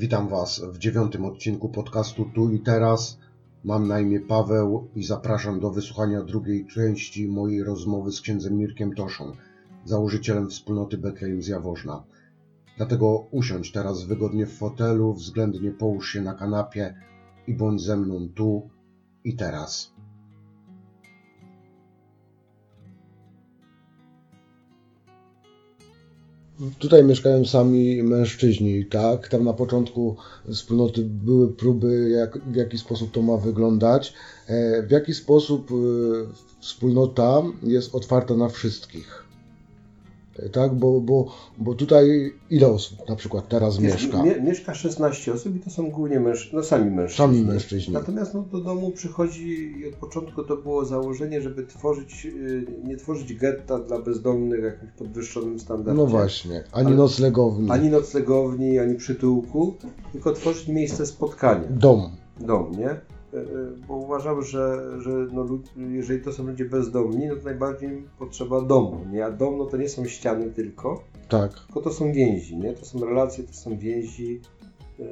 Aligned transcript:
Witam 0.00 0.28
Was 0.28 0.62
w 0.72 0.78
dziewiątym 0.78 1.24
odcinku 1.24 1.68
podcastu 1.68 2.24
Tu 2.34 2.50
i 2.50 2.60
Teraz. 2.60 3.18
Mam 3.64 3.88
na 3.88 4.00
imię 4.00 4.20
Paweł 4.20 4.88
i 4.94 5.04
zapraszam 5.04 5.60
do 5.60 5.70
wysłuchania 5.70 6.22
drugiej 6.22 6.66
części 6.66 7.28
mojej 7.28 7.64
rozmowy 7.64 8.12
z 8.12 8.20
księdzem 8.20 8.56
Mirkiem 8.56 8.94
Toszą, 8.94 9.32
założycielem 9.84 10.48
wspólnoty 10.48 10.98
Betlejem 10.98 11.42
z 11.42 11.46
Jaworzna. 11.46 12.04
Dlatego 12.76 13.26
usiądź 13.30 13.72
teraz 13.72 14.04
wygodnie 14.04 14.46
w 14.46 14.58
fotelu, 14.58 15.14
względnie 15.14 15.70
połóż 15.70 16.12
się 16.12 16.22
na 16.22 16.34
kanapie 16.34 16.94
i 17.46 17.54
bądź 17.54 17.82
ze 17.82 17.96
mną 17.96 18.28
tu 18.34 18.70
i 19.24 19.36
teraz. 19.36 19.92
Tutaj 26.78 27.04
mieszkają 27.04 27.44
sami 27.44 28.02
mężczyźni, 28.02 28.86
tak? 28.86 29.28
Tam 29.28 29.44
na 29.44 29.52
początku 29.52 30.16
wspólnoty 30.52 31.02
były 31.04 31.52
próby, 31.52 32.10
jak, 32.10 32.38
w 32.38 32.54
jaki 32.54 32.78
sposób 32.78 33.10
to 33.10 33.22
ma 33.22 33.36
wyglądać. 33.36 34.14
E, 34.46 34.82
W 34.82 34.90
jaki 34.90 35.14
sposób 35.14 35.70
e, 35.70 35.74
wspólnota 36.60 37.42
jest 37.62 37.94
otwarta 37.94 38.34
na 38.34 38.48
wszystkich. 38.48 39.29
Tak, 40.52 40.74
bo, 40.74 41.00
bo, 41.00 41.26
bo 41.58 41.74
tutaj 41.74 42.32
ile 42.50 42.66
osób 42.68 43.08
na 43.08 43.16
przykład 43.16 43.48
teraz 43.48 43.80
mieszka? 43.80 44.22
Mie, 44.22 44.40
mieszka 44.40 44.74
16 44.74 45.32
osób 45.32 45.56
i 45.56 45.60
to 45.60 45.70
są 45.70 45.90
głównie 45.90 46.20
męż, 46.20 46.50
no 46.52 46.62
sami 46.62 46.90
mężczyźni. 46.90 47.16
Sami 47.26 47.42
mężczyźni. 47.42 47.94
Natomiast 47.94 48.34
no, 48.34 48.42
do 48.42 48.60
domu 48.60 48.90
przychodzi 48.90 49.74
i 49.78 49.88
od 49.88 49.94
początku 49.94 50.44
to 50.44 50.56
było 50.56 50.84
założenie, 50.84 51.40
żeby 51.42 51.66
tworzyć, 51.66 52.26
y, 52.26 52.66
nie 52.84 52.96
tworzyć 52.96 53.34
getta 53.34 53.78
dla 53.78 53.98
bezdomnych 54.02 54.64
jakimś 54.64 54.92
podwyższonym 54.92 55.58
standardzie. 55.60 56.00
No 56.00 56.06
właśnie, 56.06 56.64
ani 56.72 56.86
Ale- 56.86 56.96
noclegowni, 56.96 57.70
Ani 57.70 57.88
noclegowni, 57.88 58.78
ani 58.78 58.94
przytułku, 58.94 59.74
tylko 60.12 60.32
tworzyć 60.32 60.68
miejsce 60.68 61.06
spotkania. 61.06 61.64
dom. 61.70 62.10
dom, 62.40 62.72
nie? 62.78 63.00
E, 63.34 63.36
e, 63.38 63.44
Bo 63.88 63.96
uważam, 63.96 64.42
że, 64.42 64.90
że 65.00 65.10
no, 65.32 65.46
jeżeli 65.76 66.24
to 66.24 66.32
są 66.32 66.46
ludzie 66.46 66.64
bezdomni, 66.64 67.26
no 67.26 67.36
to 67.36 67.44
najbardziej 67.44 68.02
potrzeba 68.18 68.60
domu, 68.62 69.00
nie? 69.12 69.24
A 69.24 69.30
dom 69.30 69.58
no 69.58 69.64
to 69.64 69.76
nie 69.76 69.88
są 69.88 70.04
ściany 70.04 70.50
tylko, 70.50 71.04
Tak, 71.28 71.60
tylko 71.66 71.80
to 71.80 71.92
są 71.92 72.12
więzi, 72.12 72.56
nie? 72.56 72.72
To 72.72 72.84
są 72.84 73.04
relacje, 73.04 73.44
to 73.44 73.52
są 73.52 73.78
więzi. 73.78 74.40
E, 75.00 75.04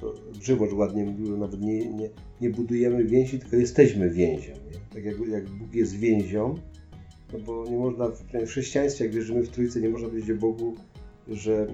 To 0.00 0.14
Grzywocz 0.40 0.72
ładnie 0.72 1.04
mówił, 1.04 1.26
że 1.26 1.36
nawet 1.36 1.60
nie, 1.60 1.88
nie, 1.88 2.10
nie 2.40 2.50
budujemy 2.50 3.04
więzi, 3.04 3.38
tylko 3.38 3.56
jesteśmy 3.56 4.10
więzią, 4.10 4.52
nie? 4.52 4.78
Tak 4.94 5.04
jak, 5.04 5.28
jak 5.28 5.50
Bóg 5.50 5.74
jest 5.74 5.96
więzią, 5.96 6.54
no 7.32 7.38
bo 7.38 7.64
nie 7.70 7.76
można, 7.76 8.08
w 8.08 8.46
chrześcijaństwie, 8.46 9.04
jak 9.04 9.14
wierzymy 9.14 9.42
w 9.42 9.48
Trójcę, 9.48 9.80
nie 9.80 9.88
można 9.88 10.08
powiedzieć 10.08 10.30
o 10.30 10.34
Bogu, 10.40 10.74
że, 11.28 11.66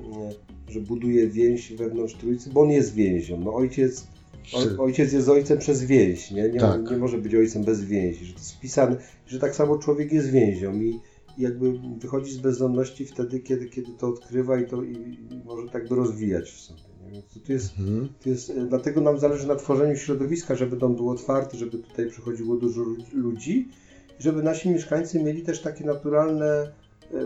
że 0.68 0.80
buduje 0.80 1.28
więź 1.28 1.72
wewnątrz 1.72 2.14
Trójcy, 2.14 2.50
bo 2.50 2.60
On 2.60 2.70
jest 2.70 2.94
więzią. 2.94 3.40
No 3.40 3.54
ojciec 3.54 4.06
o, 4.78 4.82
ojciec 4.82 5.12
jest 5.12 5.28
ojcem 5.28 5.58
przez 5.58 5.84
więź, 5.84 6.30
nie? 6.30 6.48
Nie, 6.48 6.60
Tak. 6.60 6.90
nie 6.90 6.96
może 6.96 7.18
być 7.18 7.34
ojcem 7.34 7.64
bez 7.64 7.84
więzi, 7.84 8.24
że 8.24 8.32
to 8.32 8.38
jest 8.38 8.52
wpisane, 8.52 8.96
że 9.26 9.38
tak 9.38 9.54
samo 9.54 9.78
człowiek 9.78 10.12
jest 10.12 10.30
więzią 10.30 10.80
i, 10.80 11.00
jakby 11.38 11.72
wychodzi 11.98 12.32
z 12.32 12.38
bezdomności 12.38 13.06
wtedy, 13.06 13.40
kiedy, 13.40 13.66
kiedy 13.66 13.92
to 13.98 14.08
odkrywa 14.08 14.60
i 14.60 14.66
to 14.66 14.82
i, 14.82 15.18
może 15.44 15.68
tak 15.68 15.88
to 15.88 15.94
rozwijać 15.94 16.50
w 16.50 16.60
sobie. 16.60 16.80
To, 17.46 17.52
jest, 17.52 17.78
mhm. 17.78 18.08
to 18.22 18.28
jest, 18.28 18.50
e, 18.50 18.66
dlatego 18.66 19.00
nam 19.00 19.18
zależy 19.18 19.46
na 19.48 19.56
tworzeniu 19.56 19.96
środowiska, 19.96 20.54
żeby 20.54 20.76
dom 20.76 20.96
był 20.96 21.10
otwarty, 21.10 21.56
żeby 21.56 21.78
tutaj 21.78 22.10
przychodziło 22.10 22.56
dużo 22.56 22.82
lu- 22.82 22.96
ludzi 23.12 23.68
żeby 24.20 24.42
nasi 24.42 24.70
mieszkańcy 24.70 25.22
mieli 25.22 25.42
też 25.42 25.60
takie 25.60 25.84
naturalne 25.84 26.72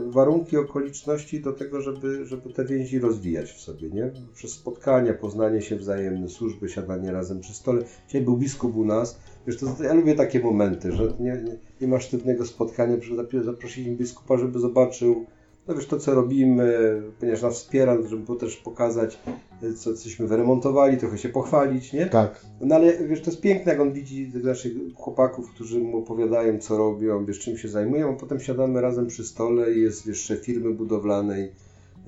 warunki, 0.06 0.56
okoliczności 0.56 1.40
do 1.40 1.52
tego, 1.52 1.80
żeby, 1.80 2.26
żeby 2.26 2.52
te 2.52 2.64
więzi 2.64 2.98
rozwijać 2.98 3.52
w 3.52 3.60
sobie, 3.60 3.90
nie? 3.90 4.10
Przez 4.34 4.52
spotkania, 4.52 5.14
poznanie 5.14 5.62
się 5.62 5.76
wzajemne, 5.76 6.28
służby, 6.28 6.68
siadanie 6.68 7.12
razem 7.12 7.40
przy 7.40 7.54
stole. 7.54 7.82
Dzisiaj 8.06 8.22
był 8.22 8.36
biskup 8.36 8.76
u 8.76 8.84
nas. 8.84 9.18
Wiesz, 9.46 9.56
to, 9.56 9.84
ja 9.84 9.94
lubię 9.94 10.14
takie 10.14 10.40
momenty, 10.40 10.92
że 10.92 11.12
nie, 11.20 11.42
nie, 11.44 11.58
nie 11.80 11.88
ma 11.88 12.00
sztywnego 12.00 12.46
spotkania, 12.46 12.96
zaprosiliśmy 13.44 13.96
biskupa, 13.96 14.38
żeby 14.38 14.58
zobaczył 14.58 15.26
no 15.68 15.74
wiesz, 15.74 15.86
to 15.86 15.98
co 15.98 16.14
robimy, 16.14 17.02
ponieważ 17.20 17.42
nas 17.42 17.54
wspiera, 17.54 17.96
żeby 18.08 18.36
też 18.36 18.56
pokazać, 18.56 19.18
co 19.76 19.94
cośmy 19.94 20.26
wyremontowali, 20.26 20.96
trochę 20.96 21.18
się 21.18 21.28
pochwalić, 21.28 21.92
nie? 21.92 22.06
tak, 22.06 22.44
No 22.60 22.74
ale 22.74 23.06
wiesz, 23.08 23.20
to 23.20 23.30
jest 23.30 23.42
piękne, 23.42 23.72
jak 23.72 23.80
on 23.80 23.92
widzi 23.92 24.32
tych 24.32 24.44
naszych 24.44 24.72
chłopaków, 24.96 25.50
którzy 25.50 25.80
mu 25.80 25.98
opowiadają, 25.98 26.58
co 26.58 26.78
robią, 26.78 27.24
wiesz, 27.24 27.38
czym 27.38 27.58
się 27.58 27.68
zajmują, 27.68 28.10
a 28.10 28.20
potem 28.20 28.40
siadamy 28.40 28.80
razem 28.80 29.06
przy 29.06 29.24
stole 29.24 29.74
i 29.74 29.80
jest, 29.80 30.06
wiesz, 30.06 30.20
szef 30.20 30.44
firmy 30.44 30.70
budowlanej, 30.70 31.52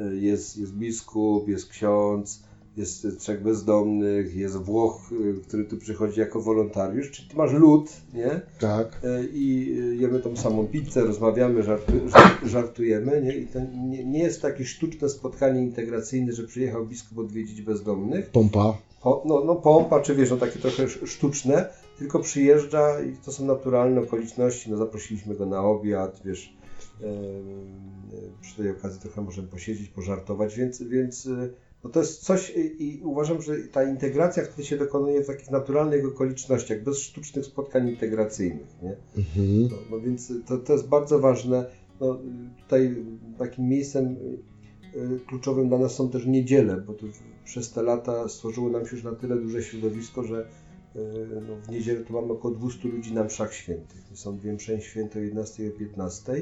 y, 0.00 0.16
jest, 0.16 0.56
jest 0.56 0.72
biskup, 0.72 1.48
jest 1.48 1.68
ksiądz, 1.68 2.42
jest 2.76 3.06
trzech 3.18 3.42
bezdomnych, 3.42 4.34
jest 4.36 4.56
Włoch, 4.56 5.12
y, 5.12 5.40
który 5.48 5.64
tu 5.64 5.76
przychodzi 5.76 6.20
jako 6.20 6.40
wolontariusz, 6.40 7.10
czyli 7.10 7.28
ty 7.28 7.36
masz 7.36 7.52
lud, 7.52 7.90
nie? 8.14 8.40
tak. 8.60 9.00
Y, 9.04 9.28
I 9.32 9.76
y, 9.80 9.96
jemy 9.96 10.20
tą 10.20 10.36
samą 10.36 10.66
pizzę, 10.66 11.04
rozmawiamy, 11.04 11.62
żartu, 11.62 11.92
żart- 11.92 12.46
żartujemy, 12.46 13.22
nie? 13.22 13.36
I 13.36 13.46
to 13.46 13.58
nie, 13.88 14.04
nie 14.04 14.18
jest 14.22 14.42
takie 14.42 14.64
sztuczne 14.64 15.08
spotkanie 15.08 15.62
integracyjne, 15.62 16.32
że 16.32 16.44
przyjechał 16.46 16.86
biskup 16.86 17.18
odwiedzić 17.18 17.62
bezdomnych, 17.62 18.30
Pompa. 18.30 18.78
po, 19.02 19.22
no, 19.26 19.44
no 19.44 19.56
pompa, 19.56 20.00
czy 20.00 20.14
wiesz, 20.14 20.30
no 20.30 20.36
takie 20.36 20.58
trochę 20.58 20.82
sz- 20.82 21.08
sztuczne, 21.10 21.68
tylko 21.98 22.18
przyjeżdża 22.20 23.00
i 23.02 23.16
to 23.24 23.32
są 23.32 23.44
naturalne 23.44 24.00
okoliczności, 24.00 24.70
no 24.70 24.76
zaprosiliśmy 24.76 25.34
go 25.34 25.46
na 25.46 25.62
obiad, 25.64 26.20
wiesz, 26.24 26.56
przy 28.40 28.56
tej 28.56 28.70
okazji 28.70 29.00
trochę 29.00 29.22
możemy 29.22 29.48
posiedzieć, 29.48 29.88
pożartować, 29.88 30.56
więc, 30.56 30.82
więc 30.82 31.28
no 31.84 31.90
to 31.90 32.00
jest 32.00 32.24
coś 32.24 32.52
i, 32.56 33.00
uważam, 33.04 33.42
że 33.42 33.56
ta 33.72 33.84
integracja 33.84 34.44
wtedy 34.44 34.64
się 34.64 34.76
dokonuje 34.76 35.24
w 35.24 35.26
takich 35.26 35.50
naturalnych 35.50 36.06
okolicznościach, 36.06 36.82
bez 36.82 36.98
sztucznych 36.98 37.46
spotkań 37.46 37.88
integracyjnych, 37.88 38.66
nie? 38.82 38.96
Mhm. 39.16 39.68
No, 39.70 39.76
no 39.96 40.00
więc 40.00 40.32
to, 40.46 40.58
to 40.58 40.72
jest 40.72 40.88
bardzo 40.88 41.18
ważne. 41.18 41.66
No, 42.00 42.18
tutaj 42.62 42.96
takim 43.38 43.68
miejscem 43.68 44.16
y, 44.94 45.20
kluczowym 45.26 45.68
dla 45.68 45.78
nas 45.78 45.94
są 45.94 46.10
też 46.10 46.26
niedziele, 46.26 46.76
bo 46.76 46.92
tu 46.92 47.06
przez 47.44 47.72
te 47.72 47.82
lata 47.82 48.28
stworzyło 48.28 48.70
nam 48.70 48.86
się 48.86 48.96
już 48.96 49.04
na 49.04 49.12
tyle 49.12 49.36
duże 49.36 49.62
środowisko, 49.62 50.24
że 50.24 50.48
y, 50.96 51.00
no, 51.48 51.56
w 51.56 51.68
niedzielę 51.68 52.00
tu 52.00 52.12
mamy 52.12 52.32
około 52.32 52.54
200 52.54 52.88
ludzi 52.88 53.14
na 53.14 53.24
mszach 53.24 53.54
świętych. 53.54 54.04
To 54.08 54.16
są 54.16 54.36
dwie 54.36 54.52
msze 54.52 54.80
święte 54.80 55.18
o 55.18 55.22
11 55.22 55.64
i 55.64 55.68
o 55.68 55.72
15. 55.72 56.32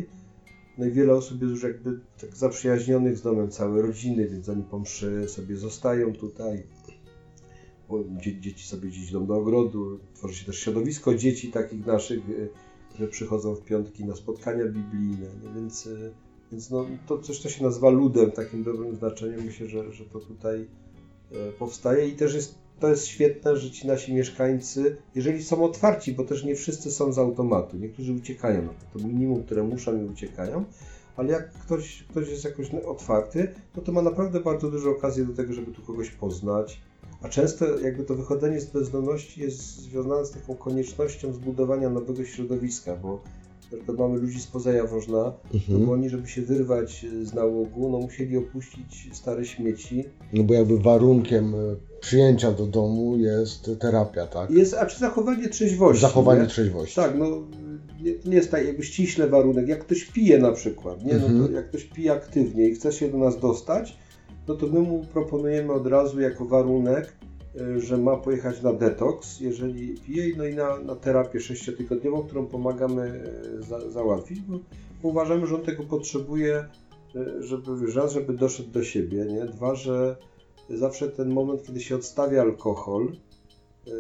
No 0.79 0.87
i 0.87 0.91
wiele 0.91 1.15
osób 1.15 1.43
jest 1.43 1.53
już 1.53 1.63
jakby 1.63 2.01
tak 2.21 2.37
zaprzyjaźnionych 2.37 3.19
z 3.19 3.23
domem, 3.23 3.51
całe 3.51 3.83
rodziny, 3.83 4.29
więc 4.29 4.49
oni 4.49 4.63
po 4.63 4.79
mszy 4.79 5.29
sobie 5.29 5.57
zostają 5.57 6.13
tutaj. 6.13 6.63
Dzieci 8.41 8.67
sobie 8.67 8.89
gdzieś 8.89 9.11
idą 9.11 9.27
do 9.27 9.35
ogrodu, 9.35 9.99
tworzy 10.15 10.35
się 10.35 10.47
też 10.47 10.59
środowisko 10.59 11.15
dzieci 11.15 11.51
takich 11.51 11.87
naszych, 11.87 12.31
y, 12.31 12.49
które 12.91 13.09
przychodzą 13.09 13.55
w 13.55 13.65
piątki 13.65 14.05
na 14.05 14.17
spotkania 14.17 14.65
biblijne, 14.65 15.27
nie? 15.43 15.55
więc, 15.55 15.87
y, 15.87 16.13
więc 16.53 16.71
no, 16.71 16.87
to 17.07 17.19
coś, 17.19 17.39
co 17.39 17.49
się 17.49 17.65
nazywa 17.65 17.91
ludem 17.91 18.31
takim 18.31 18.63
dobrym 18.63 18.97
znaczeniu, 18.97 19.43
myślę, 19.43 19.69
że, 19.69 19.93
że 19.93 20.05
to 20.05 20.21
tutaj 20.21 20.67
e, 21.33 21.53
powstaje 21.53 22.09
i 22.09 22.13
też 22.13 22.35
jest, 22.35 22.55
to 22.81 22.89
jest 22.89 23.07
świetne, 23.07 23.57
że 23.57 23.71
ci 23.71 23.87
nasi 23.87 24.15
mieszkańcy, 24.15 24.97
jeżeli 25.15 25.45
są 25.45 25.65
otwarci, 25.65 26.13
bo 26.13 26.25
też 26.25 26.45
nie 26.45 26.55
wszyscy 26.55 26.91
są 26.91 27.13
z 27.13 27.19
automatu, 27.19 27.77
niektórzy 27.77 28.13
uciekają, 28.13 28.69
to 28.69 28.99
to 28.99 29.07
minimum, 29.07 29.43
które 29.43 29.63
muszą 29.63 30.03
i 30.03 30.05
uciekają, 30.05 30.65
ale 31.17 31.33
jak 31.33 31.53
ktoś, 31.53 32.05
ktoś 32.11 32.29
jest 32.29 32.45
jakoś 32.45 32.71
otwarty, 32.75 33.55
no 33.77 33.83
to 33.83 33.93
ma 33.93 34.03
naprawdę 34.03 34.41
bardzo 34.41 34.71
dużo 34.71 34.91
okazji 34.91 35.27
do 35.27 35.33
tego, 35.33 35.53
żeby 35.53 35.73
tu 35.73 35.83
kogoś 35.83 36.11
poznać, 36.11 36.81
a 37.23 37.29
często 37.29 37.79
jakby 37.79 38.05
to 38.05 38.15
wychodzenie 38.15 38.61
z 38.61 38.67
bezdomności 38.67 39.41
jest 39.41 39.59
związane 39.61 40.27
z 40.27 40.31
taką 40.31 40.55
koniecznością 40.55 41.33
zbudowania 41.33 41.91
nowego 41.91 42.25
środowiska, 42.25 42.97
bo 42.97 43.23
na 43.75 43.79
przykład 43.79 43.99
mamy 43.99 44.19
ludzi 44.21 44.41
spoza 44.41 44.73
Jaworzna, 44.73 45.19
no 45.19 45.33
bo 45.53 45.59
Mhm. 45.75 45.89
oni, 45.91 46.09
żeby 46.09 46.29
się 46.29 46.43
wyrwać 46.43 47.07
z 47.23 47.35
nałogu, 47.35 47.89
no 47.91 47.99
musieli 47.99 48.37
opuścić 48.37 49.11
stare 49.13 49.45
śmieci. 49.45 50.05
No 50.33 50.43
bo 50.45 50.55
jakby 50.55 50.79
warunkiem 50.79 51.55
e, 51.55 51.59
przyjęcia 52.01 52.53
do 52.53 52.67
domu 52.67 53.17
jest 53.19 53.71
terapia, 53.81 54.27
tak? 54.27 54.51
Jest, 54.51 54.75
a 54.75 54.87
czy 54.87 54.99
zachowanie 54.99 55.49
trzeźwości. 55.49 56.03
Zachowanie 56.03 56.41
nie? 56.41 56.47
trzeźwości. 56.47 56.97
Tak, 56.97 57.15
no 57.19 57.27
nie, 58.03 58.13
to 58.15 58.29
nie 58.29 58.37
jest 58.37 58.51
tak 58.51 58.67
jakby 58.67 58.83
ściśle 58.83 59.29
warunek. 59.29 59.69
Jak 59.69 59.81
ktoś 59.85 60.05
pije 60.05 60.39
na 60.39 60.53
przykład, 60.53 61.05
nie? 61.05 61.13
No 61.15 61.27
Mhm. 61.27 61.47
to 61.47 61.53
jak 61.53 61.69
ktoś 61.69 61.85
pije 61.85 62.13
aktywnie 62.13 62.69
i 62.69 62.75
chce 62.75 62.93
się 62.93 63.09
do 63.09 63.19
nas 63.19 63.41
dostać, 63.41 63.97
no 64.49 64.55
to 64.55 64.67
my 64.67 64.81
mu 64.81 65.05
proponujemy 65.13 65.73
od 65.73 65.87
razu 65.87 66.21
jako 66.21 66.45
warunek, 66.45 67.13
że 67.77 67.99
ma 67.99 68.17
pojechać 68.17 68.63
na 68.63 68.73
detoks, 68.73 69.41
jeżeli 69.41 69.95
pije, 69.95 70.37
no 70.37 70.47
i 70.47 70.55
na, 70.55 70.79
na 70.79 70.97
terapię 70.97 71.41
sześciotygodniową, 71.41 72.23
którą 72.23 72.47
pomagamy 72.47 73.23
y, 73.59 73.63
za, 73.63 73.91
załatwić, 73.91 74.41
bo, 74.41 74.59
uważamy, 75.03 75.47
że 75.47 75.55
on 75.55 75.63
tego 75.63 75.83
potrzebuje, 75.83 76.65
y, 77.17 77.43
żeby 77.43 77.93
raz, 77.95 78.13
żeby 78.13 78.33
doszedł 78.33 78.71
do 78.71 78.85
siebie, 78.85 79.25
nie? 79.25 79.45
Dwa, 79.45 79.75
że 79.75 80.17
zawsze 80.71 81.09
ten 81.09 81.29
moment, 81.29 81.63
kiedy 81.67 81.81
się 81.81 81.97
odstawia 81.97 82.43
alkohol, 82.43 83.13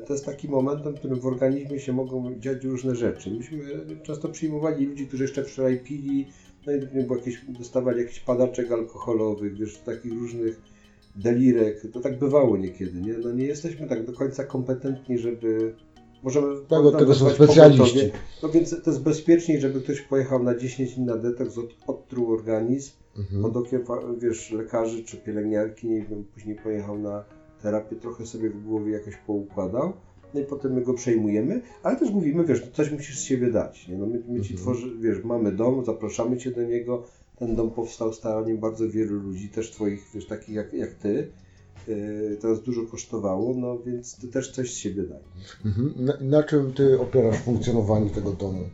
to 0.06 0.12
jest 0.12 0.26
taki 0.26 0.48
moment, 0.48 0.84
w 0.84 0.94
którym 0.94 1.20
w 1.20 1.26
organizmie 1.26 1.80
się 1.80 1.92
mogą 1.92 2.38
dziać 2.38 2.64
różne 2.64 2.94
rzeczy. 2.94 3.30
Myśmy 3.30 3.58
często 4.02 4.28
przyjmowali 4.28 4.86
ludzi, 4.86 5.06
którzy 5.06 5.24
jeszcze 5.24 5.44
wczoraj 5.44 5.78
pili, 5.78 6.26
no 6.66 6.72
i 6.72 6.80
jakieś, 7.10 7.44
dostawali 7.48 8.00
jakiś 8.00 8.20
padaczek 8.20 8.72
alkoholowych, 8.72 9.56
wiesz, 9.56 9.78
takich 9.78 10.12
różnych 10.12 10.73
delirek, 11.16 11.82
to 11.92 12.00
tak 12.00 12.18
bywało 12.18 12.56
niekiedy, 12.56 13.00
nie? 13.00 13.12
No 13.18 13.32
nie 13.32 13.44
jesteśmy 13.44 13.88
tak 13.88 14.06
do 14.06 14.12
końca 14.12 14.44
kompetentni, 14.44 15.18
żeby 15.18 15.74
możemy... 16.22 16.46
Tak, 16.68 16.84
od 16.84 16.98
tego 16.98 17.14
są 17.14 17.30
specjaliści. 17.30 18.10
No 18.42 18.48
więc 18.48 18.82
to 18.84 18.90
jest 18.90 19.02
bezpieczniej, 19.02 19.60
żeby 19.60 19.80
ktoś 19.80 20.00
pojechał 20.00 20.42
na 20.42 20.54
10 20.54 20.94
dni 20.94 21.04
na 21.04 21.16
detoks, 21.16 21.58
od, 21.58 21.66
odtruł 21.86 22.32
organizm, 22.32 22.92
Mhm. 23.18 23.42
pod 23.42 23.56
okiem, 23.56 23.82
wiesz, 24.18 24.52
lekarzy 24.52 25.04
czy 25.04 25.16
pielęgniarki, 25.16 25.88
nie 25.88 26.02
wiem, 26.04 26.24
później 26.34 26.56
pojechał 26.56 26.98
na 26.98 27.24
terapię, 27.62 27.96
trochę 27.96 28.26
sobie 28.26 28.50
w 28.50 28.62
głowie 28.64 28.92
jakoś 28.92 29.16
poukładał, 29.26 29.92
no 30.34 30.40
i 30.40 30.44
potem 30.44 30.72
my 30.72 30.82
go 30.82 30.94
przejmujemy, 30.94 31.60
ale 31.82 31.96
też 31.96 32.10
mówimy, 32.10 32.44
wiesz, 32.44 32.60
no 32.60 32.66
coś 32.72 32.90
musisz 32.90 33.18
z 33.18 33.22
siebie 33.22 33.50
dać, 33.50 33.88
nie? 33.88 33.98
No 33.98 34.06
my, 34.06 34.22
my 34.28 34.40
ci 34.40 34.52
Mhm. 34.52 34.56
tworzy, 34.56 34.96
wiesz, 35.00 35.24
mamy 35.24 35.52
dom, 35.52 35.84
zapraszamy 35.84 36.36
cię 36.36 36.50
do 36.50 36.62
niego, 36.62 37.02
ten 37.36 37.56
dom 37.56 37.70
powstał 37.70 38.12
staraniem 38.12 38.58
bardzo 38.58 38.88
wielu 38.88 39.14
ludzi, 39.20 39.48
też 39.48 39.70
twoich, 39.70 40.10
wiesz, 40.14 40.26
takich 40.26 40.54
jak, 40.54 40.72
jak 40.72 40.94
ty, 40.94 41.28
yy, 41.88 42.38
to 42.40 42.48
nas 42.48 42.62
dużo 42.62 42.82
kosztowało, 42.82 43.54
no 43.56 43.78
więc 43.78 44.16
ty 44.16 44.28
też 44.28 44.50
coś 44.50 44.74
z 44.74 44.76
siebie 44.76 45.02
daj. 45.02 45.20
Mhm. 45.64 45.94
Na, 45.96 46.12
na 46.20 46.42
czym 46.42 46.72
ty 46.72 47.00
opierasz 47.00 47.38
funkcjonowanie 47.38 48.10
tego 48.10 48.32
domu? 48.32 48.64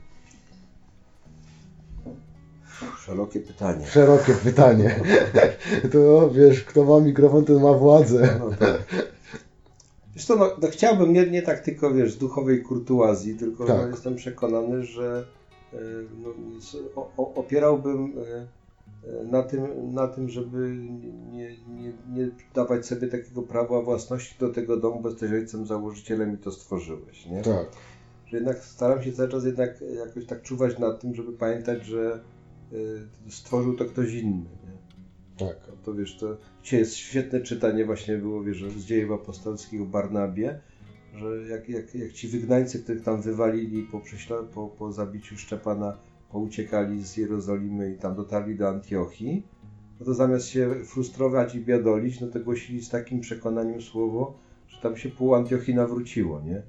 Szerokie 2.98 3.40
pytanie. 3.40 3.86
Szerokie 3.86 4.34
pytanie. 4.34 5.00
To 5.92 6.30
wiesz, 6.30 6.64
kto 6.64 6.84
ma 6.84 7.00
mikrofon, 7.00 7.44
ten 7.44 7.60
ma 7.60 7.74
władzę. 7.74 8.36
No 8.38 8.50
tak. 8.50 8.84
Wiesz 10.14 10.24
co, 10.24 10.36
no, 10.36 10.50
no 10.62 10.68
chciałbym 10.68 11.12
nie, 11.12 11.26
nie 11.26 11.42
tak 11.42 11.60
tylko, 11.60 11.94
wiesz, 11.94 12.12
z 12.12 12.18
duchowej 12.18 12.62
kurtuazji, 12.62 13.34
tylko 13.34 13.66
Tak. 13.66 13.76
no, 13.76 13.88
jestem 13.88 14.16
przekonany, 14.16 14.84
że 14.84 15.26
no, 16.19 16.34
o, 16.96 17.34
opierałbym 17.34 18.12
e, 18.19 18.46
e, 19.20 19.25
na 19.25 19.43
tym, 19.43 19.94
na 19.94 20.08
tym, 20.08 20.28
żeby 20.28 20.76
nie, 21.32 21.56
nie, 21.69 21.93
nie 22.12 22.31
dawać 22.55 22.87
sobie 22.87 23.08
takiego 23.08 23.43
prawa 23.43 23.82
własności 23.82 24.38
do 24.38 24.49
tego 24.49 24.76
domu, 24.76 25.00
bo 25.00 25.08
jesteś 25.08 25.32
ojcem, 25.32 25.67
założycielem 25.67 26.34
i 26.34 26.38
to 26.38 26.52
stworzyłeś, 26.52 27.26
nie? 27.26 27.43
Tak. 27.43 27.67
Że 28.26 28.37
jednak 28.37 28.58
staram 28.58 29.02
się 29.02 29.12
cały 29.12 29.28
czas 29.28 29.44
jednak 29.44 29.84
jakoś 30.06 30.26
tak 30.26 30.43
czuwać 30.43 30.78
nad 30.78 31.00
tym, 31.00 31.14
żeby 31.14 31.32
pamiętać, 31.32 31.87
że 31.87 32.20
e, 32.73 33.31
stworzył 33.31 33.76
to 33.76 33.84
ktoś 33.84 34.12
inny, 34.14 34.44
nie? 34.64 35.46
Tak. 35.46 35.56
To 35.84 35.94
wiesz, 35.94 36.16
to 36.19 36.37
dzisiaj 36.62 36.81
jest 36.81 36.96
świetne 36.96 37.40
czytanie 37.40 37.84
właśnie 37.84 38.19
było, 38.19 38.43
wiesz, 38.43 38.64
z 38.64 38.84
dziejów 38.84 39.23
apostolskich 39.23 39.82
o 39.82 39.84
Barnabie, 39.84 40.61
że 41.14 41.48
jak, 41.48 41.68
jak, 41.68 41.94
jak 41.94 42.12
ci 42.12 42.28
wygnańcy, 42.28 42.82
których 42.82 43.02
tam 43.02 43.22
wywalili 43.22 43.82
po, 43.82 43.98
prześla- 43.98 44.46
po, 44.54 44.68
po 44.68 44.92
zabiciu 44.92 45.36
Szczepana, 45.36 45.96
pouciekali 46.32 47.04
z 47.04 47.16
Jerozolimy 47.16 47.92
i 47.92 47.98
tam 47.98 48.14
dotarli 48.14 48.56
do 48.56 48.68
Antiochii, 48.68 49.42
no 50.00 50.06
to 50.06 50.14
zamiast 50.14 50.48
się 50.48 50.74
frustrować 50.84 51.54
i 51.54 51.60
biadolić, 51.60 52.20
no 52.20 52.26
to 52.26 52.40
głosili 52.40 52.82
z 52.82 52.88
takim 52.88 53.20
przekonaniem 53.20 53.82
słowo, 53.82 54.34
że 54.68 54.80
tam 54.80 54.96
się 54.96 55.08
pół 55.08 55.34
Antiochii 55.34 55.74
nawróciło, 55.74 56.40
nie? 56.40 56.62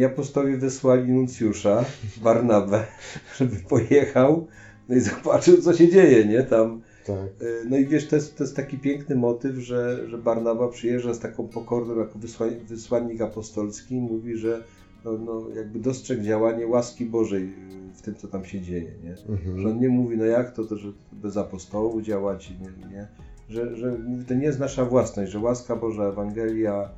I 0.00 0.04
apostołowie 0.04 0.56
wysłali 0.56 1.12
nuncjusza, 1.12 1.84
Barnabę, 2.22 2.84
żeby 3.38 3.56
pojechał, 3.56 4.46
no 4.88 4.96
i 4.96 5.00
zobaczył, 5.00 5.62
co 5.62 5.72
się 5.72 5.88
dzieje, 5.88 6.24
nie? 6.24 6.42
Tam 6.42 6.80
Tak. 7.08 7.48
no 7.70 7.76
i 7.76 7.86
wiesz, 7.86 8.08
to 8.08 8.16
jest, 8.16 8.36
to 8.38 8.44
jest 8.44 8.56
taki 8.56 8.78
piękny 8.78 9.16
motyw, 9.16 9.56
że, 9.56 10.08
że 10.08 10.18
Barnaba 10.18 10.68
przyjeżdża 10.68 11.14
z 11.14 11.18
taką 11.18 11.48
pokorną 11.48 11.98
jako 11.98 12.18
wysła, 12.18 12.46
wysłannik 12.68 13.20
apostolski 13.20 13.94
i 13.94 14.00
mówi, 14.00 14.36
że 14.36 14.64
no, 15.04 15.18
no, 15.18 15.42
jakby 15.56 15.78
dostrzegł 15.78 16.22
działanie 16.22 16.66
łaski 16.66 17.06
Bożej 17.06 17.52
w 17.94 18.02
tym, 18.02 18.14
co 18.14 18.28
tam 18.28 18.44
się 18.44 18.60
dzieje, 18.60 18.92
nie? 19.04 19.16
Że 19.16 19.28
Mhm. 19.28 19.66
on 19.66 19.80
nie 19.80 19.88
mówi, 19.88 20.16
no 20.16 20.24
jak 20.24 20.52
to, 20.52 20.64
to 20.64 20.76
że 20.76 20.92
bez 21.12 21.36
apostołów 21.36 22.02
działać, 22.02 22.50
nie, 22.50 22.90
nie? 22.90 23.08
Że, 23.48 23.76
że 23.76 23.96
to 24.28 24.34
nie 24.34 24.44
jest 24.44 24.58
nasza 24.58 24.84
własność, 24.84 25.32
że 25.32 25.38
łaska 25.38 25.76
Boża, 25.76 26.04
Ewangelia, 26.04 26.90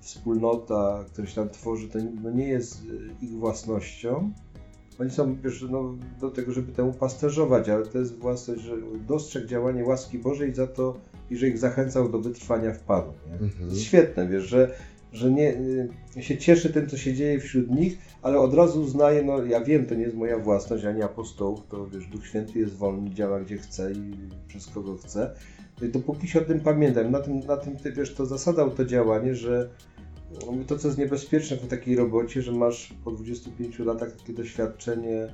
wspólnota, 0.00 1.04
która 1.12 1.26
się 1.26 1.34
tam 1.34 1.48
tworzy, 1.48 1.88
to 1.88 1.98
no 2.22 2.30
nie 2.30 2.48
jest 2.48 2.84
y, 2.84 3.24
ich 3.24 3.30
własnością. 3.30 4.32
Oni 5.00 5.10
są 5.10 5.36
wiesz, 5.44 5.64
no, 5.70 5.94
do 6.20 6.30
tego, 6.30 6.52
żeby 6.52 6.72
temu 6.72 6.92
pasterzować, 6.92 7.68
ale 7.68 7.86
to 7.86 7.98
jest 7.98 8.18
własność, 8.18 8.60
że 8.60 8.72
dostrzegł 9.08 9.46
działanie 9.46 9.84
łaski 9.84 10.18
Bożej 10.18 10.54
za 10.54 10.66
to, 10.66 10.96
i 11.30 11.36
że 11.36 11.48
ich 11.48 11.58
zachęcał 11.58 12.08
do 12.08 12.18
wytrwania 12.18 12.72
w 12.72 12.78
Panu. 12.78 13.12
Nie? 13.32 13.38
To 13.38 13.44
Mhm. 13.44 13.68
jest 13.70 13.82
świetne, 13.82 14.28
wiesz, 14.28 14.44
że, 14.44 14.70
że 15.12 15.30
nie, 15.30 15.54
y, 16.16 16.22
się 16.22 16.38
cieszy 16.38 16.72
tym, 16.72 16.88
co 16.88 16.96
się 16.96 17.14
dzieje 17.14 17.40
wśród 17.40 17.70
nich, 17.70 17.98
ale 18.22 18.38
od 18.38 18.54
razu 18.54 18.82
uznaje, 18.82 19.22
no 19.22 19.44
ja 19.44 19.60
wiem, 19.60 19.86
to 19.86 19.94
nie 19.94 20.02
jest 20.02 20.16
moja 20.16 20.38
własność, 20.38 20.84
ani 20.84 21.02
apostołów, 21.02 21.60
to 21.68 21.86
wiesz, 21.86 22.06
Duch 22.06 22.26
Święty 22.26 22.58
jest 22.58 22.74
wolny, 22.74 23.10
działa 23.10 23.40
gdzie 23.40 23.58
chce 23.58 23.92
i 23.92 24.12
przez 24.48 24.66
kogo 24.66 24.96
chce. 24.96 25.34
No 25.80 25.86
i 25.86 25.90
dopóki 25.90 26.28
się 26.28 26.40
o 26.40 26.44
tym 26.44 26.60
pamiętam, 26.60 27.10
na 27.10 27.20
tym, 27.20 27.40
na 27.40 27.56
tym 27.56 27.76
ty, 27.76 27.92
wiesz, 27.92 28.14
to 28.14 28.26
zasadał 28.26 28.70
to 28.70 28.84
działanie, 28.84 29.34
że 29.34 29.68
to, 30.66 30.78
co 30.78 30.88
jest 30.88 30.98
niebezpieczne 30.98 31.56
w 31.56 31.66
takiej 31.68 31.96
robocie, 31.96 32.42
że 32.42 32.52
masz 32.52 32.94
po 33.04 33.10
25 33.10 33.78
latach 33.78 34.12
takie 34.16 34.32
doświadczenie, 34.32 35.28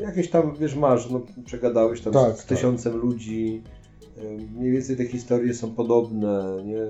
jakieś 0.00 0.30
tam, 0.30 0.56
wiesz, 0.60 0.76
masz, 0.76 1.10
no 1.10 1.20
przegadałeś 1.44 2.00
tam 2.00 2.12
Tak, 2.12 2.32
z, 2.32 2.34
z 2.34 2.38
tak. 2.38 2.48
tysiącem 2.48 2.96
ludzi, 2.96 3.62
mniej 4.56 4.72
więcej 4.72 4.96
te 4.96 5.04
historie 5.06 5.54
są 5.54 5.74
podobne, 5.74 6.56
nie? 6.64 6.82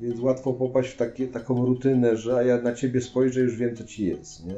Więc 0.00 0.20
łatwo 0.20 0.52
popaść 0.52 0.90
w 0.90 0.96
takie, 0.96 1.28
taką 1.28 1.66
rutynę, 1.66 2.16
że 2.16 2.36
a 2.36 2.42
ja 2.42 2.60
na 2.62 2.74
ciebie 2.74 3.00
spojrzę, 3.00 3.40
już 3.40 3.56
wiem, 3.56 3.76
co 3.76 3.84
ci 3.84 4.06
jest, 4.06 4.46
nie? 4.46 4.54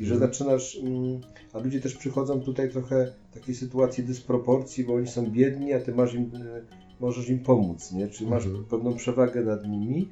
I 0.00 0.04
że 0.06 0.14
Mhm. 0.14 0.30
zaczynasz, 0.30 0.78
mm, 0.82 1.20
a 1.52 1.58
ludzie 1.58 1.80
też 1.80 1.94
przychodzą 1.94 2.40
tutaj 2.40 2.70
trochę 2.70 3.12
w 3.30 3.34
takiej 3.34 3.54
sytuacji 3.54 4.04
dysproporcji, 4.04 4.84
bo 4.84 4.94
oni 4.94 5.06
są 5.06 5.26
biedni, 5.30 5.72
a 5.72 5.80
ty 5.80 5.94
masz 5.94 6.14
im, 6.14 6.30
możesz 7.00 7.28
im 7.28 7.38
pomóc, 7.38 7.92
nie? 7.92 8.08
Czy 8.08 8.26
masz 8.26 8.46
Mhm. 8.46 8.64
pewną 8.64 8.94
przewagę 8.94 9.42
nad 9.42 9.68
nimi 9.68 10.08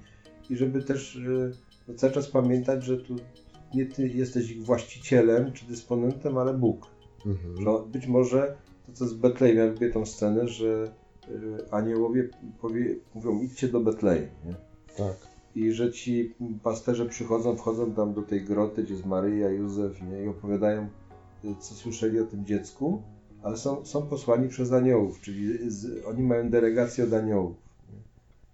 i 0.50 0.56
żeby 0.56 0.82
też 0.82 1.16
e, 1.16 1.50
no, 1.88 1.94
cały 1.94 2.12
czas 2.12 2.28
pamiętać, 2.30 2.84
że 2.84 2.96
tu 2.96 3.16
nie 3.74 3.86
ty 3.86 4.08
jesteś 4.08 4.50
ich 4.50 4.62
właścicielem 4.62 5.52
czy 5.52 5.66
dysponentem, 5.66 6.38
ale 6.38 6.54
Bóg. 6.54 6.86
Mhm. 7.26 7.62
Że 7.62 7.90
być 7.92 8.06
może 8.06 8.56
to, 8.86 8.92
co 8.92 9.06
z 9.06 9.14
Betlejem, 9.14 9.56
ja 9.56 9.66
lubię 9.66 9.90
tą 9.90 10.06
scenę, 10.06 10.48
że 10.48 10.92
e, 11.28 11.74
aniołowie 11.74 12.28
powie, 12.60 12.96
mówią, 13.14 13.40
idźcie 13.40 13.68
do 13.68 13.80
Betlejem, 13.80 14.28
nie? 14.46 14.54
Tak. 14.96 15.16
I 15.54 15.72
że 15.72 15.92
ci 15.92 16.34
pasterze 16.62 17.06
przychodzą, 17.06 17.56
wchodzą 17.56 17.92
tam 17.92 18.14
do 18.14 18.22
tej 18.22 18.44
groty, 18.44 18.82
gdzie 18.82 18.94
jest 18.94 19.06
Maryja, 19.06 19.50
Józef 19.50 20.02
nie? 20.02 20.24
i 20.24 20.28
opowiadają, 20.28 20.88
y, 21.44 21.54
co 21.60 21.74
słyszeli 21.74 22.20
o 22.20 22.24
tym 22.24 22.44
dziecku, 22.44 23.02
ale 23.42 23.56
są, 23.56 23.84
są 23.84 24.02
posłani 24.02 24.48
przez 24.48 24.72
aniołów, 24.72 25.20
czyli 25.20 25.70
z, 25.70 26.06
oni 26.06 26.22
mają 26.22 26.50
delegację 26.50 27.04
od 27.04 27.12
aniołów. 27.12 27.67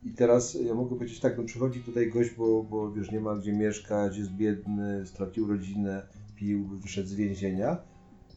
I 0.05 0.11
teraz 0.11 0.55
ja 0.55 0.75
mogę 0.75 0.97
powiedzieć 0.97 1.21
tak, 1.21 1.39
no 1.39 1.45
przychodzi 1.45 1.81
tutaj 1.81 2.11
gość, 2.11 2.31
bo, 2.39 2.63
bo 2.63 2.93
wiesz, 2.93 3.11
nie 3.11 3.21
ma 3.21 3.37
gdzie 3.37 3.53
mieszkać, 3.53 4.17
jest 4.17 4.31
biedny, 4.31 5.07
stracił 5.07 5.47
rodzinę, 5.47 6.07
pił, 6.37 6.69
wyszedł 6.69 7.09
z 7.09 7.15
więzienia. 7.15 7.77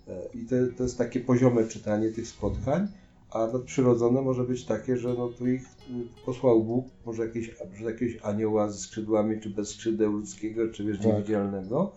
E, 0.07 0.21
I 0.33 0.45
to, 0.45 0.55
to 0.77 0.83
jest 0.83 0.97
takie 0.97 1.19
poziome 1.19 1.67
czytanie 1.67 2.12
tych 2.12 2.27
spotkań, 2.27 2.88
a 3.31 3.47
nadprzyrodzone 3.47 4.21
może 4.21 4.43
być 4.43 4.65
takie, 4.65 4.97
że 4.97 5.13
no 5.13 5.27
tu 5.27 5.47
ich 5.47 5.62
y, 5.62 6.25
posłał 6.25 6.63
Bóg, 6.63 6.86
może 7.05 7.25
jakieś, 7.25 7.55
może 7.71 7.91
jakiegoś 7.91 8.17
anioła 8.24 8.69
ze 8.69 8.77
skrzydłami, 8.77 9.41
czy 9.41 9.50
bez 9.50 9.69
skrzydeł 9.69 10.12
ludzkiego, 10.12 10.69
czy 10.71 10.83
wiesz, 10.83 10.97
Tak. 10.97 11.05
niewidzialnego. 11.07 11.91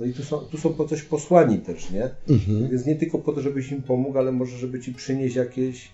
No 0.00 0.06
i 0.06 0.12
tu 0.12 0.22
są, 0.22 0.38
tu 0.38 0.58
są 0.58 0.74
po 0.74 0.84
coś 0.84 1.02
posłani 1.02 1.58
też, 1.58 1.90
nie? 1.90 2.10
Mhm. 2.28 2.68
Więc 2.70 2.86
nie 2.86 2.96
tylko 2.96 3.18
po 3.18 3.32
to, 3.32 3.40
żebyś 3.40 3.72
im 3.72 3.82
pomógł, 3.82 4.18
ale 4.18 4.32
może, 4.32 4.56
żeby 4.56 4.80
ci 4.80 4.94
przynieść 4.94 5.36
jakieś, 5.36 5.92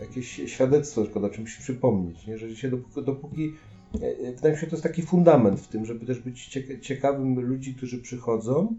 jakieś 0.00 0.26
świadectwo, 0.46 1.02
tylko 1.04 1.20
o 1.20 1.30
czymś 1.30 1.56
przypomnieć, 1.56 2.26
nie? 2.26 2.38
Że 2.38 2.56
się 2.56 2.70
dopóki, 2.70 3.04
dopóki 3.04 3.52
e, 4.02 4.06
e, 4.28 4.32
wydaje 4.32 4.54
mi 4.54 4.60
się, 4.60 4.66
że 4.66 4.70
to 4.70 4.76
jest 4.76 4.82
taki 4.82 5.02
fundament 5.02 5.60
w 5.60 5.68
tym, 5.68 5.84
żeby 5.86 6.06
też 6.06 6.18
być 6.18 6.48
cieka- 6.48 6.80
ciekawym 6.80 7.40
ludzi, 7.40 7.74
którzy 7.74 7.98
przychodzą 8.02 8.74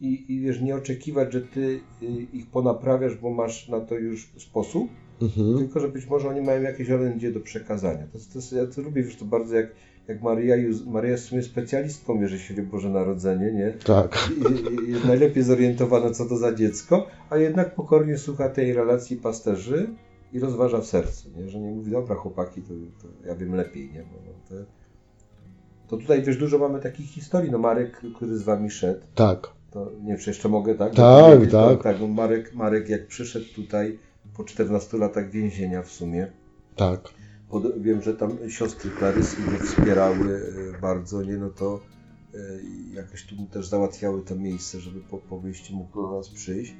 i, 0.00 0.24
i 0.34 0.40
wiesz, 0.40 0.60
nie 0.60 0.76
oczekiwać, 0.76 1.32
że 1.32 1.40
ty 1.40 1.80
y, 2.02 2.06
ich 2.32 2.46
ponaprawiasz, 2.50 3.16
bo 3.16 3.30
masz 3.30 3.68
na 3.68 3.80
to 3.80 3.94
już 3.98 4.32
sposób, 4.38 4.88
Mhm. 5.22 5.58
tylko 5.58 5.80
że 5.80 5.88
być 5.88 6.06
może 6.06 6.28
oni 6.28 6.40
mają 6.40 6.62
jakieś 6.62 6.90
orędzie 6.90 7.32
do 7.32 7.40
przekazania. 7.40 8.06
To, 8.12 8.18
to, 8.32 8.38
jest- 8.38 8.52
ja 8.52 8.66
to 8.66 8.82
lubię 8.82 9.02
wiesz, 9.02 9.16
to 9.16 9.24
bardzo, 9.24 9.56
jak, 9.56 9.66
jak 10.08 10.22
Maria, 10.22 10.56
Maria 10.86 11.10
jest 11.10 11.24
w 11.24 11.28
sumie 11.28 11.42
specjalistką, 11.42 12.20
jeżeli 12.20 12.42
chodzi 12.42 12.60
o 12.60 12.64
Boże 12.64 12.90
Narodzenie, 12.90 13.52
nie? 13.52 13.74
Tak. 13.84 14.30
I- 14.86 14.90
Jest 14.90 15.04
najlepiej 15.04 15.42
zorientowana 15.42 16.10
co 16.10 16.26
to 16.26 16.36
za 16.36 16.54
dziecko, 16.54 17.06
a 17.30 17.36
jednak 17.36 17.74
pokornie 17.74 18.18
słucha 18.18 18.48
tej 18.48 18.72
relacji 18.72 19.16
pasterzy 19.16 19.88
i 20.32 20.40
rozważa 20.40 20.80
w 20.80 20.86
sercu, 20.86 21.30
nie? 21.36 21.48
że 21.48 21.60
nie 21.60 21.70
mówi, 21.70 21.90
dobra 21.90 22.14
chłopaki, 22.14 22.62
to, 22.62 22.68
to 23.02 23.28
ja 23.28 23.34
wiem 23.36 23.54
lepiej, 23.54 23.92
nie? 23.92 24.02
Bo, 24.02 24.18
no, 24.26 24.32
to, 24.48 24.54
to 25.88 25.96
tutaj 25.96 26.22
wiesz, 26.22 26.36
dużo 26.36 26.58
mamy 26.58 26.80
takich 26.80 27.06
historii, 27.06 27.50
no 27.50 27.58
Marek, 27.58 28.02
który 28.16 28.38
z 28.38 28.42
wami 28.42 28.70
szedł, 28.70 29.00
Tak. 29.14 29.48
to 29.70 29.90
nie 30.02 30.08
wiem, 30.08 30.18
czy 30.18 30.30
jeszcze 30.30 30.48
mogę, 30.48 30.74
tak? 30.74 30.94
Tak, 30.94 31.24
Powiedzieć, 31.24 31.52
tak. 31.52 31.82
tak 31.82 32.00
no 32.00 32.08
Marek, 32.08 32.54
Marek 32.54 32.88
jak 32.88 33.06
przyszedł 33.06 33.46
tutaj 33.56 33.98
po 34.36 34.44
14 34.44 34.98
latach 34.98 35.30
więzienia 35.30 35.82
w 35.82 35.90
sumie, 35.90 36.32
Tak. 36.76 37.00
pod, 37.48 37.82
wiem, 37.82 38.02
że 38.02 38.14
tam 38.14 38.38
siostry 38.48 38.90
Klarysy 38.90 39.36
go 39.42 39.64
wspierały 39.66 40.40
e, 40.76 40.80
bardzo, 40.80 41.22
nie, 41.22 41.36
no 41.36 41.50
to 41.50 41.80
e, 42.34 42.38
jakoś 42.94 43.26
tu 43.26 43.34
mu 43.34 43.46
też 43.46 43.66
załatwiały 43.66 44.22
to 44.22 44.36
miejsce, 44.36 44.80
żeby 44.80 45.00
po, 45.00 45.18
po 45.18 45.38
wyjściu 45.38 45.76
mógł 45.76 46.02
do 46.02 46.16
nas 46.16 46.28
przyjść. 46.28 46.74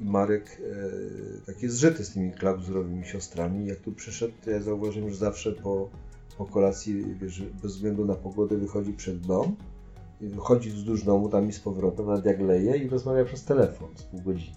I 0.00 0.04
Marek 0.04 0.60
e, 0.60 1.46
tak 1.46 1.70
zżyty 1.70 2.04
z 2.04 2.12
tymi 2.12 2.32
klauzurowymi 2.32 3.04
siostrami. 3.04 3.66
Jak 3.66 3.80
tu 3.80 3.92
przyszedł, 3.92 4.34
to 4.44 4.50
ja 4.50 4.60
zauważyłem, 4.60 5.10
że 5.10 5.16
zawsze 5.16 5.52
po, 5.52 5.90
po 6.38 6.44
kolacji, 6.46 7.14
wiesz, 7.20 7.42
bez 7.62 7.74
względu 7.74 8.04
na 8.04 8.14
pogodę 8.14 8.56
wychodzi 8.56 8.92
przed 8.92 9.20
dom, 9.20 9.56
i 10.20 10.30
chodzi 10.36 10.70
wzdłuż 10.70 11.04
domu 11.04 11.28
tam 11.28 11.48
i 11.48 11.52
z 11.52 11.60
powrotem, 11.60 12.06
nawet 12.06 12.24
jak 12.24 12.40
leje 12.40 12.76
i 12.76 12.88
rozmawia 12.88 13.24
przez 13.24 13.44
telefon 13.44 13.88
z 13.94 14.02
pół 14.02 14.20
godziny. 14.20 14.56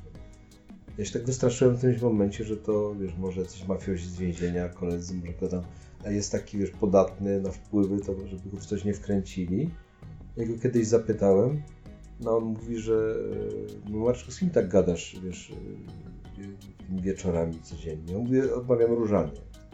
Ja 0.97 1.05
się 1.05 1.13
tak 1.13 1.25
wystraszyłem 1.25 1.75
w 1.75 1.77
którymś 1.77 2.01
momencie, 2.01 2.43
że 2.43 2.57
to, 2.57 2.95
wiesz, 2.95 3.17
może 3.17 3.45
coś 3.45 3.67
mafiozi 3.67 4.09
z 4.09 4.17
więzienia, 4.17 4.69
koledzy, 4.69 5.15
może 5.15 5.33
kto 5.33 5.47
tam 5.47 5.63
jest 6.05 6.31
taki, 6.31 6.57
wiesz, 6.57 6.71
podatny 6.71 7.41
na 7.41 7.51
wpływy, 7.51 7.99
to 7.99 8.27
żeby 8.27 8.49
go 8.51 8.57
w 8.57 8.65
coś 8.65 8.85
nie 8.85 8.93
wkręcili. 8.93 9.69
Ja 10.37 10.45
go 10.45 10.53
kiedyś 10.63 10.87
zapytałem, 10.87 11.61
no 12.21 12.37
on 12.37 12.43
mówi, 12.43 12.77
że 12.77 13.15
no 13.89 13.97
Marczku, 13.97 14.31
z 14.31 14.39
kim 14.39 14.49
tak 14.49 14.67
gadasz, 14.67 15.15
wiesz, 15.23 15.51
tymi 16.87 17.01
wieczorami 17.01 17.59
codziennie? 17.63 18.15
On 18.17 18.21
mówi, 18.21 18.41
odmawiam 18.41 18.91
różanie. 18.91 19.31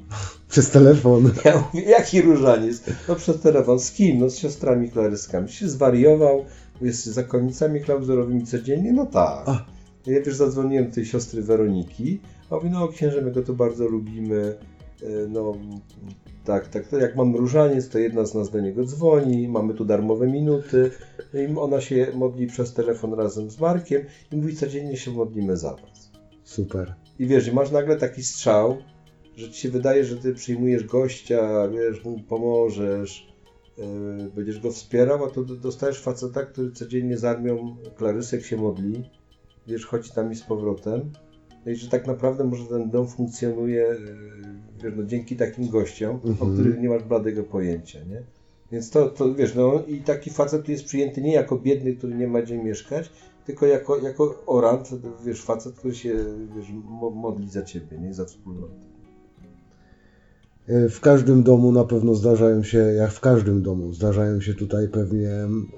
Przez 0.49 0.69
telefon. 0.69 1.31
Ja 1.45 1.57
mówię, 1.73 1.85
jaki 1.89 2.21
różaniec? 2.21 2.83
No 3.07 3.15
przez 3.15 3.41
telefon. 3.41 3.79
Z 3.79 3.91
kim? 3.91 4.19
No 4.19 4.29
z 4.29 4.37
siostrami 4.37 4.91
klaryskami. 4.91 5.49
Się 5.49 5.69
zwariował, 5.69 6.45
jest 6.81 7.05
zakonnicami 7.05 7.81
klauzurowymi 7.81 8.45
codziennie? 8.45 8.93
No 8.93 9.05
tak. 9.05 9.47
Ja 10.05 10.21
wiesz, 10.21 10.35
zadzwoniłem 10.35 10.87
do 10.87 10.95
tej 10.95 11.05
siostry 11.05 11.41
Weroniki, 11.41 12.19
a 12.49 12.55
mówi, 12.55 12.69
no 12.69 12.87
księże, 12.87 13.21
my 13.21 13.31
go 13.31 13.41
to 13.41 13.53
bardzo 13.53 13.87
lubimy, 13.87 14.57
e, 15.03 15.07
no 15.29 15.57
tak, 16.47 16.67
tak, 16.67 16.87
to 16.87 16.97
jak 16.97 17.15
mam 17.15 17.35
różaniec, 17.35 17.89
to 17.89 17.99
jedna 17.99 18.25
z 18.25 18.35
nas 18.35 18.49
do 18.49 18.59
niego 18.59 18.83
dzwoni, 18.83 19.47
mamy 19.47 19.73
tu 19.73 19.85
darmowe 19.85 20.27
minuty, 20.27 20.91
i 21.33 21.57
ona 21.57 21.81
się 21.81 22.07
modli 22.13 22.47
przez 22.47 22.73
telefon 22.73 23.13
razem 23.13 23.49
z 23.49 23.59
Markiem 23.59 24.05
i 24.31 24.37
mówi, 24.37 24.55
codziennie 24.55 24.97
się 24.97 25.11
modlimy 25.11 25.57
za 25.57 25.71
was. 25.71 26.11
Super. 26.43 26.95
I 27.19 27.25
wiesz, 27.25 27.47
i 27.47 27.53
masz 27.53 27.71
nagle 27.71 27.95
taki 27.95 28.23
strzał, 28.23 28.77
że 29.35 29.51
ci 29.51 29.61
się 29.61 29.69
wydaje, 29.69 30.03
że 30.03 30.17
ty 30.17 30.33
przyjmujesz 30.33 30.83
gościa, 30.83 31.67
wiesz, 31.67 32.05
mu 32.05 32.19
pomożesz, 32.19 33.33
yy, 33.77 34.31
będziesz 34.35 34.59
go 34.59 34.71
wspierał, 34.71 35.25
a 35.25 35.29
to 35.29 35.43
dostajesz 35.43 36.01
faceta, 36.01 36.45
który 36.45 36.71
codziennie 36.71 37.17
z 37.17 37.25
armią 37.25 37.77
klarysek 37.95 38.45
się 38.45 38.57
modli, 38.57 39.03
wiesz, 39.67 39.85
chodzi 39.85 40.11
tam 40.11 40.31
i 40.31 40.35
z 40.35 40.43
powrotem. 40.43 41.11
No 41.65 41.71
i 41.71 41.75
że 41.75 41.89
tak 41.89 42.07
naprawdę 42.07 42.43
może 42.43 42.65
ten 42.65 42.89
dom 42.89 43.07
funkcjonuje 43.07 43.81
yy, 43.81 44.66
wiesz, 44.83 44.93
no, 44.97 45.03
dzięki 45.03 45.35
takim 45.35 45.69
gościom, 45.69 46.19
mhm. 46.25 46.51
o 46.51 46.53
których 46.53 46.79
nie 46.79 46.89
masz 46.89 47.03
bladego 47.03 47.43
pojęcia, 47.43 47.99
nie? 48.03 48.23
Więc 48.71 48.89
to, 48.89 49.09
to 49.09 49.33
wiesz, 49.33 49.55
no 49.55 49.83
i 49.87 50.01
taki 50.01 50.29
facet 50.29 50.65
tu 50.65 50.71
jest 50.71 50.85
przyjęty 50.85 51.21
nie 51.21 51.33
jako 51.33 51.57
biedny, 51.57 51.95
który 51.95 52.15
nie 52.15 52.27
ma 52.27 52.41
gdzie 52.41 52.63
mieszkać, 52.63 53.11
tylko 53.45 53.65
jako, 53.65 53.97
jako 53.97 54.43
orant, 54.45 54.89
wiesz, 55.25 55.41
facet, 55.41 55.75
który 55.75 55.95
się 55.95 56.15
wiesz, 56.55 56.67
modli 57.15 57.49
za 57.49 57.63
ciebie, 57.63 57.97
nie 57.97 58.13
za 58.13 58.25
wspólnotę. 58.25 58.87
W 60.67 60.99
każdym 60.99 61.43
domu 61.43 61.71
na 61.71 61.83
pewno 61.83 62.15
zdarzają 62.15 62.63
się, 62.63 62.77
jak 62.77 63.11
w 63.11 63.19
każdym 63.19 63.61
domu, 63.61 63.93
zdarzają 63.93 64.41
się 64.41 64.53
tutaj 64.53 64.87
pewnie 64.87 65.29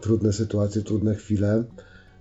trudne 0.01 0.33
sytuacje, 0.33 0.81
trudne 0.81 1.15
chwile. 1.15 1.63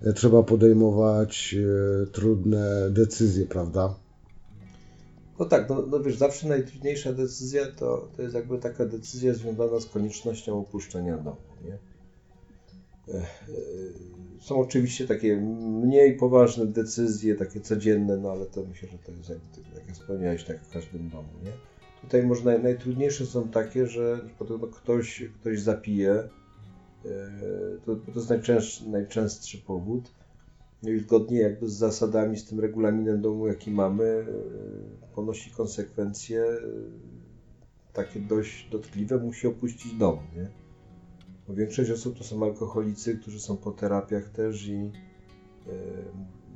E, 0.01 0.13
trzeba 0.13 0.43
podejmować 0.43 1.55
e, 1.55 2.05
trudne 2.05 2.89
decyzje, 2.91 3.45
prawda? 3.45 3.95
No 5.39 5.45
tak, 5.45 5.69
no, 5.69 5.85
no 5.87 5.99
wiesz, 5.99 6.17
zawsze 6.17 6.47
najtrudniejsza 6.47 7.13
decyzja 7.13 7.65
to, 7.71 8.09
to 8.15 8.21
jest 8.21 8.35
jakby 8.35 8.57
taka 8.57 8.85
decyzja 8.85 9.33
związana 9.33 9.79
z 9.79 9.85
koniecznością 9.85 10.59
opuszczenia 10.59 11.17
domu, 11.17 11.37
nie? 11.65 11.77
Są 14.39 14.59
oczywiście 14.59 15.07
takie 15.07 15.37
mniej 15.85 16.17
poważne 16.17 16.65
decyzje, 16.65 17.35
takie 17.35 17.61
codzienne, 17.61 18.17
no 18.17 18.31
ale 18.31 18.45
to 18.45 18.63
myślę, 18.63 18.89
że 18.89 18.97
to 18.97 19.11
jest 19.11 19.29
jakby, 19.29 19.75
tak 19.75 19.87
jak 19.87 19.95
wspomniałeś, 19.95 20.43
tak 20.43 20.63
w 20.63 20.73
każdym 20.73 21.09
domu, 21.09 21.29
nie? 21.43 21.51
Tutaj 22.01 22.23
może 22.23 22.43
naj, 22.43 22.63
najtrudniejsze 22.63 23.25
są 23.25 23.49
takie, 23.49 23.87
że 23.87 24.21
ktoś, 24.71 25.23
ktoś 25.41 25.61
zapije, 25.61 26.11
e, 26.11 26.29
to, 27.85 27.95
to 27.95 28.11
jest 28.15 28.29
najczęstszy, 28.29 28.89
najczęstszy 28.89 29.57
powód. 29.57 30.11
I 30.83 30.99
zgodnie 30.99 31.39
jakby 31.39 31.69
z 31.69 31.73
zasadami, 31.73 32.37
z 32.37 32.45
tym 32.45 32.59
regulaminem 32.59 33.21
domu, 33.21 33.47
jaki 33.47 33.71
mamy, 33.71 34.03
e, 34.03 35.15
ponosi 35.15 35.51
konsekwencje 35.51 36.43
e, 36.43 36.57
takie 37.93 38.19
dość 38.19 38.69
dotkliwe, 38.69 39.17
musi 39.17 39.47
opuścić 39.47 39.93
dom. 39.93 40.19
Nie? 40.35 40.49
Bo 41.47 41.53
większość 41.53 41.91
osób 41.91 42.17
to 42.17 42.23
są 42.23 42.43
alkoholicy, 42.43 43.17
którzy 43.17 43.39
są 43.39 43.57
po 43.57 43.71
terapiach 43.71 44.29
też 44.29 44.67
i 44.67 44.91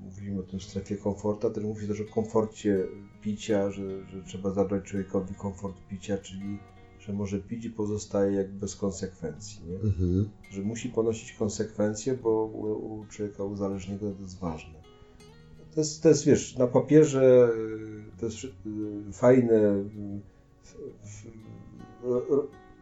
mówimy 0.03 0.39
o 0.39 0.43
tym 0.43 0.59
strefie 0.61 0.97
komfortu, 0.97 1.49
też 1.49 1.63
mówi 1.63 1.87
też 1.87 2.01
o 2.01 2.13
komforcie 2.13 2.83
picia, 3.21 3.71
że, 3.71 4.07
że 4.07 4.23
trzeba 4.23 4.51
zabrać 4.51 4.83
człowiekowi 4.83 5.35
komfort 5.35 5.81
picia, 5.89 6.17
czyli 6.17 6.59
że 7.07 7.13
może 7.13 7.39
pić 7.39 7.65
i 7.65 7.69
pozostaje 7.69 8.33
jakby 8.37 8.59
bez 8.59 8.75
konsekwencji, 8.75 9.61
nie? 9.67 9.75
Mhm. 9.75 10.29
że 10.51 10.61
musi 10.61 10.89
ponosić 10.89 11.33
konsekwencje, 11.33 12.17
bo 12.17 12.45
u, 12.45 12.99
u 12.99 13.05
człowieka 13.05 13.43
uzależnionego 13.43 14.11
to 14.11 14.21
jest 14.21 14.39
ważne. 14.39 14.83
To 15.73 15.79
jest, 15.79 16.03
to 16.03 16.09
jest, 16.09 16.25
wiesz, 16.25 16.57
na 16.57 16.67
papierze 16.67 17.49
y, 18.17 18.19
to 18.19 18.25
jest 18.25 18.43
y, 18.43 18.49
fajne. 19.13 19.83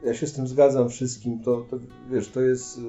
Ja 0.03 0.13
się 0.13 0.27
z 0.27 0.33
tym 0.33 0.47
zgadzam 0.47 0.89
wszystkim. 0.89 1.39
To, 1.39 1.65
to 1.69 1.79
wiesz, 2.11 2.29
to 2.29 2.41
jest 2.41 2.77
y, 2.77 2.81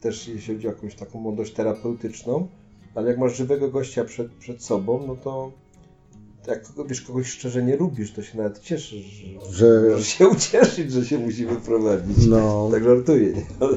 też 0.00 0.28
jeśli 0.28 0.54
chodzi 0.54 0.68
o 0.68 0.70
jakąś 0.70 0.94
taką 0.94 1.20
mądrość 1.20 1.52
terapeutyczną, 1.52 2.48
ale 2.94 3.08
jak 3.08 3.18
masz 3.18 3.36
żywego 3.36 3.70
gościa 3.70 4.04
przed, 4.04 4.32
przed 4.32 4.62
sobą, 4.62 5.04
no 5.06 5.16
to 5.16 5.52
jak 6.46 6.64
wiesz, 6.88 7.02
kogoś 7.02 7.26
szczerze 7.26 7.62
nie 7.62 7.76
lubisz, 7.76 8.12
to 8.12 8.22
się 8.22 8.38
nawet 8.38 8.60
cieszysz, 8.60 9.24
że, 9.50 9.98
że... 9.98 10.04
się 10.04 10.28
ucieszyć, 10.28 10.92
że 10.92 11.04
się 11.04 11.18
musi 11.18 11.46
wyprowadzić. 11.46 12.26
No. 12.26 12.68
Tak 12.72 12.84
żartuję, 12.84 13.32
nie? 13.32 13.46
ale, 13.60 13.76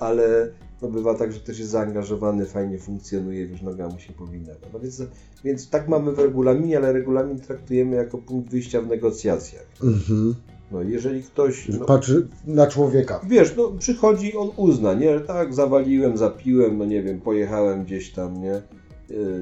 ale 0.00 0.48
no 0.82 0.88
bywa 0.88 1.14
tak, 1.14 1.32
że 1.32 1.40
ktoś 1.40 1.58
jest 1.58 1.70
zaangażowany, 1.70 2.46
fajnie 2.46 2.78
funkcjonuje, 2.78 3.46
wiesz, 3.46 3.62
noga 3.62 3.88
mu 3.88 3.98
się 3.98 4.12
powinna. 4.12 4.52
No 4.72 4.80
więc, 4.80 5.02
więc 5.44 5.70
tak 5.70 5.88
mamy 5.88 6.12
w 6.12 6.18
regulaminie, 6.18 6.76
ale 6.76 6.92
regulamin 6.92 7.40
traktujemy 7.40 7.96
jako 7.96 8.18
punkt 8.18 8.50
wyjścia 8.50 8.82
w 8.82 8.88
negocjacjach. 8.88 9.66
Mhm. 9.82 10.34
No 10.72 10.82
jeżeli 10.82 11.22
ktoś... 11.22 11.68
No, 11.68 11.84
Patrzy 11.84 12.28
na 12.46 12.66
człowieka. 12.66 13.20
Wiesz, 13.28 13.56
no 13.56 13.72
przychodzi, 13.78 14.36
on 14.36 14.50
uzna, 14.56 14.94
nie? 14.94 15.20
Tak, 15.20 15.54
zawaliłem, 15.54 16.16
zapiłem, 16.16 16.78
no 16.78 16.84
nie 16.84 17.02
wiem, 17.02 17.20
pojechałem 17.20 17.84
gdzieś 17.84 18.12
tam, 18.12 18.42
nie? 18.42 18.54
E, 18.54 18.62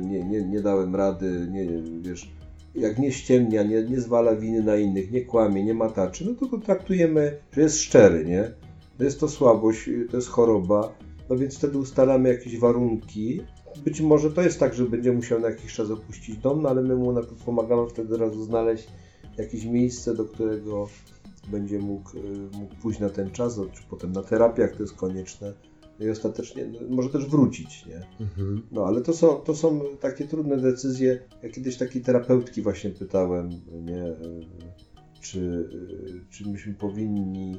nie, 0.00 0.25
nie, 0.25 0.45
nie 0.45 0.61
dałem 0.61 0.97
rady, 0.97 1.49
nie, 1.50 1.67
wiesz, 2.00 2.31
jak 2.75 2.99
nie 2.99 3.12
ściemnia, 3.12 3.62
nie, 3.62 3.83
nie 3.83 4.00
zwala 4.00 4.37
winy 4.37 4.62
na 4.62 4.77
innych, 4.77 5.11
nie 5.11 5.25
kłamie, 5.25 5.65
nie 5.65 5.75
mataczy, 5.75 6.25
no 6.25 6.35
to 6.35 6.47
go 6.47 6.59
traktujemy, 6.59 7.37
że 7.53 7.61
jest 7.61 7.81
szczery, 7.81 8.25
nie? 8.25 8.53
To 8.99 9.05
jest 9.05 9.21
to 9.21 9.29
słabość, 9.29 9.91
to 10.11 10.17
jest 10.17 10.29
choroba, 10.29 10.95
no 11.31 11.37
więc 11.37 11.59
wtedy 11.59 11.79
ustalamy 11.79 12.29
jakieś 12.29 12.59
warunki. 12.59 13.41
Być 13.85 14.00
może 14.00 14.31
to 14.31 14.43
jest 14.43 14.61
tak, 14.61 14.75
że 14.75 14.85
będzie 14.85 15.12
musiał 15.12 15.41
na 15.41 15.49
jakiś 15.49 15.75
czas 15.75 15.91
opuścić 15.91 16.37
dom, 16.37 16.62
no 16.62 16.69
ale 16.69 16.83
my 16.83 16.97
mu 16.97 17.12
najpierw 17.12 17.45
pomagamy 17.45 17.89
wtedy 17.89 18.17
razu 18.17 18.45
znaleźć 18.45 18.89
jakieś 19.39 19.65
miejsce, 19.65 20.15
do 20.15 20.25
którego 20.25 20.89
będzie 21.49 21.79
mógł, 21.79 22.19
y, 22.19 22.21
mógł 22.59 22.75
pójść 22.83 23.00
na 23.00 23.11
ten 23.11 23.31
czas, 23.31 23.61
czy 23.73 23.83
potem 23.91 24.12
na 24.12 24.23
terapiach 24.23 24.77
to 24.77 24.83
jest 24.83 24.95
konieczne. 24.95 25.53
No 26.00 26.07
i 26.07 26.11
ostatecznie 26.11 26.66
no, 26.66 26.97
może 26.97 27.09
też 27.09 27.26
wrócić, 27.26 27.87
nie? 27.87 28.07
Mhm. 28.21 28.62
No 28.73 28.85
ale 28.85 29.00
to 29.00 29.12
są, 29.12 29.37
to 29.37 29.54
są 29.54 29.80
takie 30.00 30.25
trudne 30.25 30.57
decyzje. 30.57 31.21
Ja 31.42 31.50
kiedyś 31.50 31.76
takiej 31.76 32.02
terapeutki 32.02 32.62
właśnie 32.62 32.90
pytałem, 32.90 33.50
nie? 33.85 34.07
Y, 34.07 34.16
czy, 35.21 35.38
y, 35.40 36.30
czy 36.30 36.49
myśmy 36.49 36.75
powinni 36.75 37.57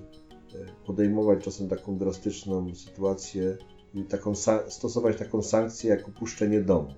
podejmować 0.85 1.43
czasem 1.43 1.69
taką 1.69 1.97
drastyczną 1.97 2.75
sytuację 2.75 3.57
i 3.93 4.03
taką, 4.03 4.33
stosować 4.67 5.17
taką 5.17 5.41
sankcję 5.41 5.89
jak 5.89 6.07
opuszczenie 6.07 6.61
domu. 6.61 6.93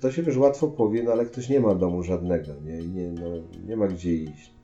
To 0.00 0.12
się 0.12 0.22
wiesz, 0.22 0.36
łatwo 0.36 0.68
powie, 0.68 1.02
no 1.02 1.12
ale 1.12 1.26
ktoś 1.26 1.48
nie 1.48 1.60
ma 1.60 1.74
domu 1.74 2.02
żadnego, 2.02 2.52
nie? 2.64 2.80
I 2.80 2.88
nie, 2.88 3.08
no, 3.08 3.28
nie 3.66 3.76
ma 3.76 3.88
gdzie 3.88 4.14
iść 4.14 4.56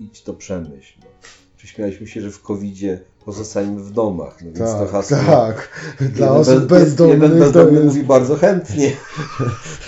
idź 0.00 0.22
to 0.22 0.34
przemyśl. 0.34 1.00
No. 1.00 2.06
Się, 2.06 2.20
że 2.20 2.30
w 2.30 2.42
covid 2.42 3.02
pozostańmy 3.28 3.80
w 3.80 3.92
domach. 3.92 4.42
No 4.42 4.46
więc 4.46 4.58
tak, 4.58 4.78
to 4.78 4.86
hasło. 4.86 5.16
Tak, 5.26 5.70
dla 6.14 6.30
osób 6.30 6.64
bezdomnych. 6.64 7.22
Jeden 7.22 7.38
bezdomny 7.38 7.72
jest... 7.72 7.84
mówi 7.84 8.02
bardzo 8.04 8.36
chętnie. 8.36 8.92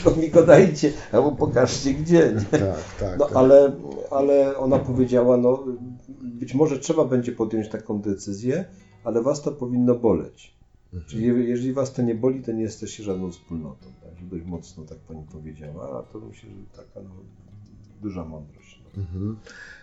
to 0.04 0.16
mi 0.16 0.30
go 0.30 0.46
dajcie, 0.46 0.92
albo 1.12 1.32
pokażcie 1.32 1.94
gdzie. 1.94 2.34
Nie? 2.34 2.58
Tak, 2.58 2.84
tak, 3.00 3.18
no, 3.18 3.26
tak. 3.26 3.36
Ale, 3.36 3.72
ale 4.10 4.56
ona 4.56 4.78
powiedziała, 4.78 5.36
no 5.36 5.64
być 6.22 6.54
może 6.54 6.78
trzeba 6.78 7.04
będzie 7.04 7.32
podjąć 7.32 7.68
taką 7.68 8.00
decyzję, 8.00 8.64
ale 9.04 9.22
was 9.22 9.42
to 9.42 9.52
powinno 9.52 9.94
boleć. 9.94 10.54
Mhm. 10.92 11.10
Czyli 11.10 11.48
jeżeli 11.48 11.72
was 11.72 11.92
to 11.92 12.02
nie 12.02 12.14
boli, 12.14 12.42
to 12.42 12.52
nie 12.52 12.62
jesteście 12.62 13.02
żadną 13.02 13.30
wspólnotą. 13.32 13.86
Tak? 14.02 14.28
Dość 14.28 14.44
mocno 14.44 14.84
tak 14.84 14.98
pani 14.98 15.22
powiedziała, 15.32 15.98
a 15.98 16.12
to 16.12 16.20
myślę, 16.20 16.50
że 16.50 16.84
taka 16.84 17.00
no, 17.08 17.14
duża 18.02 18.24
mądrość. 18.24 18.82
No. 18.96 19.02
Mhm. 19.02 19.36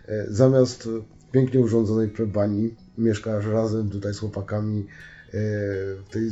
E, 0.08 0.26
zamiast 0.28 0.88
pięknie 1.32 1.60
urządzonej 1.60 2.08
plebanii 2.08 2.87
mieszkasz 2.98 3.46
razem 3.46 3.90
tutaj 3.90 4.14
z 4.14 4.18
chłopakami 4.18 4.80
e, 4.80 4.86
w 5.96 6.04
tej 6.10 6.30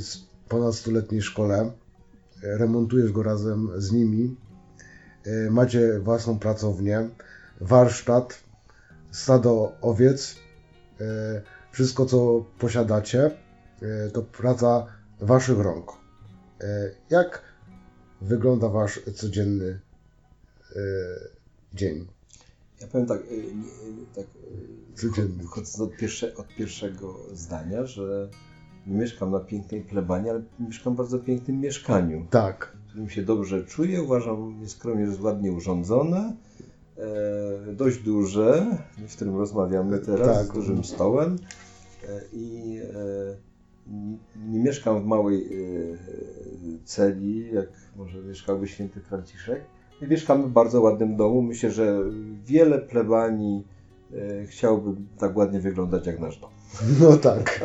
ponad 0.48 0.74
stuletniej 0.74 1.22
szkole, 1.22 1.70
e, 2.42 2.58
remontujesz 2.58 3.12
go 3.12 3.22
razem 3.22 3.70
z 3.76 3.92
nimi, 3.92 4.36
macie 5.50 6.00
własną 6.00 6.38
pracownię, 6.38 7.08
warsztat, 7.60 8.44
stado 9.10 9.72
owiec 9.80 10.36
e, 11.00 11.42
wszystko 11.72 12.06
co 12.06 12.44
posiadacie 12.58 13.30
e, 13.82 14.10
to 14.10 14.22
praca 14.22 14.86
waszych 15.20 15.58
rąk. 15.58 15.92
E, 16.60 16.90
jak 17.10 17.42
wygląda 18.20 18.68
wasz 18.68 19.00
codzienny 19.14 19.80
e, 20.76 20.80
dzień? 21.74 22.15
Ja 22.80 22.86
powiem 22.86 23.06
tak, 23.06 23.20
y, 23.20 23.54
nie, 23.54 24.06
tak 24.14 24.26
y, 25.16 25.28
wychodząc 25.28 25.80
od, 25.80 25.96
pierwsze, 25.96 26.34
od 26.34 26.48
pierwszego 26.48 27.14
zdania, 27.32 27.86
że 27.86 28.28
nie 28.86 28.94
mieszkam 28.96 29.30
na 29.30 29.40
pięknej 29.40 29.82
plebanii, 29.82 30.30
ale 30.30 30.42
mieszkam 30.60 30.94
w 30.94 30.96
bardzo 30.96 31.18
pięknym 31.18 31.60
mieszkaniu, 31.60 32.26
Tak. 32.30 32.76
w 32.86 32.88
którym 32.88 33.08
się 33.10 33.22
dobrze 33.22 33.64
czuję. 33.64 34.02
Uważam 34.02 34.60
nieskromnie, 34.60 35.04
że 35.04 35.10
jest 35.10 35.22
ładnie 35.22 35.52
urządzone, 35.52 36.36
e, 36.98 37.72
dość 37.74 37.98
duże, 37.98 38.66
w 39.08 39.16
którym 39.16 39.36
rozmawiamy 39.36 39.98
teraz, 39.98 40.36
Tak. 40.38 40.46
z 40.46 40.50
dużym 40.50 40.84
stołem 40.84 41.36
e, 42.08 42.20
i 42.32 42.78
e, 42.94 43.36
nie 44.48 44.58
mieszkam 44.58 45.02
w 45.02 45.06
małej 45.06 45.44
e, 45.44 45.50
celi, 46.84 47.54
jak 47.54 47.68
może 47.96 48.22
mieszkałby 48.22 48.68
święty 48.68 49.00
Franciszek. 49.00 49.64
Mieszkamy 50.02 50.46
w 50.46 50.50
bardzo 50.50 50.80
ładnym 50.80 51.16
domu. 51.16 51.42
Myślę, 51.42 51.70
że 51.70 52.02
wiele 52.44 52.78
plebanii 52.78 53.64
e, 54.14 54.46
chciałby 54.46 54.90
tak 55.18 55.36
ładnie 55.36 55.60
wyglądać 55.60 56.06
jak 56.06 56.20
nasz 56.20 56.38
dom. 56.38 56.50
No 57.00 57.16
tak. 57.16 57.60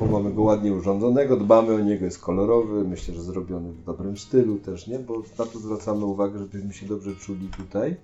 Bo 0.00 0.06
mamy 0.06 0.32
go 0.32 0.42
ładnie 0.42 0.72
urządzonego, 0.72 1.36
dbamy 1.36 1.74
o 1.74 1.80
niego, 1.80 2.04
jest 2.04 2.18
kolorowy, 2.18 2.84
myślę, 2.84 3.14
że 3.14 3.22
zrobiony 3.22 3.72
w 3.72 3.84
dobrym 3.84 4.16
stylu 4.16 4.58
też, 4.58 4.86
nie? 4.86 4.98
Bo 4.98 5.22
na 5.38 5.46
to 5.46 5.58
zwracamy 5.58 6.04
uwagę, 6.04 6.38
żebyśmy 6.38 6.72
się 6.72 6.86
dobrze 6.86 7.14
czuli 7.16 7.48
tutaj. 7.56 7.96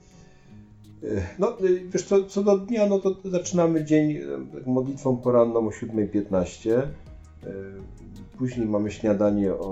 E, 1.05 1.07
No, 1.39 1.59
e, 1.59 1.63
wiesz 1.93 2.05
co, 2.05 2.25
co 2.25 2.43
do 2.43 2.59
dnia, 2.59 2.87
no 2.87 2.99
to 2.99 3.17
zaczynamy 3.25 3.85
dzień 3.85 4.19
modlitwą 4.67 5.17
poranną 5.17 5.67
o 5.67 5.71
7.15. 5.71 6.83
Później 8.39 8.67
mamy 8.67 8.91
śniadanie 8.91 9.53
o, 9.53 9.69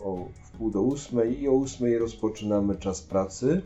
o 0.00 0.28
wpół 0.44 0.70
do 0.70 0.80
8 0.80 1.40
i 1.40 1.48
o 1.48 1.52
8 1.52 1.98
rozpoczynamy 1.98 2.76
czas 2.76 3.02
pracy, 3.02 3.62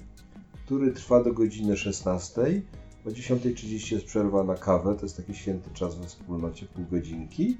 który 0.64 0.92
trwa 0.92 1.24
do 1.24 1.32
godziny 1.32 1.76
16. 1.76 2.62
O 3.06 3.10
10.30 3.10 3.92
jest 3.92 4.06
przerwa 4.06 4.44
na 4.44 4.54
kawę, 4.54 4.94
to 4.94 5.02
jest 5.02 5.16
taki 5.16 5.34
święty 5.34 5.70
czas 5.74 5.94
we 5.94 6.06
wspólnocie, 6.06 6.66
pół 6.66 6.84
godzinki. 6.90 7.56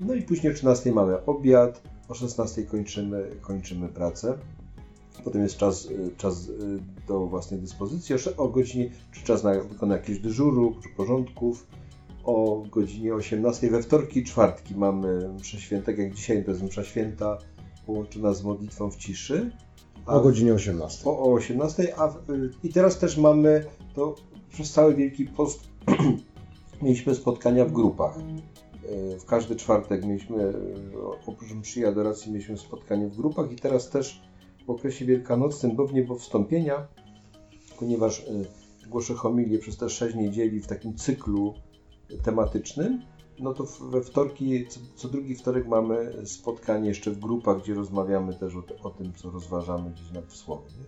No 0.00 0.14
i 0.14 0.22
później 0.22 0.52
o 0.52 0.56
13 0.56 0.92
mamy 0.92 1.24
obiad, 1.24 1.82
o 2.08 2.14
16 2.14 2.62
kończymy, 2.62 3.30
kończymy 3.40 3.88
pracę. 3.88 4.38
Potem 5.24 5.42
jest 5.42 5.56
czas, 5.56 5.86
y, 5.86 6.10
czas 6.16 6.48
y, 6.48 6.78
do 7.08 7.26
własnej 7.26 7.60
dyspozycji, 7.60 8.14
o 8.36 8.48
godzinie, 8.48 8.90
czy 9.12 9.24
czas 9.24 9.44
na 9.44 9.54
wykonanie 9.54 10.00
jakiegoś 10.00 10.22
dyżuru, 10.22 10.76
czy 10.82 10.88
porządków. 10.96 11.66
O 12.28 12.62
godzinie 12.70 13.14
18 13.14 13.70
we 13.70 13.82
wtorki 13.82 14.20
i 14.20 14.24
czwartki 14.24 14.74
mamy 14.74 15.28
mszę 15.40 15.58
świętą, 15.58 15.86
tak 15.86 15.98
jak 15.98 16.14
dzisiaj 16.14 16.44
to 16.44 16.50
jest 16.50 16.62
msza 16.62 16.84
święta 16.84 17.38
połączona 17.86 18.34
z 18.34 18.42
modlitwą 18.42 18.90
w 18.90 18.96
ciszy. 18.96 19.50
A 20.06 20.14
O 20.14 20.20
godzinie 20.20 20.54
18. 20.54 21.10
o, 21.10 21.18
o 21.18 21.32
18, 21.32 21.98
a 21.98 22.08
w, 22.08 22.30
y, 22.30 22.50
i 22.64 22.68
teraz 22.68 22.98
też 22.98 23.18
mamy 23.18 23.64
to 23.94 24.14
przez 24.50 24.72
cały 24.72 24.94
Wielki 24.94 25.24
Post 25.24 25.68
mieliśmy 26.82 27.14
spotkania 27.14 27.64
w 27.64 27.72
grupach. 27.72 28.18
Y, 28.18 29.18
W 29.18 29.24
każdy 29.24 29.56
czwartek 29.56 30.04
mieliśmy, 30.04 30.44
y, 30.44 30.54
oprócz 31.26 31.52
mszy 31.52 31.80
i 31.80 31.84
adoracji, 31.84 32.32
mieliśmy 32.32 32.58
spotkanie 32.58 33.08
w 33.08 33.16
grupach 33.16 33.52
i 33.52 33.56
teraz 33.56 33.90
też 33.90 34.22
w 34.66 34.70
okresie 34.70 35.04
wielkanocnym, 35.04 35.76
bo 35.76 35.86
w 35.86 35.94
niebo 35.94 36.14
wstąpienia, 36.14 36.86
ponieważ 37.78 38.26
głoszę 38.88 39.14
homilię 39.14 39.58
przez 39.58 39.76
te 39.76 39.90
sześć 39.90 40.16
niedzieli 40.16 40.60
w 40.60 40.66
takim 40.66 40.94
cyklu 40.94 41.54
tematycznym, 42.22 43.02
no 43.38 43.54
to 43.54 43.64
w- 43.64 43.80
we 43.90 44.02
wtorki, 44.02 44.66
co, 44.68 44.80
co 44.96 45.08
drugi 45.08 45.34
wtorek 45.34 45.68
mamy 45.68 46.12
spotkanie 46.24 46.88
jeszcze 46.88 47.10
w 47.10 47.18
grupach, 47.18 47.62
gdzie 47.62 47.74
rozmawiamy 47.74 48.34
też 48.34 48.54
o, 48.56 48.62
o 48.82 48.90
tym, 48.90 49.12
co 49.14 49.30
rozważamy 49.30 49.90
gdzieś 49.90 50.10
na 50.10 50.20
słowie. 50.28 50.70
Nie? 50.80 50.84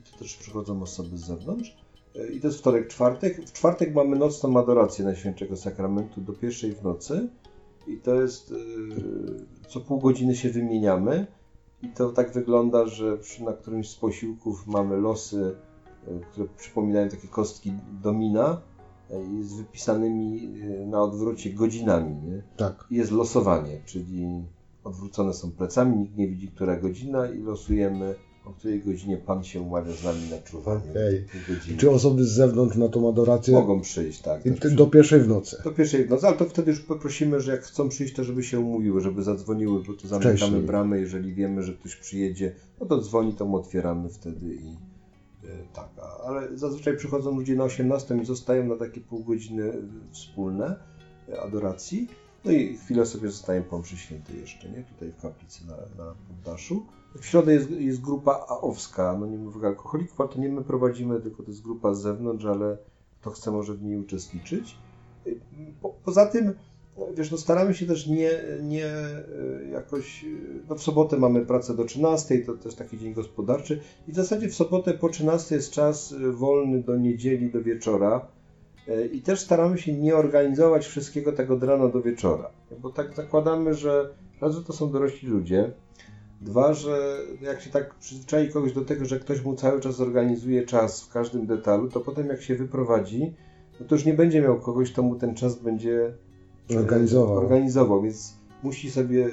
I 0.00 0.04
tu 0.04 0.18
też 0.18 0.36
przychodzą 0.36 0.82
osoby 0.82 1.18
z 1.18 1.20
zewnątrz. 1.26 1.76
E, 2.16 2.26
I 2.28 2.40
to 2.40 2.46
jest 2.46 2.58
wtorek, 2.58 2.88
czwartek. 2.88 3.46
W 3.46 3.52
czwartek 3.52 3.94
mamy 3.94 4.16
nocną 4.16 4.58
adorację 4.60 5.04
Najświętszego 5.04 5.56
Sakramentu 5.56 6.20
do 6.20 6.32
pierwszej 6.32 6.72
w 6.72 6.82
nocy. 6.82 7.28
I 7.86 7.96
to 7.96 8.14
jest, 8.22 8.52
e, 8.52 9.68
co 9.68 9.80
pół 9.80 9.98
godziny 10.00 10.36
się 10.36 10.50
wymieniamy. 10.50 11.26
I 11.82 11.88
to 11.88 12.10
tak 12.10 12.32
wygląda, 12.32 12.86
że 12.86 13.18
przy, 13.18 13.44
na 13.44 13.52
którymś 13.52 13.88
z 13.90 13.96
posiłków 13.96 14.66
mamy 14.66 14.96
losy, 14.96 15.56
e, 16.08 16.20
które 16.20 16.46
przypominają 16.56 17.08
takie 17.08 17.28
kostki 17.28 17.72
domina 18.02 18.60
z 19.42 19.52
wypisanymi 19.54 20.50
e, 20.82 20.86
na 20.86 21.02
odwrocie 21.02 21.50
godzinami. 21.52 22.14
Nie? 22.14 22.42
Tak. 22.56 22.86
Jest 22.90 23.10
losowanie, 23.12 23.80
czyli 23.86 24.26
odwrócone 24.84 25.34
są 25.34 25.50
plecami, 25.50 25.96
nikt 25.96 26.16
nie 26.16 26.28
widzi, 26.28 26.48
która 26.48 26.76
godzina 26.76 27.30
i 27.30 27.38
losujemy, 27.38 28.14
o 28.44 28.50
której 28.50 28.82
godzinie 28.82 29.16
Pan 29.16 29.44
się 29.44 29.60
umawia 29.60 29.92
z 29.92 30.04
nami 30.04 30.20
na 30.30 30.38
czuwanie. 30.38 30.82
Godziny. 31.48 31.78
Czy 31.78 31.90
osoby 31.90 32.24
z 32.24 32.28
zewnątrz 32.28 32.76
na 32.76 32.88
tą 32.88 33.08
adorację 33.08 33.54
Mogą 33.54 33.80
przyjść, 33.80 34.22
tak. 34.22 34.46
I 34.46 34.74
do 34.74 34.86
pierwszej 34.86 35.20
w 35.20 35.28
nocy? 35.28 35.56
do 35.64 35.70
pierwszej 35.70 36.04
w 36.04 36.10
nocy, 36.10 36.26
ale 36.26 36.36
to 36.36 36.44
wtedy 36.44 36.70
już 36.70 36.80
poprosimy, 36.80 37.40
że 37.40 37.52
jak 37.52 37.62
chcą 37.62 37.88
przyjść, 37.88 38.14
to 38.14 38.24
żeby 38.24 38.42
się 38.42 38.60
umówiły, 38.60 39.00
żeby 39.00 39.22
zadzwoniły, 39.22 39.82
bo 39.84 39.92
tu 39.92 40.08
zamykamy 40.08 40.36
Wcześniej. 40.36 40.62
bramy, 40.62 41.00
jeżeli 41.00 41.34
wiemy, 41.34 41.62
że 41.62 41.72
ktoś 41.72 41.96
przyjedzie, 41.96 42.52
no 42.80 42.86
to 42.86 43.00
dzwoni, 43.00 43.34
to 43.34 43.46
mu 43.46 43.56
otwieramy 43.56 44.08
wtedy 44.08 44.54
i 44.54 44.68
e, 44.68 44.89
tak. 45.72 45.88
Ale 46.24 46.56
zazwyczaj 46.56 46.96
przychodzą 46.96 47.36
ludzie 47.36 47.56
na 47.56 47.64
18 47.64 48.16
i 48.16 48.24
zostają 48.24 48.66
na 48.66 48.76
takie 48.76 49.00
pół 49.00 49.24
godziny 49.24 49.72
wspólne 50.10 50.76
e, 51.28 51.40
adoracji. 51.40 52.08
No 52.44 52.52
i 52.52 52.76
chwilę 52.76 53.06
sobie 53.06 53.30
zostają 53.30 53.62
po 53.62 53.78
mszy 53.78 53.96
świętej 53.96 54.40
jeszcze, 54.40 54.70
nie? 54.70 54.84
Tutaj 54.84 55.12
w 55.12 55.22
kaplicy 55.22 55.66
na, 55.66 56.04
na 56.04 56.14
poddaszu. 56.28 56.86
W 57.20 57.26
środę 57.26 57.52
jest, 57.52 57.70
jest 57.70 58.00
grupa 58.00 58.46
AOWska, 58.48 59.10
anonimowych 59.10 59.64
alkoholików, 59.64 60.20
ale 60.20 60.28
to 60.28 60.40
nie 60.40 60.48
my 60.48 60.64
prowadzimy, 60.64 61.20
tylko 61.20 61.42
to 61.42 61.50
jest 61.50 61.62
grupa 61.62 61.94
z 61.94 62.02
zewnątrz, 62.02 62.44
ale 62.44 62.78
kto 63.20 63.30
chce 63.30 63.50
może 63.50 63.74
w 63.74 63.82
niej 63.82 63.98
uczestniczyć. 63.98 64.76
Po, 65.82 65.88
poza 66.04 66.26
tym, 66.26 66.54
wiesz, 67.14 67.30
no 67.30 67.38
staramy 67.38 67.74
się 67.74 67.86
też 67.86 68.06
nie, 68.06 68.30
nie 68.62 68.86
e, 68.86 69.24
jakoś, 69.72 70.24
e, 70.24 70.26
no 70.68 70.74
w 70.74 70.82
sobotę 70.82 71.16
mamy 71.16 71.46
pracę 71.46 71.76
do 71.76 71.84
13, 71.84 72.38
to 72.38 72.54
też 72.54 72.74
taki 72.74 72.98
dzień 72.98 73.14
gospodarczy 73.14 73.80
i 74.08 74.12
w 74.12 74.16
zasadzie 74.16 74.48
w 74.48 74.54
sobotę 74.54 74.94
po 74.94 75.08
13 75.08 75.54
jest 75.54 75.70
czas 75.70 76.12
e, 76.12 76.30
wolny 76.32 76.82
do 76.82 76.96
niedzieli, 76.96 77.50
do 77.50 77.62
wieczora 77.62 78.26
i 79.12 79.22
też 79.22 79.40
staramy 79.40 79.78
się 79.78 79.92
nie 79.92 80.16
organizować 80.16 80.86
wszystkiego 80.86 81.32
tak 81.32 81.50
od 81.50 81.62
rana 81.62 81.88
do 81.88 82.02
wieczora, 82.02 82.50
bo 82.82 82.90
tak 82.90 83.14
zakładamy, 83.14 83.74
że 83.74 84.10
raz, 84.40 84.54
że 84.54 84.62
to 84.62 84.72
są 84.72 84.90
dorośli 84.90 85.28
ludzie, 85.28 85.72
Dwa, 86.40 86.74
że 86.74 87.18
jak 87.40 87.60
się 87.60 87.70
tak 87.70 87.94
przyzwyczai 87.94 88.50
kogoś 88.50 88.72
do 88.72 88.84
tego, 88.84 89.04
że 89.04 89.20
ktoś 89.20 89.44
mu 89.44 89.54
cały 89.54 89.80
czas 89.80 90.00
organizuje 90.00 90.66
czas 90.66 91.02
w 91.02 91.12
każdym 91.12 91.46
detalu, 91.46 91.88
to 91.88 92.00
potem 92.00 92.26
jak 92.26 92.42
się 92.42 92.54
wyprowadzi, 92.54 93.34
no 93.80 93.86
to 93.86 93.94
już 93.94 94.04
nie 94.04 94.14
będzie 94.14 94.42
miał 94.42 94.60
kogoś, 94.60 94.92
kto 94.92 95.02
mu 95.02 95.16
ten 95.16 95.34
czas 95.34 95.58
będzie 95.58 96.14
Organizował. 96.78 97.36
organizował, 97.36 98.02
więc 98.02 98.34
musi 98.62 98.90
sobie, 98.90 99.26
y, 99.26 99.32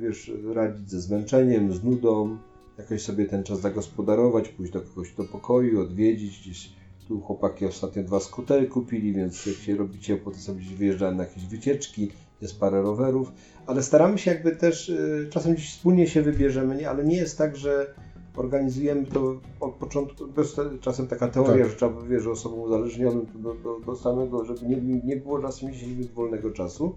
wiesz, 0.00 0.32
radzić 0.54 0.90
ze 0.90 1.00
zmęczeniem, 1.00 1.72
z 1.72 1.84
nudą, 1.84 2.38
jakoś 2.78 3.02
sobie 3.02 3.26
ten 3.26 3.44
czas 3.44 3.60
zagospodarować, 3.60 4.48
pójść 4.48 4.72
do 4.72 4.80
kogoś 4.80 5.12
do 5.12 5.24
pokoju, 5.24 5.80
odwiedzić 5.80 6.40
gdzieś. 6.40 6.72
Tu 7.08 7.20
chłopaki 7.20 7.66
ostatnio 7.66 8.02
dwa 8.02 8.20
skutery 8.20 8.66
kupili, 8.66 9.12
więc 9.12 9.46
jak 9.46 9.56
się 9.56 9.76
robi 9.76 10.00
ciepło, 10.00 10.32
to 10.32 10.38
sobie 10.38 10.62
wyjeżdżają 10.76 11.14
na 11.14 11.24
jakieś 11.24 11.46
wycieczki, 11.46 12.10
jest 12.42 12.60
parę 12.60 12.82
rowerów, 12.82 13.32
ale 13.66 13.82
staramy 13.82 14.18
się 14.18 14.30
jakby 14.30 14.56
też, 14.56 14.88
y, 14.88 15.28
czasem 15.30 15.54
gdzieś 15.54 15.70
wspólnie 15.70 16.06
się 16.06 16.22
wybierzemy, 16.22 16.76
nie? 16.76 16.90
ale 16.90 17.04
nie 17.04 17.16
jest 17.16 17.38
tak, 17.38 17.56
że 17.56 17.94
organizujemy 18.36 19.06
to 19.06 19.40
od 19.60 19.74
początku, 19.74 20.28
to 20.28 20.40
jest 20.40 20.56
czasem 20.80 21.06
taka 21.06 21.28
teoria, 21.28 21.62
Tak. 21.64 21.70
że 21.72 21.76
trzeba 21.76 22.02
wiesz, 22.02 22.26
osobom 22.26 22.60
uzależnionym 22.60 23.26
do, 23.34 23.54
do, 23.54 23.80
do 23.80 23.96
samego, 23.96 24.44
żeby 24.44 24.66
nie, 24.66 25.00
nie 25.04 25.16
było 25.16 25.38
czasem 25.42 25.68
gdzieś 25.68 26.08
wolnego 26.08 26.50
czasu. 26.50 26.94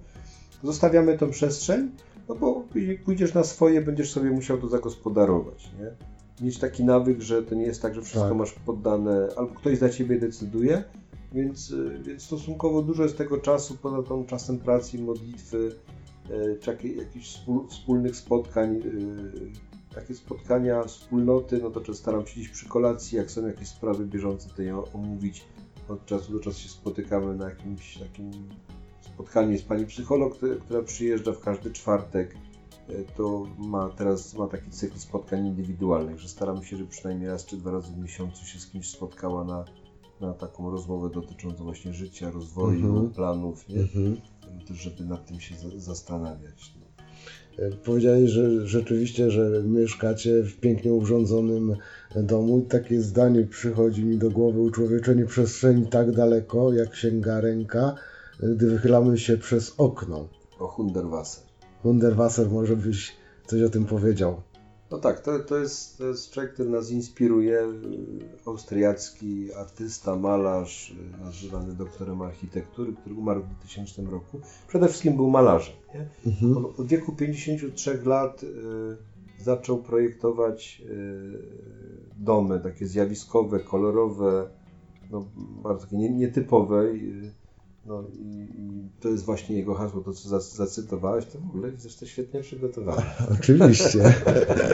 Zostawiamy 0.64 1.18
tą 1.18 1.30
przestrzeń, 1.30 1.92
no 2.30 2.36
bo 2.36 2.64
pójdziesz 3.06 3.34
na 3.34 3.44
swoje, 3.44 3.82
będziesz 3.82 4.12
sobie 4.12 4.32
musiał 4.32 4.58
to 4.58 4.68
zagospodarować, 4.68 5.72
nie? 5.80 5.92
Mieć 6.46 6.60
taki 6.60 6.84
nawyk, 6.84 7.22
że 7.22 7.44
to 7.44 7.56
nie 7.56 7.66
jest 7.66 7.82
tak, 7.82 7.96
że 7.96 8.02
wszystko 8.02 8.30
Tak. 8.30 8.38
masz 8.38 8.52
poddane, 8.54 9.30
albo 9.36 9.56
ktoś 9.56 9.78
za 9.78 9.90
ciebie 9.90 10.20
decyduje, 10.20 10.84
więc, 11.34 11.72
y, 11.72 12.00
więc 12.04 12.24
stosunkowo 12.24 12.82
dużo 12.82 13.04
jest 13.04 13.18
tego 13.18 13.38
czasu 13.38 13.78
poza 13.82 14.04
tą 14.04 14.26
czasem 14.26 14.58
pracy, 14.60 15.00
modlitwy, 15.00 15.72
y, 16.32 16.58
czy 16.62 16.70
jakichś 16.72 16.98
jakichś 16.98 17.28
wspól- 17.38 17.68
wspólnych 17.68 18.16
spotkań, 18.16 18.76
y, 18.76 19.75
takie 19.96 20.16
spotkania 20.16 20.84
wspólnoty, 20.84 21.60
no 21.64 21.70
to 21.70 21.80
często 21.82 21.94
staram 22.02 22.28
się 22.28 22.34
gdzieś 22.36 22.50
przy 22.50 22.66
kolacji, 22.70 23.18
jak 23.18 23.32
są 23.32 23.48
jakieś 23.48 23.68
sprawy 23.68 24.06
bieżące, 24.06 24.50
to 24.56 24.62
je 24.62 24.84
omówić. 24.94 25.46
Od 25.90 26.06
czasu 26.06 26.34
do 26.34 26.40
czasu 26.40 26.60
się 26.60 26.70
spotykamy 26.70 27.36
na 27.36 27.50
jakimś 27.50 27.98
takim 27.98 28.32
spotkaniu. 29.02 29.52
Jest 29.52 29.68
pani 29.68 29.86
psycholog, 29.86 30.36
która- 30.66 30.82
przyjeżdża 30.84 31.34
w 31.34 31.40
każdy 31.40 31.72
czwartek. 31.72 32.36
E, 32.90 33.04
To 33.18 33.48
ma 33.58 33.90
teraz 33.90 34.34
ma 34.34 34.48
taki 34.48 34.70
cykl 34.70 34.98
spotkań 35.00 35.46
indywidualnych, 35.48 36.20
że 36.20 36.30
staramy 36.30 36.64
się, 36.66 36.78
żeby 36.78 36.90
przynajmniej 36.90 37.30
raz 37.30 37.46
czy 37.46 37.58
dwa 37.58 37.72
razy 37.72 37.92
w 37.94 37.98
miesiącu 37.98 38.46
się 38.46 38.60
z 38.60 38.68
kimś 38.68 38.90
spotkała 38.90 39.44
na, 39.44 39.66
na 40.22 40.34
taką 40.34 40.72
rozmowę 40.72 41.10
dotyczącą 41.10 41.64
właśnie 41.64 41.94
życia, 41.94 42.32
rozwoju, 42.32 42.88
Mhm. 42.88 43.10
planów, 43.10 43.70
nie? 43.70 43.80
Mhm. 43.80 44.18
Też 44.68 44.78
żeby 44.78 45.04
nad 45.06 45.26
tym 45.26 45.40
się 45.40 45.56
za- 45.56 45.80
zastanawiać. 45.80 46.74
E, 47.60 47.72
Powiedziałeś, 47.72 48.30
że 48.30 48.68
rzeczywiście, 48.68 49.32
że 49.32 49.64
mieszkacie 49.64 50.44
w 50.44 50.56
pięknie 50.60 50.94
urządzonym 50.94 51.76
domu. 52.16 52.62
Takie 52.62 53.02
zdanie 53.02 53.44
przychodzi 53.44 54.06
mi 54.06 54.18
do 54.18 54.32
głowy, 54.32 54.62
uczłowieczenie 54.62 55.26
przestrzeni 55.26 55.88
tak 55.88 56.12
daleko, 56.12 56.74
jak 56.74 56.96
sięga 56.96 57.42
ręka, 57.42 57.96
e, 58.44 58.48
gdy 58.48 58.70
wychylamy 58.70 59.18
się 59.18 59.38
przez 59.38 59.74
okno. 59.78 60.28
O 60.60 60.68
Hunderwasser. 60.68 61.44
Wunderwasser, 61.84 62.50
może 62.50 62.76
byś 62.76 63.16
coś 63.48 63.62
o 63.62 63.70
tym 63.70 63.86
powiedział. 63.86 64.42
No 64.92 64.98
tak, 64.98 65.20
to, 65.20 65.40
to, 65.40 65.58
jest, 65.58 65.98
to 65.98 66.06
jest 66.06 66.32
człowiek, 66.32 66.54
który 66.54 66.70
nas 66.70 66.92
inspiruje. 66.92 67.60
Austriacki 68.46 69.54
artysta, 69.54 70.16
malarz, 70.16 70.96
y, 71.20 71.24
nazywany 71.24 71.74
doktorem 71.74 72.22
architektury, 72.22 72.94
który 72.94 73.16
umarł 73.16 73.42
w 73.42 73.48
2000 73.48 74.02
roku. 74.02 74.40
Przede 74.68 74.88
wszystkim 74.88 75.16
był 75.16 75.30
malarzem. 75.30 75.76
Mhm. 76.26 76.58
On 76.58 76.66
od 76.66 76.88
wieku 76.88 77.12
53 77.12 78.02
lat 78.06 78.44
y, 78.44 78.48
zaczął 79.44 79.84
projektować 79.84 80.82
y, 80.86 82.14
domy 82.18 82.60
takie 82.60 82.88
zjawiskowe, 82.88 83.60
kolorowe, 83.60 84.50
no, 85.12 85.26
bardzo 85.64 85.84
takie 85.84 85.98
nie, 85.98 86.10
nietypowe. 86.10 86.84
Y, 86.84 87.32
no, 87.86 88.04
i, 88.14 88.48
I 88.58 88.90
to 89.00 89.10
jest 89.10 89.26
właśnie 89.26 89.58
jego 89.58 89.74
hasło, 89.74 90.02
to 90.02 90.14
co 90.14 90.30
za- 90.30 90.40
zacytowałeś, 90.40 91.26
to 91.26 91.40
w 91.40 91.50
ogóle 91.50 91.72
zresztą 91.78 92.06
świetnie 92.06 92.42
przygotowane. 92.42 93.04
Oczywiście. 93.40 94.14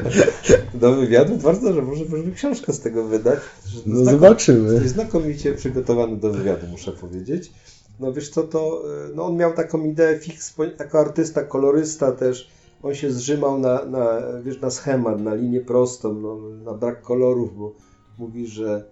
Do 0.74 0.95
wywiadu 0.95 1.38
bardzo 1.38 1.67
dobrze, 1.67 1.82
może, 1.82 2.06
może 2.06 2.32
książkę 2.32 2.74
z 2.74 2.80
tego 2.80 3.04
wydać. 3.04 3.39
że 3.67 3.80
No 3.86 4.06
zobaczymy. 4.06 4.89
Znakomicie 4.89 5.54
przygotowany 5.54 6.17
do 6.17 6.32
wywiadu, 6.32 6.67
muszę 6.67 6.91
powiedzieć. 6.91 7.52
No 8.00 8.13
wiesz 8.13 8.30
co, 8.30 8.43
to 8.43 8.84
y, 9.12 9.15
no 9.15 9.26
on 9.26 9.36
miał 9.36 9.54
taką 9.54 9.84
ideę 9.86 10.19
fix, 10.19 10.56
jako 10.80 11.00
artysta, 11.00 11.43
kolorysta 11.43 12.12
też. 12.12 12.50
On 12.84 12.95
się 12.95 13.12
zrzymał 13.12 13.60
na, 13.60 13.86
na, 13.86 14.21
wiesz, 14.43 14.62
na 14.62 14.69
schemat, 14.69 15.21
na 15.21 15.36
linię 15.36 15.62
prostą, 15.62 16.13
no, 16.13 16.39
na 16.63 16.74
brak 16.74 17.02
kolorów, 17.02 17.58
bo 17.58 17.76
mówi, 18.17 18.47
że 18.47 18.86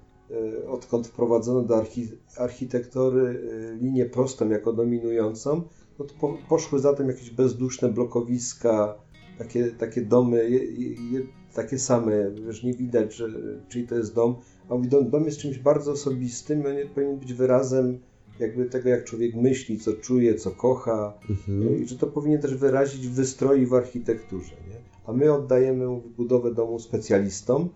odkąd 0.67 1.07
wprowadzono 1.07 1.61
do 1.61 1.77
archi, 1.77 2.07
architektury 2.37 3.21
y, 3.21 3.77
linię 3.81 4.05
prostą 4.05 4.49
jako 4.49 4.73
dominującą, 4.73 5.61
no 5.99 6.05
to 6.05 6.13
po, 6.19 6.37
poszły 6.49 6.79
zatem 6.79 7.07
jakieś 7.07 7.29
bezduszne 7.31 7.89
blokowiska, 7.89 8.95
takie, 9.37 9.71
takie 9.71 10.01
domy, 10.01 10.49
je, 10.49 10.63
je, 11.11 11.21
takie 11.55 11.79
same, 11.79 12.31
wiesz, 12.31 12.63
nie 12.63 12.73
widać, 12.73 13.15
że, 13.15 13.27
czyj 13.69 13.87
to 13.87 13.95
jest 13.95 14.15
dom. 14.15 14.35
A 14.69 14.75
mówi, 14.75 14.87
dom, 14.87 15.09
dom 15.09 15.25
jest 15.25 15.37
czymś 15.37 15.59
bardzo 15.59 15.91
osobistym, 15.91 16.65
on 16.65 16.75
nie- 16.75 16.85
powinien 16.85 17.17
być 17.19 17.33
wyrazem 17.33 17.99
jakby 18.39 18.65
tego, 18.65 18.89
jak 18.89 19.03
człowiek 19.03 19.35
myśli, 19.35 19.79
co 19.79 19.93
czuje, 19.93 20.35
co 20.35 20.51
kocha 20.51 21.13
Mhm. 21.29 21.83
i 21.83 21.87
że 21.87 21.97
to 21.97 22.07
powinien 22.07 22.41
też 22.41 22.55
wyrazić 22.55 23.07
w 23.07 23.13
wystroju 23.13 23.67
w 23.67 23.73
architekturze. 23.73 24.51
Nie? 24.69 24.75
A 25.07 25.13
my 25.13 25.33
oddajemy 25.33 26.01
budowę 26.17 26.53
domu 26.53 26.79
specjalistom, 26.79 27.69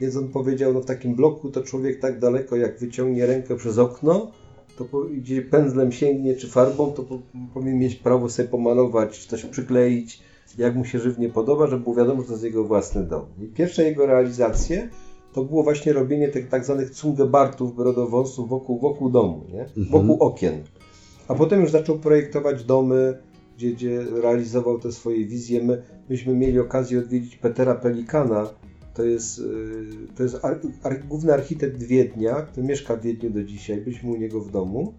więc 0.00 0.16
on 0.16 0.28
powiedział, 0.28 0.72
no 0.72 0.80
w 0.80 0.84
takim 0.84 1.14
bloku 1.14 1.50
to 1.50 1.62
człowiek 1.62 2.00
tak 2.00 2.18
daleko, 2.18 2.56
jak 2.56 2.78
wyciągnie 2.78 3.26
rękę 3.26 3.56
przez 3.56 3.78
okno, 3.78 4.30
to 4.78 4.84
po, 4.84 5.00
gdzie 5.00 5.42
pędzlem 5.42 5.92
sięgnie 5.92 6.34
czy 6.34 6.48
farbą, 6.48 6.92
to 6.92 7.02
po, 7.02 7.18
powinien 7.54 7.78
mieć 7.78 7.94
prawo 7.94 8.28
sobie 8.28 8.48
pomalować, 8.48 9.18
czy 9.18 9.28
coś 9.28 9.44
przykleić, 9.44 10.22
jak 10.58 10.76
mu 10.76 10.84
się 10.84 10.98
żywnie 10.98 11.28
podoba, 11.28 11.66
żeby 11.66 11.82
było 11.82 11.96
wiadomo, 11.96 12.20
że 12.20 12.26
to 12.26 12.32
jest 12.32 12.44
jego 12.44 12.64
własny 12.64 13.04
dom. 13.04 13.24
I 13.42 13.46
pierwsze 13.46 13.84
jego 13.84 14.06
realizacje 14.06 14.88
to 15.32 15.44
było 15.44 15.62
właśnie 15.62 15.92
robienie 15.92 16.28
tych 16.28 16.48
tak 16.48 16.64
zwanych 16.64 16.90
cungebartów, 16.90 17.76
brodowąsów 17.76 18.48
wokół, 18.48 18.78
wokół 18.78 19.10
domu, 19.10 19.44
nie? 19.52 19.60
Mhm. 19.60 19.86
wokół 19.90 20.16
okien. 20.22 20.62
A 21.28 21.34
potem 21.34 21.60
już 21.60 21.70
zaczął 21.70 21.98
projektować 21.98 22.64
domy, 22.64 23.18
gdzie, 23.56 23.72
gdzie 23.72 24.04
realizował 24.22 24.78
te 24.78 24.92
swoje 24.92 25.26
wizje. 25.26 25.62
My, 25.62 25.82
myśmy 26.08 26.34
mieli 26.34 26.58
okazję 26.58 26.98
odwiedzić 26.98 27.36
Petera 27.36 27.74
Pelikana, 27.74 28.50
to 28.96 29.04
jest, 29.04 29.38
yy, 29.38 29.86
to 30.16 30.22
jest 30.22 30.44
ar, 30.44 30.60
ar, 30.82 31.06
główny 31.08 31.34
architekt 31.34 31.82
Wiednia, 31.82 32.42
który 32.42 32.66
mieszka 32.66 32.96
w 32.96 33.02
Wiedniu 33.02 33.30
do 33.30 33.44
dzisiaj. 33.44 33.80
Byliśmy 33.80 34.10
u 34.10 34.16
niego 34.16 34.40
w 34.40 34.50
domu, 34.50 34.94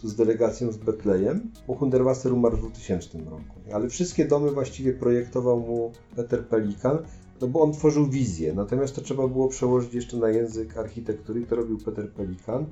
tu 0.00 0.08
z 0.08 0.16
delegacją 0.16 0.72
z 0.72 0.76
Betlejem, 0.76 1.50
bo 1.66 1.74
Hunderwasser 1.74 2.32
umarł 2.32 2.56
w 2.56 2.60
2000 2.60 3.18
roku. 3.18 3.42
Ale 3.72 3.88
wszystkie 3.88 4.24
domy 4.24 4.50
właściwie 4.50 4.92
projektował 4.92 5.60
mu 5.60 5.92
Peter 6.16 6.46
Pelikan, 6.46 6.98
no 7.40 7.48
bo 7.48 7.60
on 7.60 7.72
tworzył 7.72 8.06
wizję. 8.06 8.54
Natomiast 8.54 8.94
to 8.94 9.00
trzeba 9.00 9.28
było 9.28 9.48
przełożyć 9.48 9.94
jeszcze 9.94 10.16
na 10.16 10.28
język 10.28 10.76
architektury, 10.76 11.46
to 11.46 11.56
robił 11.56 11.78
Peter 11.78 12.12
Pelikan. 12.12 12.66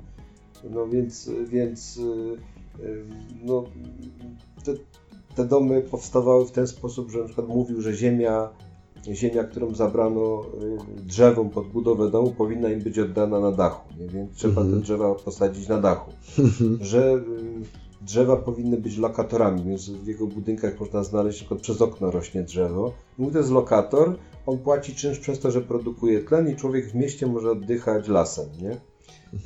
No 0.71 0.87
więc, 0.87 1.31
więc 1.47 1.95
yy, 1.95 2.37
yy, 2.79 3.05
no, 3.43 3.63
te, 4.63 4.73
te 5.35 5.45
domy 5.45 5.81
powstawały 5.81 6.45
w 6.45 6.51
ten 6.51 6.67
sposób, 6.67 7.11
że 7.11 7.19
na 7.19 7.25
przykład 7.25 7.47
mówił, 7.47 7.81
że 7.81 7.93
ziemia, 7.93 8.49
ziemia, 9.13 9.43
którą 9.43 9.75
zabrano 9.75 10.41
y, 10.99 11.01
drzewom 11.01 11.49
pod 11.49 11.67
budowę 11.67 12.11
domu, 12.11 12.31
powinna 12.37 12.69
im 12.69 12.79
być 12.81 12.99
oddana 12.99 13.39
na 13.39 13.51
dachu, 13.51 13.93
nie? 13.99 14.07
więc 14.07 14.33
trzeba 14.35 14.61
Mhm. 14.61 14.79
te 14.79 14.83
drzewa 14.83 15.15
posadzić 15.15 15.67
na 15.67 15.81
dachu. 15.81 16.11
Że 16.81 17.13
y, 17.13 17.21
drzewa 18.05 18.35
powinny 18.37 18.77
być 18.77 18.97
lokatorami, 18.97 19.63
więc 19.63 19.89
w 19.89 20.07
jego 20.07 20.27
budynkach 20.27 20.79
można 20.79 21.03
znaleźć, 21.03 21.37
na 21.37 21.39
przykład 21.41 21.61
przez 21.61 21.81
okno 21.81 22.11
rośnie 22.11 22.43
drzewo. 22.43 22.93
Mówi, 23.17 23.31
to 23.31 23.37
jest 23.37 23.51
lokator, 23.51 24.15
on 24.45 24.57
płaci 24.57 24.95
czynsz 24.95 25.19
przez 25.19 25.39
to, 25.39 25.51
że 25.51 25.61
produkuje 25.61 26.19
tlen 26.23 26.49
i 26.49 26.55
człowiek 26.55 26.85
w 26.91 26.95
mieście 26.95 27.27
może 27.27 27.51
oddychać 27.51 28.07
lasem, 28.07 28.45
nie? 28.61 28.77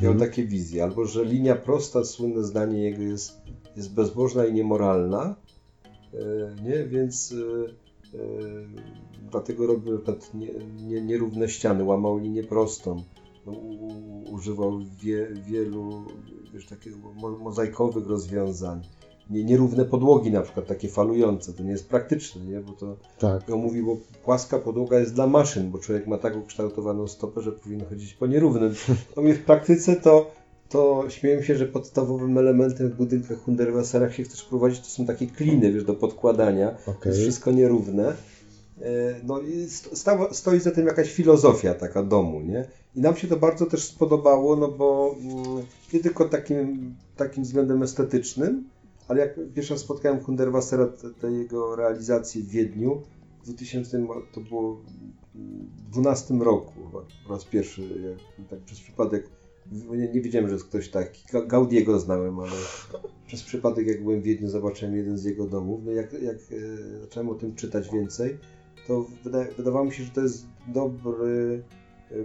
Miał 0.01 0.11
Mhm. 0.11 0.19
takie 0.19 0.45
wizje. 0.45 0.83
Albo, 0.83 1.05
że 1.05 1.25
linia 1.25 1.55
prosta, 1.55 2.03
słynne 2.03 2.43
zdanie 2.43 2.83
jego 2.83 3.01
jest, 3.01 3.33
jest 3.75 3.93
bezbożna 3.93 4.45
i 4.45 4.53
niemoralna, 4.53 5.35
e, 6.13 6.63
nie? 6.63 6.83
Więc 6.85 7.33
dlatego 9.21 9.67
robił 9.67 9.97
przykład 9.97 10.33
nie, 10.33 10.47
nie, 10.87 11.01
nierówne 11.01 11.49
ściany, 11.49 11.83
łamał 11.83 12.17
linię 12.17 12.43
prostą. 12.43 13.03
No, 13.45 13.51
używał 14.31 14.79
wie, 15.01 15.27
wielu 15.47 16.05
wiesz, 16.53 16.65
takich 16.65 16.97
mo, 17.15 17.29
mozaikowych 17.29 18.07
rozwiązań. 18.07 18.81
Nie, 19.29 19.43
nierówne 19.43 19.85
podłogi 19.85 20.31
na 20.31 20.41
przykład, 20.41 20.67
takie 20.67 20.87
falujące, 20.87 21.53
to 21.53 21.63
nie 21.63 21.71
jest 21.71 21.89
praktyczne, 21.89 22.45
nie? 22.45 22.59
bo 22.59 22.71
to 22.71 22.97
Tak. 23.19 23.49
on 23.49 23.59
mówi, 23.59 23.83
bo 23.83 23.97
płaska 24.23 24.59
podłoga 24.59 24.99
jest 24.99 25.13
dla 25.13 25.27
maszyn, 25.27 25.71
bo 25.71 25.79
człowiek 25.79 26.07
ma 26.07 26.17
tak 26.17 26.37
ukształtowaną 26.37 27.07
stopę, 27.07 27.41
że 27.41 27.51
powinien 27.51 27.85
chodzić 27.85 28.13
po 28.13 28.27
nierównym. 28.27 28.73
No 29.17 29.23
w 29.33 29.39
praktyce 29.39 29.95
to, 29.95 30.31
to 30.69 31.05
śmieję 31.09 31.43
się, 31.43 31.55
że 31.55 31.65
podstawowym 31.65 32.37
elementem 32.37 32.89
w 32.89 32.95
budynkach 32.95 33.37
Hunderwasserach, 33.43 34.19
jak 34.19 34.27
chcesz 34.27 34.43
prowadzić, 34.43 34.79
to 34.79 34.85
są 34.85 35.05
takie 35.05 35.27
kliny, 35.27 35.73
wiesz, 35.73 35.83
do 35.83 35.93
podkładania. 35.93 36.71
To 36.85 36.91
Okej. 36.91 37.09
jest 37.09 37.21
wszystko 37.21 37.51
nierówne. 37.51 38.13
E, 38.81 39.21
No 39.23 39.39
i 39.39 39.69
st- 39.69 39.97
stało, 39.97 40.33
stoi 40.33 40.59
za 40.59 40.71
tym 40.71 40.85
jakaś 40.85 41.11
filozofia 41.13 41.73
taka 41.73 42.03
domu, 42.03 42.41
nie? 42.41 42.65
I 42.95 43.01
nam 43.01 43.15
się 43.15 43.27
to 43.27 43.37
bardzo 43.37 43.65
też 43.65 43.83
spodobało, 43.83 44.55
no 44.55 44.67
bo 44.67 45.15
mm, 45.19 45.65
nie 45.93 45.99
tylko 45.99 46.25
takim, 46.25 46.95
takim 47.17 47.43
względem 47.43 47.83
estetycznym, 47.83 48.69
ale 49.07 49.19
jak 49.19 49.39
pierwszy 49.55 49.73
raz 49.73 49.81
spotkałem 49.81 50.19
Hunderwassera, 50.19 50.87
te, 50.87 51.09
te 51.09 51.31
jego 51.31 51.75
realizacje 51.75 52.41
w 52.41 52.47
Wiedniu, 52.47 53.01
w 53.41 53.45
2000 53.45 54.07
to 54.33 54.41
było 54.41 54.81
12 55.91 56.33
roku 56.33 56.73
po 57.27 57.33
raz 57.33 57.45
pierwszy, 57.45 57.81
jak, 57.81 58.47
tak 58.49 58.59
przez 58.59 58.79
przypadek, 58.79 59.29
nie, 59.71 60.07
nie 60.07 60.21
wiedziałem, 60.21 60.47
że 60.47 60.53
jest 60.53 60.65
ktoś 60.65 60.89
taki, 60.89 61.23
Ga- 61.33 61.47
Gaudiego 61.47 61.99
znałem, 61.99 62.39
ale 62.39 62.51
przez 63.27 63.43
przypadek 63.43 63.87
jak 63.87 64.03
byłem 64.03 64.21
w 64.21 64.23
Wiedniu 64.23 64.49
zobaczyłem 64.49 64.95
jeden 64.95 65.17
z 65.17 65.23
jego 65.23 65.47
domów, 65.47 65.81
no 65.85 65.91
jak, 65.91 66.13
jak 66.13 66.35
e, 66.37 66.99
zacząłem 67.01 67.29
o 67.29 67.35
tym 67.35 67.55
czytać 67.55 67.89
więcej, 67.89 68.37
to 68.91 69.05
wyda, 69.23 69.45
wydawało 69.57 69.85
mi 69.85 69.91
się, 69.91 70.03
że 70.03 70.11
to 70.11 70.21
jest 70.21 70.47
dobry 70.67 71.63
e, 72.11 72.15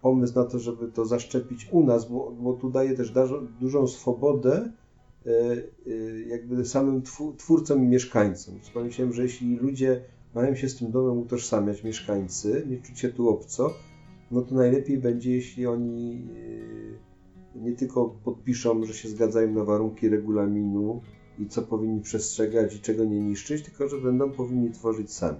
pomysł 0.00 0.34
na 0.34 0.44
to, 0.44 0.58
żeby 0.58 0.88
to 0.88 1.04
zaszczepić 1.04 1.68
u 1.70 1.86
nas, 1.86 2.08
bo, 2.10 2.32
bo 2.40 2.52
tu 2.52 2.70
daje 2.70 2.94
też 2.94 3.12
dużą 3.60 3.86
swobodę 3.86 4.72
e, 5.26 5.30
e, 5.30 6.20
jakby 6.28 6.64
samym 6.64 7.02
twórcom 7.36 7.84
i 7.84 7.86
mieszkańcom. 7.86 8.54
Pomyślałem, 8.74 9.12
że 9.12 9.22
jeśli 9.22 9.56
ludzie 9.56 10.00
mają 10.34 10.54
się 10.54 10.68
z 10.68 10.76
tym 10.76 10.90
domem 10.90 11.18
utożsamiać, 11.18 11.84
mieszkańcy, 11.84 12.66
nie 12.70 12.76
czuć 12.76 12.98
się 12.98 13.08
tu 13.08 13.28
obco, 13.28 13.74
no 14.30 14.42
to 14.42 14.54
najlepiej 14.54 14.98
będzie, 14.98 15.32
jeśli 15.32 15.66
oni 15.66 16.28
nie 17.54 17.72
tylko 17.72 18.16
podpiszą, 18.24 18.84
że 18.84 18.94
się 18.94 19.08
zgadzają 19.08 19.52
na 19.52 19.64
warunki 19.64 20.08
regulaminu 20.08 21.00
i 21.38 21.46
co 21.46 21.62
powinni 21.62 22.00
przestrzegać 22.00 22.74
i 22.74 22.80
czego 22.80 23.04
nie 23.04 23.20
niszczyć, 23.20 23.62
tylko 23.62 23.88
że 23.88 23.98
będą 23.98 24.30
powinni 24.30 24.70
tworzyć 24.70 25.12
sami. 25.12 25.38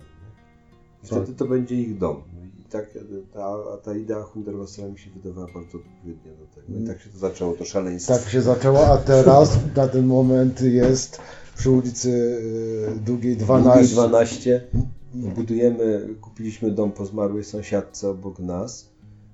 I 1.05 1.09
Tak. 1.09 1.19
Wtedy 1.19 1.39
to 1.39 1.47
będzie 1.47 1.75
ich 1.75 1.99
dom. 1.99 2.23
I 2.61 2.69
tak 2.71 2.87
ta, 3.35 3.57
ta 3.83 3.95
idea 3.95 4.23
Hunderwassera 4.23 4.89
mi 4.89 4.99
się 4.99 5.11
wydawała 5.11 5.47
bardzo 5.47 5.79
odpowiednia 5.79 6.33
do 6.33 6.47
tego. 6.61 6.79
I 6.79 6.87
tak 6.87 7.01
się 7.01 7.11
to 7.11 7.19
zaczęło, 7.19 7.55
to 7.55 7.65
szaleństwo. 7.65 8.15
Tak 8.15 8.29
się 8.29 8.43
zaczęło, 8.43 8.87
a 8.87 8.97
teraz 8.97 9.59
na 9.77 9.89
ten 9.89 10.07
moment 10.07 10.61
jest 10.61 11.21
przy 11.57 11.71
ulicy 11.71 12.43
Długiej 13.07 13.37
12. 13.37 13.71
Długiej 13.71 13.93
12. 13.95 14.67
Budujemy, 15.15 16.09
kupiliśmy 16.21 16.71
dom 16.71 16.93
po 16.93 17.07
zmarłej 17.07 17.45
sąsiadce 17.45 18.09
obok 18.09 18.39
nas. 18.39 18.89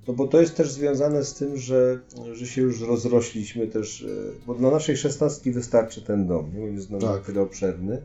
No 0.09 0.15
bo 0.15 0.29
to 0.29 0.41
jest 0.41 0.55
też 0.57 0.71
związane 0.73 1.25
z 1.25 1.35
tym, 1.35 1.57
że, 1.57 2.01
że 2.33 2.47
się 2.47 2.63
już 2.63 2.81
rozrośliśmy 2.81 3.67
też, 3.67 4.03
e, 4.03 4.07
bo 4.47 4.55
dla 4.55 4.71
naszej 4.71 4.97
szesnastki 4.97 5.51
wystarczy 5.53 6.03
ten 6.03 6.27
dom, 6.27 6.51
nie? 6.55 6.65
On 6.65 6.75
jest 6.75 6.89
Tak. 7.01 7.25
tyle 7.27 7.41
obszerny. 7.41 8.03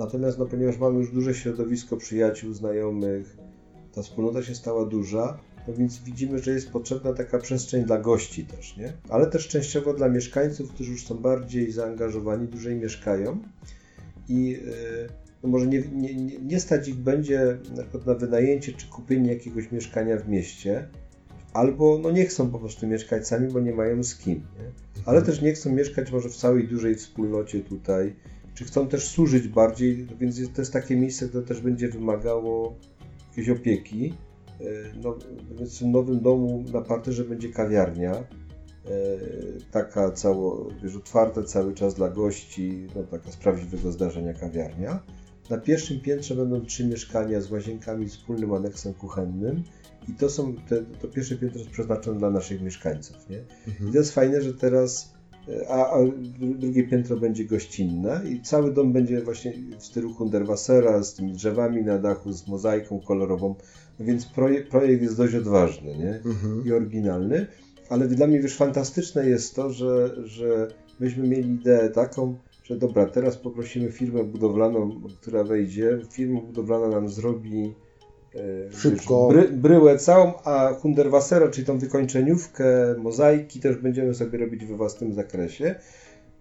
Natomiast 0.00 0.38
no, 0.38 0.46
ponieważ 0.46 0.78
mamy 0.78 0.98
już 0.98 1.12
duże 1.12 1.34
środowisko 1.34 1.96
przyjaciół, 1.96 2.52
znajomych, 2.52 3.36
ta 3.94 4.02
wspólnota 4.02 4.42
się 4.42 4.54
stała 4.54 4.84
duża, 4.86 5.38
no 5.68 5.74
więc 5.74 6.02
widzimy, 6.02 6.38
że 6.38 6.50
jest 6.50 6.70
potrzebna 6.70 7.12
taka 7.12 7.38
przestrzeń 7.38 7.84
dla 7.84 7.98
gości 7.98 8.44
też, 8.44 8.76
nie? 8.76 8.92
Ale 9.08 9.26
też 9.26 9.48
częściowo 9.48 9.94
dla 9.94 10.08
mieszkańców, 10.08 10.72
którzy 10.72 10.92
już 10.92 11.06
są 11.06 11.14
bardziej 11.14 11.72
zaangażowani, 11.72 12.48
dłużej 12.48 12.76
mieszkają 12.76 13.38
i 14.28 14.60
e, 15.08 15.08
no 15.42 15.48
może 15.48 15.66
nie, 15.66 15.82
nie, 15.92 16.14
nie- 16.40 16.60
stać 16.60 16.88
ich 16.88 16.96
będzie 16.96 17.58
na 17.76 17.82
przykład 17.82 18.06
na 18.06 18.14
wynajęcie 18.14 18.72
czy 18.72 18.86
kupienie 18.86 19.32
jakiegoś 19.32 19.72
mieszkania 19.72 20.16
w 20.16 20.28
mieście, 20.28 20.88
albo 21.52 21.98
no 22.02 22.10
nie 22.10 22.26
chcą 22.26 22.50
po 22.50 22.58
prostu 22.58 22.86
mieszkać 22.86 23.28
sami, 23.28 23.52
bo 23.52 23.60
nie 23.60 23.72
mają 23.72 24.04
z 24.04 24.14
kim, 24.14 24.34
nie? 24.34 24.70
ale 25.06 25.22
też 25.22 25.42
nie 25.42 25.52
chcą 25.52 25.72
mieszkać 25.72 26.12
może 26.12 26.28
w 26.28 26.36
całej 26.36 26.68
dużej 26.68 26.94
wspólnocie 26.94 27.60
tutaj, 27.60 28.14
czy 28.60 28.64
chcą 28.66 28.88
też 28.88 29.08
służyć 29.08 29.48
bardziej, 29.48 30.06
więc 30.20 30.38
jest- 30.38 30.54
to 30.54 30.62
jest 30.62 30.72
takie 30.72 30.96
miejsce, 30.96 31.28
które 31.28 31.44
też 31.44 31.60
będzie 31.60 31.88
wymagało 31.88 32.74
jakiejś 33.28 33.48
opieki. 33.48 34.14
E, 34.60 34.64
No, 35.02 35.18
więc 35.58 35.76
w 35.76 35.78
tym 35.78 35.90
nowym 35.92 36.20
domu 36.20 36.64
na 36.72 36.80
parterze 36.82 37.24
będzie 37.24 37.48
kawiarnia, 37.48 38.12
e, 38.14 38.24
taka 39.70 40.10
cało, 40.10 40.68
wiesz, 40.82 40.96
otwarta 40.96 41.42
cały 41.42 41.74
czas 41.74 41.94
dla 41.94 42.08
gości, 42.08 42.86
no 42.96 43.02
taka 43.02 43.32
z 43.32 43.36
prawdziwego 43.36 43.92
zdarzenia 43.92 44.34
kawiarnia. 44.34 45.02
Na 45.50 45.58
pierwszym 45.58 46.00
piętrze 46.00 46.34
będą 46.34 46.60
trzy 46.60 46.86
mieszkania 46.86 47.40
z 47.40 47.50
łazienkami, 47.50 48.08
wspólnym 48.08 48.52
aneksem 48.52 48.94
kuchennym 48.94 49.62
i 50.08 50.12
to 50.12 50.30
są, 50.30 50.54
te, 50.68 50.82
to 51.00 51.08
pierwsze 51.08 51.36
piętro 51.36 51.58
jest 51.58 51.70
przeznaczone 51.70 52.18
dla 52.18 52.30
naszych 52.30 52.62
mieszkańców, 52.62 53.16
nie? 53.30 53.36
I 53.36 53.70
Mhm. 53.70 53.92
to 53.92 53.98
jest 53.98 54.14
fajne, 54.14 54.42
że 54.42 54.54
teraz, 54.54 55.09
a, 55.68 55.90
a 55.90 55.98
dru- 56.04 56.58
drugie 56.58 56.84
piętro 56.84 57.16
będzie 57.16 57.44
gościnne 57.44 58.20
i 58.28 58.42
cały 58.42 58.74
dom 58.74 58.92
będzie 58.92 59.20
właśnie 59.20 59.52
w 59.78 59.82
stylu 59.82 60.14
Hunderwassera, 60.14 61.02
z 61.02 61.14
tymi 61.14 61.32
drzewami 61.32 61.82
na 61.82 61.98
dachu, 61.98 62.32
z 62.32 62.48
mozaiką 62.48 63.00
kolorową, 63.00 63.54
no 63.98 64.06
więc 64.06 64.26
projekt, 64.26 64.70
projekt 64.70 65.02
jest 65.02 65.16
dość 65.16 65.34
odważny, 65.34 65.96
nie? 65.96 66.14
Mhm. 66.24 66.66
i 66.66 66.72
oryginalny, 66.72 67.46
ale 67.88 68.08
dla 68.08 68.26
mnie 68.26 68.40
wiesz, 68.40 68.56
fantastyczne 68.56 69.26
jest 69.26 69.54
to, 69.54 69.70
że, 69.70 70.16
że 70.24 70.68
myśmy 71.00 71.28
mieli 71.28 71.54
ideę 71.54 71.90
taką, 71.90 72.34
że 72.64 72.76
dobra, 72.76 73.06
teraz 73.06 73.36
poprosimy 73.36 73.92
firmę 73.92 74.24
budowlaną, 74.24 75.00
która 75.20 75.44
wejdzie, 75.44 75.98
firma 76.12 76.40
budowlana 76.40 76.88
nam 76.88 77.08
zrobi 77.08 77.74
Szybko. 78.70 79.28
Wiesz, 79.32 79.46
bry, 79.46 79.56
bryłę 79.56 79.98
całą, 79.98 80.32
a 80.44 80.74
Hunderwassera, 80.74 81.48
czyli 81.48 81.66
tą 81.66 81.78
wykończeniówkę, 81.78 82.64
mozaiki 82.98 83.60
też 83.60 83.76
będziemy 83.76 84.14
sobie 84.14 84.38
robić 84.38 84.64
we 84.64 84.76
własnym 84.76 85.12
zakresie. 85.12 85.74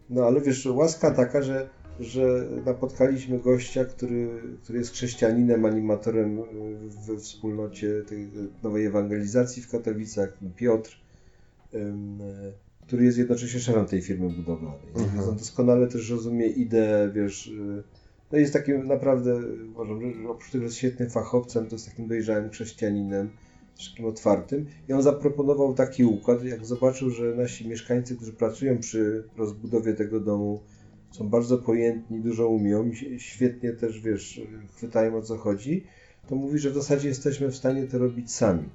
No 0.10 0.26
ale 0.26 0.42
wiesz, 0.42 0.66
łaska 0.66 1.12
taka, 1.12 1.42
że, 1.42 1.70
że 2.00 2.48
napotkaliśmy 2.66 3.40
gościa, 3.40 3.86
który, 3.86 4.30
który 4.64 4.80
jest 4.80 4.92
chrześcijaninem, 4.92 5.66
animatorem 5.66 6.42
we 7.08 7.18
wspólnocie 7.18 8.04
tej 8.08 8.30
nowej 8.64 8.86
ewangelizacji 8.86 9.62
w 9.62 9.72
Katowicach, 9.72 10.38
Piotr, 10.56 10.98
ym, 11.74 12.22
y, 12.22 12.54
który 12.88 13.06
jest 13.06 13.18
jednocześnie 13.18 13.60
szefem 13.60 13.86
tej 13.86 14.02
firmy 14.02 14.30
budowlanej. 14.30 14.90
Mhm. 14.96 15.30
On 15.30 15.38
doskonale 15.38 15.88
też 15.88 16.10
rozumie 16.10 16.48
ideę, 16.48 17.12
wiesz, 17.14 17.48
y, 17.48 17.84
no 18.32 18.38
jest 18.38 18.54
takim 18.54 18.88
naprawdę, 18.88 19.40
uważam, 19.76 20.02
że- 20.02 20.30
oprócz 20.30 20.52
tego, 20.52 20.62
że 20.62 20.66
jest 20.66 20.78
świetnym 20.78 21.10
fachowcem, 21.10 21.68
to 21.68 21.76
jest 21.76 21.90
takim 21.90 22.08
dojrzałym 22.08 22.50
chrześcijaninem, 22.50 23.30
takim 23.90 24.06
otwartym. 24.06 24.66
I 24.90 24.94
on 24.94 25.02
zaproponował 25.02 25.74
taki 25.74 26.04
układ, 26.06 26.44
jak 26.44 26.66
zobaczył, 26.66 27.10
że 27.10 27.36
nasi 27.36 27.68
mieszkańcy, 27.68 28.16
którzy 28.16 28.34
pracują 28.34 28.80
przy 28.80 29.24
rozbudowie 29.38 29.94
tego 29.94 30.20
domu, 30.20 30.62
są 31.12 31.30
bardzo 31.30 31.58
pojętni, 31.58 32.20
dużo 32.20 32.48
umią 32.48 32.86
i 32.86 33.20
świetnie 33.20 33.74
też, 33.74 34.02
wiesz, 34.02 34.42
chwytają 34.76 35.18
o 35.18 35.22
co 35.22 35.38
chodzi, 35.38 35.84
to 36.28 36.36
mówi, 36.36 36.60
że 36.60 36.70
w 36.70 36.74
zasadzie 36.74 37.08
jesteśmy 37.08 37.48
w 37.48 37.56
stanie 37.56 37.84
to 37.84 37.98
robić 37.98 38.32
sami. 38.32 38.70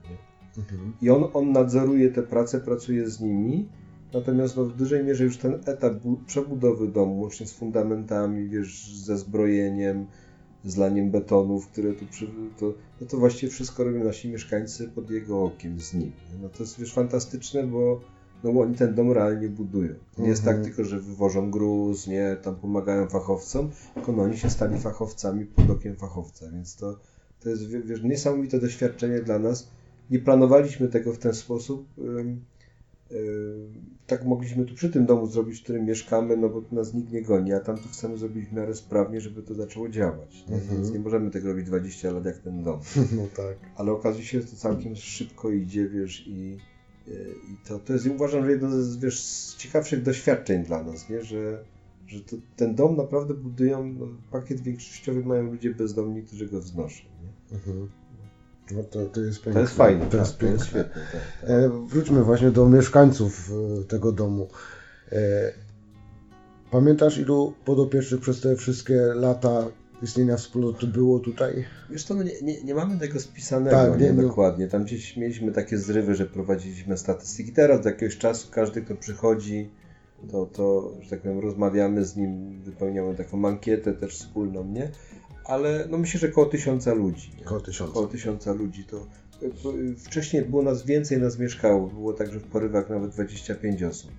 Mhm. 0.59 0.93
I 1.03 1.11
on, 1.11 1.25
on 1.35 1.53
nadzoruje 1.53 2.11
te 2.11 2.23
prace, 2.23 2.61
pracuje 2.61 3.11
z 3.11 3.21
nimi, 3.21 3.69
natomiast 4.15 4.57
no, 4.57 4.65
w 4.65 4.77
dużej 4.77 5.05
mierze 5.05 5.25
już 5.25 5.37
ten 5.37 5.55
etap 5.67 5.95
bu- 5.95 6.17
przebudowy 6.27 6.89
domu, 6.89 7.21
łącznie 7.21 7.47
z 7.47 7.53
fundamentami, 7.53 8.49
wiesz, 8.49 8.95
ze 8.95 9.19
zbrojeniem, 9.19 10.07
z 10.65 10.77
laniem 10.77 11.11
betonów, 11.11 11.67
które 11.69 11.93
tu 11.93 12.07
przy, 12.07 12.27
to, 12.61 12.75
no 13.01 13.07
to 13.07 13.17
właściwie 13.19 13.53
wszystko 13.53 13.85
robią 13.85 14.05
nasi 14.05 14.29
mieszkańcy 14.29 14.89
pod 14.89 15.11
jego 15.11 15.45
okiem, 15.45 15.81
z 15.81 15.95
nim. 15.95 16.13
No 16.43 16.49
to 16.49 16.63
jest 16.63 16.79
wiesz, 16.81 16.93
fantastyczne, 16.95 17.67
bo 17.67 18.01
no 18.45 18.53
bo 18.53 18.61
oni 18.61 18.75
ten 18.75 18.95
dom 18.95 19.13
realnie 19.13 19.49
budują. 19.49 19.95
Nie 20.19 20.29
jest 20.29 20.43
Mhm. 20.47 20.57
tak 20.57 20.65
tylko, 20.67 20.85
że 20.91 21.01
wywożą 21.01 21.51
gruz, 21.51 22.07
nie, 22.07 22.37
tam 22.43 22.57
pomagają 22.57 23.09
fachowcom, 23.09 23.71
tylko 23.95 24.13
no, 24.13 24.23
oni 24.23 24.37
się 24.39 24.51
stali 24.51 24.79
fachowcami 24.79 25.45
pod 25.47 25.71
okiem 25.71 25.97
fachowca, 25.97 26.51
więc 26.51 26.77
to, 26.77 26.99
to 27.41 27.49
jest 27.51 27.69
wie- 27.69 27.83
wiesz, 27.83 28.03
niesamowite 28.03 28.61
doświadczenie 28.61 29.21
dla 29.23 29.39
nas. 29.39 29.69
Nie 30.11 30.19
planowaliśmy 30.19 30.89
tego 30.89 31.13
w 31.13 31.19
ten 31.19 31.35
sposób. 31.35 31.87
ym, 31.99 32.45
Tak 34.07 34.25
mogliśmy 34.25 34.65
tu 34.65 34.75
przy 34.75 34.91
tym 34.91 35.07
domu 35.07 35.27
zrobić, 35.27 35.61
w 35.61 35.63
którym 35.63 35.85
mieszkamy, 35.85 36.37
no 36.37 36.49
bo 36.49 36.63
tu 36.63 36.75
nas 36.75 36.95
nikt 36.95 37.13
nie 37.13 37.23
goni, 37.23 37.53
a 37.53 37.61
tam 37.61 37.77
to 37.77 37.89
chcemy 37.89 38.19
zrobić 38.19 38.47
w 38.47 38.53
miarę 38.53 38.75
sprawnie, 38.75 39.21
żeby 39.21 39.43
to 39.43 39.55
zaczęło 39.55 39.89
działać. 39.89 40.45
nie? 40.49 40.55
Mhm. 40.55 40.77
Więc 40.77 40.93
nie 40.93 40.99
możemy 40.99 41.31
tego 41.31 41.49
robić 41.49 41.67
20 41.67 42.11
lat 42.11 42.25
jak 42.25 42.39
ten 42.39 42.63
dom. 42.63 42.81
No 43.17 43.27
tak. 43.37 43.57
Ale 43.77 43.93
okazuje 43.93 44.25
się, 44.25 44.41
że 44.41 44.47
to 44.47 44.57
całkiem 44.57 44.97
szybko 44.97 45.51
idzie, 45.51 45.89
wiesz, 45.89 46.27
i, 46.27 46.59
y, 47.09 47.35
i 47.53 47.69
to, 47.69 47.79
to 47.79 47.93
jest, 47.93 48.07
uważam, 48.07 48.45
że 48.45 48.51
jedno 48.51 48.83
z, 48.83 48.97
wiesz, 48.97 49.21
z 49.21 49.57
ciekawszych 49.57 50.03
doświadczeń 50.03 50.65
dla 50.65 50.83
nas, 50.83 51.09
nie? 51.09 51.23
Że, 51.23 51.65
że 52.07 52.21
to, 52.21 52.37
ten 52.57 52.75
dom 52.75 52.97
naprawdę 52.97 53.35
budują, 53.35 53.93
no, 53.99 54.07
pakiet 54.31 54.61
większościowy 54.61 55.25
mają 55.25 55.43
ludzie 55.43 55.75
bezdomni, 55.75 56.23
którzy 56.23 56.47
go 56.47 56.61
wznoszą. 56.61 57.05
Nie? 57.23 57.57
Mhm. 57.57 57.89
No 58.71 58.83
to, 58.83 59.07
to 59.07 59.21
jest 59.21 59.37
piękne. 59.43 59.53
To 59.53 59.61
jest 59.61 59.75
fajne, 59.77 60.07
To 60.07 60.17
jest 60.17 60.31
tak, 60.31 60.41
to 60.41 60.47
jest 60.47 60.65
piękne. 60.65 60.67
świetne. 60.67 61.03
Tak, 61.03 61.23
tak. 61.41 61.51
E, 61.51 61.71
wróćmy 61.87 62.25
właśnie 62.25 62.51
do 62.51 62.69
mieszkańców 62.69 63.51
e, 63.81 63.85
tego 63.85 64.13
domu. 64.13 64.49
E, 65.13 65.53
pamiętasz, 66.71 67.19
ilu 67.19 67.53
podopiecznych 67.65 68.21
przez 68.21 68.41
te 68.41 68.57
wszystkie 68.57 68.95
lata 69.15 69.65
istnienia 70.03 70.37
wspólnoty 70.37 70.87
było 70.87 71.19
tutaj? 71.19 71.65
Wiesz 71.91 72.05
co, 72.05 72.15
no 72.15 72.23
nie, 72.23 72.43
nie, 72.43 72.63
nie 72.63 72.75
mamy 72.75 72.99
tego 72.99 73.21
spisanego 73.21 73.77
Tak, 73.77 74.01
nie, 74.01 74.13
nie, 74.13 74.23
dokładnie. 74.23 74.69
Tam 74.69 74.85
gdzieś 74.85 75.17
mieliśmy 75.17 75.53
takie 75.53 75.79
zrywy, 75.79 76.15
że 76.15 76.27
prowadziliśmy 76.27 76.97
statystyki. 76.99 77.53
Teraz 77.53 77.81
do 77.81 77.89
jakiegoś 77.89 78.19
czasu 78.19 78.49
każdy, 78.51 78.83
kto 78.83 78.95
przychodzi, 78.95 79.71
to, 80.31 80.47
to 80.47 80.93
że 81.03 81.11
tak 81.11 81.21
powiem, 81.21 81.39
rozmawiamy 81.39 82.05
z 82.05 82.17
nim, 82.17 82.61
wypełniamy 82.63 83.15
taką 83.15 83.49
ankietę 83.49 83.93
też 83.93 84.15
wspólną, 84.15 84.65
nie? 84.65 84.91
Ale 85.45 85.87
no 85.91 85.99
myślę, 85.99 86.21
że 86.21 86.29
około 86.29 86.47
tysiąca 86.47 86.95
ludzi. 86.95 87.33
Nie? 87.39 87.45
Około 87.45 87.61
tysiąca. 87.61 87.91
Około 87.91 88.07
tysiąca 88.07 88.53
ludzi. 88.53 88.85
To, 88.85 89.07
to 89.63 89.73
wcześniej 89.99 90.43
było 90.45 90.63
nas 90.63 90.87
więcej, 90.87 91.19
nas 91.19 91.39
mieszkało. 91.39 91.87
Było 91.87 92.13
tak, 92.13 92.33
że 92.33 92.41
w 92.41 92.45
porywach 92.45 92.91
nawet 92.91 93.11
25 93.11 93.83
osób. 93.83 94.11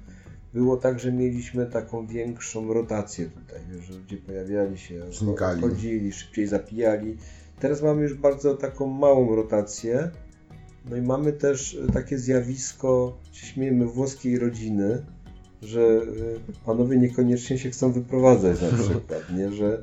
Było 0.54 0.78
tak, 0.78 1.00
że 1.00 1.12
mieliśmy 1.12 1.66
taką 1.66 2.08
większą 2.08 2.74
rotację 2.74 3.26
tutaj, 3.26 3.60
że 3.88 3.94
ludzie 3.94 4.18
pojawiali 4.18 4.78
się, 4.78 5.02
Znikali. 5.12 5.62
chodzili, 5.62 6.12
szybciej 6.14 6.48
zapijali. 6.48 7.18
Teraz 7.60 7.82
mamy 7.82 8.02
już 8.02 8.14
bardzo 8.14 8.56
taką 8.56 8.88
małą 8.88 9.36
rotację. 9.36 10.12
No 10.90 10.98
i 10.98 11.02
mamy 11.02 11.34
też 11.34 11.78
e, 11.90 11.92
takie 11.92 12.18
zjawisko, 12.18 13.18
się 13.32 13.46
śmiejemy, 13.48 13.86
włoskiej 13.86 14.40
rodziny, 14.40 15.06
że 15.62 15.82
e, 15.82 16.66
panowie 16.66 16.98
niekoniecznie 16.98 17.58
się 17.58 17.70
chcą 17.70 17.92
wyprowadzać 17.92 18.62
na 18.62 18.68
przykład, 18.84 19.24
nie? 19.38 19.52
Że, 19.52 19.82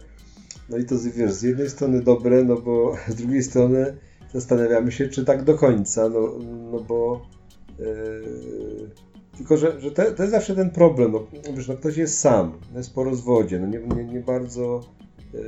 no 0.72 0.78
i 0.78 0.84
to 0.84 0.94
wiesz, 1.14 1.32
z 1.32 1.42
jednej 1.42 1.70
strony 1.70 2.02
dobre, 2.02 2.44
no 2.44 2.56
bo 2.56 2.96
z 3.08 3.14
drugiej 3.14 3.42
strony 3.42 3.96
zastanawiamy 4.32 4.92
się, 4.92 5.08
czy 5.08 5.24
tak 5.24 5.44
do 5.44 5.54
końca, 5.54 6.08
no, 6.08 6.38
no 6.72 6.80
bo 6.80 7.26
e, 7.80 7.84
tylko, 9.36 9.56
że, 9.56 9.80
że 9.80 9.90
to, 9.90 10.02
to 10.12 10.22
jest 10.22 10.34
zawsze 10.34 10.54
ten 10.54 10.70
problem, 10.70 11.12
no, 11.12 11.26
wiesz, 11.54 11.68
no 11.68 11.76
ktoś 11.76 11.96
jest 11.96 12.18
sam, 12.18 12.52
no 12.72 12.78
jest 12.78 12.94
po 12.94 13.04
rozwodzie, 13.04 13.60
no 13.60 13.66
nie, 13.66 13.78
nie, 13.96 14.04
nie 14.04 14.20
bardzo 14.20 14.80
e, 15.34 15.38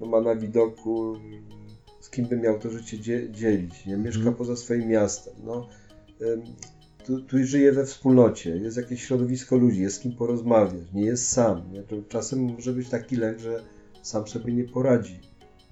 no 0.00 0.06
ma 0.06 0.20
na 0.20 0.36
widoku 0.36 1.16
z 2.00 2.10
kim 2.10 2.26
by 2.26 2.36
miał 2.36 2.58
to 2.58 2.70
życie 2.70 2.98
dzie, 2.98 3.30
dzielić, 3.32 3.86
nie? 3.86 3.96
Mieszka 3.96 4.18
Mhm. 4.18 4.36
poza 4.36 4.56
swoim 4.56 4.88
miastem, 4.88 5.34
no 5.44 5.68
em, 6.20 6.42
tu, 7.06 7.20
tu 7.22 7.44
żyje 7.44 7.72
we 7.72 7.86
wspólnocie, 7.86 8.56
jest 8.56 8.76
jakieś 8.76 9.02
środowisko 9.04 9.56
ludzi, 9.56 9.82
jest 9.82 9.96
z 9.96 10.00
kim 10.00 10.12
porozmawiać, 10.12 10.92
nie 10.94 11.04
jest 11.04 11.28
sam, 11.28 11.72
nie? 11.72 11.82
To 11.82 11.96
czasem 12.08 12.40
może 12.40 12.72
być 12.72 12.88
taki 12.88 13.16
lęk, 13.16 13.38
że 13.38 13.62
sam 14.08 14.26
sobie 14.28 14.52
nie 14.52 14.64
poradzi. 14.64 15.20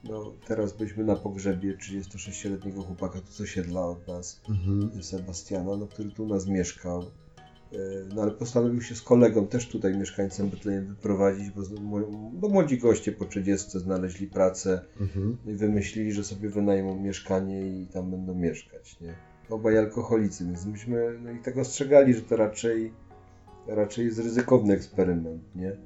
No, 0.05 0.33
teraz 0.46 0.72
byliśmy 0.72 1.05
na 1.05 1.16
pogrzebie 1.16 1.77
36-letniego 1.77 2.83
chłopaka 2.83 3.20
tu 3.20 3.33
z 3.33 3.40
osiedla 3.40 3.87
od 3.87 4.09
nas, 4.09 4.40
Mhm. 4.49 5.03
Sebastiana, 5.03 5.77
no, 5.77 5.87
który 5.87 6.11
tu 6.11 6.25
u 6.25 6.27
nas 6.29 6.46
mieszkał. 6.46 7.03
E, 7.03 7.77
No 8.14 8.22
ale 8.22 8.31
postanowił 8.31 8.83
się 8.83 8.94
z 8.94 9.03
kolegą, 9.03 9.46
też 9.46 9.68
tutaj 9.68 9.96
mieszkańcem 9.99 10.49
Betlejem, 10.49 10.87
wyprowadzić, 10.87 11.51
bo 11.51 11.62
no, 12.42 12.49
młodzi 12.49 12.79
goście 12.79 13.12
po 13.12 13.25
30 13.25 13.79
znaleźli 13.79 14.27
pracę 14.27 14.81
Mhm. 15.01 15.37
no 15.44 15.53
i 15.53 15.55
wymyślili, 15.55 16.12
że 16.12 16.25
sobie 16.25 16.49
wynajmą 16.49 17.01
mieszkanie 17.01 17.66
i 17.83 17.87
tam 17.87 18.11
będą 18.11 18.35
mieszkać, 18.35 19.01
nie? 19.01 19.14
obaj 19.51 19.79
alkoholicy, 19.79 20.44
więc 20.44 20.66
myśmy 20.66 21.18
no 21.25 21.31
i 21.31 21.38
tak 21.38 21.57
ostrzegali, 21.59 22.14
że 22.14 22.22
to 22.22 22.37
raczej, 22.37 22.92
raczej 23.66 24.05
jest 24.07 24.18
ryzykowny 24.18 24.75
eksperyment, 24.75 25.42
nie? 25.55 25.77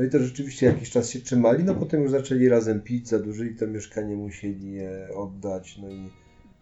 No 0.00 0.06
i 0.06 0.10
to 0.10 0.18
rzeczywiście 0.18 0.66
jakiś 0.66 0.90
czas 0.90 1.10
się 1.10 1.20
trzymali, 1.20 1.64
no 1.64 1.74
potem 1.74 2.02
już 2.02 2.10
zaczęli 2.10 2.48
razem 2.48 2.80
pić, 2.80 3.08
zadłużyli 3.08 3.56
to 3.56 3.66
mieszkanie, 3.66 4.16
musieli 4.16 4.72
je 4.72 5.08
oddać, 5.14 5.78
no 5.78 5.88
i, 5.90 6.10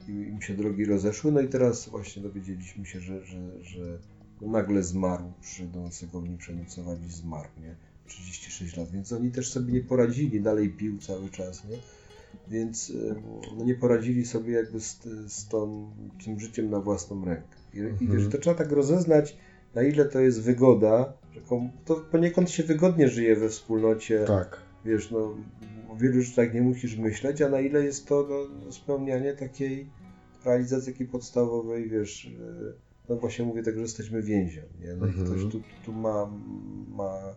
i 0.09 0.13
im 0.13 0.43
się 0.43 0.55
drogi 0.55 0.85
rozeszły, 0.85 1.33
no 1.33 1.41
i 1.41 1.49
teraz 1.49 1.89
właśnie 1.89 2.23
dowiedzieliśmy 2.23 2.87
się, 2.87 3.01
że, 3.01 3.25
że, 3.25 3.65
że 3.65 3.99
nagle 4.41 4.83
zmarł, 4.83 5.33
przyjdą 5.41 5.89
go 6.13 6.21
w 6.21 6.29
nim 6.29 6.39
przenocować 6.39 6.99
i 7.09 7.11
zmarł, 7.11 7.49
nie? 7.63 7.75
36 8.07 8.77
lat, 8.77 8.91
więc 8.91 9.13
oni 9.13 9.31
też 9.31 9.53
sobie 9.53 9.73
nie 9.73 9.81
poradzili, 9.81 10.41
dalej 10.41 10.71
pił 10.71 10.99
cały 10.99 11.31
czas, 11.31 11.65
nie? 11.65 11.77
Więc 12.49 12.93
no, 13.59 13.65
nie 13.65 13.75
poradzili 13.75 14.27
sobie 14.27 14.53
jakby 14.53 14.81
z, 14.81 15.01
z 15.27 15.49
tą, 15.49 15.91
tym 16.25 16.41
życiem 16.41 16.71
na 16.71 16.81
własną 16.81 17.25
rękę. 17.25 17.57
I, 17.75 17.81
mhm. 17.81 17.97
i 18.01 18.17
wiesz, 18.17 18.33
to 18.33 18.39
trzeba 18.39 18.57
tak 18.57 18.73
rozeznać, 18.73 19.37
na 19.75 19.83
ile 19.83 20.05
to 20.05 20.21
jest 20.21 20.43
wygoda, 20.43 21.13
że 21.51 21.71
to 21.85 21.97
poniekąd 21.97 22.51
się 22.51 22.63
wygodnie 22.63 23.09
żyje 23.09 23.37
we 23.37 23.49
wspólnocie. 23.49 24.25
Tak. 24.27 24.59
Wiesz, 24.85 25.11
no, 25.11 25.37
o 25.89 25.97
wielu 25.97 26.23
rzeczach 26.23 26.55
nie 26.55 26.63
musisz 26.63 26.97
myśleć, 26.97 27.43
a 27.43 27.49
na 27.49 27.61
ile 27.61 27.85
jest 27.85 28.07
to 28.07 28.27
no, 28.31 28.73
spełnianie 28.73 29.33
takiej 29.33 29.91
realizacji 30.45 30.93
takiej 30.93 31.07
podstawowej, 31.07 31.91
wiesz, 31.91 32.27
e, 32.27 32.73
no 33.09 33.17
właśnie 33.17 33.45
mówię 33.45 33.63
tak, 33.63 33.75
że 33.75 33.81
jesteśmy 33.81 34.23
więzią, 34.23 34.63
nie? 34.81 34.97
No 34.97 35.07
mhm. 35.07 35.27
ktoś 35.27 35.53
tu, 35.53 35.61
tu 35.85 35.93
ma, 35.93 36.31
ma 36.89 37.35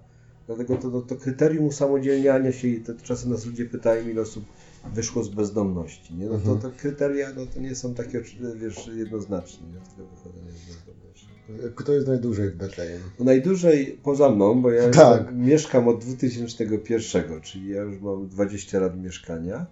Dlatego 0.47 0.77
to, 0.77 0.91
to, 0.91 1.01
to 1.01 1.15
kryterium 1.15 1.65
usamodzielniania 1.65 2.51
się 2.51 2.67
i 2.67 2.81
to, 2.81 2.93
czasem 3.03 3.31
nas 3.31 3.45
ludzie 3.45 3.65
pytają, 3.65 4.07
ile 4.07 4.21
osób 4.21 4.45
wyszło 4.93 5.23
z 5.23 5.29
bezdomności. 5.29 6.15
Nie? 6.15 6.25
No 6.25 6.39
to, 6.39 6.51
mhm. 6.51 6.59
to 6.59 6.79
kryteria 6.79 7.29
no, 7.35 7.45
to 7.45 7.59
nie 7.59 7.75
są 7.75 7.93
takie 7.93 8.21
wiesz, 8.55 8.89
jednoznaczne, 8.95 9.67
nie? 9.67 9.85
z 9.85 10.67
bezdomności. 10.67 11.27
Kto 11.75 11.93
jest 11.93 12.07
najdłużej 12.07 12.49
w 12.49 12.55
Betlejem? 12.55 13.01
No 13.19 13.25
najdłużej 13.25 13.99
poza 14.03 14.29
mną, 14.29 14.61
bo 14.61 14.71
ja 14.71 14.89
tak. 14.89 15.35
mieszkam 15.35 15.87
od 15.87 16.05
2001, 16.05 17.41
czyli 17.41 17.69
ja 17.69 17.81
już 17.81 18.01
mam 18.01 18.27
20 18.27 18.79
lat 18.79 19.01
mieszkania. 19.01 19.65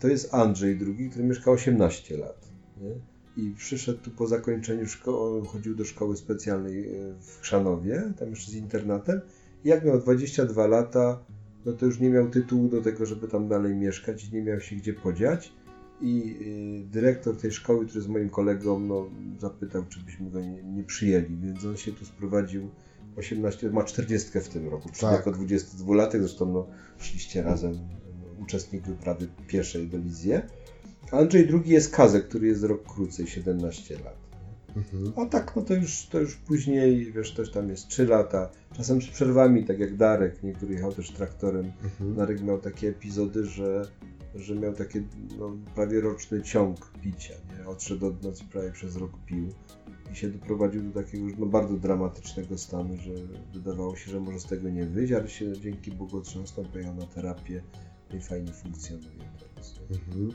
To 0.00 0.08
jest 0.08 0.34
Andrzej 0.34 0.78
II, 0.86 1.10
który 1.10 1.24
mieszka 1.24 1.50
18 1.50 2.16
lat. 2.16 2.48
Nie? 2.80 2.90
I 3.44 3.54
przyszedł 3.56 3.98
tu 3.98 4.10
po 4.10 4.26
zakończeniu 4.26 4.86
szkoły, 4.86 5.46
chodził 5.46 5.74
do 5.74 5.84
szkoły 5.84 6.16
specjalnej 6.16 6.88
e, 6.88 7.14
w 7.20 7.40
Chrzanowie, 7.40 8.12
tam 8.18 8.30
jeszcze 8.30 8.50
z 8.50 8.54
internatem 8.54 9.20
jak 9.64 9.84
miał 9.84 10.00
22 10.00 10.66
lata, 10.66 11.24
no 11.66 11.72
to 11.72 11.86
już 11.86 12.00
nie 12.00 12.10
miał 12.10 12.30
tytułu 12.30 12.68
do 12.68 12.82
tego, 12.82 13.06
żeby 13.06 13.28
tam 13.28 13.48
dalej 13.48 13.74
mieszkać, 13.74 14.32
nie 14.32 14.42
miał 14.42 14.60
się 14.60 14.76
gdzie 14.76 14.92
podziać. 14.92 15.52
I 16.00 16.36
y, 16.86 16.90
dyrektor 16.90 17.36
tej 17.36 17.52
szkoły, 17.52 17.86
który 17.86 17.98
jest 17.98 18.08
moim 18.08 18.30
kolegą, 18.30 18.80
no, 18.80 19.10
zapytał, 19.38 19.84
czy 19.88 20.00
byśmy 20.00 20.30
go 20.30 20.40
nie, 20.40 20.62
nie 20.62 20.84
przyjęli, 20.84 21.36
więc 21.36 21.64
on 21.64 21.76
się 21.76 21.92
tu 21.92 22.04
sprowadził 22.04 22.70
18, 23.16 23.70
ma 23.70 23.84
40 23.84 24.40
w 24.40 24.48
tym 24.48 24.68
roku, 24.68 24.88
czyli 24.88 25.00
tak. 25.00 25.26
jako 25.26 25.30
22-latek, 25.30 26.18
zresztą 26.18 26.52
no, 26.52 26.66
szliście 26.98 27.42
razem, 27.42 27.72
no, 27.72 28.44
uczestnik 28.44 28.82
wyprawy 28.82 29.28
pierwszej 29.46 29.88
do 29.88 29.98
Lizję. 29.98 30.42
Andrzej 31.12 31.48
II 31.52 31.70
jest 31.72 31.94
Kazek, 31.94 32.28
który 32.28 32.46
jest 32.46 32.62
rok 32.62 32.94
krócej, 32.94 33.26
17 33.26 33.94
lat. 33.94 34.16
Mhm. 34.76 35.12
A 35.16 35.26
tak, 35.26 35.56
no 35.56 35.62
to 35.62 35.74
już, 35.74 36.06
to 36.06 36.20
już 36.20 36.34
później, 36.36 37.12
wiesz, 37.12 37.34
też 37.34 37.50
tam 37.50 37.68
jest 37.68 37.88
3 37.88 38.06
lata, 38.06 38.50
czasem 38.76 39.02
z 39.02 39.08
przerwami, 39.08 39.64
tak 39.64 39.78
jak 39.78 39.96
Darek, 39.96 40.42
niektóry 40.42 40.74
jechał 40.74 40.92
też 40.92 41.10
traktorem. 41.10 41.72
Mhm. 41.84 42.14
Darek 42.14 42.42
miał 42.42 42.58
takie 42.58 42.88
epizody, 42.88 43.46
że, 43.46 43.88
że 44.38 44.54
miał 44.54 44.72
taki 44.72 44.98
no, 45.38 45.56
prawie 45.74 46.00
roczny 46.00 46.42
ciąg 46.42 46.90
picia, 47.02 47.34
nie? 47.58 47.68
Odszedł 47.68 48.06
od 48.06 48.22
nocy 48.22 48.44
prawie 48.52 48.72
przez 48.72 48.96
rok 48.96 49.10
pił 49.26 49.48
i 50.12 50.16
się 50.16 50.28
doprowadził 50.28 50.82
do 50.82 51.02
takiego 51.02 51.24
już 51.24 51.38
no, 51.38 51.46
bardzo 51.46 51.74
dramatycznego 51.74 52.58
stanu, 52.58 52.96
że 52.96 53.10
wydawało 53.52 53.96
się, 53.96 54.10
że 54.10 54.20
może 54.20 54.40
z 54.40 54.44
tego 54.44 54.70
nie 54.70 54.86
wyjść, 54.86 55.12
ale 55.12 55.28
się 55.28 55.52
dzięki 55.60 55.92
Bogu 55.92 56.16
otrząsnął, 56.16 56.66
pojechał 56.66 56.94
na 56.94 57.06
terapię 57.06 57.62
i 58.14 58.20
fajnie 58.20 58.52
funkcjonuje 58.52 59.24
teraz. 59.40 59.80
Mhm. 59.90 60.32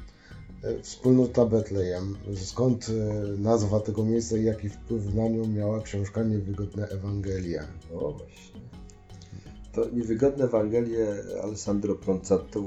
E, 0.64 0.82
wspólnota 0.82 1.46
Betlejem. 1.46 2.16
Skąd 2.36 2.90
e, 2.90 3.42
nazwa 3.42 3.80
tego 3.80 4.06
miejsca 4.06 4.38
i 4.38 4.44
jaki 4.44 4.70
wpływ 4.70 5.14
na 5.14 5.28
nią 5.28 5.48
miała 5.48 5.82
książka 5.82 6.24
Niewygodne 6.24 6.88
Ewangelia? 6.88 7.68
O 7.94 8.12
właśnie. 8.12 8.53
To 9.74 9.90
Niewygodne 9.90 10.46
Ewangelie 10.46 11.08
Alessandro 11.44 11.96
Pronzatto, 11.96 12.62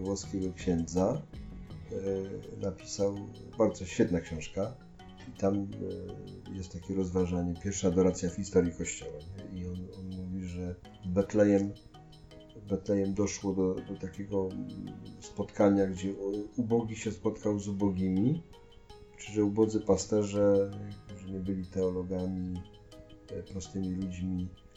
włoskiego, 0.00 0.52
księdza, 0.56 1.22
e, 1.92 2.60
napisał 2.60 3.14
bardzo 3.58 3.84
świetna 3.84 4.20
książka. 4.20 4.74
I 5.28 5.38
tam 5.40 5.66
jest 6.52 6.72
takie 6.72 6.94
rozważanie, 6.94 7.54
pierwsza 7.64 7.88
adoracja 7.88 8.30
w 8.30 8.34
historii 8.34 8.72
Kościoła. 8.72 9.18
I 9.54 9.66
on, 9.66 9.76
on 9.98 10.24
mówi, 10.24 10.44
że 10.48 10.74
Betlejem 11.06 11.72
Betlejem 12.68 13.14
doszło 13.14 13.52
do, 13.52 13.74
do 13.74 13.94
takiego 14.00 14.48
spotkania, 15.20 15.86
gdzie 15.86 16.14
ubogi 16.56 16.96
się 16.96 17.12
spotkał 17.12 17.58
z 17.58 17.68
ubogimi, 17.68 18.42
czy 19.18 19.32
że 19.32 19.44
ubodzy 19.44 19.80
pasterze, 19.80 20.70
którzy 21.06 21.32
nie 21.32 21.40
byli 21.40 21.66
teologami, 21.66 22.62
e, 23.30 23.42
prostymi 23.42 23.90
ludźmi, 23.90 24.48
e, 24.64 24.67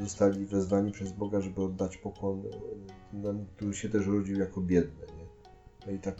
zostali 0.00 0.46
wezwani 0.46 0.92
przez 0.92 1.12
Boga, 1.12 1.40
żeby 1.40 1.62
oddać 1.62 1.96
pokłon, 1.96 2.42
e, 3.24 3.44
który 3.56 3.74
się 3.74 3.88
też 3.88 4.06
urodził 4.06 4.38
jako 4.38 4.60
biedny. 4.60 5.06
Nie? 5.18 5.26
No 5.86 5.92
i 5.92 5.98
tak 5.98 6.16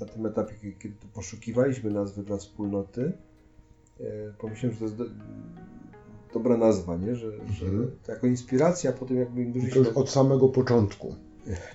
na 0.00 0.06
tym 0.06 0.26
etapie, 0.26 0.54
kiedy 0.78 0.94
poszukiwaliśmy 1.14 1.90
nazwy 1.90 2.22
dla 2.22 2.36
wspólnoty, 2.36 3.12
pomyślałem, 4.38 4.74
że 4.74 4.78
to 4.78 4.84
jest 4.84 5.12
dobra 6.34 6.56
nazwa, 6.56 6.96
nie? 6.96 7.16
Że, 7.16 7.26
mhm. 7.26 7.52
że 7.52 7.66
to 8.02 8.12
jako 8.12 8.26
inspiracja, 8.26 8.92
potem 8.92 9.16
jakby 9.16 9.42
im 9.42 9.52
dłużej 9.52 9.72
to 9.72 9.78
już 9.78 9.88
od 9.88 10.10
samego 10.10 10.48
początku. 10.48 11.14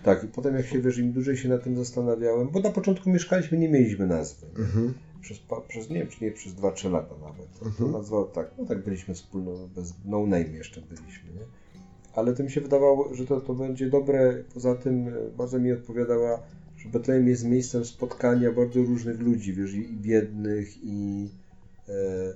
Tak, 0.03 0.23
i 0.23 0.27
potem 0.27 0.55
jak 0.55 0.65
się 0.65 0.81
wiesz, 0.81 0.97
im 0.97 1.11
dłużej 1.11 1.37
się 1.37 1.49
na 1.49 1.57
tym 1.57 1.77
zastanawiałem, 1.77 2.49
bo 2.49 2.59
na 2.59 2.69
początku 2.69 3.09
mieszkaliśmy, 3.09 3.57
nie 3.57 3.69
mieliśmy 3.69 4.07
nazwy. 4.07 4.47
Mhm. 4.59 4.93
Przez, 5.21 5.39
przez, 5.67 5.89
nie 5.89 5.99
wiem, 5.99 6.07
czy 6.07 6.23
nie 6.23 6.31
przez 6.31 6.53
2-3 6.53 6.91
lata 6.91 7.15
nawet. 7.21 7.47
Mhm. 7.61 7.73
to 7.91 7.97
nazwa, 7.97 8.23
tak, 8.23 8.51
no 8.57 8.65
tak 8.65 8.83
byliśmy 8.83 9.13
wspólno, 9.13 9.67
bez 9.75 9.93
no 10.05 10.19
name 10.19 10.49
jeszcze 10.49 10.81
byliśmy, 10.81 11.33
nie? 11.33 11.45
Ale 12.13 12.33
to 12.33 12.43
mi 12.43 12.51
się 12.51 12.61
wydawało, 12.61 13.15
że 13.15 13.25
to, 13.25 13.41
to 13.41 13.53
będzie 13.53 13.89
dobre. 13.89 14.43
Poza 14.53 14.75
tym 14.75 15.07
e, 15.07 15.11
bardzo 15.37 15.59
mi 15.59 15.71
odpowiadała, 15.71 16.43
że 16.77 16.89
Betlejem 16.89 17.27
jest 17.27 17.45
miejscem 17.45 17.85
spotkania 17.85 18.51
bardzo 18.51 18.79
różnych 18.79 19.19
ludzi, 19.19 19.53
wiesz, 19.53 19.73
i, 19.73 19.93
biednych, 19.93 20.83
i, 20.83 21.29
e, 21.89 21.93
e, 21.93 22.33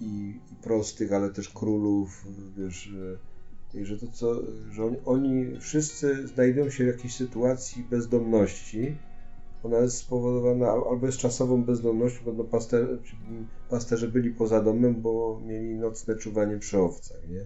i, 0.00 0.40
prostych, 0.62 1.12
ale 1.12 1.30
też 1.30 1.48
królów, 1.48 2.26
wiesz, 2.56 2.92
i 3.74 3.84
że 3.84 3.98
to 3.98 4.06
co, 4.12 4.34
że 4.70 4.84
oni, 4.84 4.96
oni 5.04 5.60
wszyscy 5.60 6.26
znajdują 6.28 6.70
się 6.70 6.84
w 6.84 6.86
jakiejś 6.86 7.14
sytuacji 7.14 7.84
bezdomności. 7.90 8.96
Ona 9.62 9.78
jest 9.78 9.96
spowodowana 9.96 10.68
albo 10.90 11.06
jest 11.06 11.18
czasową 11.18 11.64
bezdomnością, 11.64 12.24
bo 12.24 12.32
no 12.32 12.44
paster, 12.44 12.98
pasterze 13.70 14.08
byli 14.08 14.30
poza 14.30 14.62
domem, 14.62 15.02
bo 15.02 15.40
mieli 15.46 15.74
nocne 15.74 16.16
czuwanie 16.16 16.58
przy 16.58 16.78
owcach, 16.78 17.28
nie? 17.28 17.40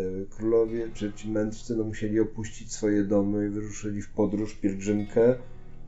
E, 0.00 0.26
królowie 0.30 0.88
czy 0.94 1.12
ci 1.12 1.30
mędrcy 1.30 1.76
no, 1.76 1.84
musieli 1.84 2.20
opuścić 2.20 2.72
swoje 2.72 3.04
domy 3.04 3.46
i 3.46 3.50
wyruszyli 3.50 4.02
w 4.02 4.10
podróż, 4.10 4.54
pielgrzymkę. 4.54 5.34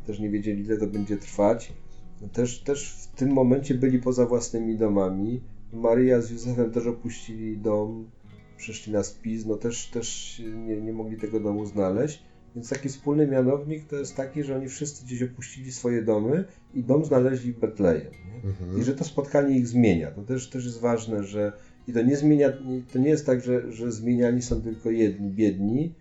Też 0.06 0.18
nie 0.18 0.30
wiedzieli, 0.30 0.64
ile 0.64 0.76
to 0.76 0.86
będzie 0.86 1.16
trwać. 1.16 1.72
No, 2.20 2.28
też, 2.28 2.62
też 2.62 2.94
w 2.94 3.06
tym 3.06 3.32
momencie 3.32 3.74
byli 3.74 3.98
poza 3.98 4.26
własnymi 4.26 4.76
domami 4.76 5.40
Maria 5.72 6.20
z 6.20 6.30
Józefem 6.30 6.70
też 6.70 6.86
opuścili 6.86 7.58
dom, 7.58 8.10
przeszli 8.56 8.92
na 8.92 9.02
spis, 9.02 9.46
no 9.46 9.56
też, 9.56 9.86
też 9.86 10.38
nie, 10.66 10.80
nie 10.80 10.92
mogli 10.92 11.16
tego 11.16 11.40
domu 11.40 11.66
znaleźć. 11.66 12.22
Więc 12.56 12.68
taki 12.68 12.88
wspólny 12.88 13.26
mianownik 13.26 13.86
to 13.86 13.96
jest 13.96 14.16
taki, 14.16 14.42
że 14.42 14.56
oni 14.56 14.68
wszyscy 14.68 15.04
gdzieś 15.04 15.22
opuścili 15.22 15.72
swoje 15.72 16.02
domy 16.02 16.44
i 16.74 16.84
dom 16.84 17.04
znaleźli 17.04 17.52
w 17.52 17.58
Betlejem. 17.58 18.12
Mhm. 18.44 18.80
I 18.80 18.84
że 18.84 18.94
to 18.94 19.04
spotkanie 19.04 19.58
ich 19.58 19.68
zmienia. 19.68 20.10
To 20.10 20.22
też, 20.22 20.50
też 20.50 20.64
jest 20.64 20.80
ważne, 20.80 21.24
że 21.24 21.52
i 21.88 21.92
to 21.92 22.02
nie 22.02 22.16
zmienia, 22.16 22.52
to 22.92 22.98
nie 22.98 23.08
jest 23.08 23.26
tak, 23.26 23.40
że, 23.40 23.72
że 23.72 23.92
zmieniani 23.92 24.42
są 24.42 24.62
tylko 24.62 24.90
jedni, 24.90 25.30
biedni, 25.30 25.94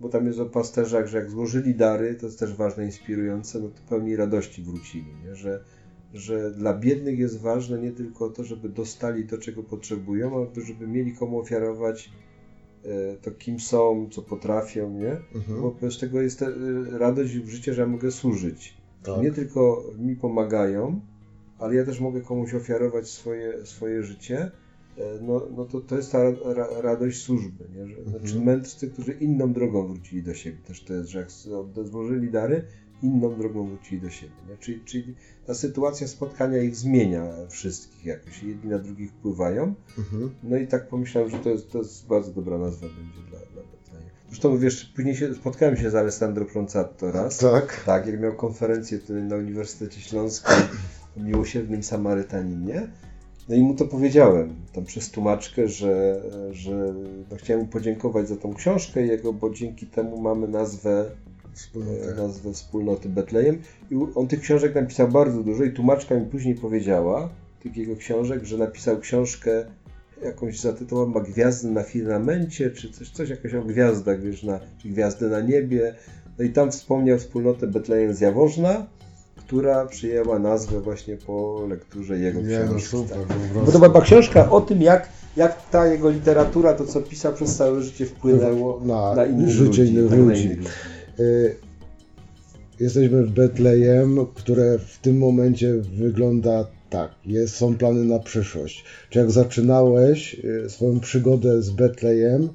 bo 0.00 0.08
tam 0.08 0.26
jest 0.26 0.38
o 0.38 0.46
pasterzach, 0.46 1.06
że 1.06 1.18
jak 1.18 1.30
złożyli 1.30 1.74
dary, 1.74 2.14
to 2.14 2.26
jest 2.26 2.38
też 2.38 2.54
ważne, 2.54 2.84
inspirujące, 2.84 3.60
no 3.60 3.68
to 3.68 3.80
pełni 3.88 4.16
radości 4.16 4.62
wrócili, 4.62 5.14
nie? 5.26 5.34
że 5.34 5.64
że 6.14 6.50
dla 6.50 6.74
biednych 6.74 7.18
jest 7.18 7.40
ważne 7.40 7.78
nie 7.78 7.92
tylko 7.92 8.30
to, 8.30 8.44
żeby 8.44 8.68
dostali 8.68 9.26
to, 9.26 9.38
czego 9.38 9.62
potrzebują, 9.62 10.36
ale 10.36 10.64
żeby 10.66 10.86
mieli 10.86 11.14
komu 11.14 11.38
ofiarować 11.38 12.10
to, 13.22 13.30
kim 13.30 13.60
są, 13.60 14.08
co 14.10 14.22
potrafią, 14.22 14.90
nie? 14.90 15.16
Mhm. 15.34 15.60
Bo 15.80 15.90
z 15.90 15.98
tego 15.98 16.20
jest 16.22 16.42
e, 16.42 16.48
radość 16.90 17.32
w 17.32 17.48
życiu, 17.48 17.74
że 17.74 17.80
ja 17.80 17.88
mogę 17.88 18.10
służyć. 18.10 18.76
Tak. 19.02 19.22
Nie 19.22 19.32
tylko 19.32 19.84
mi 19.98 20.16
pomagają, 20.16 21.00
ale 21.58 21.74
ja 21.74 21.84
też 21.84 22.00
mogę 22.00 22.20
komuś 22.20 22.54
ofiarować 22.54 23.08
swoje, 23.08 23.66
swoje 23.66 24.02
życie. 24.02 24.50
E, 24.98 25.18
no, 25.22 25.46
no 25.56 25.64
to, 25.64 25.80
to 25.80 25.96
jest 25.96 26.12
ta 26.12 26.30
ra, 26.30 26.80
radość 26.80 27.22
służby. 27.22 27.64
Nie? 27.76 27.86
Że, 27.86 27.98
mhm. 27.98 28.18
Znaczy 28.18 28.40
mędrcy, 28.40 28.90
którzy 28.90 29.12
inną 29.12 29.52
drogą 29.52 29.86
wrócili 29.86 30.22
do 30.22 30.34
siebie. 30.34 30.58
Też 30.66 30.84
to 30.84 30.94
jest, 30.94 31.08
że 31.08 31.18
jak 31.18 31.30
złożyli 31.86 32.30
dary, 32.30 32.64
inną 33.02 33.34
drogą 33.34 33.66
wrócili 33.66 34.00
do 34.00 34.10
siebie. 34.10 34.32
Nie? 34.48 34.56
Czyli, 34.56 34.80
czyli 34.84 35.14
ta 35.46 35.54
sytuacja 35.54 36.08
spotkania 36.08 36.62
ich 36.62 36.76
zmienia 36.76 37.24
wszystkich 37.48 38.04
jakoś. 38.04 38.42
Jedni 38.42 38.70
na 38.70 38.78
drugich 38.78 39.10
wpływają. 39.10 39.74
Mhm. 39.98 40.30
No 40.42 40.56
i 40.56 40.66
tak 40.66 40.88
pomyślałem, 40.88 41.30
że 41.30 41.38
to 41.38 41.50
jest, 41.50 41.70
to 41.70 41.78
jest 41.78 42.06
bardzo 42.06 42.32
dobra 42.32 42.58
nazwa 42.58 42.86
będzie 42.86 43.30
dla, 43.30 43.38
dla 43.38 43.62
Betlejem. 43.62 44.10
Zresztą 44.28 44.58
wiesz, 44.58 44.92
później 44.96 45.16
się, 45.16 45.34
spotkałem 45.34 45.76
się 45.76 45.90
z 45.90 45.94
Alessandro 45.94 46.44
Proncato 46.44 47.12
raz. 47.12 47.38
Tak. 47.38 47.84
Tak, 47.86 48.06
jak 48.06 48.20
miał 48.20 48.34
konferencję 48.34 48.98
na 49.08 49.36
Uniwersytecie 49.36 50.00
Śląskim 50.00 50.54
o 51.16 51.20
miłosiernym 51.20 51.82
Samarytaninie. 51.82 52.88
No 53.48 53.56
i 53.56 53.60
mu 53.60 53.74
to 53.74 53.84
powiedziałem, 53.84 54.54
tam 54.72 54.84
przez 54.84 55.10
tłumaczkę, 55.10 55.68
że, 55.68 56.22
że 56.50 56.94
no 57.30 57.36
chciałem 57.36 57.62
mu 57.62 57.68
podziękować 57.68 58.28
za 58.28 58.36
tą 58.36 58.54
książkę 58.54 59.06
jego, 59.06 59.32
bo 59.32 59.50
dzięki 59.50 59.86
temu 59.86 60.20
mamy 60.20 60.48
nazwę, 60.48 61.10
Wspólnotę. 61.54 62.14
nazwę 62.16 62.52
wspólnoty 62.52 63.08
Betlejem. 63.08 63.58
I 63.90 63.94
on 64.14 64.26
tych 64.28 64.40
książek 64.40 64.74
napisał 64.74 65.08
bardzo 65.08 65.42
dużo 65.42 65.64
i 65.64 65.70
tłumaczka 65.72 66.14
mi 66.14 66.26
później 66.26 66.54
powiedziała, 66.54 67.28
tych 67.62 67.76
jego 67.76 67.96
książek, 67.96 68.44
że 68.44 68.58
napisał 68.58 68.98
książkę 68.98 69.64
jakąś 70.24 70.60
zatytułowaną 70.60 71.14
ma 71.14 71.20
Gwiazdy 71.26 71.70
na 71.70 71.82
firmamencie, 71.82 72.70
czy 72.70 72.90
coś, 72.90 73.10
coś 73.10 73.28
jakoś 73.30 73.54
o 73.54 73.62
gwiazdach, 73.62 74.20
wiesz, 74.22 74.42
na, 74.42 74.60
czy 74.82 74.88
Gwiazdy 74.88 75.28
na 75.28 75.40
niebie. 75.40 75.94
No 76.38 76.44
i 76.44 76.50
tam 76.50 76.70
wspomniał 76.70 77.18
wspólnotę 77.18 77.66
Betlejem 77.66 78.14
z 78.14 78.20
Jaworzna, 78.20 78.86
która 79.36 79.86
przyjęła 79.86 80.38
nazwę 80.38 80.80
właśnie 80.80 81.16
po 81.16 81.66
lekturze 81.68 82.18
jego 82.18 82.40
Nie, 82.40 82.58
no 82.58 82.66
książki. 82.66 82.88
super, 82.88 83.18
tak. 83.28 83.64
Bo 83.66 83.72
to 83.72 83.78
była 83.78 84.02
książka 84.02 84.50
o 84.50 84.60
tym, 84.60 84.82
jak, 84.82 85.08
jak 85.36 85.70
ta 85.70 85.86
jego 85.86 86.10
literatura, 86.10 86.74
to 86.74 86.84
co 86.84 87.00
pisał 87.00 87.32
przez 87.32 87.56
całe 87.56 87.82
życie 87.82 88.06
wpłynęło 88.06 88.80
Na 88.84 89.14
na 89.14 89.24
innych 89.26 89.48
życie 89.48 89.82
ludzi. 89.82 89.94
innych 89.94 90.12
ludzi. 90.18 90.58
Jesteśmy 92.80 93.24
w 93.24 93.30
Betlejem, 93.30 94.26
które 94.34 94.78
w 94.78 94.98
tym 94.98 95.18
momencie 95.18 95.74
wygląda 95.74 96.66
tak. 96.90 97.10
Jest, 97.26 97.56
są 97.56 97.76
plany 97.76 98.04
na 98.04 98.18
przyszłość. 98.18 98.84
Czy 99.10 99.18
jak 99.18 99.30
zaczynałeś 99.30 100.34
y, 100.44 100.70
swoją 100.70 101.00
przygodę 101.00 101.62
z 101.62 101.70
Betlejem, 101.70 102.48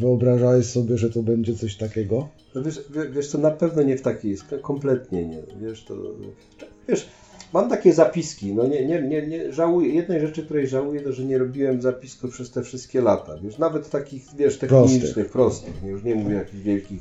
wyobrażałeś 0.00 0.66
sobie, 0.66 0.98
że 0.98 1.10
to 1.10 1.22
będzie 1.22 1.54
coś 1.54 1.76
takiego? 1.76 2.28
No 2.54 2.62
wiesz, 2.62 2.80
wie- 2.90 3.10
wiesz 3.10 3.28
co, 3.28 3.38
na 3.38 3.50
pewno 3.50 3.82
nie 3.82 3.96
w 3.96 4.02
takiej, 4.02 4.36
kompletnie 4.62 5.26
nie. 5.26 5.42
Wiesz, 5.60 5.84
to, 5.84 5.94
wiesz, 6.88 7.06
mam 7.56 7.70
takie 7.70 7.92
zapiski, 7.92 8.54
no 8.54 8.66
nie, 8.66 8.86
nie, 8.86 9.02
nie, 9.02 9.26
nie 9.26 9.52
żałuję, 9.52 9.94
jednej 9.94 10.20
rzeczy, 10.20 10.44
której 10.44 10.66
żałuję, 10.66 11.00
to 11.00 11.12
że 11.12 11.24
nie 11.24 11.38
robiłem 11.38 11.82
zapisków 11.82 12.30
przez 12.30 12.50
te 12.50 12.62
wszystkie 12.62 13.00
lata, 13.00 13.38
wiesz, 13.42 13.58
nawet 13.58 13.90
takich, 13.90 14.24
wiesz, 14.36 14.58
technicznych, 14.58 15.30
prostych, 15.30 15.82
nie, 15.82 15.90
już 15.90 16.04
nie 16.04 16.14
mówię 16.14 16.34
jakichś 16.34 16.62
wielkich, 16.62 17.00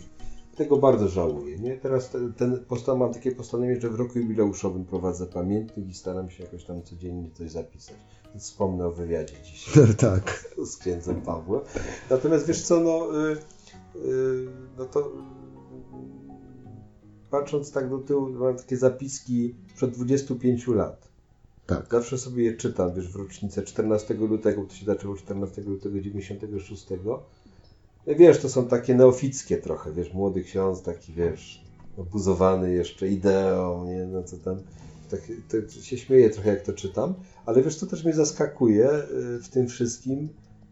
tego 0.55 0.77
bardzo 0.77 1.07
żałuję, 1.07 1.59
nie, 1.59 1.77
teraz 1.77 2.09
ten, 2.09 2.33
ten 2.33 2.65
posta, 2.67 2.95
mam 2.95 3.13
takie 3.13 3.31
postanowienie, 3.31 3.81
że 3.81 3.89
w 3.89 3.95
roku 3.95 4.19
jubileuszowym 4.19 4.85
prowadzę 4.85 5.25
pamiętnik 5.25 5.87
i 5.87 5.93
staram 5.93 6.29
się 6.29 6.43
jakoś 6.43 6.63
tam 6.63 6.81
codziennie 6.83 7.31
coś 7.31 7.51
zapisać, 7.51 7.95
więc 8.31 8.43
wspomnę 8.43 8.85
o 8.85 8.91
wywiadzie 8.91 9.35
dzisiaj 9.43 9.95
tak. 9.97 10.45
z 10.65 10.77
księdzem 10.77 11.21
Pawłem. 11.21 11.61
Natomiast 12.09 12.47
wiesz 12.47 12.61
co, 12.61 12.79
no, 12.79 13.07
y, 13.29 13.37
y, 13.95 14.47
no 14.77 14.85
to 14.85 15.11
patrząc 17.39 17.71
tak 17.71 17.89
do 17.89 17.97
tyłu, 17.97 18.29
mam 18.29 18.57
takie 18.57 18.77
zapiski 18.77 19.55
przed 19.75 19.91
25 19.91 20.67
lat. 20.67 21.07
Tak. 21.65 21.87
Zawsze 21.91 22.17
sobie 22.17 22.43
je 22.43 22.53
czytam, 22.53 22.93
wiesz, 22.93 23.11
w 23.11 23.15
rocznicę 23.15 23.63
14 23.63 24.13
lutego, 24.13 24.63
to 24.63 24.73
się 24.73 24.85
zaczęło 24.85 25.15
14 25.15 25.61
lutego 25.61 26.01
96. 26.01 26.87
No 27.05 27.23
Wiesz, 28.07 28.39
to 28.39 28.49
są 28.49 28.67
takie 28.67 28.95
neofickie 28.95 29.57
trochę, 29.57 29.93
wiesz, 29.93 30.13
młody 30.13 30.43
ksiądz, 30.43 30.81
taki, 30.81 31.13
wiesz, 31.13 31.63
obuzowany 31.97 32.73
jeszcze 32.73 33.07
ideą, 33.07 33.85
nie, 33.85 34.05
no 34.05 34.23
co 34.23 34.37
tam, 34.37 34.57
tak, 35.11 35.21
to 35.49 35.81
się 35.81 35.97
śmieję 35.97 36.29
trochę 36.29 36.49
jak 36.49 36.61
to 36.61 36.73
czytam, 36.73 37.13
ale 37.45 37.63
wiesz, 37.63 37.75
co 37.75 37.87
też 37.87 38.03
mnie 38.03 38.13
zaskakuje 38.13 38.89
y, 38.91 39.39
w 39.43 39.49
tym 39.49 39.67
wszystkim, 39.67 40.29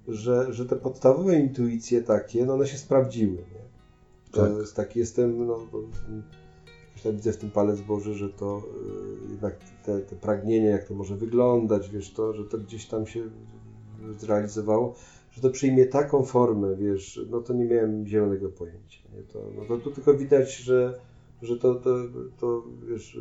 że, 0.07 0.53
że 0.53 0.65
te 0.65 0.75
podstawowe 0.75 1.39
intuicje 1.39 2.01
takie, 2.01 2.45
no 2.45 2.53
one 2.53 2.67
się 2.67 2.77
sprawdziły, 2.77 3.37
nie? 3.37 3.63
To 4.31 4.41
Tak. 4.41 4.57
jest 4.57 4.75
taki, 4.75 4.99
jestem, 4.99 5.47
no, 5.47 5.59
widzę 7.11 7.31
w 7.31 7.37
tym 7.37 7.51
palec 7.51 7.81
Boży, 7.81 8.13
że 8.13 8.29
to 8.29 8.63
y, 9.27 9.31
jednak 9.31 9.55
te, 9.85 10.01
te 10.01 10.15
pragnienie, 10.15 10.67
jak 10.67 10.83
to 10.83 10.93
może 10.93 11.15
wyglądać, 11.15 11.89
wiesz, 11.89 12.11
to, 12.11 12.33
że 12.33 12.45
to 12.45 12.57
gdzieś 12.57 12.85
tam 12.85 13.07
się 13.07 13.29
zrealizowało, 14.19 14.93
że 15.31 15.41
to 15.41 15.49
przyjmie 15.49 15.85
taką 15.85 16.23
formę, 16.23 16.75
wiesz, 16.75 17.19
no 17.29 17.41
to 17.41 17.53
nie 17.53 17.65
miałem 17.65 18.07
zielonego 18.07 18.49
pojęcia, 18.49 18.99
nie? 19.15 19.23
To, 19.23 19.39
no 19.57 19.65
to 19.65 19.77
tu 19.77 19.91
tylko 19.91 20.13
widać, 20.13 20.55
że, 20.55 20.99
że 21.41 21.57
to, 21.57 21.75
to, 21.75 21.95
to 22.39 22.63
wiesz, 22.89 23.17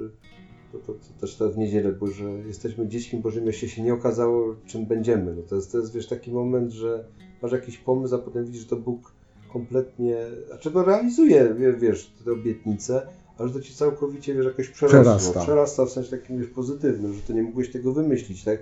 to, 0.72 0.78
to, 0.78 0.92
to 0.92 1.20
też 1.20 1.36
to 1.36 1.50
w 1.50 1.58
niedzielę, 1.58 1.92
bo 1.92 2.06
że 2.06 2.24
jesteśmy 2.24 2.88
dziećmi 2.88 3.20
Bożymi, 3.20 3.46
jeszcze 3.46 3.68
się 3.68 3.82
nie 3.82 3.94
okazało, 3.94 4.56
czym 4.66 4.86
będziemy. 4.86 5.34
No 5.34 5.42
to 5.42 5.56
jest, 5.56 5.72
to 5.72 5.78
jest 5.78 5.94
wiesz, 5.94 6.06
taki 6.06 6.32
moment, 6.32 6.72
że 6.72 7.04
masz 7.42 7.52
jakiś 7.52 7.78
pomysł, 7.78 8.14
a 8.14 8.18
potem 8.18 8.44
widzisz, 8.44 8.62
że 8.62 8.68
to 8.68 8.76
Bóg 8.76 9.12
kompletnie, 9.52 10.16
znaczy 10.46 10.70
no 10.74 10.84
realizuje, 10.84 11.54
wie- 11.54 11.72
wiesz, 11.72 12.12
te 12.24 12.32
obietnice, 12.32 13.06
ale 13.38 13.48
że 13.48 13.54
to 13.54 13.60
ci 13.60 13.74
całkowicie, 13.74 14.34
wiesz, 14.34 14.44
jakoś 14.46 14.68
przerosło. 14.68 15.02
Przerasta. 15.02 15.40
Przerasta 15.42 15.84
w 15.86 15.90
sensie 15.90 16.10
takim, 16.10 16.38
wiesz, 16.38 16.48
pozytywnym, 16.48 17.14
że 17.14 17.20
to 17.20 17.32
nie 17.32 17.42
mogłeś 17.42 17.70
tego 17.72 17.92
wymyślić, 17.92 18.44
tak? 18.44 18.58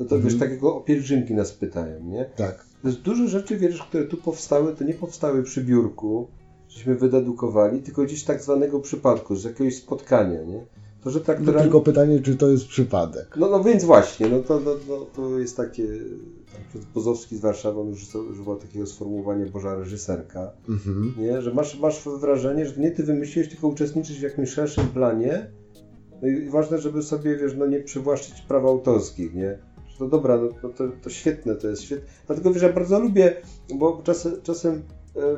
No 0.00 0.06
to 0.06 0.14
Mhm. 0.16 0.22
wiesz, 0.22 0.40
takiego 0.40 0.76
o 0.76 0.80
pielgrzymki 0.80 1.34
nas 1.34 1.52
pytają, 1.52 2.00
nie? 2.04 2.24
Tak. 2.36 2.64
To 2.82 2.88
jest 2.88 3.00
dużo 3.00 3.28
rzeczy, 3.28 3.56
wiesz, 3.56 3.82
które 3.82 4.04
tu 4.04 4.16
powstały, 4.16 4.74
to 4.76 4.84
nie 4.84 4.94
powstały 4.94 5.42
przy 5.42 5.64
biurku, 5.64 6.28
żeśmy 6.68 6.94
wydedukowali, 6.94 7.82
tylko 7.82 8.02
gdzieś 8.02 8.24
tak 8.24 8.42
zwanego 8.42 8.80
przypadku, 8.80 9.36
z 9.36 9.44
jakiegoś 9.44 9.76
spotkania, 9.76 10.42
nie? 10.42 10.64
To, 11.04 11.10
że 11.10 11.20
tak 11.20 11.40
No, 11.40 11.52
tylko 11.52 11.80
pytanie, 11.80 12.20
czy 12.20 12.36
to 12.36 12.48
jest 12.50 12.66
przypadek. 12.66 13.36
no, 13.36 13.48
no 13.50 13.64
więc 13.64 13.84
właśnie, 13.84 14.28
no 14.28 14.40
to, 14.40 14.60
no, 14.60 14.70
no, 14.88 15.06
to 15.16 15.38
jest 15.38 15.56
takie, 15.56 15.84
tam 16.52 16.62
przez 16.68 16.84
Bozowski 16.84 17.36
z 17.36 17.40
Warszawy 17.40 17.80
on 17.80 17.88
już 17.88 18.14
używał 18.14 18.56
takiego 18.56 18.86
sformułowania 18.86 19.46
Boża 19.46 19.74
reżyserka, 19.74 20.50
Mhm. 20.68 21.14
nie? 21.18 21.42
że 21.42 21.54
masz, 21.54 21.80
masz 21.80 22.08
wrażenie, 22.20 22.66
że 22.66 22.80
nie 22.80 22.90
ty 22.90 23.02
wymyśliłeś, 23.02 23.48
tylko 23.50 23.68
uczestniczysz 23.68 24.18
w 24.18 24.22
jakimś 24.22 24.48
szerszym 24.50 24.86
planie, 24.88 25.46
no 26.22 26.28
i 26.28 26.48
ważne, 26.50 26.78
żeby 26.78 27.02
sobie, 27.02 27.36
wiesz, 27.36 27.54
no 27.58 27.66
nie 27.66 27.80
przywłaszczyć 27.80 28.40
praw 28.40 28.64
autorskich, 28.64 29.34
nie? 29.34 29.58
Że 29.92 29.98
to 29.98 30.08
dobra, 30.08 30.36
no, 30.38 30.48
no 30.62 30.68
to, 30.68 30.84
to 31.02 31.10
świetne, 31.10 31.54
to 31.54 31.68
jest 31.68 31.82
świetne. 31.82 32.06
Dlatego, 32.26 32.52
wiesz, 32.52 32.62
ja 32.62 32.72
bardzo 32.72 33.00
lubię, 33.00 33.36
bo 33.74 34.00
czasem, 34.04 34.32
czasem 34.42 34.82
e, 35.16 35.36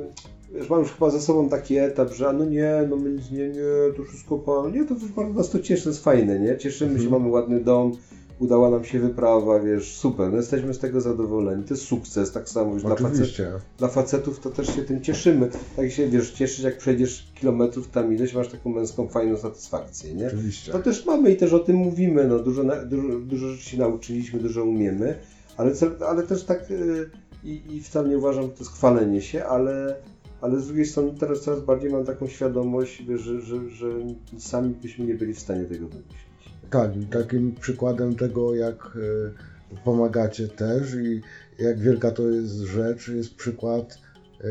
wiesz, 0.54 0.70
mam 0.70 0.80
już 0.80 0.92
chyba 0.92 1.10
za 1.10 1.20
sobą 1.20 1.48
taki 1.48 1.76
etap, 1.76 2.12
że 2.12 2.32
no 2.32 2.44
nie, 2.44 2.86
no 2.90 2.96
my 2.96 3.10
nie, 3.32 3.48
nie, 3.48 3.62
to 3.96 4.04
wszystko 4.04 4.38
pan, 4.38 4.72
nie, 4.72 4.84
to 4.84 4.94
też 4.94 5.12
bardzo 5.12 5.34
nas 5.34 5.50
to 5.50 5.58
cieszy, 5.58 5.82
to 5.84 5.88
jest 5.90 6.04
fajne, 6.04 6.40
nie? 6.40 6.56
Cieszymy 6.58 6.98
się, 6.98 7.04
Mhm. 7.04 7.22
mamy 7.22 7.32
ładny 7.32 7.60
dom, 7.60 7.92
udała 8.38 8.70
nam 8.70 8.84
się 8.84 8.98
wyprawa, 8.98 9.60
wiesz, 9.60 9.96
super, 9.96 10.30
no 10.30 10.36
jesteśmy 10.36 10.74
z 10.74 10.78
tego 10.78 11.00
zadowoleni, 11.00 11.64
to 11.64 11.74
jest 11.74 11.86
sukces, 11.86 12.32
tak 12.32 12.48
samo, 12.48 12.72
już 12.72 12.82
dla 12.82 12.90
facetów 12.90 13.12
Oczywiście. 13.12 13.52
dla 13.78 13.88
facetów 13.88 14.40
to 14.40 14.50
też 14.50 14.76
się 14.76 14.82
tym 14.82 15.00
cieszymy. 15.00 15.50
Tak 15.76 15.90
się, 15.90 16.08
wiesz, 16.08 16.30
cieszysz 16.30 16.64
jak 16.64 16.78
przejdziesz 16.78 17.32
kilometrów 17.34 17.88
tam 17.88 18.14
ileś, 18.14 18.34
masz 18.34 18.48
taką 18.48 18.70
męską, 18.70 19.08
fajną 19.08 19.36
satysfakcję, 19.36 20.14
nie? 20.14 20.26
Oczywiście. 20.26 20.72
To 20.72 20.78
też 20.78 21.06
mamy 21.06 21.30
i 21.32 21.36
też 21.36 21.52
o 21.52 21.58
tym 21.58 21.76
mówimy, 21.76 22.24
no 22.28 22.38
dużo, 22.38 22.64
dużo, 22.86 23.18
dużo 23.18 23.48
rzeczy 23.48 23.70
się 23.70 23.78
nauczyliśmy, 23.78 24.40
dużo 24.40 24.64
umiemy, 24.64 25.18
ale, 25.56 25.72
ale 26.08 26.22
też 26.22 26.44
tak 26.44 26.70
y, 26.70 27.10
i, 27.44 27.62
i 27.70 27.80
wcale 27.80 28.08
nie 28.08 28.18
uważam, 28.18 28.42
że 28.42 28.48
to 28.48 28.58
jest 28.58 28.72
chwalenie 28.72 29.22
się, 29.22 29.44
ale, 29.44 29.96
ale 30.40 30.60
z 30.60 30.66
drugiej 30.66 30.86
strony 30.86 31.14
teraz 31.20 31.40
coraz 31.40 31.60
bardziej 31.60 31.90
mam 31.90 32.04
taką 32.04 32.26
świadomość, 32.26 33.02
że, 33.16 33.40
że, 33.40 33.70
że 33.70 33.86
sami 34.38 34.74
byśmy 34.82 35.06
nie 35.06 35.14
byli 35.14 35.34
w 35.34 35.40
stanie 35.40 35.64
tego 35.64 35.88
wymyślić. 35.88 36.23
Tak, 36.74 36.96
i 36.96 37.06
takim 37.06 37.54
przykładem 37.54 38.16
tego, 38.16 38.54
jak 38.54 38.98
e, 39.76 39.78
pomagacie 39.84 40.48
też 40.48 40.94
i 40.94 41.20
jak 41.58 41.78
wielka 41.78 42.10
to 42.10 42.28
jest 42.28 42.54
rzecz, 42.54 43.08
jest 43.08 43.34
przykład 43.34 43.98
e, 44.40 44.44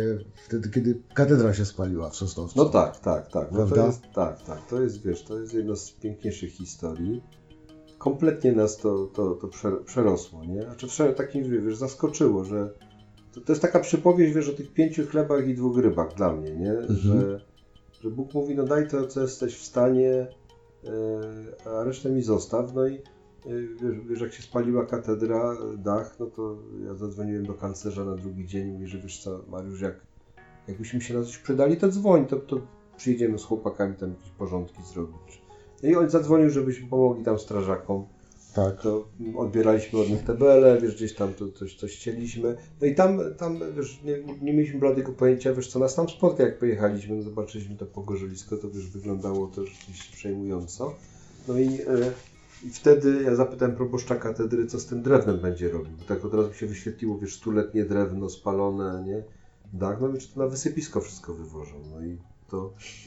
wtedy, 0.45 0.69
kiedy 0.69 0.99
katedra 1.13 1.53
się 1.53 1.65
spaliła 1.65 2.09
w 2.09 2.15
Sosnowcu. 2.15 2.57
No 2.57 2.65
tak, 2.65 2.99
tak, 2.99 3.27
tak. 3.27 3.51
No 3.51 3.59
to 3.59 3.65
Prawda? 3.65 3.85
jest, 3.85 4.01
tak, 4.15 4.43
tak. 4.43 4.67
To 4.69 4.81
jest, 4.81 5.01
wiesz, 5.01 5.23
to 5.23 5.39
jest 5.39 5.53
jedna 5.53 5.75
z 5.75 5.91
piękniejszych 5.91 6.51
historii. 6.51 7.23
Kompletnie 7.97 8.51
nas 8.51 8.77
to, 8.77 9.05
to, 9.05 9.35
to 9.35 9.47
prze- 9.47 9.83
przerosło, 9.85 10.45
nie? 10.45 10.61
Znaczy 10.61 10.87
prze, 10.87 11.13
takim, 11.13 11.65
wiesz, 11.65 11.77
zaskoczyło, 11.77 12.43
że 12.43 12.69
to, 13.33 13.41
to 13.41 13.51
jest 13.51 13.61
taka 13.61 13.79
przypowieść, 13.79 14.33
wiesz, 14.33 14.49
o 14.49 14.53
tych 14.53 14.73
pięciu 14.73 15.05
chlebach 15.07 15.47
i 15.47 15.55
dwóch 15.55 15.77
rybach 15.77 16.13
dla 16.15 16.33
mnie, 16.33 16.55
nie? 16.55 16.73
Że, 16.89 17.39
że 18.01 18.09
Bóg 18.09 18.33
mówi, 18.33 18.55
no 18.55 18.63
daj 18.63 18.87
to, 18.87 19.07
co 19.07 19.21
jesteś 19.21 19.55
w 19.57 19.63
stanie, 19.63 20.27
a 21.65 21.83
resztę 21.83 22.09
mi 22.09 22.21
zostaw. 22.21 22.73
No 22.73 22.87
i 22.87 22.95
e, 22.95 23.01
wiesz, 23.81 23.99
wiesz, 24.09 24.21
jak 24.21 24.33
się 24.33 24.43
spaliła 24.43 24.85
katedra, 24.85 25.53
e, 25.53 25.77
dach, 25.77 26.19
no 26.19 26.25
to 26.25 26.57
ja 26.85 26.93
zadzwoniłem 26.93 27.45
do 27.45 27.53
kanclerza 27.53 28.05
na 28.05 28.15
drugi 28.15 28.47
dzień, 28.47 28.71
mówi, 28.71 28.87
że 28.87 28.97
wiesz 28.97 29.23
co, 29.23 29.43
Mariusz, 29.49 29.81
jak 29.81 29.95
jakbyśmy 30.67 31.01
się 31.01 31.13
na 31.13 31.23
coś 31.23 31.37
przydali, 31.37 31.77
to 31.77 31.89
dzwoń, 31.89 32.25
to, 32.25 32.35
to 32.35 32.61
przyjdziemy 32.97 33.39
z 33.39 33.43
chłopakami 33.43 33.95
tam 33.95 34.09
jakieś 34.09 34.29
porządki 34.29 34.83
zrobić. 34.83 35.41
No 35.83 35.89
i 35.89 35.95
on 35.95 36.09
zadzwonił, 36.09 36.49
żebyśmy 36.49 36.87
pomogli 36.87 37.23
tam 37.23 37.39
strażakom. 37.39 38.05
Tak. 38.53 38.81
To 38.81 39.07
odbieraliśmy 39.37 39.99
od 39.99 40.09
nich 40.09 40.23
tabele, 40.23 40.81
wiesz, 40.81 40.95
gdzieś 40.95 41.15
tam 41.15 41.33
to 41.33 41.51
coś, 41.51 41.75
coś 41.75 41.97
chcieliśmy. 41.97 42.55
No 42.81 42.87
i 42.87 42.95
tam, 42.95 43.19
tam 43.37 43.59
wiesz, 43.77 43.99
nie, 44.03 44.17
nie 44.41 44.53
mieliśmy 44.53 44.79
bladego 44.79 45.13
pojęcia, 45.13 45.53
wiesz, 45.53 45.67
co 45.67 45.79
nas 45.79 45.95
tam 45.95 46.09
spotka, 46.09 46.43
jak 46.43 46.59
pojechaliśmy, 46.59 47.15
no 47.15 47.21
zobaczyliśmy 47.21 47.75
to 47.75 47.85
pogorzylisko, 47.85 48.57
to 48.57 48.69
wiesz, 48.69 48.89
wyglądało 48.89 49.47
to 49.47 49.65
rzeczywiście 49.65 50.15
przejmująco. 50.15 50.95
No 51.47 51.59
i, 51.59 51.67
e, 51.67 52.11
i 52.63 52.69
wtedy 52.69 53.23
ja 53.23 53.35
zapytałem 53.35 53.75
proboszcza 53.75 54.15
katedry, 54.15 54.67
co 54.67 54.79
z 54.79 54.85
tym 54.85 55.01
drewnem 55.01 55.39
będzie 55.39 55.69
robił. 55.69 55.97
Bo 55.99 56.05
tak 56.05 56.25
od 56.25 56.33
razu 56.33 56.49
mi 56.49 56.55
się 56.55 56.67
wyświetliło, 56.67 57.17
wiesz, 57.17 57.35
stuletnie 57.35 57.85
drewno 57.85 58.29
spalone, 58.29 59.03
nie? 59.07 59.23
Dach, 59.73 60.01
no 60.01 60.09
więc 60.09 60.33
to 60.33 60.39
na 60.39 60.47
wysypisko 60.47 61.01
wszystko 61.01 61.33
wywożą. 61.33 61.75
No 61.91 62.05
i 62.05 62.17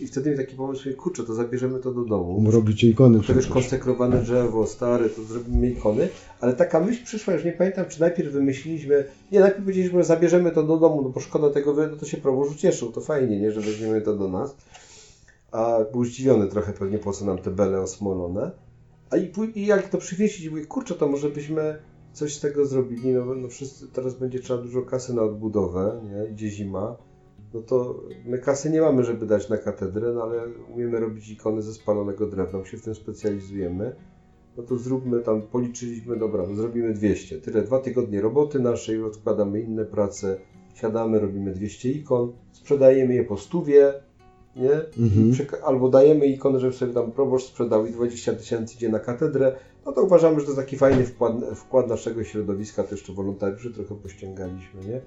i 0.00 0.06
wtedy 0.06 0.30
mi 0.30 0.36
taki 0.36 0.56
pomysł, 0.56 0.88
kurczę, 0.96 1.24
to 1.24 1.34
zabierzemy 1.34 1.78
to 1.78 1.92
do 1.92 2.04
domu. 2.04 2.50
Robicie 2.50 2.88
ikony 2.88 3.18
To 3.18 3.24
przecież. 3.24 3.46
konsekrowane 3.46 4.22
drzewo, 4.22 4.66
stare, 4.66 5.08
to 5.08 5.22
zrobimy 5.22 5.70
ikony, 5.70 6.08
ale 6.40 6.52
taka 6.52 6.80
myśl 6.80 7.04
przyszła, 7.04 7.34
już 7.34 7.44
nie 7.44 7.52
pamiętam, 7.52 7.84
czy 7.88 8.00
najpierw 8.00 8.32
wymyśliliśmy, 8.32 9.04
nie, 9.32 9.40
najpierw 9.40 9.64
powiedzieliśmy, 9.64 9.98
że 9.98 10.04
zabierzemy 10.04 10.50
to 10.50 10.62
do 10.62 10.76
domu, 10.76 11.02
no 11.02 11.08
bo 11.08 11.20
szkoda 11.20 11.50
tego, 11.50 11.74
no 11.90 11.96
to 11.96 12.06
się 12.06 12.16
proboszcz 12.16 12.52
ucieszył, 12.52 12.92
to 12.92 13.00
fajnie, 13.00 13.40
nie, 13.40 13.52
że 13.52 13.60
weźmiemy 13.60 14.00
to 14.00 14.16
do 14.16 14.28
nas, 14.28 14.56
a 15.52 15.78
był 15.92 16.04
zdziwiony 16.04 16.48
trochę 16.48 16.72
pewnie, 16.72 16.98
po 16.98 17.12
co 17.12 17.24
nam 17.24 17.38
te 17.38 17.50
bele 17.50 17.80
osmolone, 17.80 18.50
a 19.10 19.16
i, 19.16 19.32
i 19.54 19.66
jak 19.66 19.88
to 19.88 19.98
przywieźć, 19.98 20.48
mówię, 20.50 20.66
kurczę, 20.66 20.94
to 20.94 21.08
może 21.08 21.28
byśmy 21.30 21.78
coś 22.12 22.34
z 22.34 22.40
tego 22.40 22.66
zrobili, 22.66 23.12
no, 23.12 23.34
no 23.34 23.48
wszyscy, 23.48 23.88
teraz 23.88 24.14
będzie 24.14 24.40
trzeba 24.40 24.62
dużo 24.62 24.82
kasy 24.82 25.14
na 25.14 25.22
odbudowę, 25.22 26.00
nie, 26.04 26.32
idzie 26.32 26.50
zima, 26.50 26.96
no 27.56 27.62
to 27.62 28.00
my 28.26 28.38
kasy 28.38 28.70
nie 28.70 28.80
mamy, 28.80 29.04
żeby 29.04 29.26
dać 29.26 29.48
na 29.48 29.56
katedrę, 29.58 30.12
no 30.12 30.22
ale 30.22 30.42
umiemy 30.74 31.00
robić 31.00 31.30
ikony 31.30 31.62
ze 31.62 31.74
spalonego 31.74 32.26
drewna, 32.26 32.58
my 32.58 32.66
się 32.66 32.76
w 32.76 32.82
tym 32.82 32.94
specjalizujemy. 32.94 33.96
No 34.56 34.62
to 34.62 34.78
zróbmy 34.78 35.20
tam, 35.20 35.42
policzyliśmy, 35.42 36.16
dobra, 36.16 36.44
no 36.48 36.54
zrobimy 36.54 36.94
200. 36.94 37.40
Tyle, 37.40 37.62
dwa 37.62 37.78
tygodnie 37.78 38.20
roboty 38.20 38.60
naszej, 38.60 39.02
odkładamy 39.02 39.60
inne 39.60 39.84
prace, 39.84 40.38
siadamy, 40.74 41.20
robimy 41.20 41.52
200 41.52 41.90
ikon, 41.90 42.32
sprzedajemy 42.52 43.14
je 43.14 43.24
po 43.24 43.36
stówie, 43.36 43.92
nie? 44.56 44.72
Mhm. 44.72 45.32
Albo 45.64 45.88
dajemy 45.88 46.26
ikony, 46.26 46.60
żeby 46.60 46.72
sobie 46.72 46.94
tam 46.94 47.12
proboszcz 47.12 47.46
sprzedał 47.46 47.86
i 47.86 47.90
20 47.90 48.32
tysięcy 48.32 48.74
idzie 48.74 48.88
na 48.88 48.98
katedrę, 48.98 49.56
no 49.86 49.92
to 49.92 50.02
uważamy, 50.02 50.40
że 50.40 50.46
to 50.46 50.54
taki 50.54 50.76
fajny 50.76 51.04
wkład, 51.04 51.32
wkład 51.54 51.88
naszego 51.88 52.24
środowiska, 52.24 52.84
to 52.84 52.94
jeszcze 52.94 53.12
wolontariuszy 53.12 53.72
trochę 53.72 53.94
pościągaliśmy, 53.94 54.80
nie? 54.88 55.00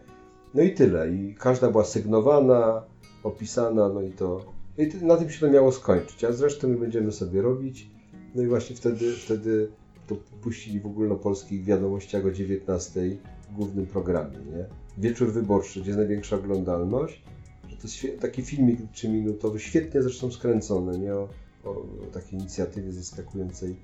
No 0.53 0.61
i 0.61 0.73
tyle. 0.73 1.09
I 1.09 1.35
każda 1.35 1.71
była 1.71 1.85
sygnowana, 1.85 2.83
opisana, 3.23 3.89
no 3.89 4.01
i 4.01 4.11
to. 4.11 4.45
I 4.77 5.05
na 5.05 5.17
tym 5.17 5.29
się 5.29 5.39
to 5.39 5.51
miało 5.51 5.71
skończyć. 5.71 6.23
A 6.23 6.31
zresztą 6.31 6.67
my 6.67 6.77
będziemy 6.77 7.11
sobie 7.11 7.41
robić. 7.41 7.89
No 8.35 8.43
i 8.43 8.47
właśnie 8.47 8.75
wtedy, 8.75 9.11
wtedy 9.11 9.71
to 10.07 10.15
puścili 10.41 10.79
w 10.79 10.85
ogólnopolskich 10.85 11.63
wiadomościach 11.63 12.25
o 12.25 12.31
19 12.31 13.17
w 13.51 13.55
głównym 13.55 13.85
programie, 13.85 14.37
nie? 14.37 14.65
Wieczór 14.97 15.31
wyborczy, 15.31 15.79
gdzie 15.79 15.89
jest 15.89 15.97
największa 15.97 16.35
oglądalność. 16.35 17.23
Że 17.69 17.75
to 17.75 17.83
jest 17.83 18.21
taki 18.21 18.41
filmik 18.41 18.79
trzyminutowy, 18.91 19.59
świetnie 19.59 20.01
zresztą 20.01 20.31
skręcony, 20.31 20.99
nie? 20.99 21.13
O, 21.15 21.29
o 21.65 21.85
takiej 22.13 22.39
inicjatywie 22.39 22.91
zaskakującej 22.91 23.75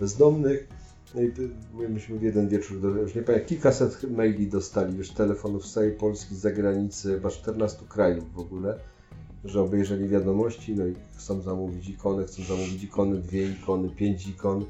bezdomnych. 0.00 0.68
No 1.14 1.22
i 1.22 1.32
my 1.74 1.88
myśmy 1.88 2.18
w 2.18 2.22
jeden 2.22 2.48
wieczór, 2.48 2.80
do, 2.80 2.88
już 2.88 3.14
nie 3.14 3.22
pamiętam, 3.22 3.48
kilkaset 3.48 4.10
maili 4.10 4.46
dostali, 4.46 4.96
już 4.96 5.10
telefonów 5.10 5.66
z 5.66 5.72
całej 5.72 5.92
Polski, 5.92 6.34
z 6.34 6.38
zagranicy, 6.38 7.14
chyba 7.14 7.30
14 7.30 7.78
krajów 7.88 8.32
w 8.34 8.38
ogóle, 8.38 8.78
że 9.44 9.62
obejrzeli 9.62 10.08
wiadomości, 10.08 10.74
no 10.74 10.86
i 10.86 10.94
chcą 11.16 11.40
zamówić 11.40 11.88
ikony, 11.88 12.24
chcą 12.24 12.42
zamówić 12.42 12.84
ikony, 12.84 13.16
dwie 13.16 13.48
ikony, 13.48 13.88
pięć 13.88 14.26
ikon. 14.26 14.64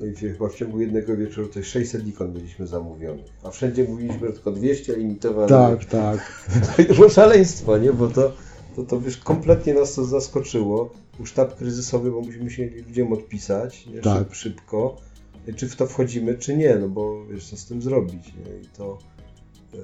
No 0.00 0.06
i 0.06 0.14
chyba 0.14 0.48
w 0.48 0.54
ciągu 0.54 0.80
jednego 0.80 1.16
wieczoru 1.16 1.48
to 1.48 1.62
600 1.62 2.06
ikon 2.06 2.32
byliśmy 2.32 2.66
zamówionych. 2.66 3.26
A 3.42 3.50
wszędzie 3.50 3.84
mówiliśmy, 3.84 4.26
że 4.26 4.32
tylko 4.32 4.52
200 4.52 4.96
limitowane. 4.96 5.48
Tak, 5.48 5.84
tak. 5.84 6.48
I 6.78 6.84
to 6.88 6.94
było 6.94 7.08
szaleństwo, 7.08 7.78
nie? 7.78 7.92
Bo 7.92 8.08
to, 8.08 8.32
to, 8.76 8.82
to 8.82 9.00
wiesz, 9.00 9.16
kompletnie 9.16 9.74
nas 9.74 9.94
to 9.94 10.04
zaskoczyło. 10.04 10.90
Był 11.16 11.26
sztab 11.26 11.56
kryzysowy, 11.56 12.10
bo 12.10 12.20
myśmy 12.20 12.44
musieli 12.44 12.82
ludziom 12.82 13.12
odpisać 13.12 13.86
nie? 13.86 14.00
Tak. 14.00 14.18
Szyb, 14.18 14.34
szybko, 14.34 14.96
czy 15.54 15.68
w 15.68 15.76
to 15.76 15.86
wchodzimy, 15.86 16.34
czy 16.34 16.56
nie, 16.56 16.76
no 16.76 16.88
bo 16.88 17.26
wiesz, 17.26 17.46
co 17.46 17.56
z 17.56 17.66
tym 17.66 17.82
zrobić, 17.82 18.34
nie? 18.34 18.60
I 18.60 18.66
to, 18.76 18.98
e, 19.74 19.78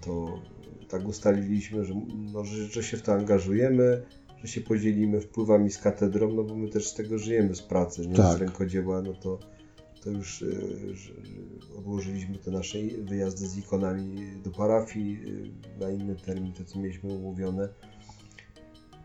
to 0.00 0.38
tak 0.88 1.08
ustaliliśmy, 1.08 1.84
że, 1.84 1.94
no, 2.32 2.44
że, 2.44 2.66
że 2.66 2.82
się 2.82 2.96
w 2.96 3.02
to 3.02 3.12
angażujemy, 3.12 4.02
że 4.42 4.48
się 4.48 4.60
podzielimy 4.60 5.20
wpływami 5.20 5.70
z 5.70 5.78
katedrą, 5.78 6.34
no 6.34 6.44
bo 6.44 6.54
my 6.54 6.68
też 6.68 6.88
z 6.88 6.94
tego 6.94 7.18
żyjemy, 7.18 7.54
z 7.54 7.62
pracy, 7.62 8.08
nie? 8.08 8.14
Tak. 8.14 8.38
z 8.38 8.40
rękodzieła, 8.40 9.02
no 9.02 9.14
to, 9.14 9.38
to 10.04 10.10
już 10.10 10.42
e, 10.42 11.78
odłożyliśmy 11.78 12.38
te 12.38 12.50
nasze 12.50 12.78
wyjazdy 13.02 13.46
z 13.46 13.58
ikonami 13.58 14.16
do 14.44 14.50
parafii 14.50 15.20
e, 15.78 15.80
na 15.80 15.90
inny 15.90 16.16
termin, 16.16 16.52
te 16.52 16.64
co 16.64 16.78
mieliśmy 16.78 17.10
umówione. 17.10 17.68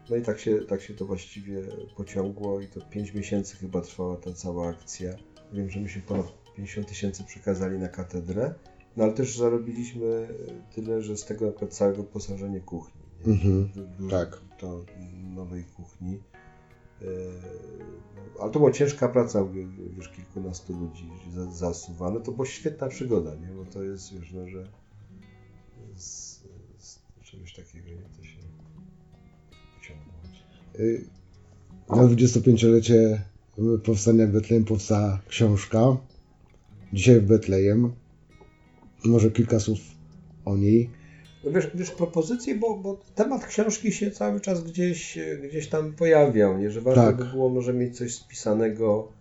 No 0.10 0.16
i 0.16 0.22
tak 0.22 0.40
się, 0.40 0.60
tak 0.60 0.82
się 0.82 0.94
to 0.94 1.06
właściwie 1.06 1.62
pociągło 1.96 2.62
i 2.62 2.68
to 2.68 2.82
5 2.82 3.14
miesięcy 3.14 3.58
chyba 3.58 3.82
trwała 3.82 4.18
ta 4.18 4.34
cała 4.34 4.70
akcja. 4.70 5.16
Wiem, 5.54 5.70
że 5.70 5.80
myśmy 5.80 6.02
ponad 6.02 6.26
50 6.56 6.88
tysięcy 6.88 7.24
przekazali 7.24 7.78
na 7.80 7.88
katedrę, 7.90 8.54
no 8.98 9.04
ale 9.04 9.14
też 9.14 9.38
zarobiliśmy 9.38 10.28
tyle, 10.76 11.02
że 11.02 11.18
z 11.18 11.26
tego 11.26 11.50
akurat 11.50 11.74
całego 11.74 12.04
posażenie 12.04 12.60
kuchni. 12.62 13.02
Mhm, 13.26 13.70
tak. 14.10 14.42
To 14.60 14.86
nowej 15.36 15.64
kuchni. 15.64 16.20
E, 17.02 17.06
no, 18.16 18.42
Ale 18.42 18.52
to 18.52 18.60
była 18.60 18.72
ciężka 18.72 19.10
praca, 19.10 19.46
wie- 19.46 19.68
wiesz, 19.98 20.10
kilkunastu 20.10 20.74
ludzi 20.80 21.10
za- 21.34 21.52
zasuwano. 21.52 22.20
To 22.20 22.32
była 22.32 22.46
świetna 22.46 22.88
przygoda, 22.88 23.36
nie? 23.36 23.48
Bo 23.48 23.66
to 23.66 23.84
jest, 23.84 24.14
wiesz, 24.20 24.32
no, 24.34 24.48
że 24.48 24.68
z, 25.96 26.40
z 26.80 27.00
czegoś 27.24 27.54
takiego 27.54 27.88
nie 27.90 28.18
to 28.18 28.24
się 28.24 28.38
pociągło. 29.76 30.14
Y, 30.80 31.06
Na 31.90 31.96
25-lecie 32.04 33.22
powstania 33.84 34.28
Betlejem 34.28 34.66
powstała 34.66 35.20
książka. 35.28 35.98
Dzisiaj 36.94 37.20
w 37.20 37.26
Betlejem. 37.26 37.94
Może 39.06 39.32
kilka 39.32 39.60
słów 39.60 39.80
o 40.46 40.58
niej. 40.58 40.90
No 41.44 41.52
Wiesz, 41.52 41.68
wiesz 41.76 41.92
propozycje, 41.92 42.56
bo, 42.56 42.78
bo 42.78 43.02
temat 43.16 43.46
książki 43.46 43.92
się 43.92 44.12
cały 44.12 44.40
czas 44.40 44.64
gdzieś, 44.64 45.20
gdzieś 45.50 45.68
tam 45.68 45.94
pojawiał, 45.94 46.58
nie? 46.58 46.72
że 46.72 46.82
warto 46.82 47.02
Tak. 47.02 47.16
by 47.16 47.26
było 47.26 47.50
może 47.50 47.74
mieć 47.74 47.98
coś 47.98 48.16
spisanego 48.16 49.12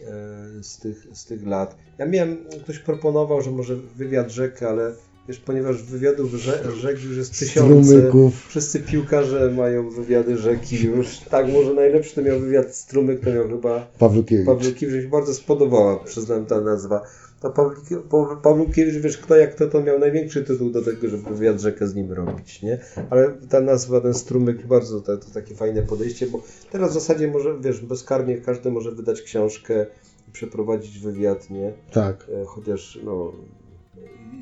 e, 0.00 0.62
z, 0.62 0.78
tych, 0.78 1.06
z 1.12 1.24
tych 1.24 1.46
lat. 1.46 1.76
Ja 1.98 2.06
miałem, 2.06 2.36
ktoś 2.62 2.78
proponował, 2.78 3.42
że 3.42 3.50
może 3.50 3.76
wywiad 3.76 4.30
rzek, 4.30 4.62
ale 4.62 4.92
wiesz, 5.28 5.38
ponieważ 5.40 5.82
wywiadów 5.82 6.30
rzek, 6.34 6.62
rzek 6.76 7.04
już 7.04 7.16
jest 7.16 7.38
tysiące, 7.38 7.84
Strumyków. 7.88 8.46
wszyscy 8.48 8.80
piłkarze 8.80 9.50
mają 9.56 9.90
wywiady 9.90 10.36
rzeki 10.36 10.84
już, 10.84 11.18
tak 11.18 11.48
może 11.52 11.74
najlepszy 11.74 12.14
to 12.14 12.22
miał 12.22 12.40
wywiad 12.40 12.74
strumyk, 12.76 13.20
to 13.24 13.32
miał 13.32 13.48
chyba 13.48 13.86
Pawlukiewicz. 13.98 14.46
Pawlukiewicz, 14.46 14.96
mi 14.96 15.02
się 15.02 15.08
bardzo 15.08 15.34
spodobała, 15.34 15.96
przyznam 16.04 16.46
ta 16.46 16.60
nazwa. 16.60 17.02
Pa- 17.40 17.74
Pawlukiewicz, 18.42 18.94
wiesz, 18.94 19.18
kto 19.18 19.36
jak 19.36 19.54
kto, 19.54 19.66
to 19.66 19.82
miał 19.82 19.98
największy 19.98 20.42
tytuł 20.44 20.70
do 20.70 20.82
tego, 20.82 21.08
żeby 21.08 21.34
wywiad 21.34 21.60
rzekę 21.60 21.88
z 21.88 21.94
nim 21.94 22.12
robić, 22.12 22.62
nie? 22.62 22.78
Ale 23.10 23.32
ta 23.48 23.60
nazwa, 23.60 24.00
ten 24.00 24.14
strumyk, 24.14 24.66
bardzo 24.66 25.00
to, 25.00 25.16
to 25.16 25.26
takie 25.34 25.54
fajne 25.54 25.82
podejście, 25.82 26.26
bo 26.26 26.42
teraz 26.70 26.90
w 26.90 26.94
zasadzie 26.94 27.28
może, 27.28 27.58
wiesz, 27.60 27.80
bezkarnie 27.80 28.36
każdy 28.38 28.70
może 28.70 28.92
wydać 28.92 29.22
książkę 29.22 29.86
i 30.28 30.32
przeprowadzić 30.32 30.98
wywiad, 30.98 31.50
nie? 31.50 31.72
Tak. 31.92 32.26
E, 32.42 32.44
Chociaż, 32.44 32.98
no... 33.04 33.32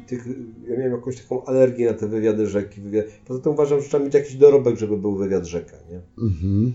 Tych, 0.07 0.27
ja 0.69 0.77
miałem 0.77 0.93
jakąś 0.93 1.23
taką 1.23 1.45
alergię 1.45 1.87
na 1.87 1.99
te 1.99 2.09
wywiady 2.09 2.47
rzeki. 2.47 2.81
Wywiad... 2.81 3.05
Poza 3.27 3.41
tym 3.41 3.53
uważam, 3.53 3.81
że 3.81 3.89
trzeba 3.89 4.05
mieć 4.05 4.15
jakiś 4.15 4.35
dorobek, 4.35 4.77
żeby 4.77 4.97
był 4.97 5.17
wywiad 5.17 5.45
rzeka, 5.45 5.77
nie? 5.91 6.25
Mhm. 6.25 6.73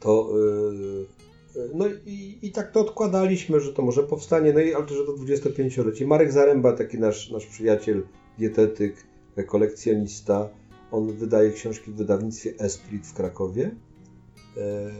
to 0.00 0.30
yy, 0.32 1.06
no 1.74 1.84
i, 2.06 2.38
i 2.42 2.52
tak 2.52 2.72
to 2.72 2.80
odkładaliśmy, 2.80 3.60
że 3.60 3.72
to 3.72 3.82
może 3.82 4.02
powstanie, 4.02 4.52
no 4.52 4.60
i 4.60 4.74
ale 4.74 4.86
to, 4.86 4.94
że 4.94 5.04
to 5.04 5.12
25-lecie. 5.12 6.06
Marek 6.06 6.32
Zaręba, 6.32 6.72
taki 6.72 6.98
nasz, 6.98 7.30
nasz 7.30 7.46
przyjaciel, 7.46 8.02
dietetyk, 8.38 8.94
kolekcjonista, 9.46 10.48
on 10.90 11.12
wydaje 11.12 11.50
książki 11.50 11.90
w 11.90 11.94
wydawnictwie 11.94 12.54
Esprit 12.58 13.06
w 13.06 13.14
Krakowie. 13.14 13.70
E, 14.56 14.90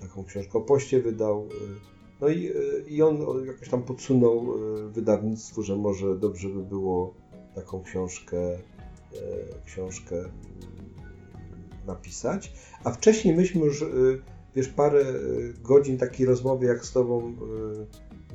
taką 0.00 0.24
książkę 0.24 0.58
o 0.58 0.60
poście 0.60 1.02
wydał. 1.02 1.48
e, 1.84 1.97
No 2.20 2.28
i, 2.28 2.46
e, 2.46 2.52
i 2.88 3.02
on 3.02 3.46
jakoś 3.46 3.68
tam 3.68 3.82
podsunął 3.82 4.54
e, 4.54 4.88
wydawnictwu, 4.88 5.62
że 5.62 5.76
może 5.76 6.16
dobrze 6.16 6.48
by 6.48 6.62
było 6.62 7.14
taką 7.54 7.82
książkę, 7.82 8.38
e, 8.54 8.58
książkę 9.64 10.16
mm, 10.16 10.30
napisać. 11.86 12.52
A 12.84 12.90
wcześniej 12.90 13.36
myśmy 13.36 13.66
już, 13.66 13.82
y, 13.82 13.86
wiesz, 14.56 14.68
parę 14.68 15.00
y, 15.00 15.54
godzin 15.62 15.98
takiej 15.98 16.26
rozmowy 16.26 16.66
jak 16.66 16.84
z 16.84 16.92
tobą 16.92 17.36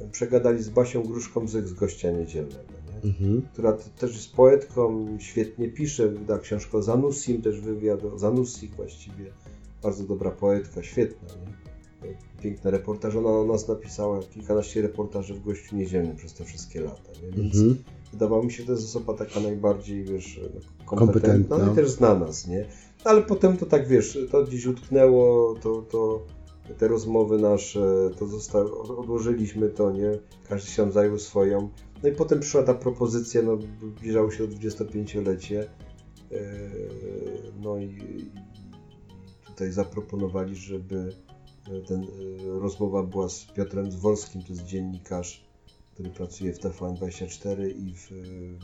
y, 0.01 0.09
przegadali 0.11 0.63
z 0.63 0.69
Basią 0.69 1.03
Gruszką 1.03 1.47
z, 1.47 1.67
z 1.67 1.73
Gościa 1.73 2.11
Niedzielnego, 2.11 2.73
nie? 2.87 3.09
Mhm. 3.09 3.41
która 3.53 3.73
też 3.73 4.13
jest 4.13 4.35
poetką, 4.35 5.07
świetnie 5.19 5.69
pisze, 5.69 6.07
wyda 6.07 6.39
książkę 6.39 6.77
o 6.77 6.81
Zanussim, 6.81 7.41
też 7.41 7.61
wywiad 7.61 8.05
o 8.05 8.17
Zanussich 8.17 8.75
właściwie. 8.75 9.33
Bardzo 9.83 10.03
dobra 10.03 10.31
poetka, 10.31 10.83
świetna, 10.83 11.27
nie? 11.27 11.62
Piękne 12.41 12.71
reportaże. 12.71 13.19
Ona 13.19 13.29
o 13.29 13.45
nas 13.45 13.67
napisała 13.67 14.19
kilkanaście 14.23 14.81
reportaży 14.81 15.33
w 15.33 15.43
Gościu 15.43 15.75
Nieziemnym 15.75 16.15
przez 16.15 16.33
te 16.33 16.43
wszystkie 16.45 16.81
lata. 16.81 17.11
Nie? 17.23 17.31
Więc 17.43 17.55
Mhm. 17.55 17.77
wydawało 18.11 18.43
mi 18.43 18.51
się, 18.51 18.57
że 18.61 18.65
to 18.67 18.71
jest 18.71 18.83
osoba 18.83 19.13
taka 19.13 19.39
najbardziej, 19.39 20.03
wiesz, 20.03 20.39
no, 20.43 20.59
kompetentna, 20.85 20.97
Kompetentna. 21.21 21.57
no 21.57 21.71
i 21.71 21.75
też 21.75 21.89
zna 21.89 22.15
nas, 22.19 22.47
nie? 22.47 22.65
Ale 23.03 23.21
potem 23.21 23.57
to 23.57 23.65
tak, 23.65 23.87
wiesz, 23.87 24.17
to 24.31 24.43
gdzieś 24.43 24.65
utknęło, 24.65 25.55
to, 25.61 25.81
to 25.81 26.21
te 26.77 26.87
rozmowy 26.87 27.37
nasze, 27.37 28.09
to 28.19 28.27
zostało, 28.27 28.97
odłożyliśmy 28.99 29.69
to, 29.69 29.91
nie? 29.91 30.19
Każdy 30.49 30.71
się 30.71 30.83
tam 30.83 30.91
zajął 30.91 31.19
swoją. 31.19 31.69
No 32.03 32.09
i 32.09 32.11
potem 32.11 32.39
przyszła 32.39 32.63
ta 32.63 32.73
propozycja, 32.73 33.41
no 33.41 33.57
zbliżało 33.97 34.31
się 34.31 34.43
25-lecie, 34.47 35.67
yy, 36.31 36.39
no 37.63 37.77
i 37.77 37.97
tutaj 39.45 39.71
zaproponowali, 39.71 40.55
żeby 40.55 41.13
ten 41.87 42.03
y, 42.03 42.59
rozmowa 42.59 43.03
była 43.03 43.29
z 43.29 43.45
Piotrem 43.45 43.91
Zworskim, 43.91 44.41
to 44.43 44.49
jest 44.49 44.65
dziennikarz, 44.65 45.45
który 45.93 46.09
pracuje 46.09 46.53
w 46.53 46.59
TVN24 46.59 47.69
i 47.69 47.93
w, 47.93 48.11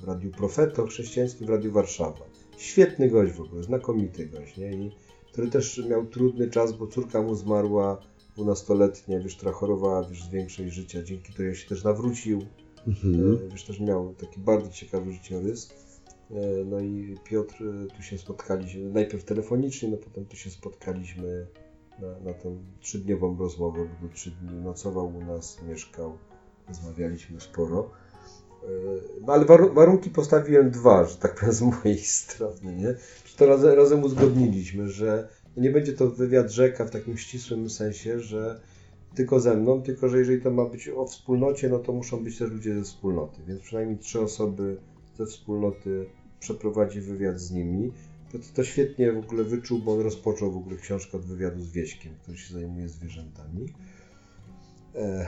w 0.02 0.08
Radiu 0.08 0.32
Profeto 0.32 0.86
Chrześcijańskim, 0.86 1.48
w 1.48 1.50
Radiu 1.50 1.72
Warszawa. 1.72 2.26
Świetny 2.58 3.10
gość 3.10 3.34
w 3.34 3.42
ogóle, 3.42 3.64
znakomity 3.64 4.26
gość, 4.26 4.58
nie? 4.58 4.72
I 4.72 4.92
który 5.32 5.48
też 5.48 5.82
miał 5.90 6.06
trudny 6.06 6.50
czas, 6.50 6.74
bo 6.74 6.88
córka 6.88 7.22
mu 7.22 7.36
zmarła 7.36 8.02
12-letnia, 8.38 9.20
wiesz, 9.20 9.36
która 9.36 9.52
chorowała, 9.52 10.04
wiesz, 10.04 10.24
z 10.24 10.30
większej 10.30 10.72
życia, 10.72 11.04
dzięki 11.04 11.34
której 11.34 11.56
się 11.56 11.70
też 11.70 11.84
nawrócił. 11.84 12.42
Mhm. 12.88 13.40
E, 13.46 13.50
Wiesz, 13.52 13.64
też 13.64 13.80
miał 13.80 14.14
taki 14.14 14.40
bardzo 14.40 14.70
ciekawy 14.70 15.12
życiorys. 15.14 15.70
E, 16.32 16.66
No 16.66 16.80
i 16.80 17.18
Piotr, 17.24 17.64
e, 17.64 17.96
tu 17.96 18.04
się 18.04 18.18
spotkaliśmy, 18.18 18.90
najpierw 18.90 19.24
telefonicznie, 19.24 19.90
no 19.90 19.98
potem 19.98 20.26
tu 20.26 20.36
się 20.36 20.50
spotkaliśmy 20.50 21.48
na, 22.02 22.20
na 22.32 22.34
tą 22.34 22.58
trzydniową 22.80 23.38
rozmowę, 23.38 23.88
był 24.00 24.10
trzy 24.10 24.32
dni 24.32 24.62
nocował 24.62 25.08
u 25.18 25.26
nas, 25.26 25.58
mieszkał, 25.70 26.18
rozmawialiśmy 26.68 27.42
sporo. 27.42 27.90
E, 28.64 28.68
No 29.22 29.34
ale 29.34 29.46
war, 29.46 29.74
warunki 29.74 30.10
postawiłem 30.10 30.72
dwa, 30.72 31.06
że 31.06 31.16
tak 31.16 31.36
powiem, 31.36 31.54
z 31.54 31.62
mojej 31.62 32.00
strony, 32.00 32.76
nie? 32.76 32.96
Że 33.26 33.38
to 33.38 33.46
razem, 33.46 33.78
razem 33.78 34.04
uzgodniliśmy, 34.04 34.90
że 34.90 35.30
nie 35.58 35.70
będzie 35.70 35.94
to 35.94 36.10
wywiad 36.10 36.52
rzeka 36.52 36.86
w 36.86 36.92
takim 36.92 37.18
ścisłym 37.18 37.70
sensie, 37.70 38.20
że 38.20 38.62
tylko 39.16 39.40
ze 39.40 39.58
mną, 39.58 39.82
tylko 39.82 40.10
że 40.10 40.20
jeżeli 40.20 40.42
to 40.42 40.52
ma 40.52 40.66
być 40.66 40.90
o 40.90 41.06
wspólnocie, 41.06 41.70
no 41.70 41.80
to 41.80 41.94
muszą 41.94 42.24
być 42.24 42.38
też 42.38 42.52
ludzie 42.52 42.76
ze 42.76 42.84
wspólnoty, 42.84 43.42
więc 43.48 43.62
przynajmniej 43.62 43.98
trzy 43.98 44.22
osoby 44.22 44.78
ze 45.18 45.26
wspólnoty 45.26 46.06
przeprowadzi 46.40 47.02
wywiad 47.02 47.40
z 47.40 47.52
nimi. 47.52 47.92
To, 48.32 48.38
to 48.56 48.64
świetnie 48.64 49.12
w 49.12 49.18
ogóle 49.18 49.44
wyczuł, 49.44 49.80
bo 49.80 49.94
on 49.94 50.00
rozpoczął 50.00 50.52
w 50.52 50.58
ogóle 50.58 50.78
książkę 50.78 51.18
od 51.18 51.26
wywiadu 51.26 51.62
z 51.62 51.72
Wieśkiem, 51.72 52.14
który 52.22 52.38
się 52.38 52.54
zajmuje 52.54 52.90
zwierzętami. 52.90 53.74
E, 54.96 55.00
e, 55.00 55.28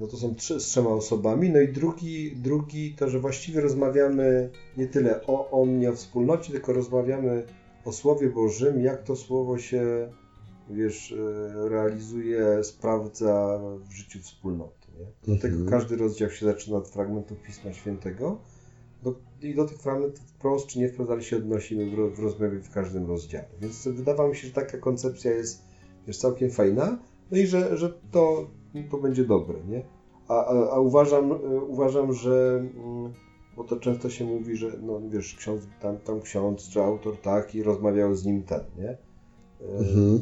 no 0.00 0.06
to 0.06 0.16
są 0.16 0.34
trzy, 0.34 0.60
z 0.60 0.64
trzema 0.64 0.90
osobami. 0.90 1.50
No 1.50 1.60
i 1.60 1.68
drugi, 1.68 2.36
drugi 2.36 2.94
to, 2.94 3.10
że 3.10 3.20
właściwie 3.20 3.60
rozmawiamy 3.60 4.50
nie 4.76 4.86
tyle 4.86 5.26
o, 5.26 5.50
o 5.50 5.64
mnie, 5.64 5.90
o 5.90 5.92
wspólnocie, 5.92 6.52
tylko 6.52 6.72
rozmawiamy 6.72 7.46
o 7.84 7.92
Słowie 7.92 8.30
Bożym, 8.30 8.80
jak 8.80 9.02
to 9.02 9.16
Słowo 9.16 9.58
się 9.58 10.12
wiesz, 10.70 11.12
e, 11.12 11.68
realizuje, 11.68 12.64
sprawdza 12.64 13.60
w 13.88 13.92
życiu 13.92 14.18
wspólnoty. 14.18 14.88
Nie? 14.98 15.06
Dlatego 15.22 15.56
Mhm. 15.56 15.70
każdy 15.70 15.96
rozdział 15.96 16.30
się 16.30 16.46
zaczyna 16.46 16.76
od 16.76 16.88
fragmentów 16.88 17.42
Pisma 17.42 17.72
Świętego 17.72 18.38
do, 19.02 19.14
i 19.42 19.54
do 19.54 19.64
tych 19.64 19.78
fragmentów 19.78 20.20
wprost 20.20 20.66
czy 20.66 20.78
nie 20.78 20.88
wprost, 20.88 21.10
ale 21.10 21.22
się 21.22 21.36
odnosimy 21.36 21.90
w, 21.90 22.16
w 22.16 22.18
rozmowie 22.18 22.58
w 22.58 22.70
każdym 22.70 23.06
rozdziale. 23.06 23.48
Więc 23.60 23.88
wydawało 23.88 24.28
mi 24.28 24.36
się, 24.36 24.46
że 24.46 24.52
taka 24.52 24.78
koncepcja 24.78 25.30
jest 25.30 25.62
wiesz, 26.06 26.18
całkiem 26.18 26.50
fajna, 26.50 26.98
no 27.30 27.38
i 27.38 27.46
że, 27.46 27.76
że 27.76 27.92
to, 28.10 28.50
to 28.90 28.98
będzie 28.98 29.24
dobre. 29.24 29.58
Nie? 29.68 29.82
A, 30.28 30.44
a, 30.46 30.70
a 30.70 30.80
uważam, 30.80 31.32
e, 31.32 31.36
uważam, 31.68 32.12
że 32.12 32.64
mm, 32.76 33.12
bo 33.56 33.64
to 33.64 33.76
często 33.76 34.10
się 34.10 34.24
mówi, 34.24 34.56
że 34.56 34.72
no 34.82 35.00
wiesz, 35.08 35.34
ksiądz, 35.34 35.62
tam, 35.80 35.98
tam 35.98 36.20
ksiądz 36.20 36.68
czy 36.68 36.82
autor 36.82 37.16
tak 37.16 37.54
i 37.54 37.62
rozmawiał 37.62 38.14
z 38.14 38.24
nim 38.24 38.42
ten, 38.42 38.60
nie? 38.78 38.98
Mhm. 39.68 40.20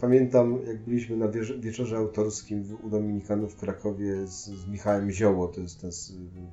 Pamiętam, 0.00 0.58
jak 0.66 0.78
byliśmy 0.84 1.16
na 1.16 1.28
wieczorze 1.60 1.96
autorskim 1.96 2.64
u 2.82 2.90
Dominikanów 2.90 3.52
w 3.52 3.56
Krakowie 3.56 4.26
z, 4.26 4.44
z 4.46 4.66
Michałem 4.66 5.10
Zioło, 5.10 5.48
to 5.48 5.60
jest 5.60 5.80
ten 5.80 5.90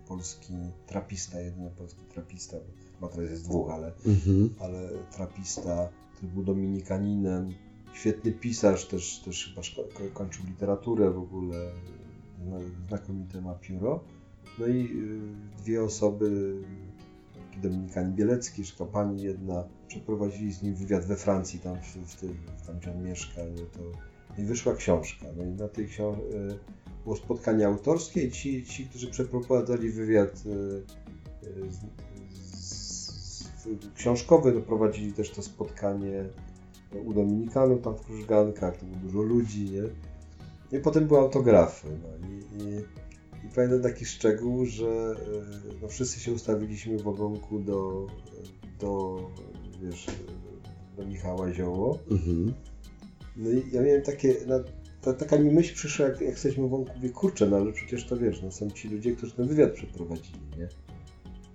polski 0.08 0.54
trapista, 0.88 1.40
jedyny 1.42 1.70
polski 1.78 2.02
trapista, 2.14 2.58
bo 3.02 3.08
teraz 3.08 3.30
jest 3.30 3.44
dwóch, 3.44 3.70
ale, 3.72 3.92
Mhm. 4.06 4.50
ale 4.60 4.90
trapista, 5.16 5.90
który 6.16 6.32
był 6.32 6.44
dominikaninem, 6.44 7.50
świetny 7.94 8.32
pisarz, 8.32 8.86
też, 8.88 9.20
też 9.26 9.54
chyba 9.56 9.62
kończył 10.14 10.46
literaturę 10.46 11.12
w 11.12 11.18
ogóle, 11.20 11.72
zna- 12.46 12.88
znakomite 12.88 13.42
ma 13.42 13.56
pióro. 13.56 14.00
No 14.60 14.68
i 14.68 14.82
y, 14.86 15.62
dwie 15.64 15.84
osoby, 15.84 16.56
taki 17.58 17.70
Dominikanin 17.70 18.16
Bielecki, 18.16 18.62
jeszcze 18.62 18.86
pani 18.86 19.22
jedna, 19.22 19.64
przeprowadzili 19.88 20.54
z 20.54 20.64
nim 20.64 20.76
wywiad 20.76 21.06
we 21.06 21.16
Francji, 21.16 21.60
tam, 21.60 21.78
w, 21.82 22.12
w 22.12 22.16
tym, 22.16 22.38
tam 22.68 22.80
gdzie 22.80 22.92
on 22.92 23.04
mieszka. 23.04 23.42
no 23.56 23.62
To, 23.74 24.42
I 24.42 24.46
wyszła 24.46 24.76
książka. 24.76 25.26
No 25.38 25.44
i 25.44 25.48
na 25.48 25.68
tej 25.68 25.88
książce 25.88 26.22
było 27.04 27.16
spotkanie 27.16 27.68
autorskie 27.68 28.24
i 28.24 28.32
ci, 28.32 28.66
ci 28.66 28.86
którzy 28.86 29.08
przeprowadzali 29.08 29.90
wywiad 29.90 30.44
y, 30.46 30.84
z, 32.50 33.68
książkowy, 33.96 34.54
no, 34.54 34.62
prowadzili 34.62 35.14
też 35.14 35.32
to 35.32 35.42
spotkanie 35.42 36.26
u 37.06 37.14
Dominikanów 37.14 37.82
tam 37.82 37.96
w 37.96 38.02
Krużgankach, 38.02 38.78
to 38.78 38.86
było 38.86 39.00
dużo 39.00 39.22
ludzi, 39.22 39.70
nie? 39.72 39.84
I 40.80 40.82
potem 40.82 41.08
były 41.08 41.20
autografy. 41.20 41.88
No 42.04 42.28
i, 42.28 42.64
i, 42.64 42.84
i 43.48 43.56
pamiętam 43.56 43.82
taki 43.82 44.06
szczegół, 44.06 44.66
że 44.66 44.86
y, 44.86 45.82
no, 45.82 45.88
wszyscy 45.88 46.20
się 46.20 46.34
ustawiliśmy 46.34 46.98
w 46.98 47.08
ogonku 47.08 47.60
do, 47.60 48.08
do, 48.80 49.18
wiesz, 49.82 50.06
do 50.98 51.06
Michała 51.06 51.54
Zioło. 51.54 52.00
Mhm. 52.12 52.54
No 53.38 53.50
i 53.50 53.64
ja 53.72 53.82
miałem 53.82 54.02
takie, 54.02 54.36
na, 54.48 54.64
ta, 55.02 55.14
taka 55.14 55.38
mi 55.38 55.52
myśl 55.52 55.76
przyszła, 55.76 56.06
jak, 56.06 56.22
jak 56.22 56.30
jesteśmy 56.30 56.68
wokół, 56.68 56.96
mówię, 56.96 57.10
kurczę, 57.10 57.48
no 57.50 57.58
ale 57.58 57.74
przecież 57.74 58.06
to 58.06 58.18
wiesz, 58.18 58.42
no 58.42 58.52
są 58.52 58.72
ci 58.72 58.90
ludzie, 58.90 59.16
którzy 59.16 59.34
ten 59.34 59.48
wywiad 59.48 59.72
przeprowadzili, 59.72 60.40
nie? 60.58 60.68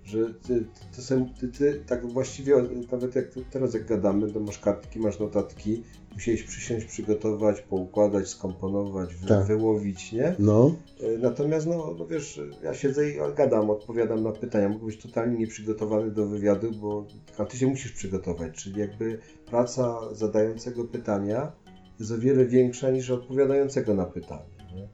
Że 0.05 0.33
ty, 0.33 0.65
to 0.95 1.01
są, 1.01 1.29
ty, 1.39 1.47
ty 1.47 1.83
tak 1.87 2.05
właściwie, 2.05 2.55
nawet 2.91 3.15
jak 3.15 3.25
teraz 3.51 3.73
jak 3.73 3.85
gadamy, 3.85 4.31
to 4.31 4.39
masz 4.39 4.59
kartki, 4.59 4.99
masz 4.99 5.19
notatki, 5.19 5.83
musiałeś 6.13 6.43
przysiąść, 6.43 6.85
przygotować, 6.85 7.61
poukładać, 7.61 8.27
skomponować, 8.27 9.15
wy, 9.15 9.27
Tak. 9.27 9.45
wyłowić, 9.47 10.11
nie? 10.11 10.35
No. 10.39 10.75
E, 11.01 11.17
Natomiast, 11.17 11.67
no, 11.67 11.95
no 11.99 12.07
wiesz, 12.07 12.41
ja 12.63 12.73
siedzę 12.73 13.09
i 13.09 13.15
gadam, 13.35 13.69
odpowiadam 13.69 14.23
na 14.23 14.31
pytania. 14.31 14.69
Mógł 14.69 14.85
być 14.85 14.97
totalnie 15.01 15.37
nieprzygotowany 15.37 16.11
do 16.11 16.27
wywiadu, 16.27 16.71
bo 16.71 17.05
a 17.37 17.45
ty 17.45 17.57
się 17.57 17.67
musisz 17.67 17.91
przygotować. 17.91 18.55
Czyli 18.55 18.79
jakby 18.79 19.19
praca 19.45 19.99
zadającego 20.13 20.83
pytania 20.83 21.51
jest 21.99 22.11
o 22.11 22.17
wiele 22.17 22.45
większa 22.45 22.91
niż 22.91 23.09
odpowiadającego 23.09 23.93
na 23.93 24.05
pytanie. 24.05 24.53
Nie? 24.75 24.87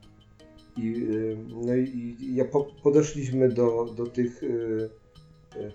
I, 0.84 0.94
y, 1.10 1.36
no 1.66 1.74
i, 1.74 2.16
i 2.20 2.34
ja 2.34 2.44
po, 2.44 2.66
podeszliśmy 2.82 3.48
do, 3.48 3.84
do 3.96 4.06
tych 4.06 4.42
y, 4.42 4.90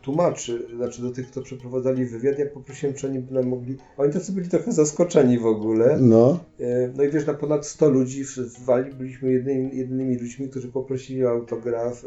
tłumaczy, 0.01 0.67
znaczy 0.75 1.01
do 1.01 1.11
tych, 1.11 1.31
kto 1.31 1.41
przeprowadzali 1.41 2.05
wywiad. 2.05 2.39
Ja 2.39 2.45
poprosiłem, 2.45 2.95
czy 2.95 3.07
oni 3.07 3.19
by 3.19 3.33
nam 3.33 3.47
mogli. 3.47 3.77
Oni 3.97 4.13
tacy 4.13 4.31
byli 4.31 4.49
trochę 4.49 4.71
zaskoczeni 4.71 5.39
w 5.39 5.45
ogóle. 5.45 5.97
No. 6.01 6.39
E, 6.59 6.87
No 6.97 7.03
i 7.03 7.11
wiesz, 7.11 7.25
na 7.27 7.33
ponad 7.33 7.67
100 7.67 7.89
ludzi 7.89 8.25
w 8.25 8.35
w 8.37 8.65
Walii 8.65 8.93
byliśmy 8.93 9.31
jedynymi, 9.31 9.77
jedynymi 9.77 10.17
ludźmi, 10.17 10.49
którzy 10.49 10.67
poprosili 10.67 11.25
o 11.25 11.29
autograf 11.29 12.05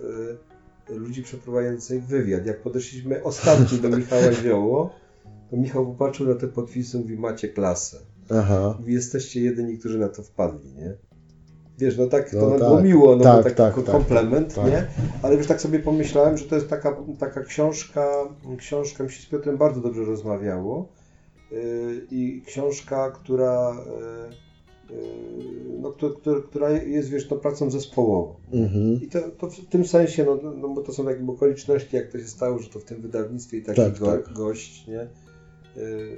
e, 0.90 0.94
ludzi 0.94 1.22
przeprowadzających 1.22 2.04
wywiad. 2.04 2.46
Jak 2.46 2.60
podeszliśmy 2.62 3.22
ostatni 3.22 3.78
do 3.78 3.88
Michała 3.88 4.32
Zioło, 4.42 4.90
to 5.50 5.56
Michał 5.56 5.86
popatrzył 5.86 6.28
na 6.28 6.34
te 6.34 6.48
podpisy 6.48 6.96
i 6.96 7.00
mówi, 7.00 7.16
macie 7.16 7.48
klasę. 7.48 7.96
Aha. 8.30 8.76
Mówi, 8.78 8.94
jesteście 8.94 9.40
jedyni, 9.40 9.78
którzy 9.78 9.98
na 9.98 10.08
to 10.08 10.22
wpadli, 10.22 10.74
nie? 10.74 10.96
Wiesz, 11.78 11.98
no 11.98 12.06
tak, 12.06 12.32
No 12.32 12.40
to 12.40 12.48
nam 12.50 12.58
tak, 12.58 12.68
było 12.68 12.80
miło, 12.80 13.16
no 13.16 13.24
tak, 13.24 13.44
taki 13.44 13.56
tak, 13.56 13.74
tak, 13.74 13.84
komplement, 13.84 14.54
tak. 14.54 14.66
nie? 14.66 14.86
Ale 15.22 15.36
wiesz, 15.36 15.46
tak 15.46 15.60
sobie 15.60 15.78
pomyślałem, 15.78 16.38
że 16.38 16.44
to 16.44 16.54
jest 16.54 16.68
taka, 16.68 16.96
taka 17.18 17.42
książka, 17.42 18.08
książka, 18.58 19.04
mi 19.04 19.10
się 19.10 19.22
z 19.22 19.26
Piotrem 19.26 19.56
bardzo 19.56 19.80
dobrze 19.80 20.04
rozmawiało 20.04 20.88
yy, 21.50 21.58
i 22.10 22.42
książka, 22.46 23.10
która, 23.10 23.76
yy, 24.90 24.96
yy, 24.96 25.78
no, 25.80 25.92
która, 25.92 26.40
która, 26.48 26.70
jest, 26.70 27.08
wiesz, 27.08 27.30
no, 27.30 27.36
pracą 27.36 27.70
zespołową. 27.70 28.34
Mhm. 28.52 29.02
I 29.02 29.08
to, 29.08 29.18
to 29.38 29.50
w 29.50 29.66
tym 29.66 29.86
sensie, 29.86 30.24
no, 30.24 30.52
no 30.52 30.68
bo 30.68 30.82
to 30.82 30.92
są 30.92 31.04
takie 31.04 31.26
okoliczności, 31.28 31.96
jak 31.96 32.12
to 32.12 32.18
się 32.18 32.28
stało, 32.28 32.58
że 32.58 32.68
to 32.70 32.78
w 32.78 32.84
tym 32.84 33.00
wydawnictwie 33.00 33.58
i 33.58 33.62
taki 33.62 33.80
Tak, 33.80 33.98
go, 33.98 34.06
tak. 34.06 34.32
gość, 34.32 34.86
nie? 34.86 35.08
Yy, 35.78 36.16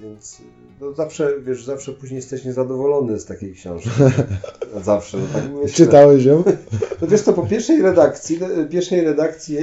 więc 0.00 0.42
no 0.80 0.92
zawsze, 0.92 1.32
wiesz, 1.40 1.64
zawsze 1.64 1.92
później 1.92 2.16
jesteś 2.16 2.44
niezadowolony 2.44 3.20
z 3.20 3.24
takiej 3.24 3.52
książki. 3.52 3.90
No, 4.74 4.80
zawsze, 4.80 5.18
no 5.18 5.24
tak 5.32 5.50
myślę. 5.50 5.68
Czytałeś 5.68 6.24
ją? 6.24 6.44
No 7.00 7.08
wiesz 7.08 7.22
co, 7.22 7.32
po 7.32 7.46
pierwszej 7.46 7.82
redakcji, 7.82 8.38
pierwszej 8.70 9.00
redakcji 9.00 9.56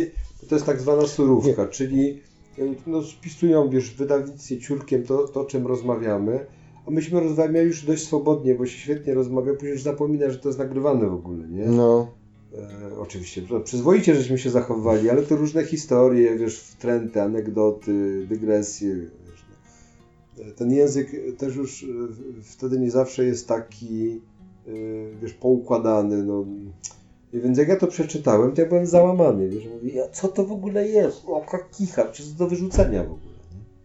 to 0.50 0.56
jest 0.56 0.66
tak 0.66 0.82
zwana 0.82 1.08
surówka, 1.08 1.68
czyli 1.68 2.22
y, 2.60 2.76
no, 2.88 3.04
spisują, 3.04 3.70
wiesz, 3.70 3.96
wydawnictwie 3.96 4.60
ciurkiem 4.60 5.04
to, 5.04 5.28
to, 5.28 5.42
o 5.42 5.46
czym 5.46 5.68
rozmawiamy, 5.68 6.46
A 6.88 6.92
myśmy 6.92 7.20
rozmawiali 7.20 7.68
już 7.68 7.86
dość 7.86 8.04
swobodnie, 8.04 8.56
bo 8.56 8.66
się 8.66 8.78
świetnie 8.78 9.14
rozmawia, 9.14 9.54
później 9.54 9.72
już 9.72 9.82
zapomina, 9.82 10.30
że 10.30 10.38
to 10.38 10.50
jest 10.50 10.60
nagrywane 10.60 11.08
w 11.08 11.14
ogóle, 11.14 11.48
nie? 11.48 11.66
No, 11.66 12.20
E, 12.54 13.00
oczywiście, 13.00 13.42
przyzwoicie 13.64 14.16
żeśmy 14.16 14.38
się 14.38 14.50
zachowywali, 14.50 15.10
ale 15.10 15.24
to 15.24 15.36
różne 15.36 15.66
historie, 15.66 16.38
wiesz, 16.38 16.60
wtręty, 16.60 17.22
anegdoty, 17.22 18.26
dygresje, 18.30 18.96
Ten 20.56 20.72
język 20.72 21.12
też 21.38 21.56
już 21.56 21.84
e, 21.84 21.88
wtedy 22.44 22.80
nie 22.80 22.92
zawsze 22.92 23.26
jest 23.26 23.48
taki, 23.48 24.22
e, 24.68 24.72
wiesz, 25.22 25.34
poukładany, 25.34 26.24
no. 26.24 26.46
I 27.34 27.40
więc 27.40 27.58
jak 27.58 27.68
ja 27.68 27.76
to 27.76 27.88
przeczytałem, 27.88 28.52
to 28.52 28.62
ja 28.62 28.68
byłem 28.68 28.86
załamany, 28.86 29.50
wiesz, 29.50 29.68
mówię, 29.68 30.10
co 30.12 30.28
to 30.28 30.46
w 30.46 30.52
ogóle 30.52 30.88
jest? 30.88 31.24
O, 31.28 31.46
kicha, 31.72 32.06
czy 32.06 32.24
to 32.24 32.30
do 32.38 32.48
wyrzucenia 32.48 33.04
w 33.04 33.12
ogóle, 33.12 33.34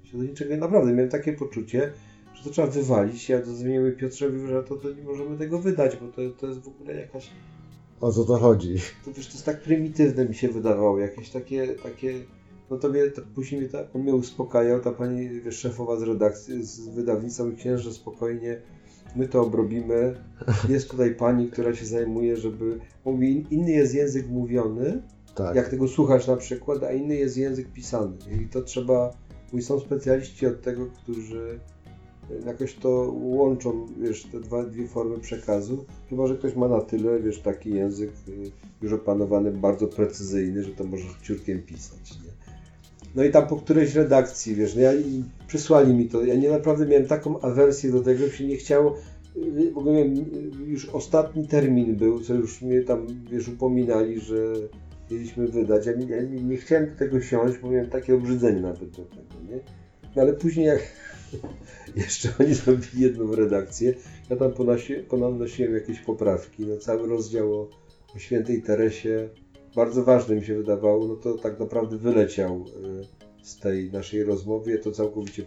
nie? 0.03 0.11
Się 0.11 0.19
do 0.19 0.25
niczego, 0.25 0.57
naprawdę, 0.57 0.93
miałem 0.93 1.11
takie 1.11 1.33
poczucie, 1.33 1.93
że 2.35 2.45
to 2.45 2.51
trzeba 2.51 2.69
wywalić. 2.69 3.29
Ja 3.29 3.43
dzwoniłem 3.43 3.97
Piotrzewi, 3.97 4.47
że 4.47 4.63
to, 4.63 4.77
to 4.77 4.93
nie 4.93 5.03
możemy 5.03 5.39
tego 5.39 5.59
wydać, 5.59 5.97
bo 5.97 6.09
to, 6.09 6.23
to 6.41 6.47
jest 6.47 6.61
w 6.61 6.69
ogóle 6.69 6.95
jakaś 6.95 7.31
o 8.01 8.13
co 8.13 8.25
to 8.25 8.39
chodzi? 8.39 8.75
to 9.05 9.13
wiesz, 9.13 9.27
to 9.27 9.33
jest 9.33 9.45
tak 9.45 9.63
prymitywne 9.63 10.29
mi 10.29 10.35
się 10.35 10.49
wydawało, 10.49 10.99
jakieś 10.99 11.31
takie, 11.31 11.69
takie 11.69 12.25
no 12.71 12.77
to 12.77 12.89
to 12.89 13.23
później 13.35 13.61
mnie, 13.61 13.71
ta, 13.71 13.79
on 13.95 14.03
mnie 14.03 14.15
uspokajał, 14.15 14.81
ta 14.81 14.93
pani 14.93 15.41
wiesz, 15.41 15.59
szefowa 15.59 15.97
z 15.97 16.03
redakcji, 16.03 16.65
z 16.65 16.89
wydawnictwa 16.89 17.45
mówi, 17.45 17.57
księże, 17.57 17.93
spokojnie, 17.93 18.61
my 19.17 19.29
to 19.29 19.43
obrobimy, 19.43 20.15
jest 20.69 20.91
tutaj 20.91 21.15
pani, 21.15 21.51
która 21.51 21.75
się 21.75 21.87
zajmuje, 21.87 22.37
żeby, 22.37 22.79
mówi, 23.05 23.47
inny 23.51 23.71
jest 23.71 23.95
język 23.95 24.29
mówiony, 24.29 25.03
Tak. 25.35 25.57
jak 25.57 25.69
tego 25.69 25.89
słuchasz 25.89 26.27
na 26.27 26.37
przykład, 26.37 26.83
a 26.83 26.93
inny 26.93 27.17
jest 27.17 27.37
język 27.37 27.73
pisany 27.73 28.17
i 28.43 28.49
to 28.49 28.63
trzeba, 28.63 29.11
mówi, 29.53 29.65
są 29.65 29.81
specjaliści 29.81 30.47
od 30.47 30.63
tego, 30.63 30.87
którzy 30.87 31.59
jakoś 32.47 32.75
to 32.75 32.89
łączą, 33.23 33.87
wiesz, 34.01 34.23
te 34.23 34.41
dwa, 34.41 34.65
dwie 34.65 34.89
formy 34.89 35.19
przekazu, 35.19 35.85
chyba, 36.11 36.27
że 36.27 36.37
ktoś 36.37 36.57
ma 36.57 36.69
na 36.69 36.81
tyle, 36.81 37.21
wiesz, 37.21 37.41
taki 37.41 37.71
język 37.71 38.11
y, 38.29 38.51
już 38.83 38.93
opanowany, 38.93 39.53
bardzo 39.53 39.87
precyzyjny, 39.87 40.65
że 40.65 40.71
to 40.71 40.85
może 40.85 41.05
ciurkiem 41.23 41.63
pisać, 41.63 42.19
nie? 42.25 42.44
No 43.15 43.25
i 43.25 43.31
tam 43.31 43.47
po 43.47 43.57
którejś 43.57 43.95
redakcji, 43.95 44.55
wiesz, 44.55 44.75
no 44.75 44.81
ja, 44.81 44.95
i 44.95 45.25
przysłali 45.47 45.95
mi 45.95 46.09
to, 46.09 46.25
ja 46.25 46.35
nie 46.35 46.51
naprawdę 46.51 46.87
miałem 46.87 47.07
taką 47.07 47.41
awersję 47.41 47.93
do 47.93 48.01
tego, 48.01 48.27
że 48.27 48.33
się 48.33 48.47
nie 48.47 48.57
chciało, 48.57 48.97
y, 49.37 49.73
w 49.73 49.79
ogóle 49.79 49.99
y, 49.99 50.11
już 50.67 50.89
ostatni 50.89 51.49
termin 51.49 51.97
był, 51.97 52.21
co 52.21 52.35
już 52.35 52.63
mnie 52.63 52.83
tam, 52.83 53.07
wiesz, 53.31 53.49
upominali, 53.49 54.21
że 54.21 54.37
mieliśmy 55.11 55.49
wydać, 55.49 55.87
ja, 55.87 55.93
ja 55.93 56.23
nie, 56.23 56.57
chciałem 56.57 56.91
do 56.91 56.97
tego 56.97 57.21
siąść, 57.21 57.59
bo 57.59 57.71
miałem 57.71 57.91
takie 57.91 58.15
obrzydzenie 58.15 58.61
nawet 58.61 58.91
do 58.91 59.05
tego, 59.05 59.51
nie? 59.51 59.61
No 60.17 60.23
ale 60.23 60.33
później 60.33 60.67
jak 60.67 60.83
jeszcze 61.97 62.29
oni 62.41 62.55
zrobili 62.55 63.03
jedną 63.03 63.35
redakcję, 63.35 63.95
ja 64.31 64.37
tam 64.37 64.53
ponosi, 64.53 64.95
ponosiłem 64.95 65.75
jakieś 65.75 66.01
poprawki, 66.01 66.67
no 66.67 66.77
cały 66.77 67.09
rozdział 67.09 67.55
o, 67.55 67.69
o 68.17 68.19
świętej 68.19 68.63
Teresie, 68.63 69.29
bardzo 69.77 70.05
ważne 70.05 70.35
mi 70.37 70.45
się 70.45 70.55
wydawało, 70.57 71.07
no 71.09 71.17
to 71.17 71.35
tak 71.39 71.61
naprawdę 71.61 71.97
wyleciał 71.97 72.65
y, 73.43 73.45
z 73.47 73.57
tej 73.59 73.93
naszej 73.93 74.25
rozmowy, 74.25 74.71
ja 74.71 74.79
to 74.79 74.93
całkowicie 74.93 75.43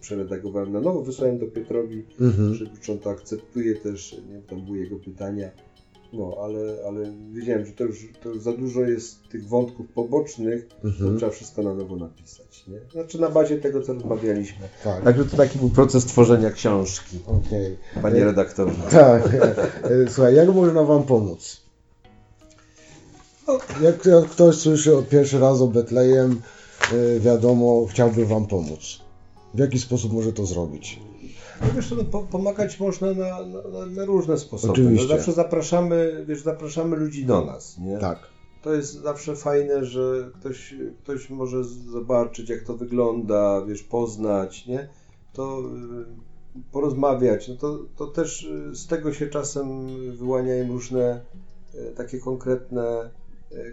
przeredagowałem 0.00 0.72
na 0.72 0.80
nowo, 0.80 1.02
wysłałem 1.02 1.38
do 1.38 1.46
Piotrowi, 1.46 2.04
Mhm. 2.20 2.58
czy, 2.80 2.92
on 2.92 2.98
to 2.98 3.10
akceptuje 3.10 3.74
też, 3.74 4.12
nie 4.28 4.32
wiem, 4.32 4.42
tam 4.42 4.64
były 4.64 4.78
jego 4.78 4.96
pytania, 4.98 5.50
no 6.12 6.36
ale, 6.42 6.60
ale 6.86 7.12
wiedziałem, 7.32 7.66
że 7.66 7.72
to 7.72 7.84
już, 7.84 8.08
to 8.22 8.28
już 8.28 8.42
za 8.42 8.52
dużo 8.52 8.80
jest 8.80 9.28
tych 9.28 9.48
wątków 9.48 9.88
pobocznych, 9.88 10.68
to 10.68 10.88
Mhm. 10.88 11.18
trzeba 11.18 11.32
wszystko 11.32 11.62
na 11.62 11.74
nowo 11.74 11.96
napisać, 11.96 12.64
nie? 12.68 12.80
Znaczy 12.92 13.20
na 13.20 13.28
bazie 13.28 13.56
tego, 13.58 13.82
co 13.82 13.92
rozmawialiśmy. 13.92 14.68
Tak. 14.84 15.04
Także 15.04 15.24
to 15.24 15.36
taki 15.36 15.58
był 15.58 15.70
proces 15.70 16.04
tworzenia 16.04 16.50
książki, 16.50 17.18
Okej. 17.26 17.76
panie 18.02 18.24
redaktorze. 18.24 18.74
Tak. 18.90 19.28
Słuchaj, 20.14 20.34
jak 20.34 20.54
można 20.54 20.84
wam 20.84 21.02
pomóc? 21.02 21.69
Jak, 23.82 24.06
jak 24.06 24.24
ktoś 24.24 24.56
słyszy 24.56 24.96
od 24.96 25.08
pierwszy 25.08 25.38
raz 25.38 25.60
o 25.60 25.66
Betlejem, 25.66 26.40
e, 26.92 27.20
wiadomo, 27.20 27.86
chciałby 27.90 28.26
wam 28.26 28.46
pomóc. 28.46 29.00
W 29.54 29.58
jaki 29.58 29.78
sposób 29.78 30.12
może 30.12 30.32
to 30.32 30.46
zrobić? 30.46 31.00
No 31.60 31.66
wiesz, 31.74 31.90
no, 31.90 32.04
po, 32.04 32.22
pomagać 32.22 32.80
można 32.80 33.06
na, 33.06 33.46
na, 33.46 33.86
na, 33.86 34.04
różne 34.04 34.38
sposoby. 34.38 34.72
Oczywiście. 34.72 35.08
No, 35.08 35.16
zawsze 35.16 35.32
zapraszamy, 35.32 36.24
wiesz, 36.28 36.42
zapraszamy 36.42 36.96
ludzi 36.96 37.26
do 37.26 37.44
nas, 37.44 37.78
nie? 37.78 37.98
Tak. 37.98 38.18
To 38.62 38.74
jest 38.74 39.02
zawsze 39.02 39.36
fajne, 39.36 39.84
że 39.84 40.30
ktoś, 40.40 40.74
ktoś 41.02 41.30
może 41.30 41.64
zobaczyć, 41.64 42.48
jak 42.48 42.62
to 42.62 42.76
wygląda, 42.76 43.64
wiesz, 43.66 43.82
poznać, 43.82 44.66
nie? 44.66 44.88
To 45.32 45.60
y, 45.60 46.62
porozmawiać. 46.72 47.48
No 47.48 47.54
to, 47.54 47.78
to 47.96 48.06
też 48.06 48.42
y, 48.42 48.74
z 48.74 48.86
tego 48.86 49.12
się 49.12 49.26
czasem 49.26 49.86
wyłaniają 50.16 50.68
różne 50.68 51.20
y, 51.74 51.92
takie 51.96 52.18
konkretne, 52.18 53.04
y, 53.04 53.19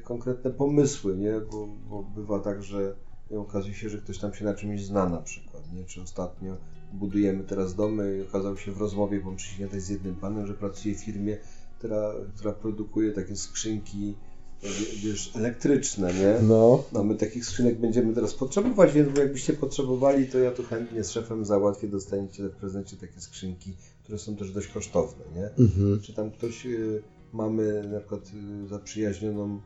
konkretne 0.03 0.51
pomysły, 0.51 1.17
nie? 1.17 1.33
Bo, 1.51 1.67
bo 1.67 2.03
bywa 2.03 2.39
tak, 2.39 2.63
że 2.63 2.95
okazuje 3.37 3.75
się, 3.75 3.89
że 3.89 3.97
ktoś 3.97 4.17
tam 4.19 4.33
się 4.33 4.45
na 4.45 4.53
czymś 4.53 4.85
zna 4.85 5.09
na 5.09 5.21
przykład, 5.21 5.73
nie? 5.73 5.83
Czy 5.85 6.01
ostatnio 6.01 6.57
budujemy 6.93 7.43
teraz 7.43 7.75
domy 7.75 8.17
i 8.17 8.29
okazało 8.29 8.55
się 8.57 8.71
w 8.71 8.77
rozmowie, 8.77 9.19
bo 9.21 9.31
przyjdzie 9.31 9.81
z 9.81 9.89
jednym 9.89 10.15
panem, 10.15 10.47
że 10.47 10.53
pracuje 10.53 10.95
w 10.95 11.03
firmie, 11.03 11.37
która, 11.79 12.13
która 12.35 12.53
produkuje 12.53 13.11
takie 13.11 13.35
skrzynki 13.35 14.15
wie- 14.63 15.09
wiesz, 15.09 15.31
elektryczne, 15.35 16.13
nie? 16.13 16.47
No, 16.47 16.83
No 16.93 17.03
my 17.03 17.15
takich 17.15 17.45
skrzynek 17.45 17.79
będziemy 17.79 18.13
teraz 18.13 18.33
potrzebować, 18.33 18.93
więc 18.93 19.17
jakbyście 19.17 19.53
potrzebowali, 19.53 20.27
to 20.27 20.37
ja 20.39 20.51
tu 20.51 20.63
chętnie 20.63 21.03
z 21.03 21.11
szefem 21.11 21.45
załatwię, 21.45 21.87
dostaniecie 21.87 22.43
w 22.43 22.55
prezencie 22.55 22.97
takie 22.97 23.21
skrzynki, 23.21 23.73
które 24.03 24.17
są 24.19 24.35
też 24.35 24.51
dość 24.51 24.67
kosztowne, 24.67 25.25
nie? 25.35 25.65
mhm. 25.65 25.99
Czy 26.01 26.13
tam 26.13 26.31
ktoś, 26.31 26.65
y, 26.65 27.01
mamy 27.33 27.87
na 27.91 27.99
przykład 27.99 28.31
y, 28.63 28.67
zaprzyjaźnioną 28.67 29.61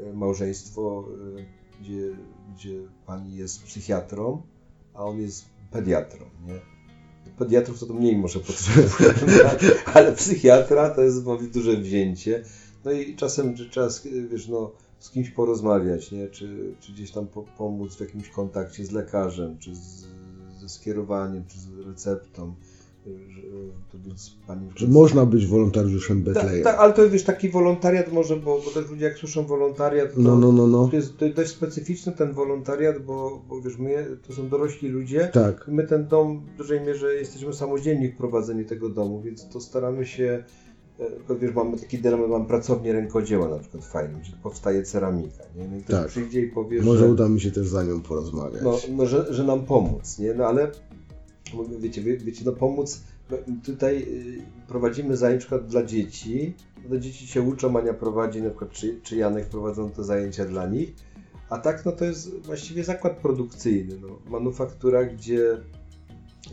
y, 0.00 0.12
małżeństwo, 0.12 1.08
y, 1.38 1.46
gdzie, 1.80 2.16
gdzie 2.54 2.80
pani 3.06 3.36
jest 3.36 3.62
psychiatrą, 3.62 4.42
a 4.94 5.04
on 5.04 5.20
jest 5.20 5.44
pediatrą, 5.70 6.26
nie? 6.46 6.60
Pediatrów 7.38 7.80
to, 7.80 7.86
to 7.86 7.94
mniej 7.94 8.16
może 8.16 8.40
potrzebujemy, 8.40 9.40
ale 9.94 10.12
psychiatra 10.12 10.90
to 10.90 11.02
jest 11.02 11.24
duże 11.52 11.76
wzięcie. 11.76 12.44
No 12.84 12.92
i 12.92 13.16
czasem 13.16 13.54
trzeba, 13.70 13.88
wiesz, 14.30 14.48
no, 14.48 14.72
z 14.98 15.10
kimś 15.10 15.30
porozmawiać, 15.30 16.12
nie? 16.12 16.28
Czy, 16.28 16.74
czy 16.80 16.92
gdzieś 16.92 17.10
tam 17.10 17.26
po, 17.26 17.42
pomóc 17.42 17.96
w 17.96 18.00
jakimś 18.00 18.28
kontakcie 18.28 18.84
z 18.84 18.90
lekarzem, 18.90 19.58
czy 19.58 19.74
z, 19.74 20.06
ze 20.60 20.68
skierowaniem, 20.68 21.44
czy 21.46 21.58
z 21.58 21.68
receptą. 21.86 22.54
To 23.92 23.98
więc 24.06 24.36
pani 24.46 24.68
Czy 24.74 24.88
można 24.88 25.26
być 25.26 25.46
wolontariuszem 25.46 26.24
tak, 26.24 26.34
Betlejem? 26.34 26.64
tak, 26.64 26.76
ale 26.78 26.92
to 26.92 27.10
wiesz, 27.10 27.24
taki 27.24 27.48
wolontariat 27.48 28.12
może, 28.12 28.36
bo, 28.36 28.60
bo 28.64 28.70
też 28.70 28.90
ludzie 28.90 29.04
jak 29.04 29.18
słyszą 29.18 29.46
wolontariat, 29.46 30.14
to, 30.14 30.20
No, 30.20 30.36
no, 30.36 30.52
no, 30.52 30.66
no. 30.66 30.88
to 30.88 30.96
jest 30.96 31.16
do- 31.16 31.28
dość 31.34 31.50
specyficzny 31.50 32.12
ten 32.12 32.32
wolontariat, 32.32 32.98
bo, 33.02 33.42
bo 33.48 33.60
wiesz, 33.60 33.78
my 33.78 34.06
to 34.26 34.32
są 34.32 34.48
dorośli 34.48 34.88
ludzie, 34.88 35.30
Tak. 35.32 35.68
my 35.68 35.84
ten 35.86 36.06
dom 36.08 36.40
w 36.54 36.58
dużej 36.58 36.80
mierze 36.80 37.14
jesteśmy 37.14 37.52
samodzielni 37.52 38.08
w 38.08 38.16
prowadzeniu 38.16 38.64
tego 38.64 38.88
domu, 38.88 39.20
więc 39.22 39.48
to 39.48 39.60
staramy 39.60 40.06
się, 40.06 40.44
e, 41.30 41.34
wiesz, 41.40 41.54
mamy 41.54 41.78
taki 41.78 41.98
dylemat, 41.98 42.28
mam 42.30 42.46
pracownię 42.46 42.92
rękodzieła 42.92 43.48
na 43.48 43.58
przykład 43.58 43.84
fajną, 43.84 44.18
gdzie 44.20 44.32
powstaje 44.42 44.82
ceramika, 44.82 45.44
nie? 45.56 45.68
No 45.68 45.76
i 45.76 45.80
ktoś 45.82 45.96
Tak. 45.96 46.08
przyjdzie 46.08 46.40
i 46.40 46.46
powie, 46.46 46.82
Może 46.82 46.98
że, 47.04 47.10
uda 47.12 47.28
mi 47.28 47.40
się 47.40 47.50
też 47.50 47.68
za 47.68 47.84
nią 47.84 48.00
porozmawiać. 48.00 48.62
no, 48.62 48.78
no, 48.96 49.06
że, 49.06 49.34
że 49.34 49.44
nam 49.44 49.64
pomóc, 49.66 50.18
nie? 50.18 50.34
No 50.34 50.44
ale 50.46 50.70
wiecie, 51.80 52.02
wie- 52.02 52.16
wiecie, 52.16 52.42
no 52.44 52.52
pomóc, 52.52 53.00
tutaj 53.64 53.96
y, 54.02 54.42
prowadzimy 54.68 55.16
zajęcia 55.16 55.44
na 55.44 55.48
przykład 55.48 55.66
dla 55.70 55.82
dzieci, 55.84 56.54
no, 56.90 56.98
dzieci 56.98 57.26
się 57.26 57.42
uczą, 57.42 57.78
Ania 57.78 57.94
prowadzi, 57.94 58.42
na 58.42 58.50
przykład 58.50 58.70
czy, 58.70 59.00
czy 59.02 59.16
Janek 59.16 59.46
prowadzą 59.48 59.90
te 59.90 60.04
zajęcia 60.04 60.44
dla 60.44 60.66
nich, 60.66 60.94
a 61.50 61.58
tak 61.58 61.84
no 61.86 61.92
to 61.92 62.04
jest 62.04 62.38
właściwie 62.40 62.84
zakład 62.84 63.16
produkcyjny, 63.16 63.94
no, 64.02 64.08
manufaktura, 64.30 65.04
gdzie 65.04 65.56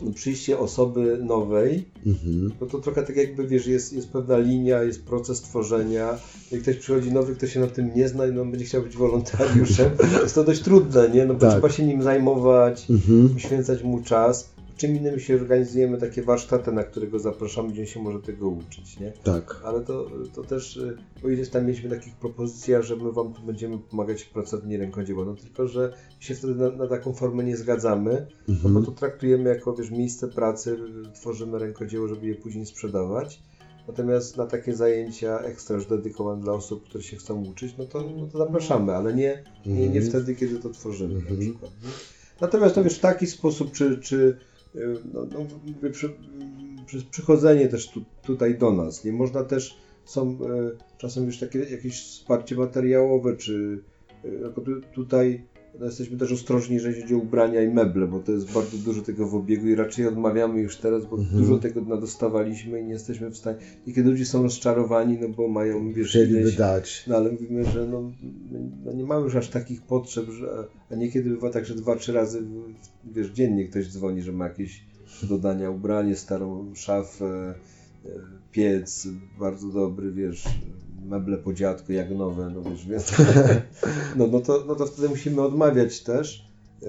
no, 0.02 0.12
przyjście 0.12 0.58
osoby 0.58 1.18
nowej, 1.22 1.84
Mhm. 2.06 2.52
no 2.60 2.66
to 2.66 2.78
trochę 2.78 3.02
tak 3.02 3.16
jakby, 3.16 3.46
wiesz, 3.46 3.66
jest, 3.66 3.92
jest 3.92 4.08
pewna 4.08 4.38
linia, 4.38 4.82
jest 4.82 5.04
proces 5.04 5.40
tworzenia. 5.40 6.18
Jak 6.52 6.62
ktoś 6.62 6.76
przychodzi 6.76 7.12
nowy, 7.12 7.34
kto 7.36 7.46
się 7.46 7.60
na 7.60 7.66
tym 7.66 7.90
nie 7.94 8.08
zna 8.08 8.26
i 8.26 8.32
no, 8.32 8.44
będzie 8.44 8.64
chciał 8.64 8.82
być 8.82 8.96
wolontariuszem, 8.96 9.90
jest 10.22 10.34
to 10.34 10.44
dość 10.44 10.62
trudne, 10.62 11.08
nie? 11.10 11.24
No 11.26 11.34
bo 11.34 11.40
Tak. 11.40 11.50
trzeba 11.50 11.70
się 11.70 11.86
nim 11.86 12.02
zajmować, 12.02 12.90
Mhm. 12.90 13.28
poświęcać 13.28 13.82
mu 13.82 14.02
czas. 14.02 14.55
Czym 14.76 14.96
innym 14.96 15.20
się 15.20 15.34
organizujemy 15.34 15.98
takie 15.98 16.22
warsztaty, 16.22 16.72
na 16.72 16.84
którego 16.84 17.18
zapraszamy, 17.18 17.72
gdzie 17.72 17.86
się 17.86 18.02
może 18.02 18.20
tego 18.20 18.48
uczyć, 18.48 19.00
nie? 19.00 19.12
Tak. 19.24 19.60
Ale 19.64 19.80
to, 19.80 20.10
to 20.34 20.42
też, 20.44 20.76
y, 20.76 20.96
o 21.24 21.28
ile 21.28 21.46
tam 21.46 21.66
mieliśmy 21.66 21.90
takich 21.90 22.14
propozycji, 22.14 22.74
że 22.80 22.96
my 22.96 23.12
Wam 23.12 23.32
tu 23.32 23.42
będziemy 23.42 23.78
pomagać 23.78 24.22
w 24.22 24.30
pracowni 24.30 24.76
rękodzieła, 24.76 25.24
no 25.24 25.34
tylko, 25.34 25.68
że 25.68 25.92
się 26.20 26.34
wtedy 26.34 26.54
na, 26.54 26.70
na 26.70 26.86
taką 26.86 27.12
formę 27.12 27.44
nie 27.44 27.56
zgadzamy, 27.56 28.26
no 28.48 28.54
bo 28.62 28.68
Mhm. 28.68 28.84
to 28.84 28.92
traktujemy 28.92 29.50
jako 29.50 29.74
wiesz, 29.74 29.90
miejsce 29.90 30.28
pracy, 30.28 30.76
tworzymy 31.14 31.58
rękodzieło, 31.58 32.08
żeby 32.08 32.26
je 32.26 32.34
później 32.34 32.66
sprzedawać. 32.66 33.42
Natomiast 33.88 34.36
na 34.36 34.46
takie 34.46 34.74
zajęcia 34.76 35.38
ekstra 35.40 35.76
już 35.76 35.86
dedykowane 35.86 36.42
dla 36.42 36.52
osób, 36.52 36.84
które 36.88 37.04
się 37.04 37.16
chcą 37.16 37.44
uczyć, 37.44 37.74
no 37.78 37.84
to, 37.84 38.02
no 38.16 38.26
to 38.26 38.38
zapraszamy, 38.38 38.92
ale 38.94 39.14
nie, 39.14 39.44
nie, 39.66 39.74
nie 39.74 39.86
Mhm. 39.86 40.06
wtedy, 40.06 40.34
kiedy 40.34 40.58
to 40.58 40.70
tworzymy 40.70 41.14
Mhm. 41.14 41.34
na 41.34 41.40
przykład. 41.40 41.70
nie? 41.84 41.88
Natomiast 42.40 42.76
no 42.76 42.84
wiesz, 42.84 42.96
w 42.98 43.00
taki 43.00 43.26
sposób, 43.26 43.72
czy, 43.72 43.98
czy 43.98 44.36
no, 45.12 45.26
no, 45.32 45.46
przy, 45.90 46.10
przez 46.86 47.04
przychodzenie 47.04 47.68
też 47.68 47.88
tu, 47.88 48.04
tutaj 48.22 48.58
do 48.58 48.72
nas. 48.72 49.04
Nie 49.04 49.12
można 49.12 49.44
też, 49.44 49.76
są 50.04 50.30
y, 50.30 50.36
czasem 50.98 51.26
już 51.26 51.38
takie 51.38 51.58
jakieś 51.58 52.02
wsparcie 52.02 52.56
materiałowe, 52.56 53.36
czy 53.36 53.82
tu, 54.54 54.80
tutaj 54.94 55.44
jesteśmy 55.84 56.16
też 56.18 56.32
ostrożni, 56.32 56.74
jeżeli 56.74 57.02
chodzi 57.02 57.14
o 57.14 57.18
ubrania 57.18 57.62
i 57.62 57.68
meble, 57.68 58.06
bo 58.06 58.20
to 58.20 58.32
jest 58.32 58.52
bardzo 58.52 58.76
dużo 58.78 59.02
tego 59.02 59.26
w 59.28 59.34
obiegu 59.34 59.66
i 59.66 59.74
raczej 59.74 60.06
odmawiamy 60.06 60.60
już 60.60 60.76
teraz, 60.76 61.06
bo 61.06 61.16
Mhm. 61.16 61.42
dużo 61.42 61.58
tego 61.58 61.80
nadostawaliśmy 61.80 62.80
i 62.80 62.84
nie 62.84 62.92
jesteśmy 62.92 63.30
w 63.30 63.36
stanie. 63.36 63.58
I 63.86 63.94
kiedy 63.94 64.10
ludzie 64.10 64.24
są 64.26 64.42
rozczarowani, 64.42 65.18
no 65.20 65.28
bo 65.28 65.48
mają 65.48 65.92
wiesz, 65.92 66.08
Chcieliby 66.08 66.40
ileś- 66.42 66.56
dać. 66.58 67.04
no 67.06 67.16
ale 67.16 67.32
mówimy, 67.32 67.64
że 67.64 67.86
no, 67.86 68.12
no 68.84 68.92
nie 68.92 69.04
mamy 69.04 69.24
już 69.24 69.34
aż 69.36 69.48
takich 69.48 69.82
potrzeb, 69.82 70.30
że, 70.30 70.66
a 70.90 70.94
niekiedy 70.94 71.30
bywa 71.30 71.50
tak, 71.50 71.66
że 71.66 71.74
dwa, 71.74 71.96
trzy 71.96 72.12
razy 72.12 72.42
wiesz, 73.04 73.30
dziennie 73.30 73.64
ktoś 73.64 73.92
dzwoni, 73.92 74.22
że 74.22 74.32
ma 74.32 74.44
jakieś 74.48 74.84
dodania 75.22 75.70
ubranie, 75.70 76.16
starą 76.16 76.72
szafę, 76.74 77.54
e, 78.04 78.08
piec, 78.52 79.08
bardzo 79.38 79.68
dobry, 79.68 80.12
wiesz, 80.12 80.44
meble 81.06 81.38
po 81.38 81.52
dziadku, 81.52 81.92
jak 81.92 82.10
nowe, 82.10 82.50
no 82.54 82.62
wiesz, 82.70 82.86
więc 82.86 83.12
no, 84.16 84.26
no, 84.26 84.40
to, 84.40 84.64
no 84.66 84.74
to 84.74 84.86
wtedy 84.86 85.08
musimy 85.08 85.42
odmawiać 85.42 86.00
też. 86.02 86.48
e, 86.82 86.86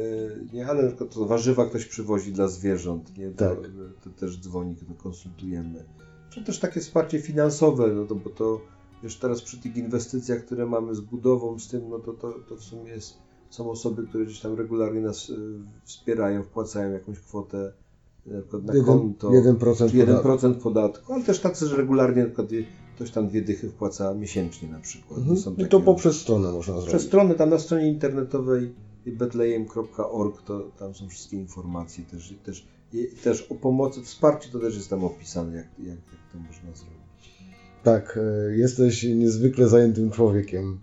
Nie, 0.53 0.67
ale 0.67 0.81
na 0.83 0.87
przykład 0.87 1.13
to 1.13 1.25
warzywa 1.25 1.65
ktoś 1.65 1.85
przywozi 1.85 2.31
dla 2.33 2.47
zwierząt, 2.47 3.17
nie? 3.17 3.29
To, 3.31 3.37
Tak. 3.49 3.57
to 4.03 4.09
też 4.09 4.39
dzwoni, 4.39 4.75
to 4.75 5.03
konsultujemy. 5.03 5.83
Czy 6.29 6.43
też 6.43 6.59
takie 6.59 6.79
wsparcie 6.79 7.19
finansowe, 7.21 7.87
no 7.87 8.05
to, 8.05 8.15
bo 8.15 8.29
to 8.29 8.61
wiesz, 9.03 9.15
teraz 9.17 9.41
przy 9.41 9.57
tych 9.57 9.77
inwestycjach, 9.77 10.45
które 10.45 10.65
mamy 10.65 10.95
z 10.95 10.99
budową, 11.01 11.59
z 11.59 11.67
tym, 11.67 11.89
no 11.89 11.99
to, 11.99 12.13
to, 12.13 12.33
to 12.49 12.55
w 12.55 12.63
sumie 12.63 12.91
jest, 12.91 13.17
są 13.49 13.69
osoby, 13.71 14.07
które 14.07 14.25
gdzieś 14.25 14.39
tam 14.39 14.55
regularnie 14.55 15.01
nas 15.01 15.29
y, 15.29 15.35
wspierają, 15.83 16.43
wpłacają 16.43 16.91
jakąś 16.91 17.19
kwotę 17.19 17.73
y, 18.27 18.31
na 18.63 18.73
na 18.73 18.83
konto. 18.85 19.29
1%, 19.29 19.55
1% 19.57 19.91
czy 19.91 19.97
podatku. 20.05 20.27
1% 20.29 20.53
podatku, 20.55 21.13
ale 21.13 21.23
też 21.23 21.39
tacy, 21.39 21.67
że 21.67 21.77
regularnie 21.77 22.21
na 22.21 22.27
przykład 22.27 22.51
ktoś 22.97 23.11
tam 23.11 23.27
dwie 23.27 23.41
dychy 23.41 23.69
wpłaca 23.69 24.13
miesięcznie 24.13 24.69
na 24.69 24.79
przykład. 24.79 25.19
Mhm. 25.19 25.37
I 25.37 25.43
takie- 25.43 25.69
to 25.69 25.79
poprzez 25.79 26.21
stronę 26.21 26.51
można 26.51 26.73
przez 26.73 26.85
zrobić. 26.85 27.07
stronę 27.07 27.35
tam 27.35 27.49
na 27.49 27.59
stronie 27.59 27.87
internetowej 27.87 28.73
betlejem.org 29.11 30.41
to 30.41 30.71
tam 30.79 30.93
są 30.95 31.09
wszystkie 31.09 31.37
informacje 31.37 32.03
też, 32.03 32.33
też, 32.45 32.67
też 33.23 33.41
o 33.41 33.55
pomocy, 33.55 34.01
wsparciu 34.01 34.51
to 34.51 34.59
też 34.59 34.75
jest 34.75 34.89
tam 34.89 35.03
opisane, 35.03 35.55
jak, 35.55 35.67
jak, 35.79 35.87
jak 35.87 36.31
to 36.31 36.37
można 36.37 36.75
zrobić. 36.75 37.37
Tak, 37.83 38.19
e, 38.51 38.57
jesteś 38.57 39.03
niezwykle 39.03 39.67
zajętym 39.67 40.11
człowiekiem. 40.11 40.79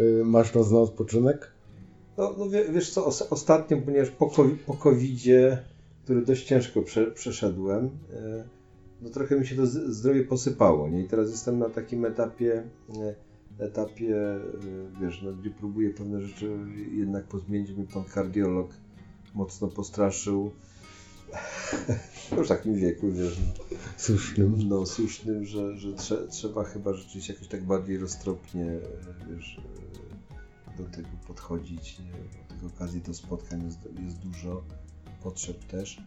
E, 0.00 0.24
Masz 0.24 0.52
czas 0.52 0.70
na 0.70 0.78
odpoczynek? 0.78 1.52
No, 2.18 2.34
no 2.38 2.50
wie, 2.50 2.64
wiesz 2.72 2.90
co, 2.90 3.06
os, 3.06 3.22
ostatnio, 3.22 3.76
ponieważ 3.76 4.10
po, 4.10 4.30
po 4.66 4.74
który 6.04 6.22
dość 6.26 6.44
ciężko 6.46 6.82
prze, 6.82 7.10
przeszedłem, 7.10 7.90
e, 8.12 8.44
no 9.02 9.10
trochę 9.10 9.36
mi 9.40 9.46
się 9.46 9.56
to 9.56 9.66
zdrowie 9.66 10.24
posypało, 10.24 10.88
nie? 10.88 11.00
I 11.00 11.08
teraz 11.08 11.30
jestem 11.30 11.58
na 11.58 11.68
takim 11.70 12.04
etapie, 12.04 12.62
e, 12.96 13.14
etapie, 13.64 14.16
e, 14.16 14.40
wiesz, 15.00 15.22
no, 15.22 15.32
gdzie 15.32 15.50
próbuję 15.50 15.90
pewne 15.90 16.20
rzeczy 16.22 16.58
jednak 16.92 17.24
pozmienić. 17.24 17.70
Mnie 17.70 17.86
pan 17.86 18.04
kardiolog 18.04 18.70
mocno 19.34 19.68
postraszył. 19.68 20.50
Już 22.36 22.46
w 22.46 22.48
takim 22.48 22.74
wieku, 22.74 23.12
wiesz, 23.12 23.38
Słusznym. 23.96 24.68
no, 24.68 24.86
słusznym, 24.86 25.44
że, 25.44 25.76
że 25.76 25.92
trze, 25.92 26.28
trzeba 26.28 26.64
chyba 26.64 26.92
rzeczywiście 26.92 27.32
jakoś 27.32 27.48
tak 27.48 27.64
bardziej 27.64 27.98
roztropnie, 27.98 28.64
e, 28.64 28.80
wiesz, 29.34 29.60
do 30.78 30.84
tego 30.84 31.08
podchodzić. 31.26 31.98
Nie? 31.98 32.12
Bo 32.12 32.54
tych 32.54 32.76
okazji 32.76 33.00
do 33.00 33.14
spotkań 33.14 33.64
jest, 33.64 33.78
jest 34.04 34.18
dużo, 34.18 34.62
potrzeb 35.22 35.64
też. 35.64 36.02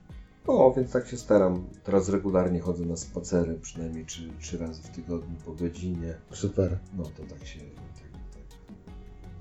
No, 0.48 0.74
więc 0.78 0.92
tak 0.92 1.08
się 1.08 1.18
staram. 1.18 1.68
Teraz 1.84 2.10
regularnie 2.10 2.60
chodzę 2.60 2.86
na 2.86 2.98
spacery, 2.98 3.60
przynajmniej 3.62 4.06
trzy, 4.06 4.30
trzy 4.40 4.58
razy 4.58 4.82
w 4.82 4.90
tygodniu 4.90 5.36
po 5.46 5.52
godzinie. 5.52 6.14
Super. 6.32 6.78
No 6.98 7.04
to 7.04 7.24
tak 7.30 7.48
się 7.48 7.60
tak, 7.60 8.12
tak 8.34 8.60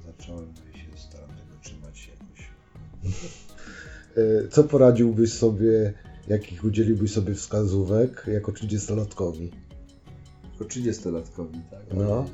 zacząłem 0.07 0.53
i 0.75 0.79
się 0.79 0.99
staram 1.09 1.29
tego 1.29 1.61
trzymać 1.63 2.09
jakoś. 2.09 2.51
E, 4.17 4.49
Co 4.53 4.65
poradziłbyś 4.65 5.33
sobie, 5.33 5.93
jakich 6.29 6.65
udzieliłbyś 6.65 7.13
sobie 7.13 7.35
wskazówek 7.35 8.25
jako 8.33 8.53
30-latkowi? 8.53 9.49
Jako 10.53 10.65
30-latkowi, 10.65 11.61
tak? 11.71 11.81
No. 11.95 12.27